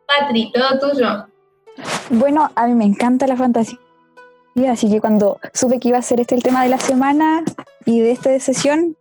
Patri, 0.08 0.52
todo 0.52 0.92
tuyo. 0.92 1.28
Bueno, 2.10 2.50
a 2.56 2.68
mí 2.68 2.74
me 2.74 2.86
encanta 2.86 3.28
la 3.28 3.36
fantasía, 3.36 3.78
así 4.70 4.90
que 4.90 5.02
cuando 5.02 5.40
supe 5.54 5.80
que 5.80 5.90
iba 5.90 5.98
a 5.98 6.02
ser 6.02 6.20
este 6.20 6.36
el 6.36 6.44
tema 6.44 6.64
de 6.64 6.70
la 6.70 6.80
semana 6.80 7.44
y 7.86 8.00
de 8.00 8.12
esta 8.12 8.40
sesión, 8.40 8.98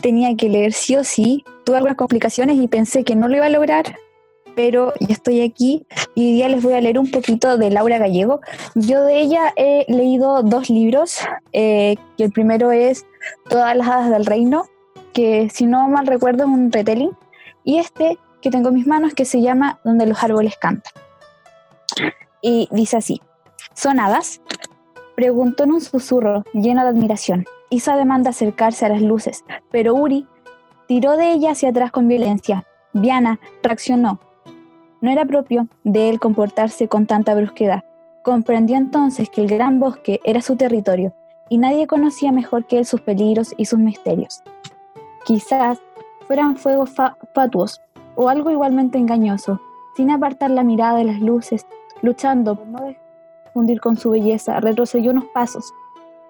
tenía 0.00 0.36
que 0.36 0.48
leer 0.48 0.72
sí 0.72 0.96
o 0.96 1.04
sí. 1.04 1.44
Tuve 1.64 1.76
algunas 1.76 1.96
complicaciones 1.96 2.58
y 2.58 2.68
pensé 2.68 3.02
que 3.02 3.16
no 3.16 3.28
lo 3.28 3.36
iba 3.36 3.46
a 3.46 3.50
lograr, 3.50 3.96
pero 4.56 4.94
ya 4.98 5.12
estoy 5.12 5.42
aquí 5.42 5.86
y 6.16 6.42
hoy 6.42 6.48
les 6.48 6.62
voy 6.62 6.72
a 6.72 6.80
leer 6.80 6.98
un 6.98 7.10
poquito 7.10 7.58
de 7.58 7.70
Laura 7.70 7.98
Gallego. 7.98 8.40
Yo 8.74 9.04
de 9.04 9.20
ella 9.20 9.52
he 9.54 9.84
leído 9.86 10.42
dos 10.42 10.70
libros, 10.70 11.20
eh, 11.52 11.94
el 12.18 12.32
primero 12.32 12.72
es 12.72 13.06
Todas 13.48 13.76
las 13.76 13.88
hadas 13.88 14.10
del 14.10 14.24
reino, 14.24 14.64
que 15.12 15.50
si 15.50 15.66
no 15.66 15.88
mal 15.88 16.06
recuerdo 16.06 16.44
es 16.44 16.48
un 16.48 16.72
retelling, 16.72 17.10
y 17.64 17.78
este 17.78 18.18
que 18.40 18.50
tengo 18.50 18.68
en 18.68 18.76
mis 18.76 18.86
manos 18.86 19.14
que 19.14 19.24
se 19.24 19.40
llama 19.40 19.80
Donde 19.84 20.06
los 20.06 20.22
árboles 20.22 20.56
cantan. 20.56 20.92
Y 22.40 22.68
dice 22.70 22.96
así, 22.96 23.20
¿son 23.74 24.00
hadas? 24.00 24.40
Preguntó 25.16 25.64
en 25.64 25.72
un 25.72 25.80
susurro 25.80 26.44
lleno 26.52 26.82
de 26.82 26.90
admiración. 26.90 27.44
Isa 27.68 27.96
demanda 27.96 28.30
acercarse 28.30 28.86
a 28.86 28.90
las 28.90 29.02
luces, 29.02 29.44
pero 29.70 29.94
Uri 29.94 30.26
tiró 30.86 31.16
de 31.16 31.32
ella 31.32 31.50
hacia 31.50 31.70
atrás 31.70 31.90
con 31.90 32.06
violencia. 32.06 32.64
Viana 32.92 33.40
reaccionó, 33.62 34.20
no 35.00 35.10
era 35.10 35.24
propio 35.24 35.68
de 35.84 36.08
él 36.08 36.20
comportarse 36.20 36.88
con 36.88 37.06
tanta 37.06 37.34
brusquedad. 37.34 37.84
Comprendió 38.22 38.76
entonces 38.76 39.30
que 39.30 39.42
el 39.42 39.48
gran 39.48 39.78
bosque 39.78 40.20
era 40.24 40.40
su 40.40 40.56
territorio 40.56 41.12
y 41.48 41.58
nadie 41.58 41.86
conocía 41.86 42.32
mejor 42.32 42.66
que 42.66 42.78
él 42.78 42.86
sus 42.86 43.00
peligros 43.00 43.54
y 43.56 43.66
sus 43.66 43.78
misterios. 43.78 44.42
Quizás 45.24 45.80
fueran 46.26 46.56
fuegos 46.56 46.90
fatuos 47.34 47.80
o 48.14 48.28
algo 48.28 48.50
igualmente 48.50 48.98
engañoso, 48.98 49.60
sin 49.96 50.10
apartar 50.10 50.50
la 50.50 50.64
mirada 50.64 50.98
de 50.98 51.04
las 51.04 51.20
luces, 51.20 51.66
luchando 52.02 52.56
por 52.56 52.66
no 52.66 52.94
fundir 53.52 53.80
con 53.80 53.96
su 53.96 54.10
belleza, 54.10 54.60
retrocedió 54.60 55.12
unos 55.12 55.26
pasos, 55.32 55.72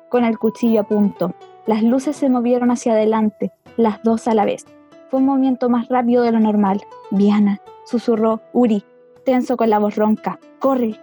con 0.09 0.25
el 0.25 0.39
cuchillo 0.39 0.81
a 0.81 0.85
punto. 0.85 1.33
Las 1.67 1.83
luces 1.83 2.17
se 2.17 2.29
movieron 2.29 2.71
hacia 2.71 2.93
adelante, 2.93 3.53
las 3.77 4.03
dos 4.03 4.29
a 4.29 4.35
la 4.35 4.45
vez. 4.45 4.65
Fue 5.11 5.19
un 5.21 5.27
movimiento 5.27 5.69
más 5.69 5.89
rápido 5.89 6.23
de 6.23 6.33
lo 6.33 6.41
normal. 6.41 6.83
Viana, 7.11 7.61
susurró 7.87 8.41
Uri, 8.53 8.85
tenso 9.25 9.57
con 9.57 9.71
la 9.71 9.79
voz 9.79 9.97
ronca. 9.97 10.39
¡Corre! 10.59 11.01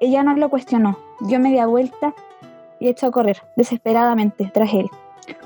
Ella 0.00 0.22
no 0.22 0.36
lo 0.36 0.48
cuestionó, 0.48 0.98
dio 1.20 1.40
media 1.40 1.66
vuelta 1.66 2.14
y 2.78 2.88
echó 2.88 3.06
a 3.06 3.10
correr, 3.10 3.42
desesperadamente, 3.56 4.50
tras 4.52 4.72
él. 4.74 4.88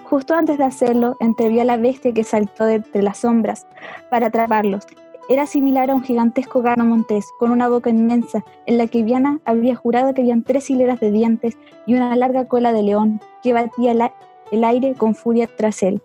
Justo 0.05 0.35
antes 0.35 0.59
de 0.59 0.65
hacerlo, 0.65 1.17
entrevió 1.21 1.63
a 1.63 1.65
la 1.67 1.77
bestia 1.77 2.13
que 2.13 2.25
saltó 2.25 2.65
de 2.65 2.77
entre 2.77 3.03
las 3.03 3.19
sombras 3.19 3.67
para 4.11 4.29
atraparlos. 4.29 4.87
Era 5.29 5.47
similar 5.47 5.91
a 5.91 5.95
un 5.95 6.05
gigantesco 6.05 6.63
gano 6.63 6.85
montés, 6.85 7.27
con 7.39 7.51
una 7.51 7.69
boca 7.69 7.91
inmensa, 7.91 8.45
en 8.65 8.79
la 8.79 8.87
que 8.87 9.03
Viana 9.03 9.41
habría 9.45 9.75
jurado 9.75 10.15
que 10.15 10.23
habían 10.23 10.45
tres 10.45 10.71
hileras 10.71 11.01
de 11.01 11.11
dientes 11.11 11.59
y 11.85 11.95
una 11.95 12.15
larga 12.15 12.47
cola 12.47 12.73
de 12.73 12.85
león 12.85 13.21
que 13.43 13.53
batía 13.53 14.13
el 14.53 14.65
aire 14.65 14.95
con 14.95 15.15
furia 15.15 15.49
tras 15.49 15.83
él. 15.83 16.01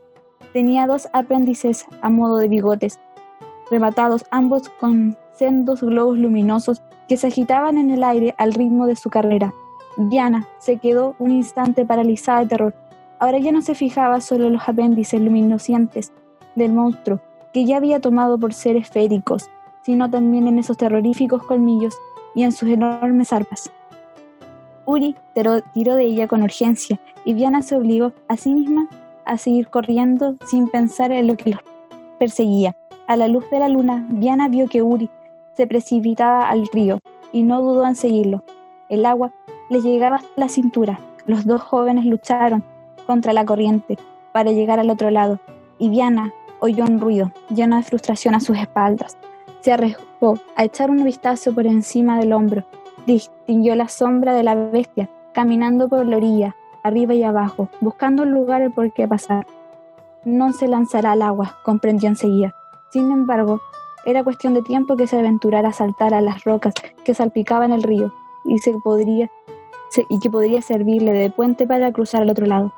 Tenía 0.53 0.87
dos 0.87 1.07
apéndices 1.13 1.85
a 2.01 2.09
modo 2.09 2.37
de 2.37 2.47
bigotes, 2.47 2.99
rematados 3.71 4.25
ambos 4.29 4.69
con 4.69 5.17
sendos 5.33 5.81
globos 5.81 6.19
luminosos 6.19 6.83
que 7.07 7.17
se 7.17 7.27
agitaban 7.27 7.77
en 7.77 7.89
el 7.89 8.03
aire 8.03 8.35
al 8.37 8.53
ritmo 8.53 8.85
de 8.85 8.95
su 8.95 9.09
carrera. 9.09 9.53
Diana 9.97 10.47
se 10.59 10.77
quedó 10.77 11.15
un 11.17 11.31
instante 11.31 11.85
paralizada 11.85 12.41
de 12.41 12.47
terror. 12.47 12.75
Ahora 13.17 13.39
ya 13.39 13.51
no 13.51 13.61
se 13.61 13.73
fijaba 13.73 14.21
solo 14.21 14.47
en 14.47 14.53
los 14.53 14.67
apéndices 14.67 15.19
luminocientes 15.21 16.11
del 16.55 16.73
monstruo, 16.73 17.21
que 17.53 17.65
ya 17.65 17.77
había 17.77 17.99
tomado 17.99 18.37
por 18.37 18.53
seres 18.53 18.89
féricos, 18.89 19.49
sino 19.83 20.09
también 20.09 20.47
en 20.47 20.59
esos 20.59 20.77
terroríficos 20.77 21.43
colmillos 21.43 21.97
y 22.35 22.43
en 22.43 22.51
sus 22.51 22.69
enormes 22.69 23.33
arpas. 23.33 23.71
Uri 24.85 25.15
tiró 25.73 25.95
de 25.95 26.03
ella 26.03 26.27
con 26.27 26.43
urgencia 26.43 26.99
y 27.23 27.33
Diana 27.33 27.61
se 27.61 27.75
obligó 27.75 28.11
a 28.27 28.37
sí 28.37 28.53
misma 28.53 28.87
a 29.25 29.37
seguir 29.37 29.69
corriendo 29.69 30.35
sin 30.45 30.67
pensar 30.67 31.11
en 31.11 31.27
lo 31.27 31.37
que 31.37 31.51
los 31.51 31.59
perseguía. 32.19 32.75
A 33.11 33.17
la 33.17 33.27
luz 33.27 33.49
de 33.49 33.59
la 33.59 33.67
luna, 33.67 34.05
Diana 34.07 34.47
vio 34.47 34.69
que 34.69 34.81
Uri 34.81 35.09
se 35.51 35.67
precipitaba 35.67 36.49
al 36.49 36.65
río 36.67 36.99
y 37.33 37.43
no 37.43 37.61
dudó 37.61 37.85
en 37.85 37.95
seguirlo. 37.97 38.45
El 38.87 39.05
agua 39.05 39.33
le 39.69 39.81
llegaba 39.81 40.15
hasta 40.15 40.29
la 40.37 40.47
cintura. 40.47 40.97
Los 41.25 41.45
dos 41.45 41.61
jóvenes 41.61 42.05
lucharon 42.05 42.63
contra 43.05 43.33
la 43.33 43.43
corriente 43.43 43.97
para 44.31 44.53
llegar 44.53 44.79
al 44.79 44.89
otro 44.89 45.11
lado 45.11 45.41
y 45.77 45.89
Diana 45.89 46.31
oyó 46.61 46.85
un 46.85 47.01
ruido 47.01 47.33
lleno 47.53 47.75
de 47.75 47.83
frustración 47.83 48.33
a 48.33 48.39
sus 48.39 48.57
espaldas. 48.57 49.17
Se 49.59 49.73
arriesgó 49.73 50.37
a 50.55 50.63
echar 50.63 50.89
un 50.89 51.03
vistazo 51.03 51.53
por 51.53 51.67
encima 51.67 52.17
del 52.17 52.31
hombro. 52.31 52.63
Distinguió 53.05 53.75
la 53.75 53.89
sombra 53.89 54.33
de 54.33 54.43
la 54.43 54.55
bestia 54.55 55.09
caminando 55.33 55.89
por 55.89 56.05
la 56.05 56.15
orilla, 56.15 56.55
arriba 56.81 57.13
y 57.13 57.23
abajo, 57.23 57.67
buscando 57.81 58.23
un 58.23 58.31
lugar 58.31 58.71
por 58.71 58.93
qué 58.93 59.05
pasar. 59.05 59.45
No 60.23 60.53
se 60.53 60.69
lanzará 60.69 61.11
al 61.11 61.23
agua, 61.23 61.57
comprendió 61.65 62.07
enseguida. 62.07 62.55
Sin 62.91 63.11
embargo, 63.11 63.61
era 64.05 64.23
cuestión 64.23 64.53
de 64.53 64.61
tiempo 64.61 64.97
que 64.97 65.07
se 65.07 65.17
aventurara 65.17 65.69
a 65.69 65.73
saltar 65.73 66.13
a 66.13 66.21
las 66.21 66.43
rocas 66.43 66.73
que 67.03 67.13
salpicaban 67.13 67.71
el 67.71 67.83
río 67.83 68.13
y, 68.43 68.57
se 68.57 68.73
podría, 68.83 69.29
que 70.21 70.29
podría 70.29 70.61
servirle 70.61 71.13
de 71.13 71.29
puente 71.29 71.67
para 71.67 71.91
cruzar 71.91 72.23
al 72.23 72.29
otro 72.29 72.45
lado. 72.45 72.73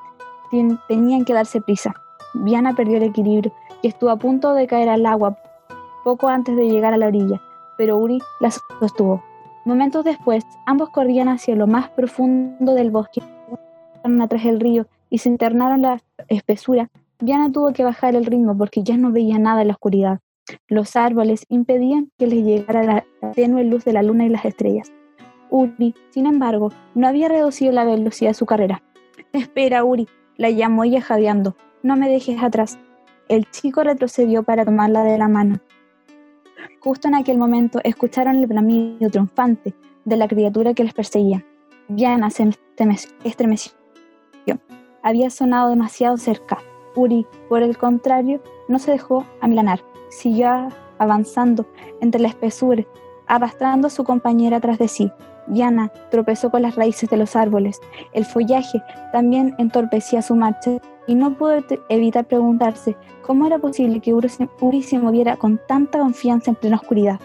tenían 0.88 1.26
que 1.26 1.34
darse 1.34 1.62
prisa. 1.62 1.94
Viana 2.34 2.74
perdió 2.74 2.98
el 2.98 3.04
equilibrio 3.04 3.52
y 3.82 3.88
estuvo 3.88 4.10
a 4.10 4.18
punto 4.18 4.54
de 4.54 4.68
caer 4.68 4.90
al 4.90 5.06
agua 5.06 5.38
poco 6.04 6.28
antes 6.28 6.56
de 6.56 6.70
llegar 6.70 6.94
a 6.94 6.98
la 6.98 7.08
orilla, 7.08 7.42
pero 7.78 7.98
Uri 7.98 8.20
la 8.40 8.52
sostuvo. 8.52 9.24
Momentos 9.66 10.04
después, 10.04 10.44
ambos 10.66 10.90
corrían 10.90 11.30
hacia 11.30 11.56
lo 11.56 11.68
más 11.68 11.90
profundo 11.90 12.76
del 12.76 12.92
bosque, 12.92 13.22
atrás 14.22 14.44
del 14.44 14.60
río 14.60 14.86
y 15.10 15.20
se 15.20 15.30
internaron 15.30 15.82
la 15.82 16.02
espesura. 16.28 16.90
Diana 17.20 17.52
tuvo 17.52 17.72
que 17.74 17.84
bajar 17.84 18.16
el 18.16 18.26
ritmo 18.26 18.58
porque 18.58 18.84
ya 18.84 18.98
no 18.98 19.12
veía 19.12 19.40
nada 19.40 19.62
en 19.62 19.68
la 19.70 19.74
oscuridad. 19.74 20.20
Los 20.68 20.96
árboles 20.96 21.46
impedían 21.50 22.12
que 22.18 22.28
les 22.28 22.44
llegara 22.44 22.84
la 22.84 23.06
tenue 23.34 23.64
luz 23.64 23.86
de 23.86 23.94
la 23.94 24.04
luna 24.04 24.26
y 24.26 24.30
las 24.30 24.46
estrellas. 24.46 24.92
Uri, 25.50 25.96
sin 26.10 26.26
embargo, 26.26 26.72
no 26.96 27.08
había 27.08 27.30
reducido 27.30 27.72
la 27.72 27.86
velocidad 27.86 28.32
de 28.32 28.36
su 28.36 28.46
carrera. 28.46 28.82
Espera, 29.32 29.84
Uri, 29.84 30.08
la 30.38 30.50
llamó 30.50 30.84
ella 30.84 31.02
jadeando. 31.02 31.56
No 31.84 31.96
me 31.96 32.10
dejes 32.10 32.42
atrás. 32.42 32.80
El 33.30 33.50
chico 33.52 33.84
retrocedió 33.84 34.44
para 34.44 34.66
tomarla 34.66 35.04
de 35.04 35.18
la 35.18 35.28
mano. 35.28 35.60
Justo 36.80 37.08
en 37.08 37.16
aquel 37.16 37.38
momento 37.38 37.80
escucharon 37.84 38.36
el 38.36 38.48
bramido 38.48 39.10
triunfante 39.10 39.74
de 40.06 40.18
la 40.18 40.28
criatura 40.28 40.74
que 40.74 40.84
les 40.84 40.94
perseguía. 40.94 41.46
Diana 41.88 42.30
se 42.30 42.50
estremeció. 43.24 43.74
Había 45.02 45.30
sonado 45.30 45.70
demasiado 45.70 46.18
cerca. 46.18 46.60
Uri, 46.96 47.26
por 47.50 47.64
el 47.64 47.78
contrario, 47.78 48.42
no 48.68 48.80
se 48.80 48.92
dejó 48.92 49.26
amilanar. 49.42 49.84
Siguió 50.10 50.70
avanzando 51.00 51.66
entre 52.02 52.22
la 52.22 52.28
espesura, 52.28 52.84
arrastrando 53.28 53.88
a 53.88 53.92
su 53.92 54.04
compañera 54.04 54.60
tras 54.60 54.78
de 54.78 54.88
sí. 54.88 55.12
Diana 55.48 55.92
tropezó 56.10 56.50
con 56.50 56.62
las 56.62 56.76
raíces 56.76 57.10
de 57.10 57.18
los 57.18 57.36
árboles. 57.36 57.82
El 58.14 58.26
follaje 58.26 58.82
también 59.12 59.56
entorpecía 59.58 60.22
su 60.22 60.36
marcha 60.36 60.78
y 61.06 61.16
no 61.16 61.38
pudo 61.38 61.58
evitar 61.90 62.26
preguntarse 62.26 62.96
cómo 63.26 63.46
era 63.46 63.60
posible 63.60 64.00
que 64.00 64.14
Uri 64.14 64.84
se 64.84 65.00
moviera 65.00 65.36
con 65.36 65.60
tanta 65.68 66.00
confianza 66.00 66.52
en 66.52 66.56
plena 66.56 66.78
oscuridad. 66.78 67.20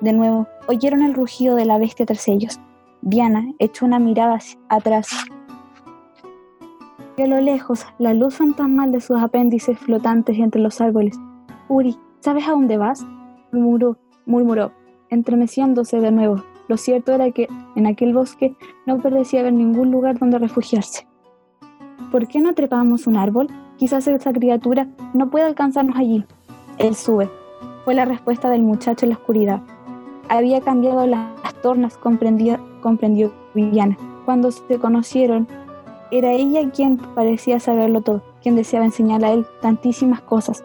De 0.00 0.12
nuevo, 0.12 0.46
oyeron 0.66 1.02
el 1.02 1.14
rugido 1.14 1.54
de 1.56 1.64
la 1.64 1.78
bestia 1.78 2.04
tras 2.04 2.26
ellos. 2.28 2.60
Diana 3.00 3.52
echó 3.58 3.86
una 3.86 3.98
mirada 3.98 4.38
atrás. 4.68 5.08
Y 7.16 7.22
a 7.22 7.26
lo 7.26 7.40
lejos, 7.40 7.86
la 7.98 8.14
luz 8.14 8.36
fantasmal 8.36 8.90
de 8.92 9.00
sus 9.00 9.18
apéndices 9.18 9.78
flotantes 9.78 10.38
entre 10.38 10.60
los 10.60 10.80
árboles. 10.80 11.18
Uri, 11.68 11.96
¿sabes 12.20 12.48
a 12.48 12.52
dónde 12.52 12.78
vas? 12.78 13.06
murmuró, 13.52 13.98
murmuró, 14.24 14.72
entremeciéndose 15.10 16.00
de 16.00 16.10
nuevo. 16.10 16.42
Lo 16.68 16.76
cierto 16.76 17.12
era 17.12 17.30
que 17.30 17.48
en 17.76 17.86
aquel 17.86 18.14
bosque 18.14 18.56
no 18.86 18.98
parecía 18.98 19.40
haber 19.40 19.52
ningún 19.52 19.90
lugar 19.90 20.18
donde 20.18 20.38
refugiarse. 20.38 21.06
¿Por 22.10 22.28
qué 22.28 22.40
no 22.40 22.54
trepamos 22.54 23.06
un 23.06 23.16
árbol? 23.16 23.48
Quizás 23.76 24.06
esa 24.06 24.32
criatura 24.32 24.88
no 25.12 25.30
pueda 25.30 25.46
alcanzarnos 25.46 25.96
allí. 25.96 26.24
Él 26.78 26.94
sube. 26.94 27.30
Fue 27.84 27.94
la 27.94 28.04
respuesta 28.04 28.48
del 28.48 28.62
muchacho 28.62 29.04
en 29.04 29.10
la 29.10 29.16
oscuridad. 29.16 29.60
Había 30.28 30.60
cambiado 30.60 31.06
las 31.06 31.54
tornas, 31.62 31.96
comprendió, 31.98 32.58
comprendió 32.80 33.32
Viviana. 33.54 33.96
Cuando 34.24 34.50
se 34.50 34.78
conocieron, 34.78 35.48
era 36.12 36.32
ella 36.32 36.70
quien 36.70 36.98
parecía 36.98 37.58
saberlo 37.58 38.02
todo, 38.02 38.22
quien 38.42 38.54
deseaba 38.54 38.84
enseñarle 38.84 39.26
a 39.26 39.32
él 39.32 39.46
tantísimas 39.60 40.20
cosas. 40.20 40.62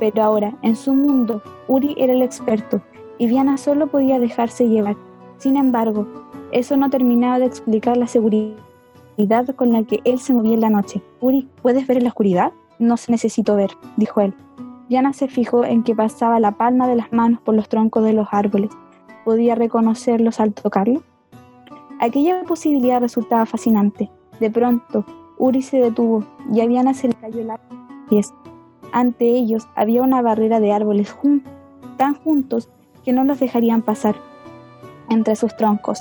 Pero 0.00 0.22
ahora, 0.22 0.54
en 0.62 0.74
su 0.74 0.94
mundo, 0.94 1.42
Uri 1.68 1.94
era 1.98 2.14
el 2.14 2.22
experto 2.22 2.80
y 3.18 3.28
Diana 3.28 3.58
solo 3.58 3.86
podía 3.86 4.18
dejarse 4.18 4.68
llevar. 4.68 4.96
Sin 5.38 5.56
embargo, 5.56 6.06
eso 6.50 6.76
no 6.76 6.90
terminaba 6.90 7.38
de 7.38 7.46
explicar 7.46 7.96
la 7.96 8.06
seguridad 8.06 8.56
con 9.54 9.72
la 9.72 9.82
que 9.82 10.00
él 10.04 10.18
se 10.18 10.32
movía 10.32 10.54
en 10.54 10.60
la 10.62 10.70
noche. 10.70 11.02
Uri, 11.20 11.48
¿puedes 11.62 11.86
ver 11.86 11.98
en 11.98 12.04
la 12.04 12.10
oscuridad? 12.10 12.52
No 12.78 12.96
se 12.96 13.12
necesito 13.12 13.54
ver, 13.54 13.70
dijo 13.96 14.20
él. 14.20 14.34
Diana 14.88 15.12
se 15.12 15.28
fijó 15.28 15.64
en 15.64 15.82
que 15.82 15.94
pasaba 15.94 16.40
la 16.40 16.52
palma 16.52 16.86
de 16.86 16.96
las 16.96 17.12
manos 17.12 17.40
por 17.40 17.54
los 17.54 17.68
troncos 17.68 18.04
de 18.04 18.12
los 18.12 18.28
árboles. 18.30 18.70
¿Podía 19.24 19.54
reconocerlos 19.54 20.38
al 20.40 20.54
tocarlo? 20.54 21.02
Aquella 21.98 22.44
posibilidad 22.44 23.00
resultaba 23.00 23.46
fascinante. 23.46 24.10
De 24.40 24.50
pronto, 24.50 25.04
Uri 25.38 25.62
se 25.62 25.78
detuvo 25.78 26.24
y 26.52 26.60
a 26.60 26.66
Diana 26.66 26.94
se 26.94 27.08
le 27.08 27.14
cayó 27.14 27.42
la 27.44 27.58
pies. 28.08 28.32
Ante 28.92 29.28
ellos 29.28 29.66
había 29.74 30.02
una 30.02 30.22
barrera 30.22 30.60
de 30.60 30.72
árboles 30.72 31.14
tan 31.96 32.14
juntos 32.14 32.68
que 33.04 33.12
no 33.12 33.24
los 33.24 33.40
dejarían 33.40 33.82
pasar 33.82 34.14
entre 35.08 35.36
sus 35.36 35.56
troncos. 35.56 36.00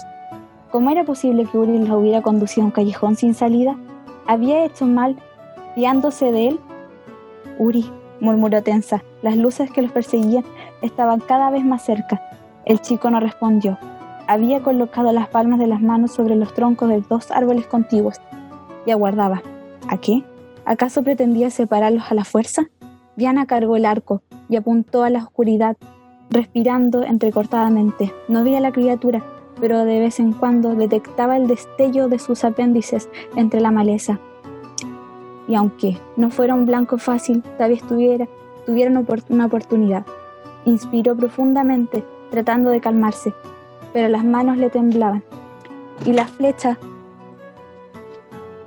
¿Cómo 0.72 0.90
era 0.90 1.04
posible 1.04 1.46
que 1.46 1.58
Uri 1.58 1.80
la 1.80 1.98
hubiera 1.98 2.22
conducido 2.22 2.64
a 2.64 2.66
un 2.66 2.72
callejón 2.72 3.16
sin 3.16 3.34
salida? 3.34 3.76
¿Había 4.28 4.66
hecho 4.66 4.86
mal 4.86 5.16
fiándose 5.76 6.32
de 6.32 6.50
él? 6.50 6.60
Uri, 7.60 7.90
murmuró 8.20 8.62
tensa. 8.62 9.04
Las 9.22 9.38
luces 9.38 9.72
que 9.72 9.82
los 9.82 9.92
perseguían 9.92 10.44
estaban 10.82 11.20
cada 11.20 11.50
vez 11.50 11.64
más 11.64 11.84
cerca. 11.84 12.22
El 12.66 12.82
chico 12.82 13.10
no 13.10 13.20
respondió. 13.20 13.78
Había 14.28 14.62
colocado 14.62 15.12
las 15.12 15.28
palmas 15.30 15.60
de 15.60 15.68
las 15.68 15.82
manos 15.82 16.12
sobre 16.12 16.36
los 16.36 16.54
troncos 16.54 16.90
de 16.90 17.02
dos 17.02 17.30
árboles 17.32 17.68
contiguos 17.68 18.20
y 18.86 18.92
aguardaba. 18.92 19.42
¿A 19.88 19.98
qué? 19.98 20.24
¿Acaso 20.66 21.04
pretendía 21.04 21.50
separarlos 21.50 22.12
a 22.12 22.16
la 22.16 22.24
fuerza? 22.24 22.68
Diana 23.16 23.46
cargó 23.46 23.76
el 23.76 23.86
arco 23.86 24.22
y 24.50 24.56
apuntó 24.56 25.04
a 25.04 25.10
la 25.10 25.20
oscuridad, 25.20 25.78
respirando 26.30 27.04
entrecortadamente. 27.04 28.14
No 28.28 28.44
veía 28.44 28.60
la 28.60 28.72
criatura, 28.72 29.24
pero 29.60 29.86
de 29.86 30.00
vez 30.00 30.20
en 30.20 30.34
cuando 30.34 30.76
detectaba 30.76 31.38
el 31.38 31.48
destello 31.48 32.10
de 32.10 32.20
sus 32.20 32.44
apéndices 32.44 33.10
entre 33.36 33.62
la 33.62 33.72
maleza. 33.72 34.20
Y 35.48 35.56
aunque 35.56 35.98
no 36.18 36.32
fuera 36.32 36.56
un 36.56 36.66
blanco 36.66 36.98
fácil, 36.98 37.44
tal 37.58 37.70
vez 37.72 37.84
tuviera, 37.84 38.28
tuviera 38.66 38.92
una 39.30 39.46
oportunidad. 39.46 40.06
Inspiró 40.66 41.16
profundamente, 41.16 42.04
tratando 42.32 42.72
de 42.72 42.82
calmarse, 42.82 43.34
pero 43.94 44.10
las 44.10 44.26
manos 44.26 44.58
le 44.58 44.70
temblaban. 44.70 45.24
Y 46.06 46.14
la 46.14 46.26
flecha 46.26 46.78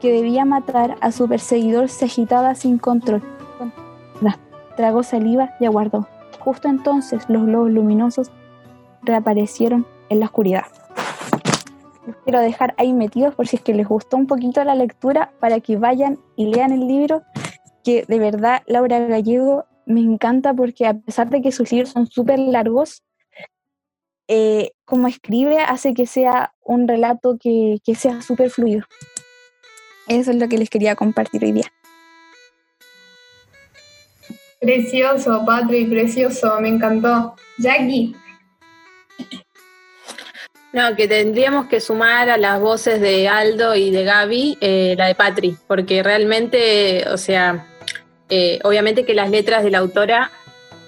que 0.00 0.12
debía 0.12 0.44
matar 0.44 0.96
a 1.00 1.12
su 1.12 1.28
perseguidor 1.28 1.88
se 1.88 2.06
agitaba 2.06 2.54
sin 2.54 2.78
control. 2.78 3.22
Tragó 4.76 5.02
saliva 5.02 5.56
y 5.58 5.64
aguardó. 5.64 6.06
Justo 6.38 6.68
entonces 6.68 7.24
los 7.28 7.44
globos 7.46 7.72
luminosos 7.72 8.30
reaparecieron 9.02 9.84
en 10.08 10.20
la 10.20 10.26
oscuridad 10.26 10.66
los 12.08 12.16
quiero 12.24 12.40
dejar 12.40 12.74
ahí 12.78 12.92
metidos 12.92 13.34
por 13.34 13.46
si 13.46 13.56
es 13.56 13.62
que 13.62 13.74
les 13.74 13.86
gustó 13.86 14.16
un 14.16 14.26
poquito 14.26 14.64
la 14.64 14.74
lectura 14.74 15.32
para 15.40 15.60
que 15.60 15.76
vayan 15.76 16.18
y 16.36 16.46
lean 16.46 16.72
el 16.72 16.88
libro, 16.88 17.22
que 17.84 18.04
de 18.08 18.18
verdad 18.18 18.62
Laura 18.66 18.98
Gallego 19.00 19.66
me 19.86 20.00
encanta 20.00 20.54
porque 20.54 20.86
a 20.86 20.94
pesar 20.94 21.30
de 21.30 21.42
que 21.42 21.52
sus 21.52 21.70
libros 21.70 21.90
son 21.90 22.06
súper 22.06 22.38
largos, 22.38 23.02
eh, 24.26 24.72
como 24.84 25.06
escribe 25.06 25.58
hace 25.58 25.94
que 25.94 26.06
sea 26.06 26.54
un 26.62 26.88
relato 26.88 27.38
que, 27.38 27.78
que 27.84 27.94
sea 27.94 28.20
súper 28.20 28.50
fluido. 28.50 28.84
Eso 30.08 30.30
es 30.30 30.36
lo 30.36 30.48
que 30.48 30.58
les 30.58 30.70
quería 30.70 30.96
compartir 30.96 31.44
hoy 31.44 31.52
día. 31.52 31.72
Precioso, 34.60 35.44
Patri, 35.46 35.84
precioso, 35.84 36.60
me 36.60 36.68
encantó. 36.68 37.36
Jackie. 37.58 38.14
No, 40.72 40.94
que 40.96 41.08
tendríamos 41.08 41.66
que 41.66 41.80
sumar 41.80 42.28
a 42.28 42.36
las 42.36 42.60
voces 42.60 43.00
de 43.00 43.28
Aldo 43.28 43.74
y 43.74 43.90
de 43.90 44.04
Gaby 44.04 44.58
eh, 44.60 44.94
la 44.98 45.06
de 45.06 45.14
Patri, 45.14 45.56
porque 45.66 46.02
realmente, 46.02 47.08
o 47.08 47.16
sea, 47.16 47.66
eh, 48.28 48.58
obviamente 48.64 49.04
que 49.06 49.14
las 49.14 49.30
letras 49.30 49.64
de 49.64 49.70
la 49.70 49.78
autora 49.78 50.30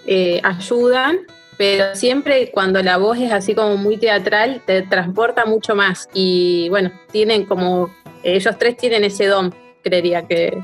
eh, 0.06 0.40
ayudan, 0.42 1.20
pero 1.60 1.94
siempre 1.94 2.50
cuando 2.50 2.82
la 2.82 2.96
voz 2.96 3.18
es 3.18 3.30
así 3.32 3.54
como 3.54 3.76
muy 3.76 3.98
teatral, 3.98 4.62
te 4.64 4.80
transporta 4.80 5.44
mucho 5.44 5.74
más. 5.74 6.08
Y 6.14 6.70
bueno, 6.70 6.90
tienen 7.12 7.44
como, 7.44 7.94
ellos 8.22 8.56
tres 8.58 8.78
tienen 8.78 9.04
ese 9.04 9.26
don, 9.26 9.54
creería 9.84 10.26
que, 10.26 10.58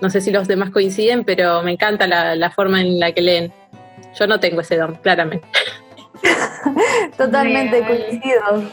no 0.00 0.10
sé 0.10 0.20
si 0.20 0.32
los 0.32 0.48
demás 0.48 0.70
coinciden, 0.70 1.22
pero 1.22 1.62
me 1.62 1.70
encanta 1.70 2.08
la, 2.08 2.50
forma 2.50 2.80
en 2.80 2.98
la 2.98 3.12
que 3.12 3.20
leen. 3.20 3.52
Yo 4.18 4.26
no 4.26 4.40
tengo 4.40 4.62
ese 4.62 4.76
don, 4.76 4.96
claramente. 4.96 5.46
Totalmente 7.16 7.86
coincido. 7.86 8.72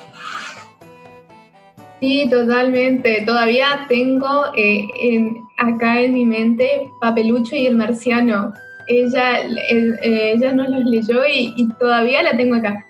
Sí, 2.00 2.28
totalmente. 2.28 3.22
Todavía 3.24 3.86
tengo 3.88 4.46
eh, 4.56 5.30
acá 5.58 6.02
en 6.02 6.16
mi 6.16 6.26
mente 6.26 6.90
Papelucho 7.00 7.56
y 7.56 7.68
el 7.68 7.76
Marciano. 7.76 8.52
Ella, 8.88 9.42
eh, 9.42 10.34
ella 10.34 10.54
nos 10.54 10.70
los 10.70 10.86
leyó 10.86 11.22
y, 11.26 11.68
todavía 11.80 12.24
la 12.24 12.38
tengo 12.38 12.56
acá. 12.56 12.86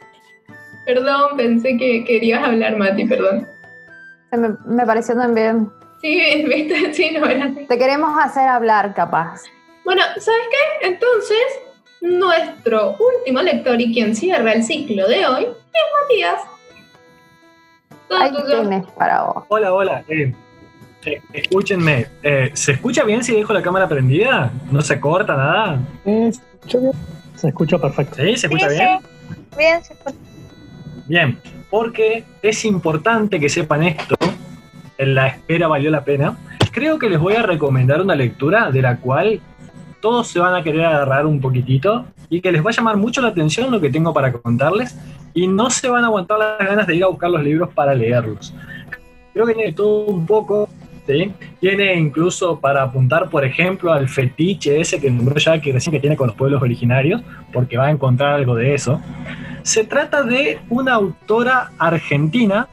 Perdón, 0.85 1.35
pensé 1.35 1.75
que 1.77 2.05
querías 2.05 2.43
hablar, 2.43 2.77
Mati, 2.77 3.05
perdón. 3.05 3.47
Me, 4.31 4.49
me 4.65 4.85
pareció 4.85 5.15
también. 5.15 5.69
Sí, 6.01 6.45
sí, 6.93 7.11
no 7.11 7.25
era 7.25 7.51
Te 7.67 7.77
queremos 7.77 8.11
hacer 8.23 8.47
hablar, 8.47 8.93
capaz. 8.93 9.43
Bueno, 9.83 10.01
¿sabes 10.17 10.47
qué? 10.51 10.87
Entonces, 10.87 11.59
nuestro 12.01 12.95
último 12.97 13.41
lector 13.41 13.79
y 13.81 13.93
quien 13.93 14.15
cierra 14.15 14.53
el 14.53 14.63
ciclo 14.63 15.07
de 15.07 15.25
hoy 15.25 15.43
es 15.43 15.81
Matías. 16.01 16.41
Ahí 18.09 18.31
tienes 18.45 18.85
para 18.91 19.23
vos. 19.23 19.43
Hola, 19.49 19.73
hola. 19.73 20.03
Eh, 20.07 20.33
escúchenme, 21.33 22.07
eh, 22.23 22.51
¿se 22.53 22.73
escucha 22.73 23.03
bien 23.03 23.23
si 23.23 23.33
dejo 23.33 23.53
la 23.53 23.61
cámara 23.61 23.87
prendida? 23.87 24.51
¿No 24.71 24.81
se 24.81 24.99
corta 24.99 25.35
nada? 25.35 25.79
Se 27.35 27.47
escucha 27.47 27.77
perfecto. 27.77 28.15
¿Sí? 28.15 28.35
¿Se 28.35 28.47
escucha 28.47 28.67
bien? 28.67 28.99
Bien, 29.57 29.83
se 29.83 29.93
escucha. 29.93 30.17
Bien, 31.07 31.39
porque 31.69 32.25
es 32.41 32.65
importante 32.65 33.39
que 33.39 33.49
sepan 33.49 33.83
esto, 33.83 34.15
en 34.97 35.15
la 35.15 35.27
espera 35.27 35.67
valió 35.67 35.89
la 35.89 36.03
pena. 36.03 36.37
Creo 36.71 36.99
que 36.99 37.09
les 37.09 37.19
voy 37.19 37.35
a 37.35 37.43
recomendar 37.43 38.01
una 38.01 38.15
lectura 38.15 38.71
de 38.71 38.81
la 38.81 38.97
cual 38.97 39.39
todos 40.01 40.27
se 40.27 40.39
van 40.39 40.53
a 40.53 40.63
querer 40.63 40.85
agarrar 40.85 41.25
un 41.25 41.39
poquitito 41.39 42.05
y 42.29 42.41
que 42.41 42.51
les 42.51 42.65
va 42.65 42.69
a 42.69 42.73
llamar 42.73 42.97
mucho 42.97 43.21
la 43.21 43.29
atención 43.29 43.71
lo 43.71 43.79
que 43.79 43.89
tengo 43.89 44.13
para 44.13 44.31
contarles 44.31 44.95
y 45.33 45.47
no 45.47 45.69
se 45.69 45.87
van 45.87 46.03
a 46.03 46.07
aguantar 46.07 46.39
las 46.39 46.59
ganas 46.59 46.87
de 46.87 46.95
ir 46.95 47.03
a 47.03 47.07
buscar 47.07 47.29
los 47.29 47.43
libros 47.43 47.69
para 47.73 47.93
leerlos. 47.93 48.53
Creo 49.33 49.45
que 49.45 49.53
tiene 49.53 49.73
todo 49.73 50.05
un 50.05 50.25
poco, 50.25 50.67
¿sí? 51.07 51.33
tiene 51.59 51.95
incluso 51.95 52.59
para 52.59 52.83
apuntar, 52.83 53.29
por 53.29 53.45
ejemplo, 53.45 53.93
al 53.93 54.09
fetiche 54.09 54.79
ese 54.79 54.99
que 54.99 55.09
nombró 55.09 55.37
ya 55.37 55.59
que 55.59 55.71
recién 55.71 55.91
que 55.91 55.99
tiene 55.99 56.17
con 56.17 56.27
los 56.27 56.35
pueblos 56.35 56.61
originarios, 56.61 57.21
porque 57.53 57.77
va 57.77 57.87
a 57.87 57.91
encontrar 57.91 58.33
algo 58.33 58.55
de 58.55 58.73
eso. 58.73 59.01
Se 59.63 59.83
trata 59.83 60.23
de 60.23 60.59
una 60.69 60.93
autora 60.93 61.71
argentina, 61.77 62.67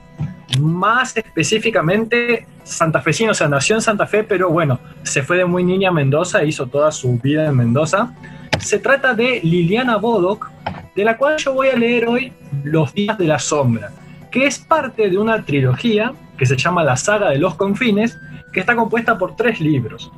más 0.60 1.16
específicamente 1.16 2.46
santafesina, 2.62 3.32
o 3.32 3.34
sea, 3.34 3.48
nació 3.48 3.76
en 3.76 3.82
Santa 3.82 4.06
Fe, 4.06 4.24
pero 4.24 4.50
bueno, 4.50 4.78
se 5.02 5.22
fue 5.22 5.36
de 5.36 5.44
muy 5.44 5.64
niña 5.64 5.88
a 5.90 5.92
Mendoza, 5.92 6.44
hizo 6.44 6.66
toda 6.66 6.92
su 6.92 7.18
vida 7.18 7.46
en 7.46 7.56
Mendoza. 7.56 8.14
Se 8.58 8.78
trata 8.78 9.14
de 9.14 9.40
Liliana 9.42 9.96
Bodoc, 9.96 10.50
de 10.94 11.04
la 11.04 11.16
cual 11.16 11.36
yo 11.38 11.52
voy 11.54 11.68
a 11.68 11.76
leer 11.76 12.06
hoy 12.06 12.32
Los 12.62 12.94
Días 12.94 13.18
de 13.18 13.26
la 13.26 13.38
Sombra, 13.38 13.90
que 14.30 14.46
es 14.46 14.58
parte 14.58 15.10
de 15.10 15.18
una 15.18 15.44
trilogía 15.44 16.12
que 16.36 16.46
se 16.46 16.56
llama 16.56 16.84
La 16.84 16.96
Saga 16.96 17.30
de 17.30 17.38
los 17.38 17.54
Confines, 17.54 18.18
que 18.52 18.60
está 18.60 18.76
compuesta 18.76 19.18
por 19.18 19.36
tres 19.36 19.60
libros. 19.60 20.10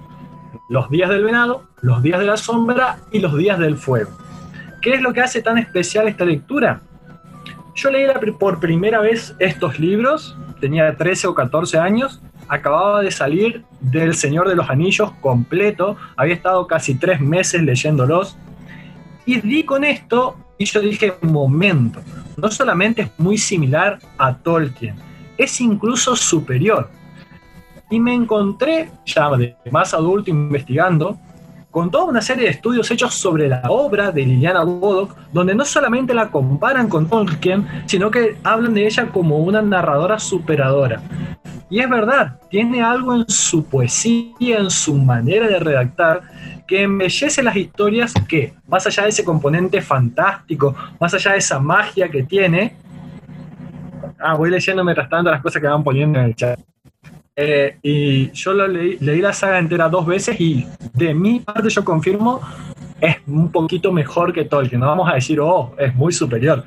Los 0.68 0.90
Días 0.90 1.10
del 1.10 1.24
Venado, 1.24 1.64
Los 1.80 2.02
Días 2.02 2.20
de 2.20 2.26
la 2.26 2.36
Sombra 2.36 2.98
y 3.12 3.20
Los 3.20 3.36
Días 3.36 3.58
del 3.58 3.76
Fuego. 3.76 4.10
¿Qué 4.82 4.94
es 4.94 5.00
lo 5.00 5.12
que 5.12 5.20
hace 5.20 5.42
tan 5.42 5.58
especial 5.58 6.08
esta 6.08 6.24
lectura? 6.24 6.80
Yo 7.74 7.90
leí 7.90 8.06
por 8.38 8.58
primera 8.58 9.00
vez 9.00 9.34
estos 9.38 9.78
libros, 9.78 10.36
tenía 10.60 10.96
13 10.96 11.26
o 11.26 11.34
14 11.34 11.78
años, 11.78 12.22
acababa 12.48 13.02
de 13.02 13.10
salir 13.10 13.64
del 13.80 14.14
Señor 14.14 14.48
de 14.48 14.54
los 14.54 14.70
Anillos 14.70 15.12
completo, 15.20 15.96
había 16.16 16.34
estado 16.34 16.66
casi 16.66 16.94
tres 16.94 17.20
meses 17.20 17.62
leyéndolos, 17.62 18.36
y 19.26 19.40
di 19.40 19.64
con 19.64 19.84
esto 19.84 20.36
y 20.58 20.64
yo 20.64 20.80
dije, 20.80 21.14
momento, 21.20 22.00
no 22.36 22.50
solamente 22.50 23.02
es 23.02 23.10
muy 23.18 23.36
similar 23.36 23.98
a 24.16 24.34
Tolkien, 24.34 24.96
es 25.36 25.60
incluso 25.60 26.16
superior. 26.16 26.90
Y 27.90 28.00
me 28.00 28.14
encontré, 28.14 28.90
ya 29.04 29.30
de 29.36 29.56
más 29.70 29.94
adulto 29.94 30.30
investigando, 30.30 31.18
con 31.70 31.90
toda 31.90 32.04
una 32.04 32.22
serie 32.22 32.44
de 32.44 32.50
estudios 32.50 32.90
hechos 32.90 33.14
sobre 33.14 33.48
la 33.48 33.60
obra 33.68 34.10
de 34.10 34.24
Liliana 34.24 34.64
Bodoc, 34.64 35.14
donde 35.30 35.54
no 35.54 35.62
solamente 35.64 36.14
la 36.14 36.30
comparan 36.30 36.88
con 36.88 37.06
Tolkien, 37.06 37.66
sino 37.84 38.10
que 38.10 38.38
hablan 38.42 38.72
de 38.72 38.86
ella 38.86 39.08
como 39.12 39.36
una 39.38 39.60
narradora 39.60 40.18
superadora. 40.18 41.02
Y 41.68 41.80
es 41.80 41.90
verdad, 41.90 42.40
tiene 42.48 42.80
algo 42.82 43.14
en 43.14 43.28
su 43.28 43.64
poesía, 43.64 44.58
en 44.58 44.70
su 44.70 44.94
manera 44.94 45.48
de 45.48 45.58
redactar, 45.58 46.22
que 46.66 46.82
embellece 46.82 47.42
las 47.42 47.56
historias 47.56 48.14
que, 48.26 48.54
más 48.66 48.86
allá 48.86 49.02
de 49.02 49.10
ese 49.10 49.24
componente 49.24 49.82
fantástico, 49.82 50.74
más 50.98 51.12
allá 51.12 51.32
de 51.32 51.38
esa 51.38 51.60
magia 51.60 52.08
que 52.08 52.22
tiene, 52.22 52.74
ah, 54.18 54.34
voy 54.34 54.50
leyendo 54.50 54.84
mientras 54.84 55.08
tanto 55.08 55.30
las 55.30 55.42
cosas 55.42 55.60
que 55.60 55.68
van 55.68 55.84
poniendo 55.84 56.18
en 56.18 56.26
el 56.26 56.34
chat. 56.34 56.58
Eh, 57.34 57.76
y 57.82 58.30
yo 58.30 58.54
lo 58.54 58.66
leí, 58.66 58.96
leí 59.00 59.20
la 59.20 59.32
saga 59.32 59.58
entera 59.58 59.90
dos 59.90 60.06
veces 60.06 60.40
y 60.40 60.66
de 60.94 61.12
mi 61.12 61.40
parte 61.40 61.68
yo 61.68 61.84
confirmo, 61.84 62.40
es 63.00 63.16
un 63.26 63.52
poquito 63.52 63.92
mejor 63.92 64.32
que 64.32 64.44
Tolkien. 64.44 64.80
No 64.80 64.86
vamos 64.86 65.10
a 65.10 65.14
decir, 65.14 65.38
oh, 65.40 65.74
es 65.78 65.94
muy 65.94 66.12
superior, 66.12 66.64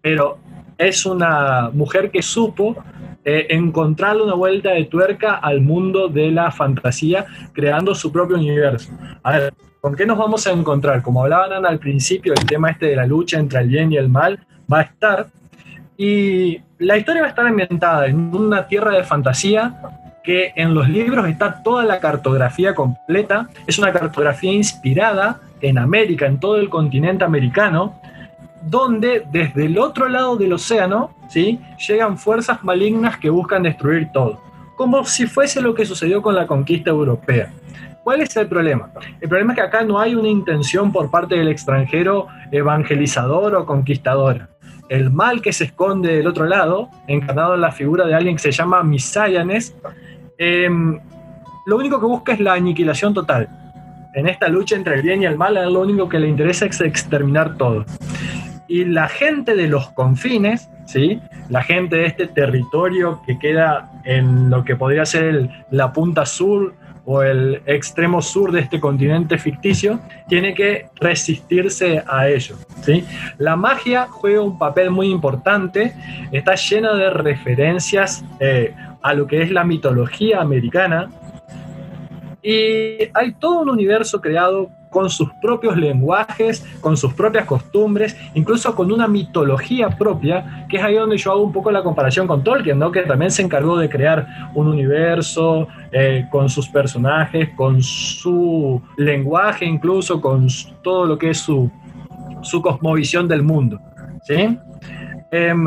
pero 0.00 0.38
es 0.76 1.06
una 1.06 1.70
mujer 1.72 2.10
que 2.10 2.22
supo 2.22 2.76
eh, 3.24 3.46
encontrarle 3.50 4.22
una 4.22 4.34
vuelta 4.34 4.70
de 4.70 4.84
tuerca 4.84 5.34
al 5.34 5.60
mundo 5.60 6.08
de 6.08 6.30
la 6.30 6.50
fantasía, 6.50 7.26
creando 7.52 7.94
su 7.94 8.10
propio 8.10 8.36
universo. 8.36 8.90
A 9.22 9.38
ver, 9.38 9.54
¿con 9.80 9.94
qué 9.94 10.06
nos 10.06 10.16
vamos 10.16 10.46
a 10.46 10.52
encontrar? 10.52 11.02
Como 11.02 11.22
hablaban 11.22 11.66
al 11.66 11.78
principio, 11.78 12.32
el 12.32 12.46
tema 12.46 12.70
este 12.70 12.86
de 12.86 12.96
la 12.96 13.06
lucha 13.06 13.38
entre 13.38 13.60
el 13.60 13.68
bien 13.68 13.92
y 13.92 13.96
el 13.96 14.08
mal 14.08 14.46
va 14.72 14.78
a 14.78 14.82
estar. 14.82 15.26
Y 16.00 16.62
la 16.78 16.96
historia 16.96 17.22
va 17.22 17.26
a 17.26 17.30
estar 17.30 17.44
ambientada 17.44 18.06
en 18.06 18.32
una 18.32 18.68
tierra 18.68 18.92
de 18.92 19.02
fantasía 19.02 19.74
que 20.22 20.52
en 20.54 20.72
los 20.72 20.88
libros 20.88 21.28
está 21.28 21.60
toda 21.60 21.84
la 21.84 21.98
cartografía 21.98 22.72
completa. 22.72 23.48
Es 23.66 23.80
una 23.80 23.92
cartografía 23.92 24.52
inspirada 24.52 25.40
en 25.60 25.76
América, 25.76 26.26
en 26.26 26.38
todo 26.38 26.58
el 26.58 26.68
continente 26.70 27.24
americano, 27.24 28.00
donde 28.62 29.26
desde 29.32 29.66
el 29.66 29.76
otro 29.76 30.08
lado 30.08 30.36
del 30.36 30.52
océano 30.52 31.10
¿sí? 31.28 31.58
llegan 31.88 32.16
fuerzas 32.16 32.62
malignas 32.62 33.16
que 33.16 33.28
buscan 33.28 33.64
destruir 33.64 34.12
todo, 34.12 34.40
como 34.76 35.04
si 35.04 35.26
fuese 35.26 35.60
lo 35.60 35.74
que 35.74 35.84
sucedió 35.84 36.22
con 36.22 36.36
la 36.36 36.46
conquista 36.46 36.90
europea. 36.90 37.50
¿Cuál 38.04 38.20
es 38.20 38.36
el 38.36 38.46
problema? 38.46 38.90
El 39.20 39.28
problema 39.28 39.52
es 39.52 39.56
que 39.56 39.64
acá 39.64 39.82
no 39.82 39.98
hay 39.98 40.14
una 40.14 40.28
intención 40.28 40.92
por 40.92 41.10
parte 41.10 41.34
del 41.34 41.48
extranjero 41.48 42.28
evangelizador 42.52 43.56
o 43.56 43.66
conquistador. 43.66 44.48
El 44.88 45.10
mal 45.10 45.42
que 45.42 45.52
se 45.52 45.64
esconde 45.64 46.16
del 46.16 46.26
otro 46.26 46.46
lado, 46.46 46.88
encarnado 47.06 47.54
en 47.54 47.60
la 47.60 47.72
figura 47.72 48.06
de 48.06 48.14
alguien 48.14 48.36
que 48.36 48.42
se 48.42 48.52
llama 48.52 48.82
Misayanes, 48.82 49.76
em, 50.38 50.98
lo 51.66 51.76
único 51.76 52.00
que 52.00 52.06
busca 52.06 52.32
es 52.32 52.40
la 52.40 52.54
aniquilación 52.54 53.12
total. 53.12 53.48
En 54.14 54.26
esta 54.26 54.48
lucha 54.48 54.76
entre 54.76 54.94
el 54.94 55.02
bien 55.02 55.22
y 55.22 55.26
el 55.26 55.36
mal, 55.36 55.54
lo 55.54 55.80
único 55.80 56.08
que 56.08 56.18
le 56.18 56.28
interesa 56.28 56.66
es 56.66 56.80
exterminar 56.80 57.56
todo 57.56 57.84
y 58.68 58.84
la 58.84 59.08
gente 59.08 59.56
de 59.56 59.66
los 59.66 59.88
confines, 59.90 60.68
¿sí? 60.84 61.20
la 61.48 61.62
gente 61.62 61.96
de 61.96 62.06
este 62.06 62.26
territorio 62.26 63.22
que 63.26 63.38
queda 63.38 63.90
en 64.04 64.50
lo 64.50 64.62
que 64.62 64.76
podría 64.76 65.06
ser 65.06 65.48
la 65.70 65.92
punta 65.92 66.26
sur 66.26 66.74
o 67.10 67.22
el 67.22 67.62
extremo 67.64 68.20
sur 68.20 68.52
de 68.52 68.60
este 68.60 68.78
continente 68.78 69.38
ficticio, 69.38 69.98
tiene 70.28 70.52
que 70.52 70.88
resistirse 70.96 72.04
a 72.06 72.28
ello. 72.28 72.56
¿sí? 72.82 73.02
La 73.38 73.56
magia 73.56 74.08
juega 74.10 74.42
un 74.42 74.58
papel 74.58 74.90
muy 74.90 75.08
importante, 75.10 75.94
está 76.32 76.54
llena 76.54 76.92
de 76.92 77.08
referencias 77.08 78.22
eh, 78.40 78.74
a 79.00 79.14
lo 79.14 79.26
que 79.26 79.40
es 79.40 79.50
la 79.50 79.64
mitología 79.64 80.42
americana, 80.42 81.08
Y 82.42 83.10
hay 83.14 83.32
todo 83.38 83.60
un 83.62 83.70
universo 83.70 84.20
creado 84.20 84.70
con 84.90 85.10
sus 85.10 85.28
propios 85.42 85.76
lenguajes, 85.76 86.64
con 86.80 86.96
sus 86.96 87.12
propias 87.12 87.44
costumbres, 87.44 88.16
incluso 88.34 88.74
con 88.74 88.90
una 88.90 89.06
mitología 89.06 89.90
propia, 89.90 90.66
que 90.68 90.78
es 90.78 90.82
ahí 90.82 90.94
donde 90.94 91.18
yo 91.18 91.32
hago 91.32 91.42
un 91.42 91.52
poco 91.52 91.70
la 91.70 91.82
comparación 91.82 92.26
con 92.26 92.42
Tolkien, 92.42 92.78
¿no? 92.78 92.90
que 92.90 93.02
también 93.02 93.30
se 93.30 93.42
encargó 93.42 93.76
de 93.76 93.88
crear 93.88 94.26
un 94.54 94.68
universo 94.68 95.68
eh, 95.92 96.26
con 96.30 96.48
sus 96.48 96.68
personajes, 96.68 97.50
con 97.56 97.82
su 97.82 98.80
lenguaje, 98.96 99.64
incluso 99.64 100.20
con 100.20 100.48
todo 100.82 101.06
lo 101.06 101.18
que 101.18 101.30
es 101.30 101.38
su, 101.38 101.70
su 102.42 102.62
cosmovisión 102.62 103.28
del 103.28 103.42
mundo. 103.42 103.80
¿sí? 104.22 104.58
Em, 105.30 105.66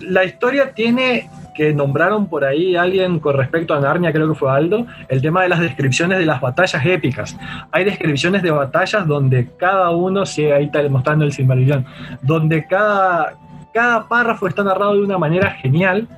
la 0.00 0.24
historia 0.24 0.72
tiene 0.72 1.28
que 1.54 1.72
nombraron 1.72 2.26
por 2.26 2.44
ahí 2.44 2.76
alguien 2.76 3.20
con 3.20 3.36
respecto 3.36 3.74
a 3.74 3.80
Narnia, 3.80 4.12
creo 4.12 4.28
que 4.28 4.34
fue 4.34 4.50
Aldo, 4.50 4.86
el 5.08 5.22
tema 5.22 5.42
de 5.42 5.48
las 5.48 5.60
descripciones 5.60 6.18
de 6.18 6.26
las 6.26 6.40
batallas 6.40 6.84
épicas. 6.84 7.36
Hay 7.70 7.84
descripciones 7.84 8.42
de 8.42 8.50
batallas 8.50 9.06
donde 9.06 9.48
cada 9.56 9.90
uno, 9.90 10.22
ahí 10.22 10.64
está 10.64 10.86
mostrando 10.88 11.24
el 11.24 11.32
Silmarillion, 11.32 11.86
donde 12.22 12.66
cada, 12.66 13.34
cada 13.72 14.08
párrafo 14.08 14.48
está 14.48 14.64
narrado 14.64 14.94
de 14.94 15.02
una 15.02 15.16
manera 15.16 15.50
genial. 15.52 16.08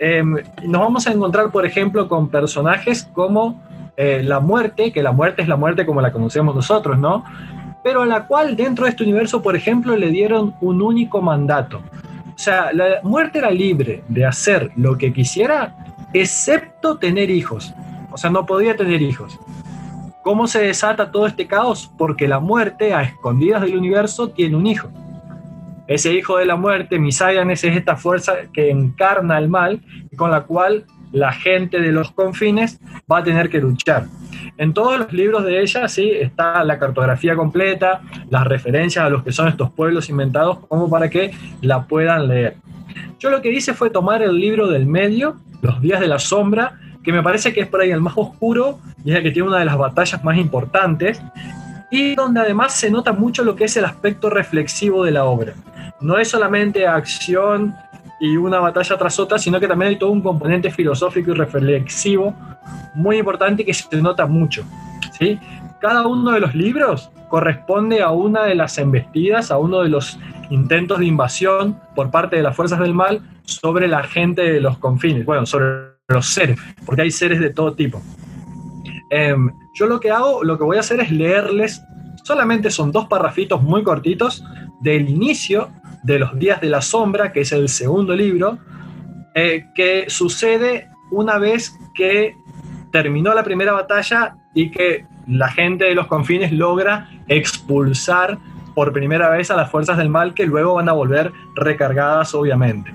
Em, 0.00 0.36
nos 0.64 0.80
vamos 0.80 1.06
a 1.06 1.12
encontrar, 1.12 1.50
por 1.50 1.64
ejemplo, 1.64 2.08
con 2.08 2.28
personajes 2.28 3.08
como 3.12 3.62
eh, 3.96 4.22
la 4.24 4.40
muerte, 4.40 4.92
que 4.92 5.02
la 5.02 5.12
muerte 5.12 5.42
es 5.42 5.48
la 5.48 5.56
muerte 5.56 5.86
como 5.86 6.00
la 6.00 6.12
conocemos 6.12 6.54
nosotros, 6.54 6.98
¿no? 6.98 7.24
Pero 7.84 8.02
a 8.02 8.06
la 8.06 8.26
cual 8.26 8.56
dentro 8.56 8.84
de 8.84 8.90
este 8.90 9.04
universo, 9.04 9.40
por 9.40 9.56
ejemplo, 9.56 9.96
le 9.96 10.10
dieron 10.10 10.54
un 10.60 10.82
único 10.82 11.22
mandato. 11.22 11.80
O 12.38 12.40
sea, 12.40 12.72
la 12.72 13.00
muerte 13.02 13.40
era 13.40 13.50
libre 13.50 14.04
de 14.06 14.24
hacer 14.24 14.70
lo 14.76 14.96
que 14.96 15.12
quisiera, 15.12 15.74
excepto 16.12 16.96
tener 16.96 17.30
hijos. 17.30 17.74
O 18.12 18.16
sea, 18.16 18.30
no 18.30 18.46
podía 18.46 18.76
tener 18.76 19.02
hijos. 19.02 19.36
¿Cómo 20.22 20.46
se 20.46 20.60
desata 20.60 21.10
todo 21.10 21.26
este 21.26 21.48
caos? 21.48 21.90
Porque 21.98 22.28
la 22.28 22.38
muerte, 22.38 22.94
a 22.94 23.02
escondidas 23.02 23.62
del 23.62 23.76
universo, 23.76 24.30
tiene 24.30 24.54
un 24.54 24.68
hijo. 24.68 24.88
Ese 25.88 26.12
hijo 26.14 26.36
de 26.38 26.46
la 26.46 26.54
muerte, 26.54 27.00
Misaianes, 27.00 27.64
es 27.64 27.76
esta 27.76 27.96
fuerza 27.96 28.34
que 28.52 28.70
encarna 28.70 29.36
el 29.36 29.48
mal 29.48 29.82
y 30.08 30.14
con 30.14 30.30
la 30.30 30.42
cual 30.42 30.84
la 31.12 31.32
gente 31.32 31.80
de 31.80 31.92
los 31.92 32.10
confines 32.10 32.80
va 33.10 33.18
a 33.18 33.22
tener 33.22 33.48
que 33.48 33.58
luchar. 33.58 34.06
En 34.56 34.74
todos 34.74 34.98
los 34.98 35.12
libros 35.12 35.44
de 35.44 35.60
ella, 35.60 35.88
sí, 35.88 36.10
está 36.10 36.64
la 36.64 36.78
cartografía 36.78 37.36
completa, 37.36 38.02
las 38.30 38.44
referencias 38.44 39.04
a 39.04 39.10
los 39.10 39.22
que 39.22 39.32
son 39.32 39.48
estos 39.48 39.70
pueblos 39.70 40.08
inventados, 40.08 40.58
como 40.66 40.90
para 40.90 41.08
que 41.08 41.32
la 41.62 41.86
puedan 41.86 42.28
leer. 42.28 42.56
Yo 43.18 43.30
lo 43.30 43.40
que 43.40 43.52
hice 43.52 43.74
fue 43.74 43.90
tomar 43.90 44.22
el 44.22 44.38
libro 44.38 44.68
del 44.68 44.86
medio, 44.86 45.36
Los 45.60 45.80
días 45.80 45.98
de 45.98 46.06
la 46.06 46.20
sombra, 46.20 46.78
que 47.02 47.12
me 47.12 47.22
parece 47.22 47.52
que 47.52 47.60
es 47.60 47.66
por 47.66 47.80
ahí 47.80 47.90
el 47.90 48.00
más 48.00 48.14
oscuro 48.16 48.78
y 49.04 49.10
es 49.10 49.16
el 49.16 49.22
que 49.24 49.30
tiene 49.32 49.48
una 49.48 49.58
de 49.58 49.64
las 49.64 49.76
batallas 49.76 50.22
más 50.22 50.36
importantes, 50.36 51.20
y 51.90 52.14
donde 52.14 52.40
además 52.40 52.74
se 52.74 52.90
nota 52.90 53.12
mucho 53.12 53.44
lo 53.44 53.56
que 53.56 53.64
es 53.64 53.76
el 53.76 53.84
aspecto 53.84 54.30
reflexivo 54.30 55.04
de 55.04 55.12
la 55.12 55.24
obra. 55.24 55.54
No 56.00 56.18
es 56.18 56.28
solamente 56.28 56.86
acción 56.86 57.74
y 58.20 58.36
una 58.36 58.58
batalla 58.60 58.96
tras 58.96 59.18
otra, 59.18 59.38
sino 59.38 59.60
que 59.60 59.68
también 59.68 59.90
hay 59.90 59.96
todo 59.96 60.10
un 60.10 60.20
componente 60.20 60.70
filosófico 60.70 61.30
y 61.30 61.34
reflexivo 61.34 62.34
muy 62.94 63.18
importante 63.18 63.64
que 63.64 63.74
se 63.74 63.96
nota 63.96 64.26
mucho. 64.26 64.64
¿sí? 65.18 65.38
Cada 65.80 66.06
uno 66.06 66.32
de 66.32 66.40
los 66.40 66.54
libros 66.54 67.10
corresponde 67.28 68.02
a 68.02 68.10
una 68.10 68.44
de 68.44 68.54
las 68.54 68.78
embestidas, 68.78 69.50
a 69.50 69.58
uno 69.58 69.80
de 69.80 69.88
los 69.88 70.18
intentos 70.50 70.98
de 70.98 71.06
invasión 71.06 71.78
por 71.94 72.10
parte 72.10 72.36
de 72.36 72.42
las 72.42 72.56
fuerzas 72.56 72.80
del 72.80 72.94
mal 72.94 73.20
sobre 73.44 73.86
la 73.86 74.02
gente 74.02 74.42
de 74.42 74.60
los 74.60 74.78
confines, 74.78 75.24
bueno, 75.24 75.46
sobre 75.46 75.98
los 76.08 76.26
seres, 76.26 76.58
porque 76.84 77.02
hay 77.02 77.10
seres 77.10 77.38
de 77.40 77.50
todo 77.50 77.74
tipo. 77.74 78.00
Em, 79.10 79.50
yo 79.74 79.86
lo 79.86 80.00
que 80.00 80.10
hago, 80.10 80.42
lo 80.42 80.58
que 80.58 80.64
voy 80.64 80.76
a 80.76 80.80
hacer 80.80 81.00
es 81.00 81.10
leerles, 81.10 81.82
solamente 82.24 82.70
son 82.70 82.92
dos 82.92 83.06
parrafitos 83.06 83.62
muy 83.62 83.82
cortitos 83.82 84.44
del 84.80 85.08
inicio 85.08 85.70
de 86.02 86.18
los 86.18 86.38
días 86.38 86.60
de 86.60 86.68
la 86.68 86.80
sombra, 86.80 87.32
que 87.32 87.40
es 87.40 87.52
el 87.52 87.68
segundo 87.68 88.14
libro, 88.14 88.58
eh, 89.34 89.66
que 89.74 90.06
sucede 90.08 90.88
una 91.10 91.38
vez 91.38 91.76
que 91.94 92.34
terminó 92.92 93.34
la 93.34 93.44
primera 93.44 93.72
batalla 93.72 94.36
y 94.54 94.70
que 94.70 95.06
la 95.26 95.48
gente 95.48 95.84
de 95.84 95.94
los 95.94 96.06
confines 96.06 96.52
logra 96.52 97.10
expulsar 97.28 98.38
por 98.74 98.92
primera 98.92 99.28
vez 99.30 99.50
a 99.50 99.56
las 99.56 99.70
fuerzas 99.70 99.96
del 99.96 100.08
mal 100.08 100.34
que 100.34 100.46
luego 100.46 100.74
van 100.74 100.88
a 100.88 100.92
volver 100.92 101.32
recargadas 101.54 102.34
obviamente. 102.34 102.94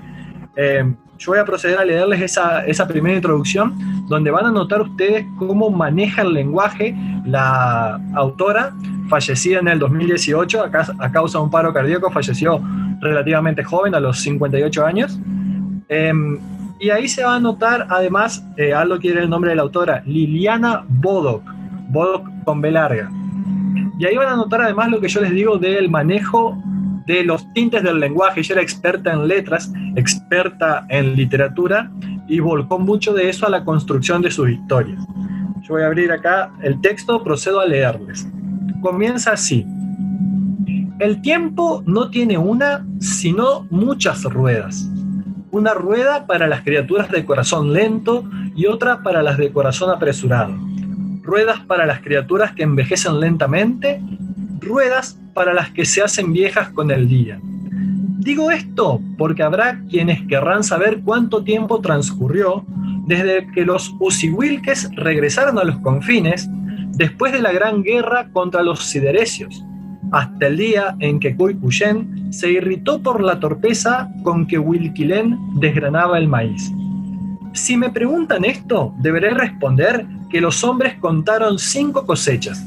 Eh, 0.56 0.94
yo 1.24 1.32
voy 1.32 1.38
a 1.38 1.44
proceder 1.44 1.78
a 1.78 1.84
leerles 1.84 2.20
esa, 2.20 2.66
esa, 2.66 2.86
primera 2.86 3.16
introducción 3.16 3.74
donde 4.08 4.30
van 4.30 4.44
a 4.44 4.50
notar 4.50 4.82
ustedes 4.82 5.24
cómo 5.38 5.70
maneja 5.70 6.20
el 6.20 6.34
lenguaje 6.34 6.94
la 7.24 7.98
autora, 8.14 8.74
fallecida 9.08 9.60
en 9.60 9.68
el 9.68 9.78
2018 9.78 10.64
a, 10.64 11.10
causa 11.10 11.38
de 11.38 11.44
un 11.44 11.50
paro 11.50 11.72
cardíaco, 11.72 12.10
falleció 12.10 12.60
relativamente 13.00 13.64
joven, 13.64 13.94
a 13.94 14.00
los 14.00 14.20
58 14.20 14.84
años. 14.84 15.18
Em, 15.88 16.38
y 16.78 16.90
ahí 16.90 17.08
se 17.08 17.24
va 17.24 17.36
a 17.36 17.40
notar, 17.40 17.86
además, 17.88 18.44
eh, 18.58 18.74
Aldo 18.74 18.98
quiere 18.98 19.22
el 19.22 19.30
nombre 19.30 19.50
de 19.50 19.56
la 19.56 19.62
autora, 19.62 20.02
Liliana 20.04 20.84
Bodoc, 20.86 21.42
Bodoc 21.88 22.28
con 22.44 22.60
B 22.60 22.70
larga. 22.70 23.10
Y 23.98 24.04
ahí 24.04 24.16
van 24.16 24.28
a 24.28 24.36
notar 24.36 24.60
además 24.60 24.90
lo 24.90 25.00
que 25.00 25.08
yo 25.08 25.22
les 25.22 25.30
digo 25.30 25.56
del 25.56 25.88
manejo 25.88 26.58
de 27.06 27.24
los 27.24 27.52
tintes 27.52 27.82
del 27.82 28.00
lenguaje. 28.00 28.40
Ella 28.40 28.54
era 28.54 28.62
experta 28.62 29.12
en 29.12 29.28
letras, 29.28 29.72
experta 29.96 30.86
en 30.88 31.14
literatura 31.14 31.90
y 32.28 32.40
volcó 32.40 32.78
mucho 32.78 33.12
de 33.12 33.28
eso 33.28 33.46
a 33.46 33.50
la 33.50 33.64
construcción 33.64 34.22
de 34.22 34.30
sus 34.30 34.50
historias. 34.50 35.00
Yo 35.62 35.74
voy 35.74 35.82
a 35.82 35.86
abrir 35.86 36.12
acá 36.12 36.52
el 36.62 36.80
texto, 36.80 37.22
procedo 37.22 37.60
a 37.60 37.66
leerles. 37.66 38.26
Comienza 38.80 39.32
así. 39.32 39.66
El 40.98 41.22
tiempo 41.22 41.82
no 41.86 42.10
tiene 42.10 42.38
una, 42.38 42.86
sino 43.00 43.66
muchas 43.70 44.24
ruedas. 44.24 44.88
Una 45.50 45.72
rueda 45.72 46.26
para 46.26 46.46
las 46.46 46.62
criaturas 46.62 47.10
de 47.10 47.24
corazón 47.24 47.72
lento 47.72 48.28
y 48.54 48.66
otra 48.66 49.02
para 49.02 49.22
las 49.22 49.38
de 49.38 49.52
corazón 49.52 49.90
apresurado. 49.90 50.54
Ruedas 51.22 51.60
para 51.60 51.86
las 51.86 52.00
criaturas 52.00 52.52
que 52.52 52.62
envejecen 52.62 53.18
lentamente, 53.18 54.02
ruedas 54.60 55.18
para 55.34 55.52
las 55.52 55.70
que 55.70 55.84
se 55.84 56.02
hacen 56.02 56.32
viejas 56.32 56.70
con 56.70 56.90
el 56.90 57.08
día. 57.08 57.38
Digo 57.42 58.50
esto 58.50 59.00
porque 59.18 59.42
habrá 59.42 59.82
quienes 59.90 60.22
querrán 60.26 60.64
saber 60.64 61.00
cuánto 61.04 61.44
tiempo 61.44 61.80
transcurrió 61.80 62.64
desde 63.06 63.46
que 63.52 63.66
los 63.66 63.94
Usiwilkes 64.00 64.90
regresaron 64.96 65.58
a 65.58 65.64
los 65.64 65.78
confines 65.80 66.48
después 66.92 67.32
de 67.32 67.42
la 67.42 67.52
gran 67.52 67.82
guerra 67.82 68.28
contra 68.32 68.62
los 68.62 68.84
siderecios 68.84 69.62
hasta 70.14 70.46
el 70.46 70.56
día 70.56 70.96
en 71.00 71.18
que 71.18 71.34
Kuikuyen 71.34 72.32
se 72.32 72.50
irritó 72.50 73.02
por 73.02 73.20
la 73.20 73.40
torpeza 73.40 74.08
con 74.22 74.46
que 74.46 74.58
Wilkilen 74.58 75.38
desgranaba 75.54 76.18
el 76.18 76.28
maíz. 76.28 76.70
Si 77.52 77.76
me 77.76 77.90
preguntan 77.90 78.44
esto, 78.44 78.94
deberé 78.98 79.30
responder 79.30 80.06
que 80.30 80.40
los 80.40 80.62
hombres 80.62 80.94
contaron 81.00 81.58
cinco 81.58 82.06
cosechas, 82.06 82.64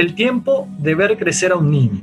el 0.00 0.14
tiempo 0.14 0.68
de 0.78 0.94
ver 0.94 1.18
crecer 1.18 1.52
a 1.52 1.56
un 1.56 1.70
niño. 1.70 2.00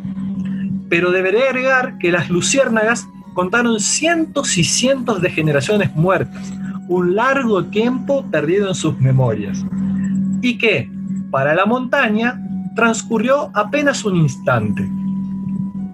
Pero 0.90 1.11
deberé 1.11 1.48
agregar 1.48 1.98
que 1.98 2.11
las 2.11 2.30
luciérnagas 2.30 3.07
contaron 3.34 3.80
cientos 3.80 4.57
y 4.57 4.64
cientos 4.64 5.22
de 5.22 5.30
generaciones 5.30 5.94
muertas, 5.95 6.52
un 6.88 7.15
largo 7.15 7.65
tiempo 7.65 8.26
perdido 8.32 8.69
en 8.69 8.76
sus 8.76 8.99
memorias. 8.99 9.65
Y 10.41 10.57
que, 10.57 10.90
para 11.32 11.53
la 11.56 11.65
montaña, 11.65 12.41
transcurrió 12.76 13.52
apenas 13.53 14.06
un 14.06 14.18
instante. 14.18 14.88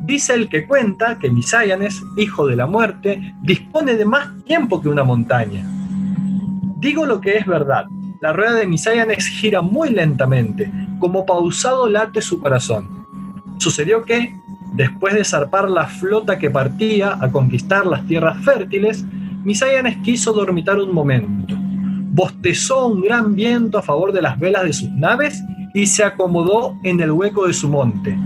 Dice 0.05 0.33
el 0.33 0.49
que 0.49 0.67
cuenta 0.67 1.17
que 1.17 1.31
Misáyanes, 1.31 2.03
hijo 2.17 2.45
de 2.45 2.57
la 2.57 2.67
muerte, 2.67 3.33
dispone 3.41 3.95
de 3.95 4.05
más 4.05 4.27
tiempo 4.43 4.81
que 4.81 4.89
una 4.89 5.05
montaña. 5.05 5.65
Digo 6.79 7.05
lo 7.05 7.21
que 7.21 7.37
es 7.37 7.45
verdad. 7.45 7.85
La 8.23 8.31
rueda 8.31 8.53
de 8.53 8.67
Misáyanes 8.67 9.27
gira 9.27 9.61
muy 9.61 9.89
lentamente, 9.89 10.71
como 10.99 11.25
pausado 11.25 11.89
late 11.89 12.21
su 12.21 12.39
corazón. 12.39 13.05
Sucedió 13.57 14.05
que, 14.05 14.33
después 14.75 15.13
de 15.13 15.25
zarpar 15.25 15.69
la 15.69 15.87
flota 15.87 16.39
que 16.39 16.49
partía 16.49 17.17
a 17.19 17.29
conquistar 17.29 17.85
las 17.85 18.07
tierras 18.07 18.41
fértiles, 18.45 19.03
Misáyanes 19.43 19.97
quiso 20.05 20.31
dormitar 20.31 20.79
un 20.79 20.93
momento. 20.93 21.53
Bostezó 22.13 22.87
un 22.87 23.01
gran 23.01 23.35
viento 23.35 23.77
a 23.77 23.81
favor 23.81 24.13
de 24.13 24.21
las 24.21 24.39
velas 24.39 24.63
de 24.63 24.71
sus 24.71 24.89
naves 24.91 25.43
y 25.73 25.85
se 25.85 26.05
acomodó 26.05 26.77
en 26.85 27.01
el 27.01 27.11
hueco 27.11 27.45
de 27.45 27.53
su 27.53 27.67
monte. 27.67 28.17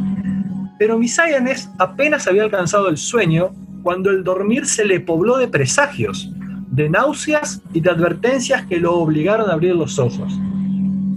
Pero 0.77 0.99
Misáyanes 0.99 1.71
apenas 1.79 2.27
había 2.27 2.43
alcanzado 2.43 2.89
el 2.89 2.97
sueño 2.97 3.49
cuando 3.81 4.11
el 4.11 4.23
dormir 4.23 4.67
se 4.67 4.85
le 4.85 4.99
pobló 4.99 5.37
de 5.37 5.47
presagios, 5.47 6.29
de 6.67 6.89
náuseas 6.89 7.61
y 7.73 7.81
de 7.81 7.89
advertencias 7.89 8.65
que 8.65 8.79
lo 8.79 8.95
obligaron 8.95 9.49
a 9.49 9.53
abrir 9.53 9.75
los 9.75 9.99
ojos. 9.99 10.39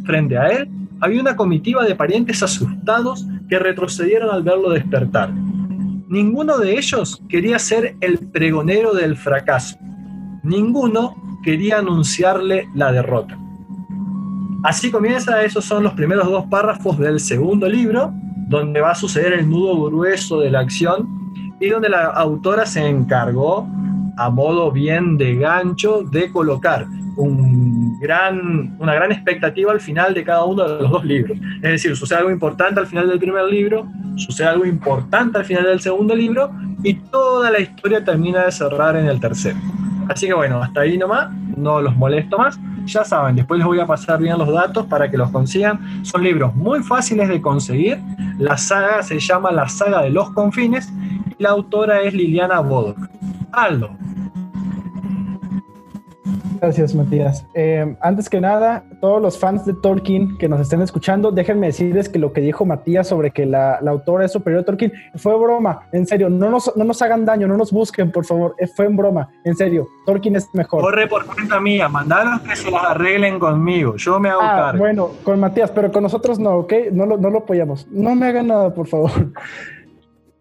Frente 0.05 0.39
a 0.39 0.49
él 0.49 0.69
había 1.01 1.21
una 1.21 1.37
comitiva 1.37 1.85
de 1.85 1.95
parientes 1.95 2.43
asustados 2.43 3.27
que 3.49 3.59
retrocedieron 3.59 4.31
al 4.31 4.43
verlo 4.43 4.71
despertar. 4.71 5.33
Ninguno 5.33 6.59
de 6.59 6.77
ellos 6.77 7.23
quería 7.29 7.59
ser 7.59 7.97
el 8.01 8.19
pregonero 8.19 8.93
del 8.93 9.17
fracaso. 9.17 9.77
Ninguno 10.43 11.15
quería 11.43 11.79
anunciarle 11.79 12.69
la 12.75 12.93
derrota. 12.93 13.39
Así 14.63 14.91
comienza, 14.91 15.43
esos 15.43 15.65
son 15.65 15.85
los 15.85 15.95
primeros 15.95 16.27
dos 16.27 16.45
párrafos 16.47 16.99
del 16.99 17.19
segundo 17.19 17.69
libro, 17.69 18.13
donde 18.49 18.81
va 18.81 18.91
a 18.91 18.95
suceder 18.95 19.33
el 19.33 19.49
nudo 19.49 19.85
grueso 19.87 20.41
de 20.41 20.51
la 20.51 20.61
acción 20.61 21.09
y 21.61 21.69
donde 21.69 21.89
la 21.89 22.07
autora 22.07 22.67
se 22.67 22.87
encargó, 22.87 23.69
a 24.21 24.29
modo 24.29 24.71
bien 24.71 25.17
de 25.17 25.35
gancho, 25.37 26.03
de 26.03 26.31
colocar 26.31 26.87
un 27.17 27.99
gran, 27.99 28.77
una 28.79 28.95
gran 28.95 29.13
expectativa 29.13 29.73
al 29.73 29.81
final 29.81 30.13
de 30.13 30.23
cada 30.23 30.45
uno 30.45 30.69
de 30.69 30.83
los 30.83 30.91
dos 30.91 31.05
libros. 31.07 31.39
Es 31.63 31.71
decir, 31.71 31.97
sucede 31.97 32.19
algo 32.19 32.31
importante 32.31 32.79
al 32.81 32.87
final 32.87 33.09
del 33.09 33.19
primer 33.19 33.47
libro, 33.47 33.87
sucede 34.17 34.49
algo 34.49 34.67
importante 34.67 35.39
al 35.39 35.47
final 35.47 35.65
del 35.65 35.81
segundo 35.81 36.15
libro 36.15 36.51
y 36.83 36.95
toda 36.95 37.51
la 37.51 37.61
historia 37.61 38.05
termina 38.05 38.45
de 38.45 38.53
cerrar 38.53 38.95
en 38.95 39.07
el 39.07 39.19
tercero. 39.19 39.57
Así 40.07 40.27
que 40.27 40.35
bueno, 40.35 40.63
hasta 40.63 40.83
ahí 40.83 40.99
nomás, 40.99 41.31
no 41.57 41.81
los 41.81 41.97
molesto 41.97 42.37
más. 42.37 42.61
Ya 42.85 43.05
saben, 43.05 43.37
después 43.37 43.57
les 43.57 43.67
voy 43.67 43.81
a 43.81 43.87
pasar 43.87 44.21
bien 44.21 44.37
los 44.37 44.53
datos 44.53 44.85
para 44.85 45.11
que 45.11 45.17
los 45.17 45.31
consigan. 45.31 46.05
Son 46.05 46.23
libros 46.23 46.55
muy 46.55 46.83
fáciles 46.83 47.27
de 47.31 47.41
conseguir. 47.41 47.99
La 48.39 48.59
saga 48.59 49.03
se 49.03 49.19
llama 49.19 49.51
La 49.51 49.67
saga 49.67 50.03
de 50.03 50.11
los 50.11 50.31
confines 50.33 50.93
y 51.39 51.43
la 51.43 51.51
autora 51.51 52.03
es 52.03 52.13
Liliana 52.13 52.61
Bodoc. 52.61 52.99
Aldo, 53.53 53.91
Gracias, 56.61 56.95
Matías. 56.95 57.47
Eh, 57.55 57.97
antes 58.03 58.29
que 58.29 58.39
nada, 58.39 58.85
todos 59.01 59.23
los 59.23 59.39
fans 59.39 59.65
de 59.65 59.73
Tolkien 59.73 60.37
que 60.37 60.47
nos 60.47 60.61
estén 60.61 60.83
escuchando, 60.83 61.33
déjenme 61.33 61.69
decirles 61.69 62.11
que 62.11 62.19
lo 62.19 62.35
que 62.35 62.43
dijo 62.43 62.67
Matías 62.67 63.09
sobre 63.09 63.31
que 63.31 63.47
la, 63.47 63.77
autora 63.77 64.27
es 64.27 64.33
superior 64.33 64.61
a 64.61 64.65
Tolkien 64.67 64.93
fue 65.15 65.39
broma. 65.39 65.89
En 65.93 66.07
serio, 66.07 66.29
no 66.29 66.51
nos, 66.51 66.71
no 66.77 66.85
nos 66.85 67.01
hagan 67.01 67.25
daño, 67.25 67.49
no 67.49 67.57
nos 67.57 67.73
busquen, 67.73 68.13
por 68.13 68.27
favor. 68.27 68.55
Eh, 68.59 68.67
fue 68.67 68.85
en 68.85 68.97
broma. 68.97 69.31
En 69.45 69.57
serio, 69.57 69.89
Tolkien 70.05 70.37
es 70.37 70.49
mejor. 70.53 70.83
Corre 70.83 71.07
por 71.07 71.25
cuenta 71.25 71.59
mía, 71.61 71.89
mandaros 71.89 72.43
que 72.43 72.55
se 72.55 72.71
las 72.71 72.85
arreglen 72.85 73.39
conmigo. 73.39 73.97
Yo 73.97 74.21
me 74.21 74.29
hago 74.29 74.43
ah, 74.43 74.57
cargo. 74.67 74.79
Bueno, 74.81 75.11
con 75.25 75.41
Matías, 75.41 75.71
pero 75.71 75.91
con 75.91 76.03
nosotros 76.03 76.39
no, 76.39 76.57
¿ok? 76.57 76.75
No 76.93 77.07
lo, 77.07 77.17
no 77.17 77.31
lo 77.31 77.39
apoyamos. 77.39 77.87
No 77.91 78.15
me 78.15 78.27
hagan 78.27 78.49
nada, 78.49 78.75
por 78.75 78.87
favor. 78.87 79.11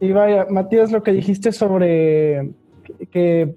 Y 0.02 0.14
vaya, 0.14 0.48
Matías, 0.49 0.94
lo 0.94 1.03
que 1.03 1.11
dijiste 1.11 1.52
sobre 1.52 2.53
que 3.11 3.56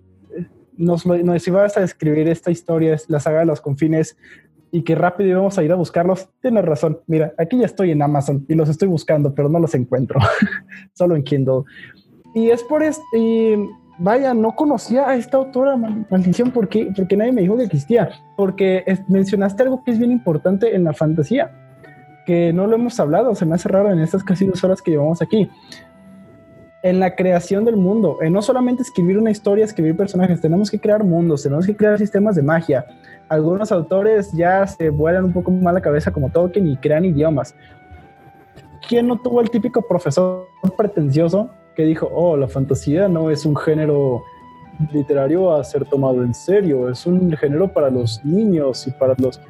nos, 0.76 1.06
nos 1.06 1.48
ibas 1.48 1.76
a 1.76 1.80
describir 1.80 2.28
esta 2.28 2.50
historia, 2.50 2.96
la 3.08 3.20
saga 3.20 3.40
de 3.40 3.46
los 3.46 3.60
confines, 3.60 4.16
y 4.70 4.82
que 4.82 4.94
rápido 4.94 5.30
íbamos 5.30 5.58
a 5.58 5.62
ir 5.62 5.70
a 5.70 5.76
buscarlos. 5.76 6.28
Tienes 6.40 6.64
razón. 6.64 6.98
Mira, 7.06 7.34
aquí 7.38 7.58
ya 7.58 7.66
estoy 7.66 7.90
en 7.90 8.00
Amazon 8.00 8.44
y 8.48 8.54
los 8.54 8.70
estoy 8.70 8.88
buscando, 8.88 9.34
pero 9.34 9.50
no 9.50 9.58
los 9.58 9.74
encuentro. 9.74 10.18
Solo 10.94 11.14
en 11.14 11.22
Kindle. 11.22 11.64
Y 12.34 12.48
es 12.48 12.62
por 12.64 12.82
esto. 12.82 13.02
Y 13.14 13.54
vaya, 13.98 14.32
no 14.32 14.52
conocía 14.52 15.10
a 15.10 15.14
esta 15.14 15.36
autora, 15.36 15.76
maldición, 15.76 16.50
porque, 16.50 16.90
porque 16.96 17.18
nadie 17.18 17.32
me 17.32 17.42
dijo 17.42 17.58
que 17.58 17.64
existía. 17.64 18.10
Porque 18.34 18.82
mencionaste 19.08 19.62
algo 19.62 19.84
que 19.84 19.90
es 19.90 19.98
bien 19.98 20.10
importante 20.10 20.74
en 20.74 20.84
la 20.84 20.94
fantasía, 20.94 21.52
que 22.24 22.54
no 22.54 22.66
lo 22.66 22.76
hemos 22.76 22.98
hablado, 22.98 23.34
se 23.34 23.44
me 23.44 23.56
hace 23.56 23.68
raro 23.68 23.92
en 23.92 23.98
estas 23.98 24.24
casi 24.24 24.46
dos 24.46 24.64
horas 24.64 24.80
que 24.80 24.92
llevamos 24.92 25.20
aquí 25.20 25.50
en 26.82 26.98
la 26.98 27.14
creación 27.14 27.64
del 27.64 27.76
mundo, 27.76 28.18
en 28.22 28.32
no 28.32 28.42
solamente 28.42 28.82
escribir 28.82 29.16
una 29.16 29.30
historia, 29.30 29.64
escribir 29.64 29.96
personajes, 29.96 30.40
tenemos 30.40 30.70
que 30.70 30.80
crear 30.80 31.04
mundos, 31.04 31.44
tenemos 31.44 31.64
que 31.64 31.76
crear 31.76 31.96
sistemas 31.96 32.34
de 32.34 32.42
magia. 32.42 32.84
Algunos 33.28 33.70
autores 33.70 34.32
ya 34.32 34.66
se 34.66 34.90
vuelan 34.90 35.24
un 35.24 35.32
poco 35.32 35.52
más 35.52 35.72
la 35.74 35.80
cabeza 35.80 36.10
como 36.10 36.30
Tolkien 36.30 36.66
y 36.66 36.76
crean 36.76 37.04
idiomas. 37.04 37.54
¿Quién 38.88 39.06
no 39.06 39.16
tuvo 39.20 39.40
el 39.40 39.48
típico 39.48 39.80
profesor 39.86 40.48
pretencioso 40.76 41.50
que 41.76 41.84
dijo, 41.84 42.10
oh, 42.12 42.36
la 42.36 42.48
fantasía 42.48 43.08
no 43.08 43.30
es 43.30 43.46
un 43.46 43.56
género 43.56 44.24
literario 44.92 45.54
a 45.54 45.62
ser 45.62 45.84
tomado 45.84 46.24
en 46.24 46.34
serio, 46.34 46.90
es 46.90 47.06
un 47.06 47.30
género 47.36 47.72
para 47.72 47.90
los 47.90 48.24
niños 48.24 48.86
y 48.88 48.90
para 48.90 49.14
los... 49.18 49.40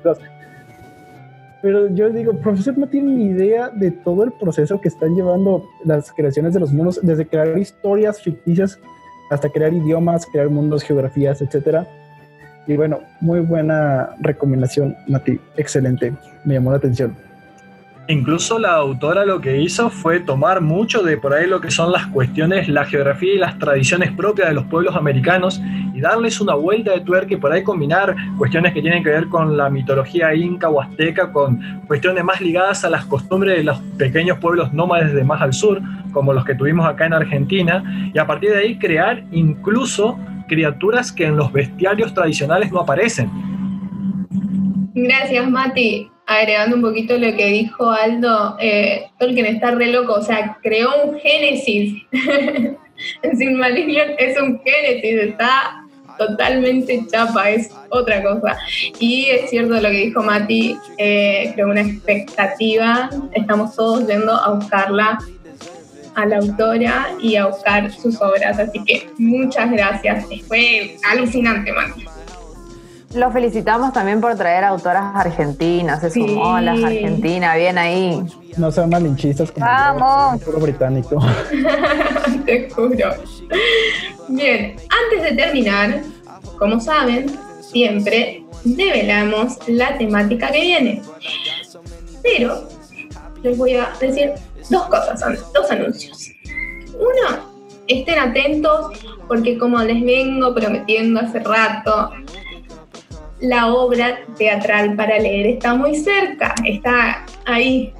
Pero 1.62 1.88
yo 1.94 2.10
digo, 2.10 2.34
profesor, 2.34 2.76
no 2.76 2.88
tiene 2.88 3.12
ni 3.12 3.26
idea 3.26 3.70
de 3.70 3.92
todo 3.92 4.24
el 4.24 4.32
proceso 4.32 4.80
que 4.80 4.88
están 4.88 5.14
llevando 5.14 5.64
las 5.84 6.12
creaciones 6.12 6.52
de 6.52 6.60
los 6.60 6.72
mundos, 6.72 6.98
desde 7.02 7.26
crear 7.26 7.56
historias 7.56 8.20
ficticias 8.20 8.80
hasta 9.30 9.48
crear 9.48 9.72
idiomas, 9.72 10.26
crear 10.26 10.50
mundos, 10.50 10.82
geografías, 10.82 11.40
etcétera. 11.40 11.86
Y 12.66 12.76
bueno, 12.76 13.00
muy 13.20 13.40
buena 13.40 14.10
recomendación, 14.20 14.96
Mati. 15.08 15.40
Excelente. 15.56 16.12
Me 16.44 16.54
llamó 16.54 16.72
la 16.72 16.78
atención. 16.78 17.16
Incluso 18.08 18.58
la 18.58 18.72
autora 18.72 19.24
lo 19.24 19.40
que 19.40 19.60
hizo 19.60 19.88
fue 19.88 20.18
tomar 20.18 20.60
mucho 20.60 21.02
de 21.02 21.16
por 21.16 21.32
ahí 21.32 21.46
lo 21.46 21.60
que 21.60 21.70
son 21.70 21.92
las 21.92 22.08
cuestiones, 22.08 22.68
la 22.68 22.84
geografía 22.84 23.34
y 23.34 23.38
las 23.38 23.58
tradiciones 23.60 24.10
propias 24.10 24.48
de 24.48 24.54
los 24.54 24.64
pueblos 24.64 24.96
americanos 24.96 25.62
y 25.94 26.00
darles 26.00 26.40
una 26.40 26.54
vuelta 26.54 26.92
de 26.92 27.00
tuerca 27.02 27.34
y 27.34 27.36
por 27.36 27.52
ahí 27.52 27.62
combinar 27.62 28.16
cuestiones 28.36 28.72
que 28.72 28.82
tienen 28.82 29.04
que 29.04 29.10
ver 29.10 29.28
con 29.28 29.56
la 29.56 29.70
mitología 29.70 30.34
inca 30.34 30.68
o 30.68 30.80
azteca, 30.80 31.32
con 31.32 31.82
cuestiones 31.86 32.24
más 32.24 32.40
ligadas 32.40 32.84
a 32.84 32.90
las 32.90 33.04
costumbres 33.04 33.58
de 33.58 33.64
los 33.64 33.78
pequeños 33.96 34.38
pueblos 34.38 34.72
nómades 34.72 35.14
de 35.14 35.22
más 35.22 35.40
al 35.40 35.52
sur, 35.52 35.80
como 36.12 36.32
los 36.32 36.44
que 36.44 36.56
tuvimos 36.56 36.86
acá 36.86 37.06
en 37.06 37.14
Argentina, 37.14 38.10
y 38.12 38.18
a 38.18 38.26
partir 38.26 38.50
de 38.50 38.58
ahí 38.58 38.78
crear 38.78 39.22
incluso 39.30 40.18
criaturas 40.48 41.12
que 41.12 41.26
en 41.26 41.36
los 41.36 41.52
bestiarios 41.52 42.12
tradicionales 42.12 42.72
no 42.72 42.80
aparecen. 42.80 43.30
Gracias, 44.92 45.48
Mati 45.48 46.11
agregando 46.26 46.76
un 46.76 46.82
poquito 46.82 47.16
lo 47.18 47.34
que 47.36 47.46
dijo 47.46 47.90
Aldo, 47.90 48.56
eh, 48.60 49.06
Tolkien 49.18 49.46
está 49.46 49.72
re 49.72 49.88
loco, 49.88 50.14
o 50.14 50.22
sea, 50.22 50.58
creó 50.62 51.04
un 51.04 51.18
génesis. 51.18 52.02
Sin 53.36 53.58
Maligno 53.58 54.02
es 54.18 54.40
un 54.40 54.60
génesis, 54.62 55.30
está 55.30 55.82
totalmente 56.18 57.04
chapa, 57.10 57.50
es 57.50 57.70
otra 57.88 58.22
cosa. 58.22 58.56
Y 58.98 59.26
es 59.26 59.50
cierto 59.50 59.74
lo 59.74 59.88
que 59.88 60.06
dijo 60.06 60.22
Mati, 60.22 60.76
eh, 60.98 61.50
creó 61.54 61.68
una 61.68 61.82
expectativa, 61.82 63.10
estamos 63.32 63.74
todos 63.74 64.06
yendo 64.06 64.32
a 64.32 64.52
buscarla 64.52 65.18
a 66.14 66.26
la 66.26 66.36
autora 66.36 67.08
y 67.20 67.36
a 67.36 67.46
buscar 67.46 67.90
sus 67.90 68.20
obras, 68.20 68.58
así 68.58 68.84
que 68.84 69.08
muchas 69.18 69.70
gracias, 69.70 70.26
fue 70.46 70.96
alucinante, 71.10 71.72
Mati. 71.72 72.04
Lo 73.14 73.30
felicitamos 73.30 73.92
también 73.92 74.20
por 74.20 74.34
traer 74.36 74.64
autoras 74.64 75.14
argentinas, 75.14 76.00
se 76.00 76.10
sumó 76.10 76.56
a 76.56 76.60
las 76.62 76.82
argentinas, 76.82 77.56
bien 77.56 77.76
ahí. 77.76 78.22
No 78.56 78.70
sean 78.70 78.88
malinchistas 78.88 79.50
como 79.52 79.66
Vamos. 79.66 80.42
puro 80.42 80.58
británico. 80.60 81.18
Te 82.46 82.70
juro. 82.70 83.14
Bien, 84.28 84.76
antes 85.04 85.30
de 85.30 85.36
terminar, 85.36 86.00
como 86.58 86.80
saben, 86.80 87.38
siempre 87.60 88.44
develamos 88.64 89.58
la 89.68 89.96
temática 89.98 90.50
que 90.50 90.60
viene. 90.60 91.02
Pero 92.22 92.66
les 93.42 93.58
voy 93.58 93.74
a 93.74 93.90
decir 94.00 94.32
dos 94.70 94.86
cosas, 94.86 95.20
dos 95.52 95.70
anuncios. 95.70 96.30
Uno, 96.94 97.52
estén 97.88 98.18
atentos 98.18 98.98
porque 99.28 99.58
como 99.58 99.78
les 99.78 100.02
vengo 100.02 100.54
prometiendo 100.54 101.20
hace 101.20 101.40
rato, 101.40 102.10
la 103.42 103.74
obra 103.74 104.20
teatral 104.38 104.94
para 104.96 105.18
leer 105.18 105.46
está 105.46 105.74
muy 105.74 105.96
cerca, 105.96 106.54
está 106.64 107.26
ahí, 107.44 107.92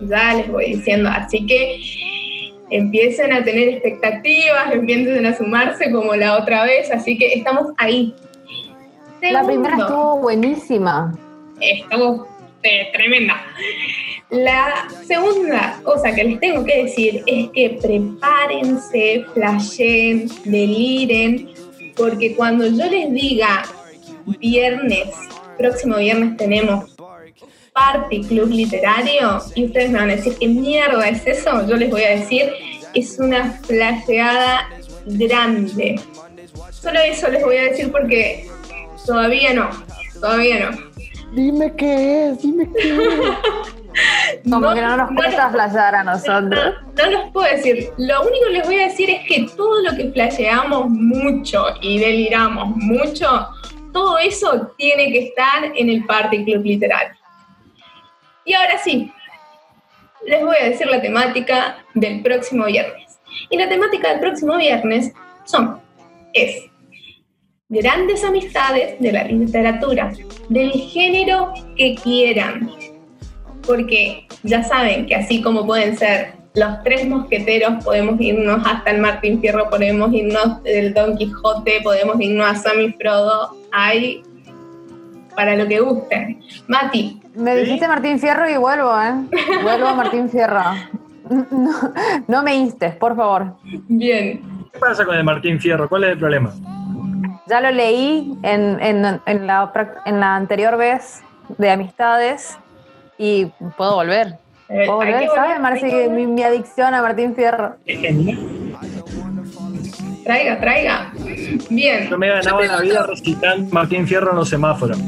ya 0.00 0.34
les 0.34 0.48
voy 0.50 0.74
diciendo, 0.74 1.10
así 1.12 1.44
que 1.46 2.54
empiecen 2.70 3.32
a 3.32 3.42
tener 3.42 3.68
expectativas, 3.68 4.72
empiecen 4.72 5.26
a 5.26 5.36
sumarse 5.36 5.90
como 5.90 6.14
la 6.14 6.38
otra 6.38 6.64
vez, 6.64 6.90
así 6.92 7.18
que 7.18 7.34
estamos 7.34 7.72
ahí. 7.76 8.14
la 9.20 9.44
primera 9.44 9.76
estuvo 9.76 10.20
buenísima. 10.20 11.12
Estuvo 11.60 12.28
eh, 12.62 12.88
tremenda. 12.92 13.42
La 14.30 14.88
segunda 15.04 15.80
cosa 15.82 16.14
que 16.14 16.22
les 16.22 16.40
tengo 16.40 16.64
que 16.64 16.84
decir 16.84 17.24
es 17.26 17.48
que 17.50 17.78
prepárense, 17.82 19.24
flasheen, 19.34 20.28
deliren, 20.44 21.48
porque 21.96 22.36
cuando 22.36 22.66
yo 22.66 22.84
les 22.84 23.12
diga 23.12 23.64
viernes, 24.38 25.08
próximo 25.56 25.96
viernes 25.96 26.36
tenemos 26.36 26.96
Party 27.72 28.22
Club 28.24 28.48
Literario 28.48 29.40
y 29.54 29.66
ustedes 29.66 29.90
me 29.90 29.98
van 29.98 30.10
a 30.10 30.16
decir, 30.16 30.34
¿qué 30.38 30.48
mierda 30.48 31.08
es 31.08 31.26
eso? 31.26 31.66
Yo 31.66 31.76
les 31.76 31.90
voy 31.90 32.02
a 32.02 32.10
decir, 32.10 32.50
es 32.94 33.18
una 33.18 33.52
flasheada 33.62 34.68
grande. 35.06 36.00
Solo 36.70 37.00
eso 37.00 37.28
les 37.28 37.42
voy 37.42 37.56
a 37.56 37.62
decir 37.64 37.90
porque 37.92 38.48
todavía 39.06 39.54
no, 39.54 39.70
todavía 40.14 40.70
no. 40.70 40.78
Dime 41.34 41.72
qué 41.76 42.30
es, 42.30 42.42
dime 42.42 42.68
qué 42.76 42.94
es. 42.94 43.00
Como 44.50 44.74
que 44.74 44.80
no 44.80 44.96
nos 44.96 45.10
cuesta 45.12 45.50
flashear 45.50 45.94
a 45.94 46.04
nosotros. 46.04 46.74
No, 46.96 47.04
no, 47.04 47.10
los 47.10 47.32
puedo 47.32 47.50
decir. 47.50 47.90
Lo 47.96 48.22
único 48.22 48.46
que 48.46 48.52
les 48.52 48.66
voy 48.66 48.80
a 48.80 48.88
decir 48.88 49.10
es 49.10 49.26
que 49.26 49.48
todo 49.56 49.82
lo 49.82 49.96
que 49.96 50.10
flasheamos 50.10 50.88
mucho 50.88 51.64
y 51.80 51.98
deliramos 51.98 52.76
mucho 52.76 53.48
todo 53.92 54.18
eso 54.18 54.72
tiene 54.76 55.12
que 55.12 55.26
estar 55.28 55.72
en 55.74 55.88
el 55.88 56.04
Party 56.04 56.44
Club 56.44 56.64
Literal. 56.64 57.16
Y 58.44 58.54
ahora 58.54 58.78
sí, 58.78 59.12
les 60.26 60.44
voy 60.44 60.56
a 60.60 60.68
decir 60.70 60.86
la 60.86 61.00
temática 61.00 61.84
del 61.94 62.22
próximo 62.22 62.66
viernes. 62.66 63.18
Y 63.50 63.56
la 63.56 63.68
temática 63.68 64.10
del 64.10 64.20
próximo 64.20 64.56
viernes 64.56 65.12
son, 65.44 65.80
es 66.32 66.64
grandes 67.68 68.24
amistades 68.24 68.98
de 68.98 69.12
la 69.12 69.24
literatura, 69.24 70.12
del 70.48 70.72
género 70.72 71.52
que 71.76 71.94
quieran. 72.02 72.70
Porque 73.66 74.26
ya 74.42 74.62
saben 74.62 75.06
que 75.06 75.14
así 75.14 75.42
como 75.42 75.66
pueden 75.66 75.96
ser 75.96 76.37
los 76.58 76.82
tres 76.82 77.06
mosqueteros, 77.08 77.84
podemos 77.84 78.20
irnos 78.20 78.66
hasta 78.66 78.90
el 78.90 79.00
Martín 79.00 79.40
Fierro, 79.40 79.70
podemos 79.70 80.12
irnos 80.12 80.62
del 80.62 80.92
Don 80.92 81.16
Quijote, 81.16 81.80
podemos 81.82 82.20
irnos 82.20 82.46
a 82.50 82.54
Sammy 82.56 82.92
Frodo, 82.92 83.56
hay 83.72 84.22
para 85.34 85.54
lo 85.54 85.68
que 85.68 85.78
gusten. 85.78 86.40
Mati. 86.66 87.20
Me 87.36 87.54
dijiste 87.54 87.86
Martín 87.86 88.18
Fierro 88.18 88.50
y 88.50 88.56
vuelvo, 88.56 88.90
¿eh? 89.00 89.14
Vuelvo 89.62 89.86
a 89.86 89.94
Martín 89.94 90.28
Fierro. 90.28 90.62
No, 92.26 92.42
me 92.42 92.54
instes, 92.54 92.96
por 92.96 93.14
favor. 93.14 93.54
Bien. 93.86 94.40
¿Qué 94.72 94.78
pasa 94.78 95.04
con 95.04 95.14
el 95.14 95.22
Martín 95.24 95.60
Fierro? 95.60 95.86
¿Cuál 95.86 96.04
es 96.04 96.10
el 96.12 96.18
problema? 96.18 96.54
Ya 97.46 97.60
lo 97.60 97.70
leí 97.70 98.34
en, 98.42 98.80
en, 98.80 99.02
la, 99.46 99.70
en 100.06 100.20
la 100.20 100.36
anterior 100.36 100.78
vez 100.78 101.22
de 101.58 101.70
Amistades 101.70 102.58
y 103.18 103.44
puedo 103.76 103.96
volver. 103.96 104.38
Eh, 104.68 104.86
volver, 104.86 105.28
¿sabes, 105.34 105.60
Marci? 105.60 105.88
Que 105.88 106.08
mi, 106.10 106.26
mi, 106.26 106.42
adicción 106.42 106.92
a 106.92 107.00
Martín 107.00 107.34
Fierro. 107.34 107.76
Traiga, 110.24 110.60
traiga. 110.60 111.12
Bien. 111.70 112.08
Yo 112.10 112.18
me 112.18 112.26
he 112.26 112.30
ganado 112.30 112.60
la 112.62 112.80
vida 112.80 113.06
recitando 113.06 113.72
Martín 113.72 114.06
Fierro 114.06 114.32
en 114.32 114.36
los 114.36 114.48
semáforos. 114.50 114.98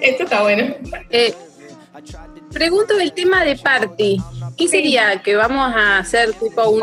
Esto 0.00 0.22
está 0.22 0.42
bueno. 0.42 0.74
Eh, 1.10 1.34
pregunto 2.52 2.98
el 2.98 3.12
tema 3.12 3.44
de 3.44 3.56
party. 3.56 4.22
¿Qué 4.56 4.68
sería? 4.68 5.20
¿Que 5.22 5.36
vamos 5.36 5.74
a 5.76 5.98
hacer 5.98 6.32
tipo 6.34 6.70
un 6.70 6.80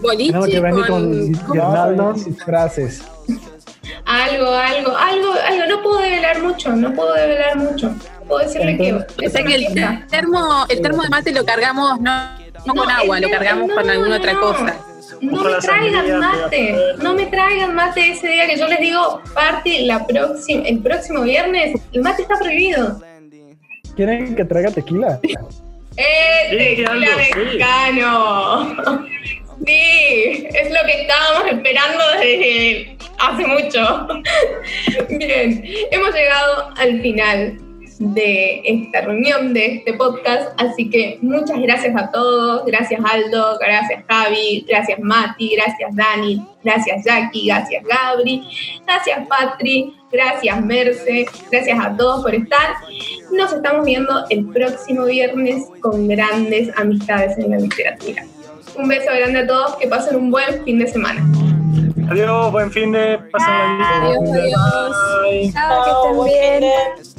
boliche 0.00 0.50
que 0.50 0.60
con, 0.86 1.32
con... 1.34 2.36
frases? 2.36 3.02
Algo, 4.04 4.50
algo, 4.50 4.96
algo, 4.96 5.32
algo. 5.32 5.66
No 5.68 5.82
puedo 5.82 5.98
develar 5.98 6.42
mucho, 6.42 6.76
no 6.76 6.92
puedo 6.94 7.14
develar 7.14 7.56
mucho. 7.56 7.92
Puedo 8.26 8.40
decirle 8.40 8.76
que... 8.76 8.94
O 8.94 9.30
sea 9.30 9.44
que 9.44 9.54
el 9.54 9.74
termo, 10.08 10.66
el 10.68 10.82
termo 10.82 11.02
de 11.02 11.08
mate 11.08 11.32
lo 11.32 11.44
cargamos 11.44 12.00
no, 12.00 12.38
no, 12.66 12.74
con 12.74 12.90
agua, 12.90 13.20
lo 13.20 13.30
cargamos 13.30 13.70
con 13.72 13.90
alguna 13.90 14.16
otra 14.16 14.38
cosa 14.38 14.76
no 15.22 15.44
me 15.44 15.54
traigan 15.60 16.18
mate, 16.18 16.76
no 16.98 17.14
me 17.14 17.26
traigan 17.26 17.74
mate 17.74 18.10
ese 18.10 18.28
día 18.28 18.46
que 18.46 18.56
yo 18.58 18.66
les 18.66 18.80
digo, 18.80 19.22
parte 19.34 19.82
la 19.82 20.04
próxima, 20.06 20.66
el 20.66 20.80
próximo 20.80 21.22
viernes, 21.22 21.80
el 21.92 22.02
mate 22.02 22.22
está 22.22 22.38
prohibido. 22.38 23.00
¿Quieren 23.94 24.34
que 24.34 24.44
traiga 24.44 24.70
tequila? 24.70 25.20
¡Eh, 25.96 26.48
tequila 26.50 27.16
mexicano! 27.16 29.06
Sí, 29.64 30.48
es 30.52 30.72
lo 30.72 30.84
que 30.86 31.02
estábamos 31.02 31.52
esperando 31.52 32.04
desde 32.18 32.96
hace 33.18 33.46
mucho. 33.46 34.08
Bien, 35.08 35.64
hemos 35.92 36.12
llegado 36.14 36.72
al 36.76 37.00
final 37.00 37.58
de 38.02 38.62
esta 38.64 39.02
reunión, 39.02 39.54
de 39.54 39.76
este 39.76 39.94
podcast. 39.94 40.52
Así 40.60 40.90
que 40.90 41.18
muchas 41.22 41.60
gracias 41.60 41.94
a 41.96 42.10
todos. 42.10 42.64
Gracias 42.66 43.00
Aldo, 43.04 43.58
gracias 43.58 44.04
Javi, 44.08 44.64
gracias 44.68 44.98
Mati, 45.00 45.54
gracias 45.56 45.94
Dani, 45.94 46.44
gracias 46.62 47.04
Jackie, 47.04 47.46
gracias 47.46 47.84
Gabri, 47.84 48.42
gracias 48.84 49.26
Patri, 49.28 49.94
gracias 50.10 50.64
Merce, 50.64 51.26
gracias 51.50 51.78
a 51.80 51.96
todos 51.96 52.24
por 52.24 52.34
estar. 52.34 52.74
Nos 53.30 53.52
estamos 53.52 53.86
viendo 53.86 54.24
el 54.30 54.46
próximo 54.46 55.04
viernes 55.04 55.68
con 55.80 56.08
grandes 56.08 56.76
amistades 56.76 57.38
en 57.38 57.50
la 57.50 57.58
literatura. 57.58 58.24
Un 58.74 58.88
beso 58.88 59.10
grande 59.14 59.40
a 59.40 59.46
todos, 59.46 59.76
que 59.76 59.86
pasen 59.86 60.16
un 60.16 60.30
buen 60.30 60.64
fin 60.64 60.78
de 60.78 60.86
semana. 60.86 61.24
Adiós, 62.10 62.52
buen 62.52 62.70
fin 62.70 62.92
de 62.92 63.18
pasen 63.30 63.54
Adiós, 63.54 64.30
adiós. 64.30 65.52
Chao, 65.52 65.84
que 65.84 66.24
estén 66.24 66.60
bien. 66.60 67.11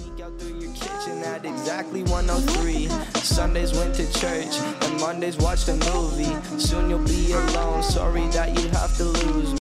Exactly 1.46 2.04
103. 2.04 2.88
Sundays 3.22 3.74
went 3.74 3.96
to 3.96 4.12
church, 4.14 4.60
and 4.82 5.00
Mondays 5.00 5.38
watched 5.38 5.68
a 5.68 5.76
movie. 5.94 6.34
Soon 6.60 6.90
you'll 6.90 7.00
be 7.00 7.32
alone, 7.34 7.84
sorry 7.84 8.28
that 8.30 8.58
you 8.58 8.70
have 8.70 8.96
to 8.98 9.06
lose 9.06 9.52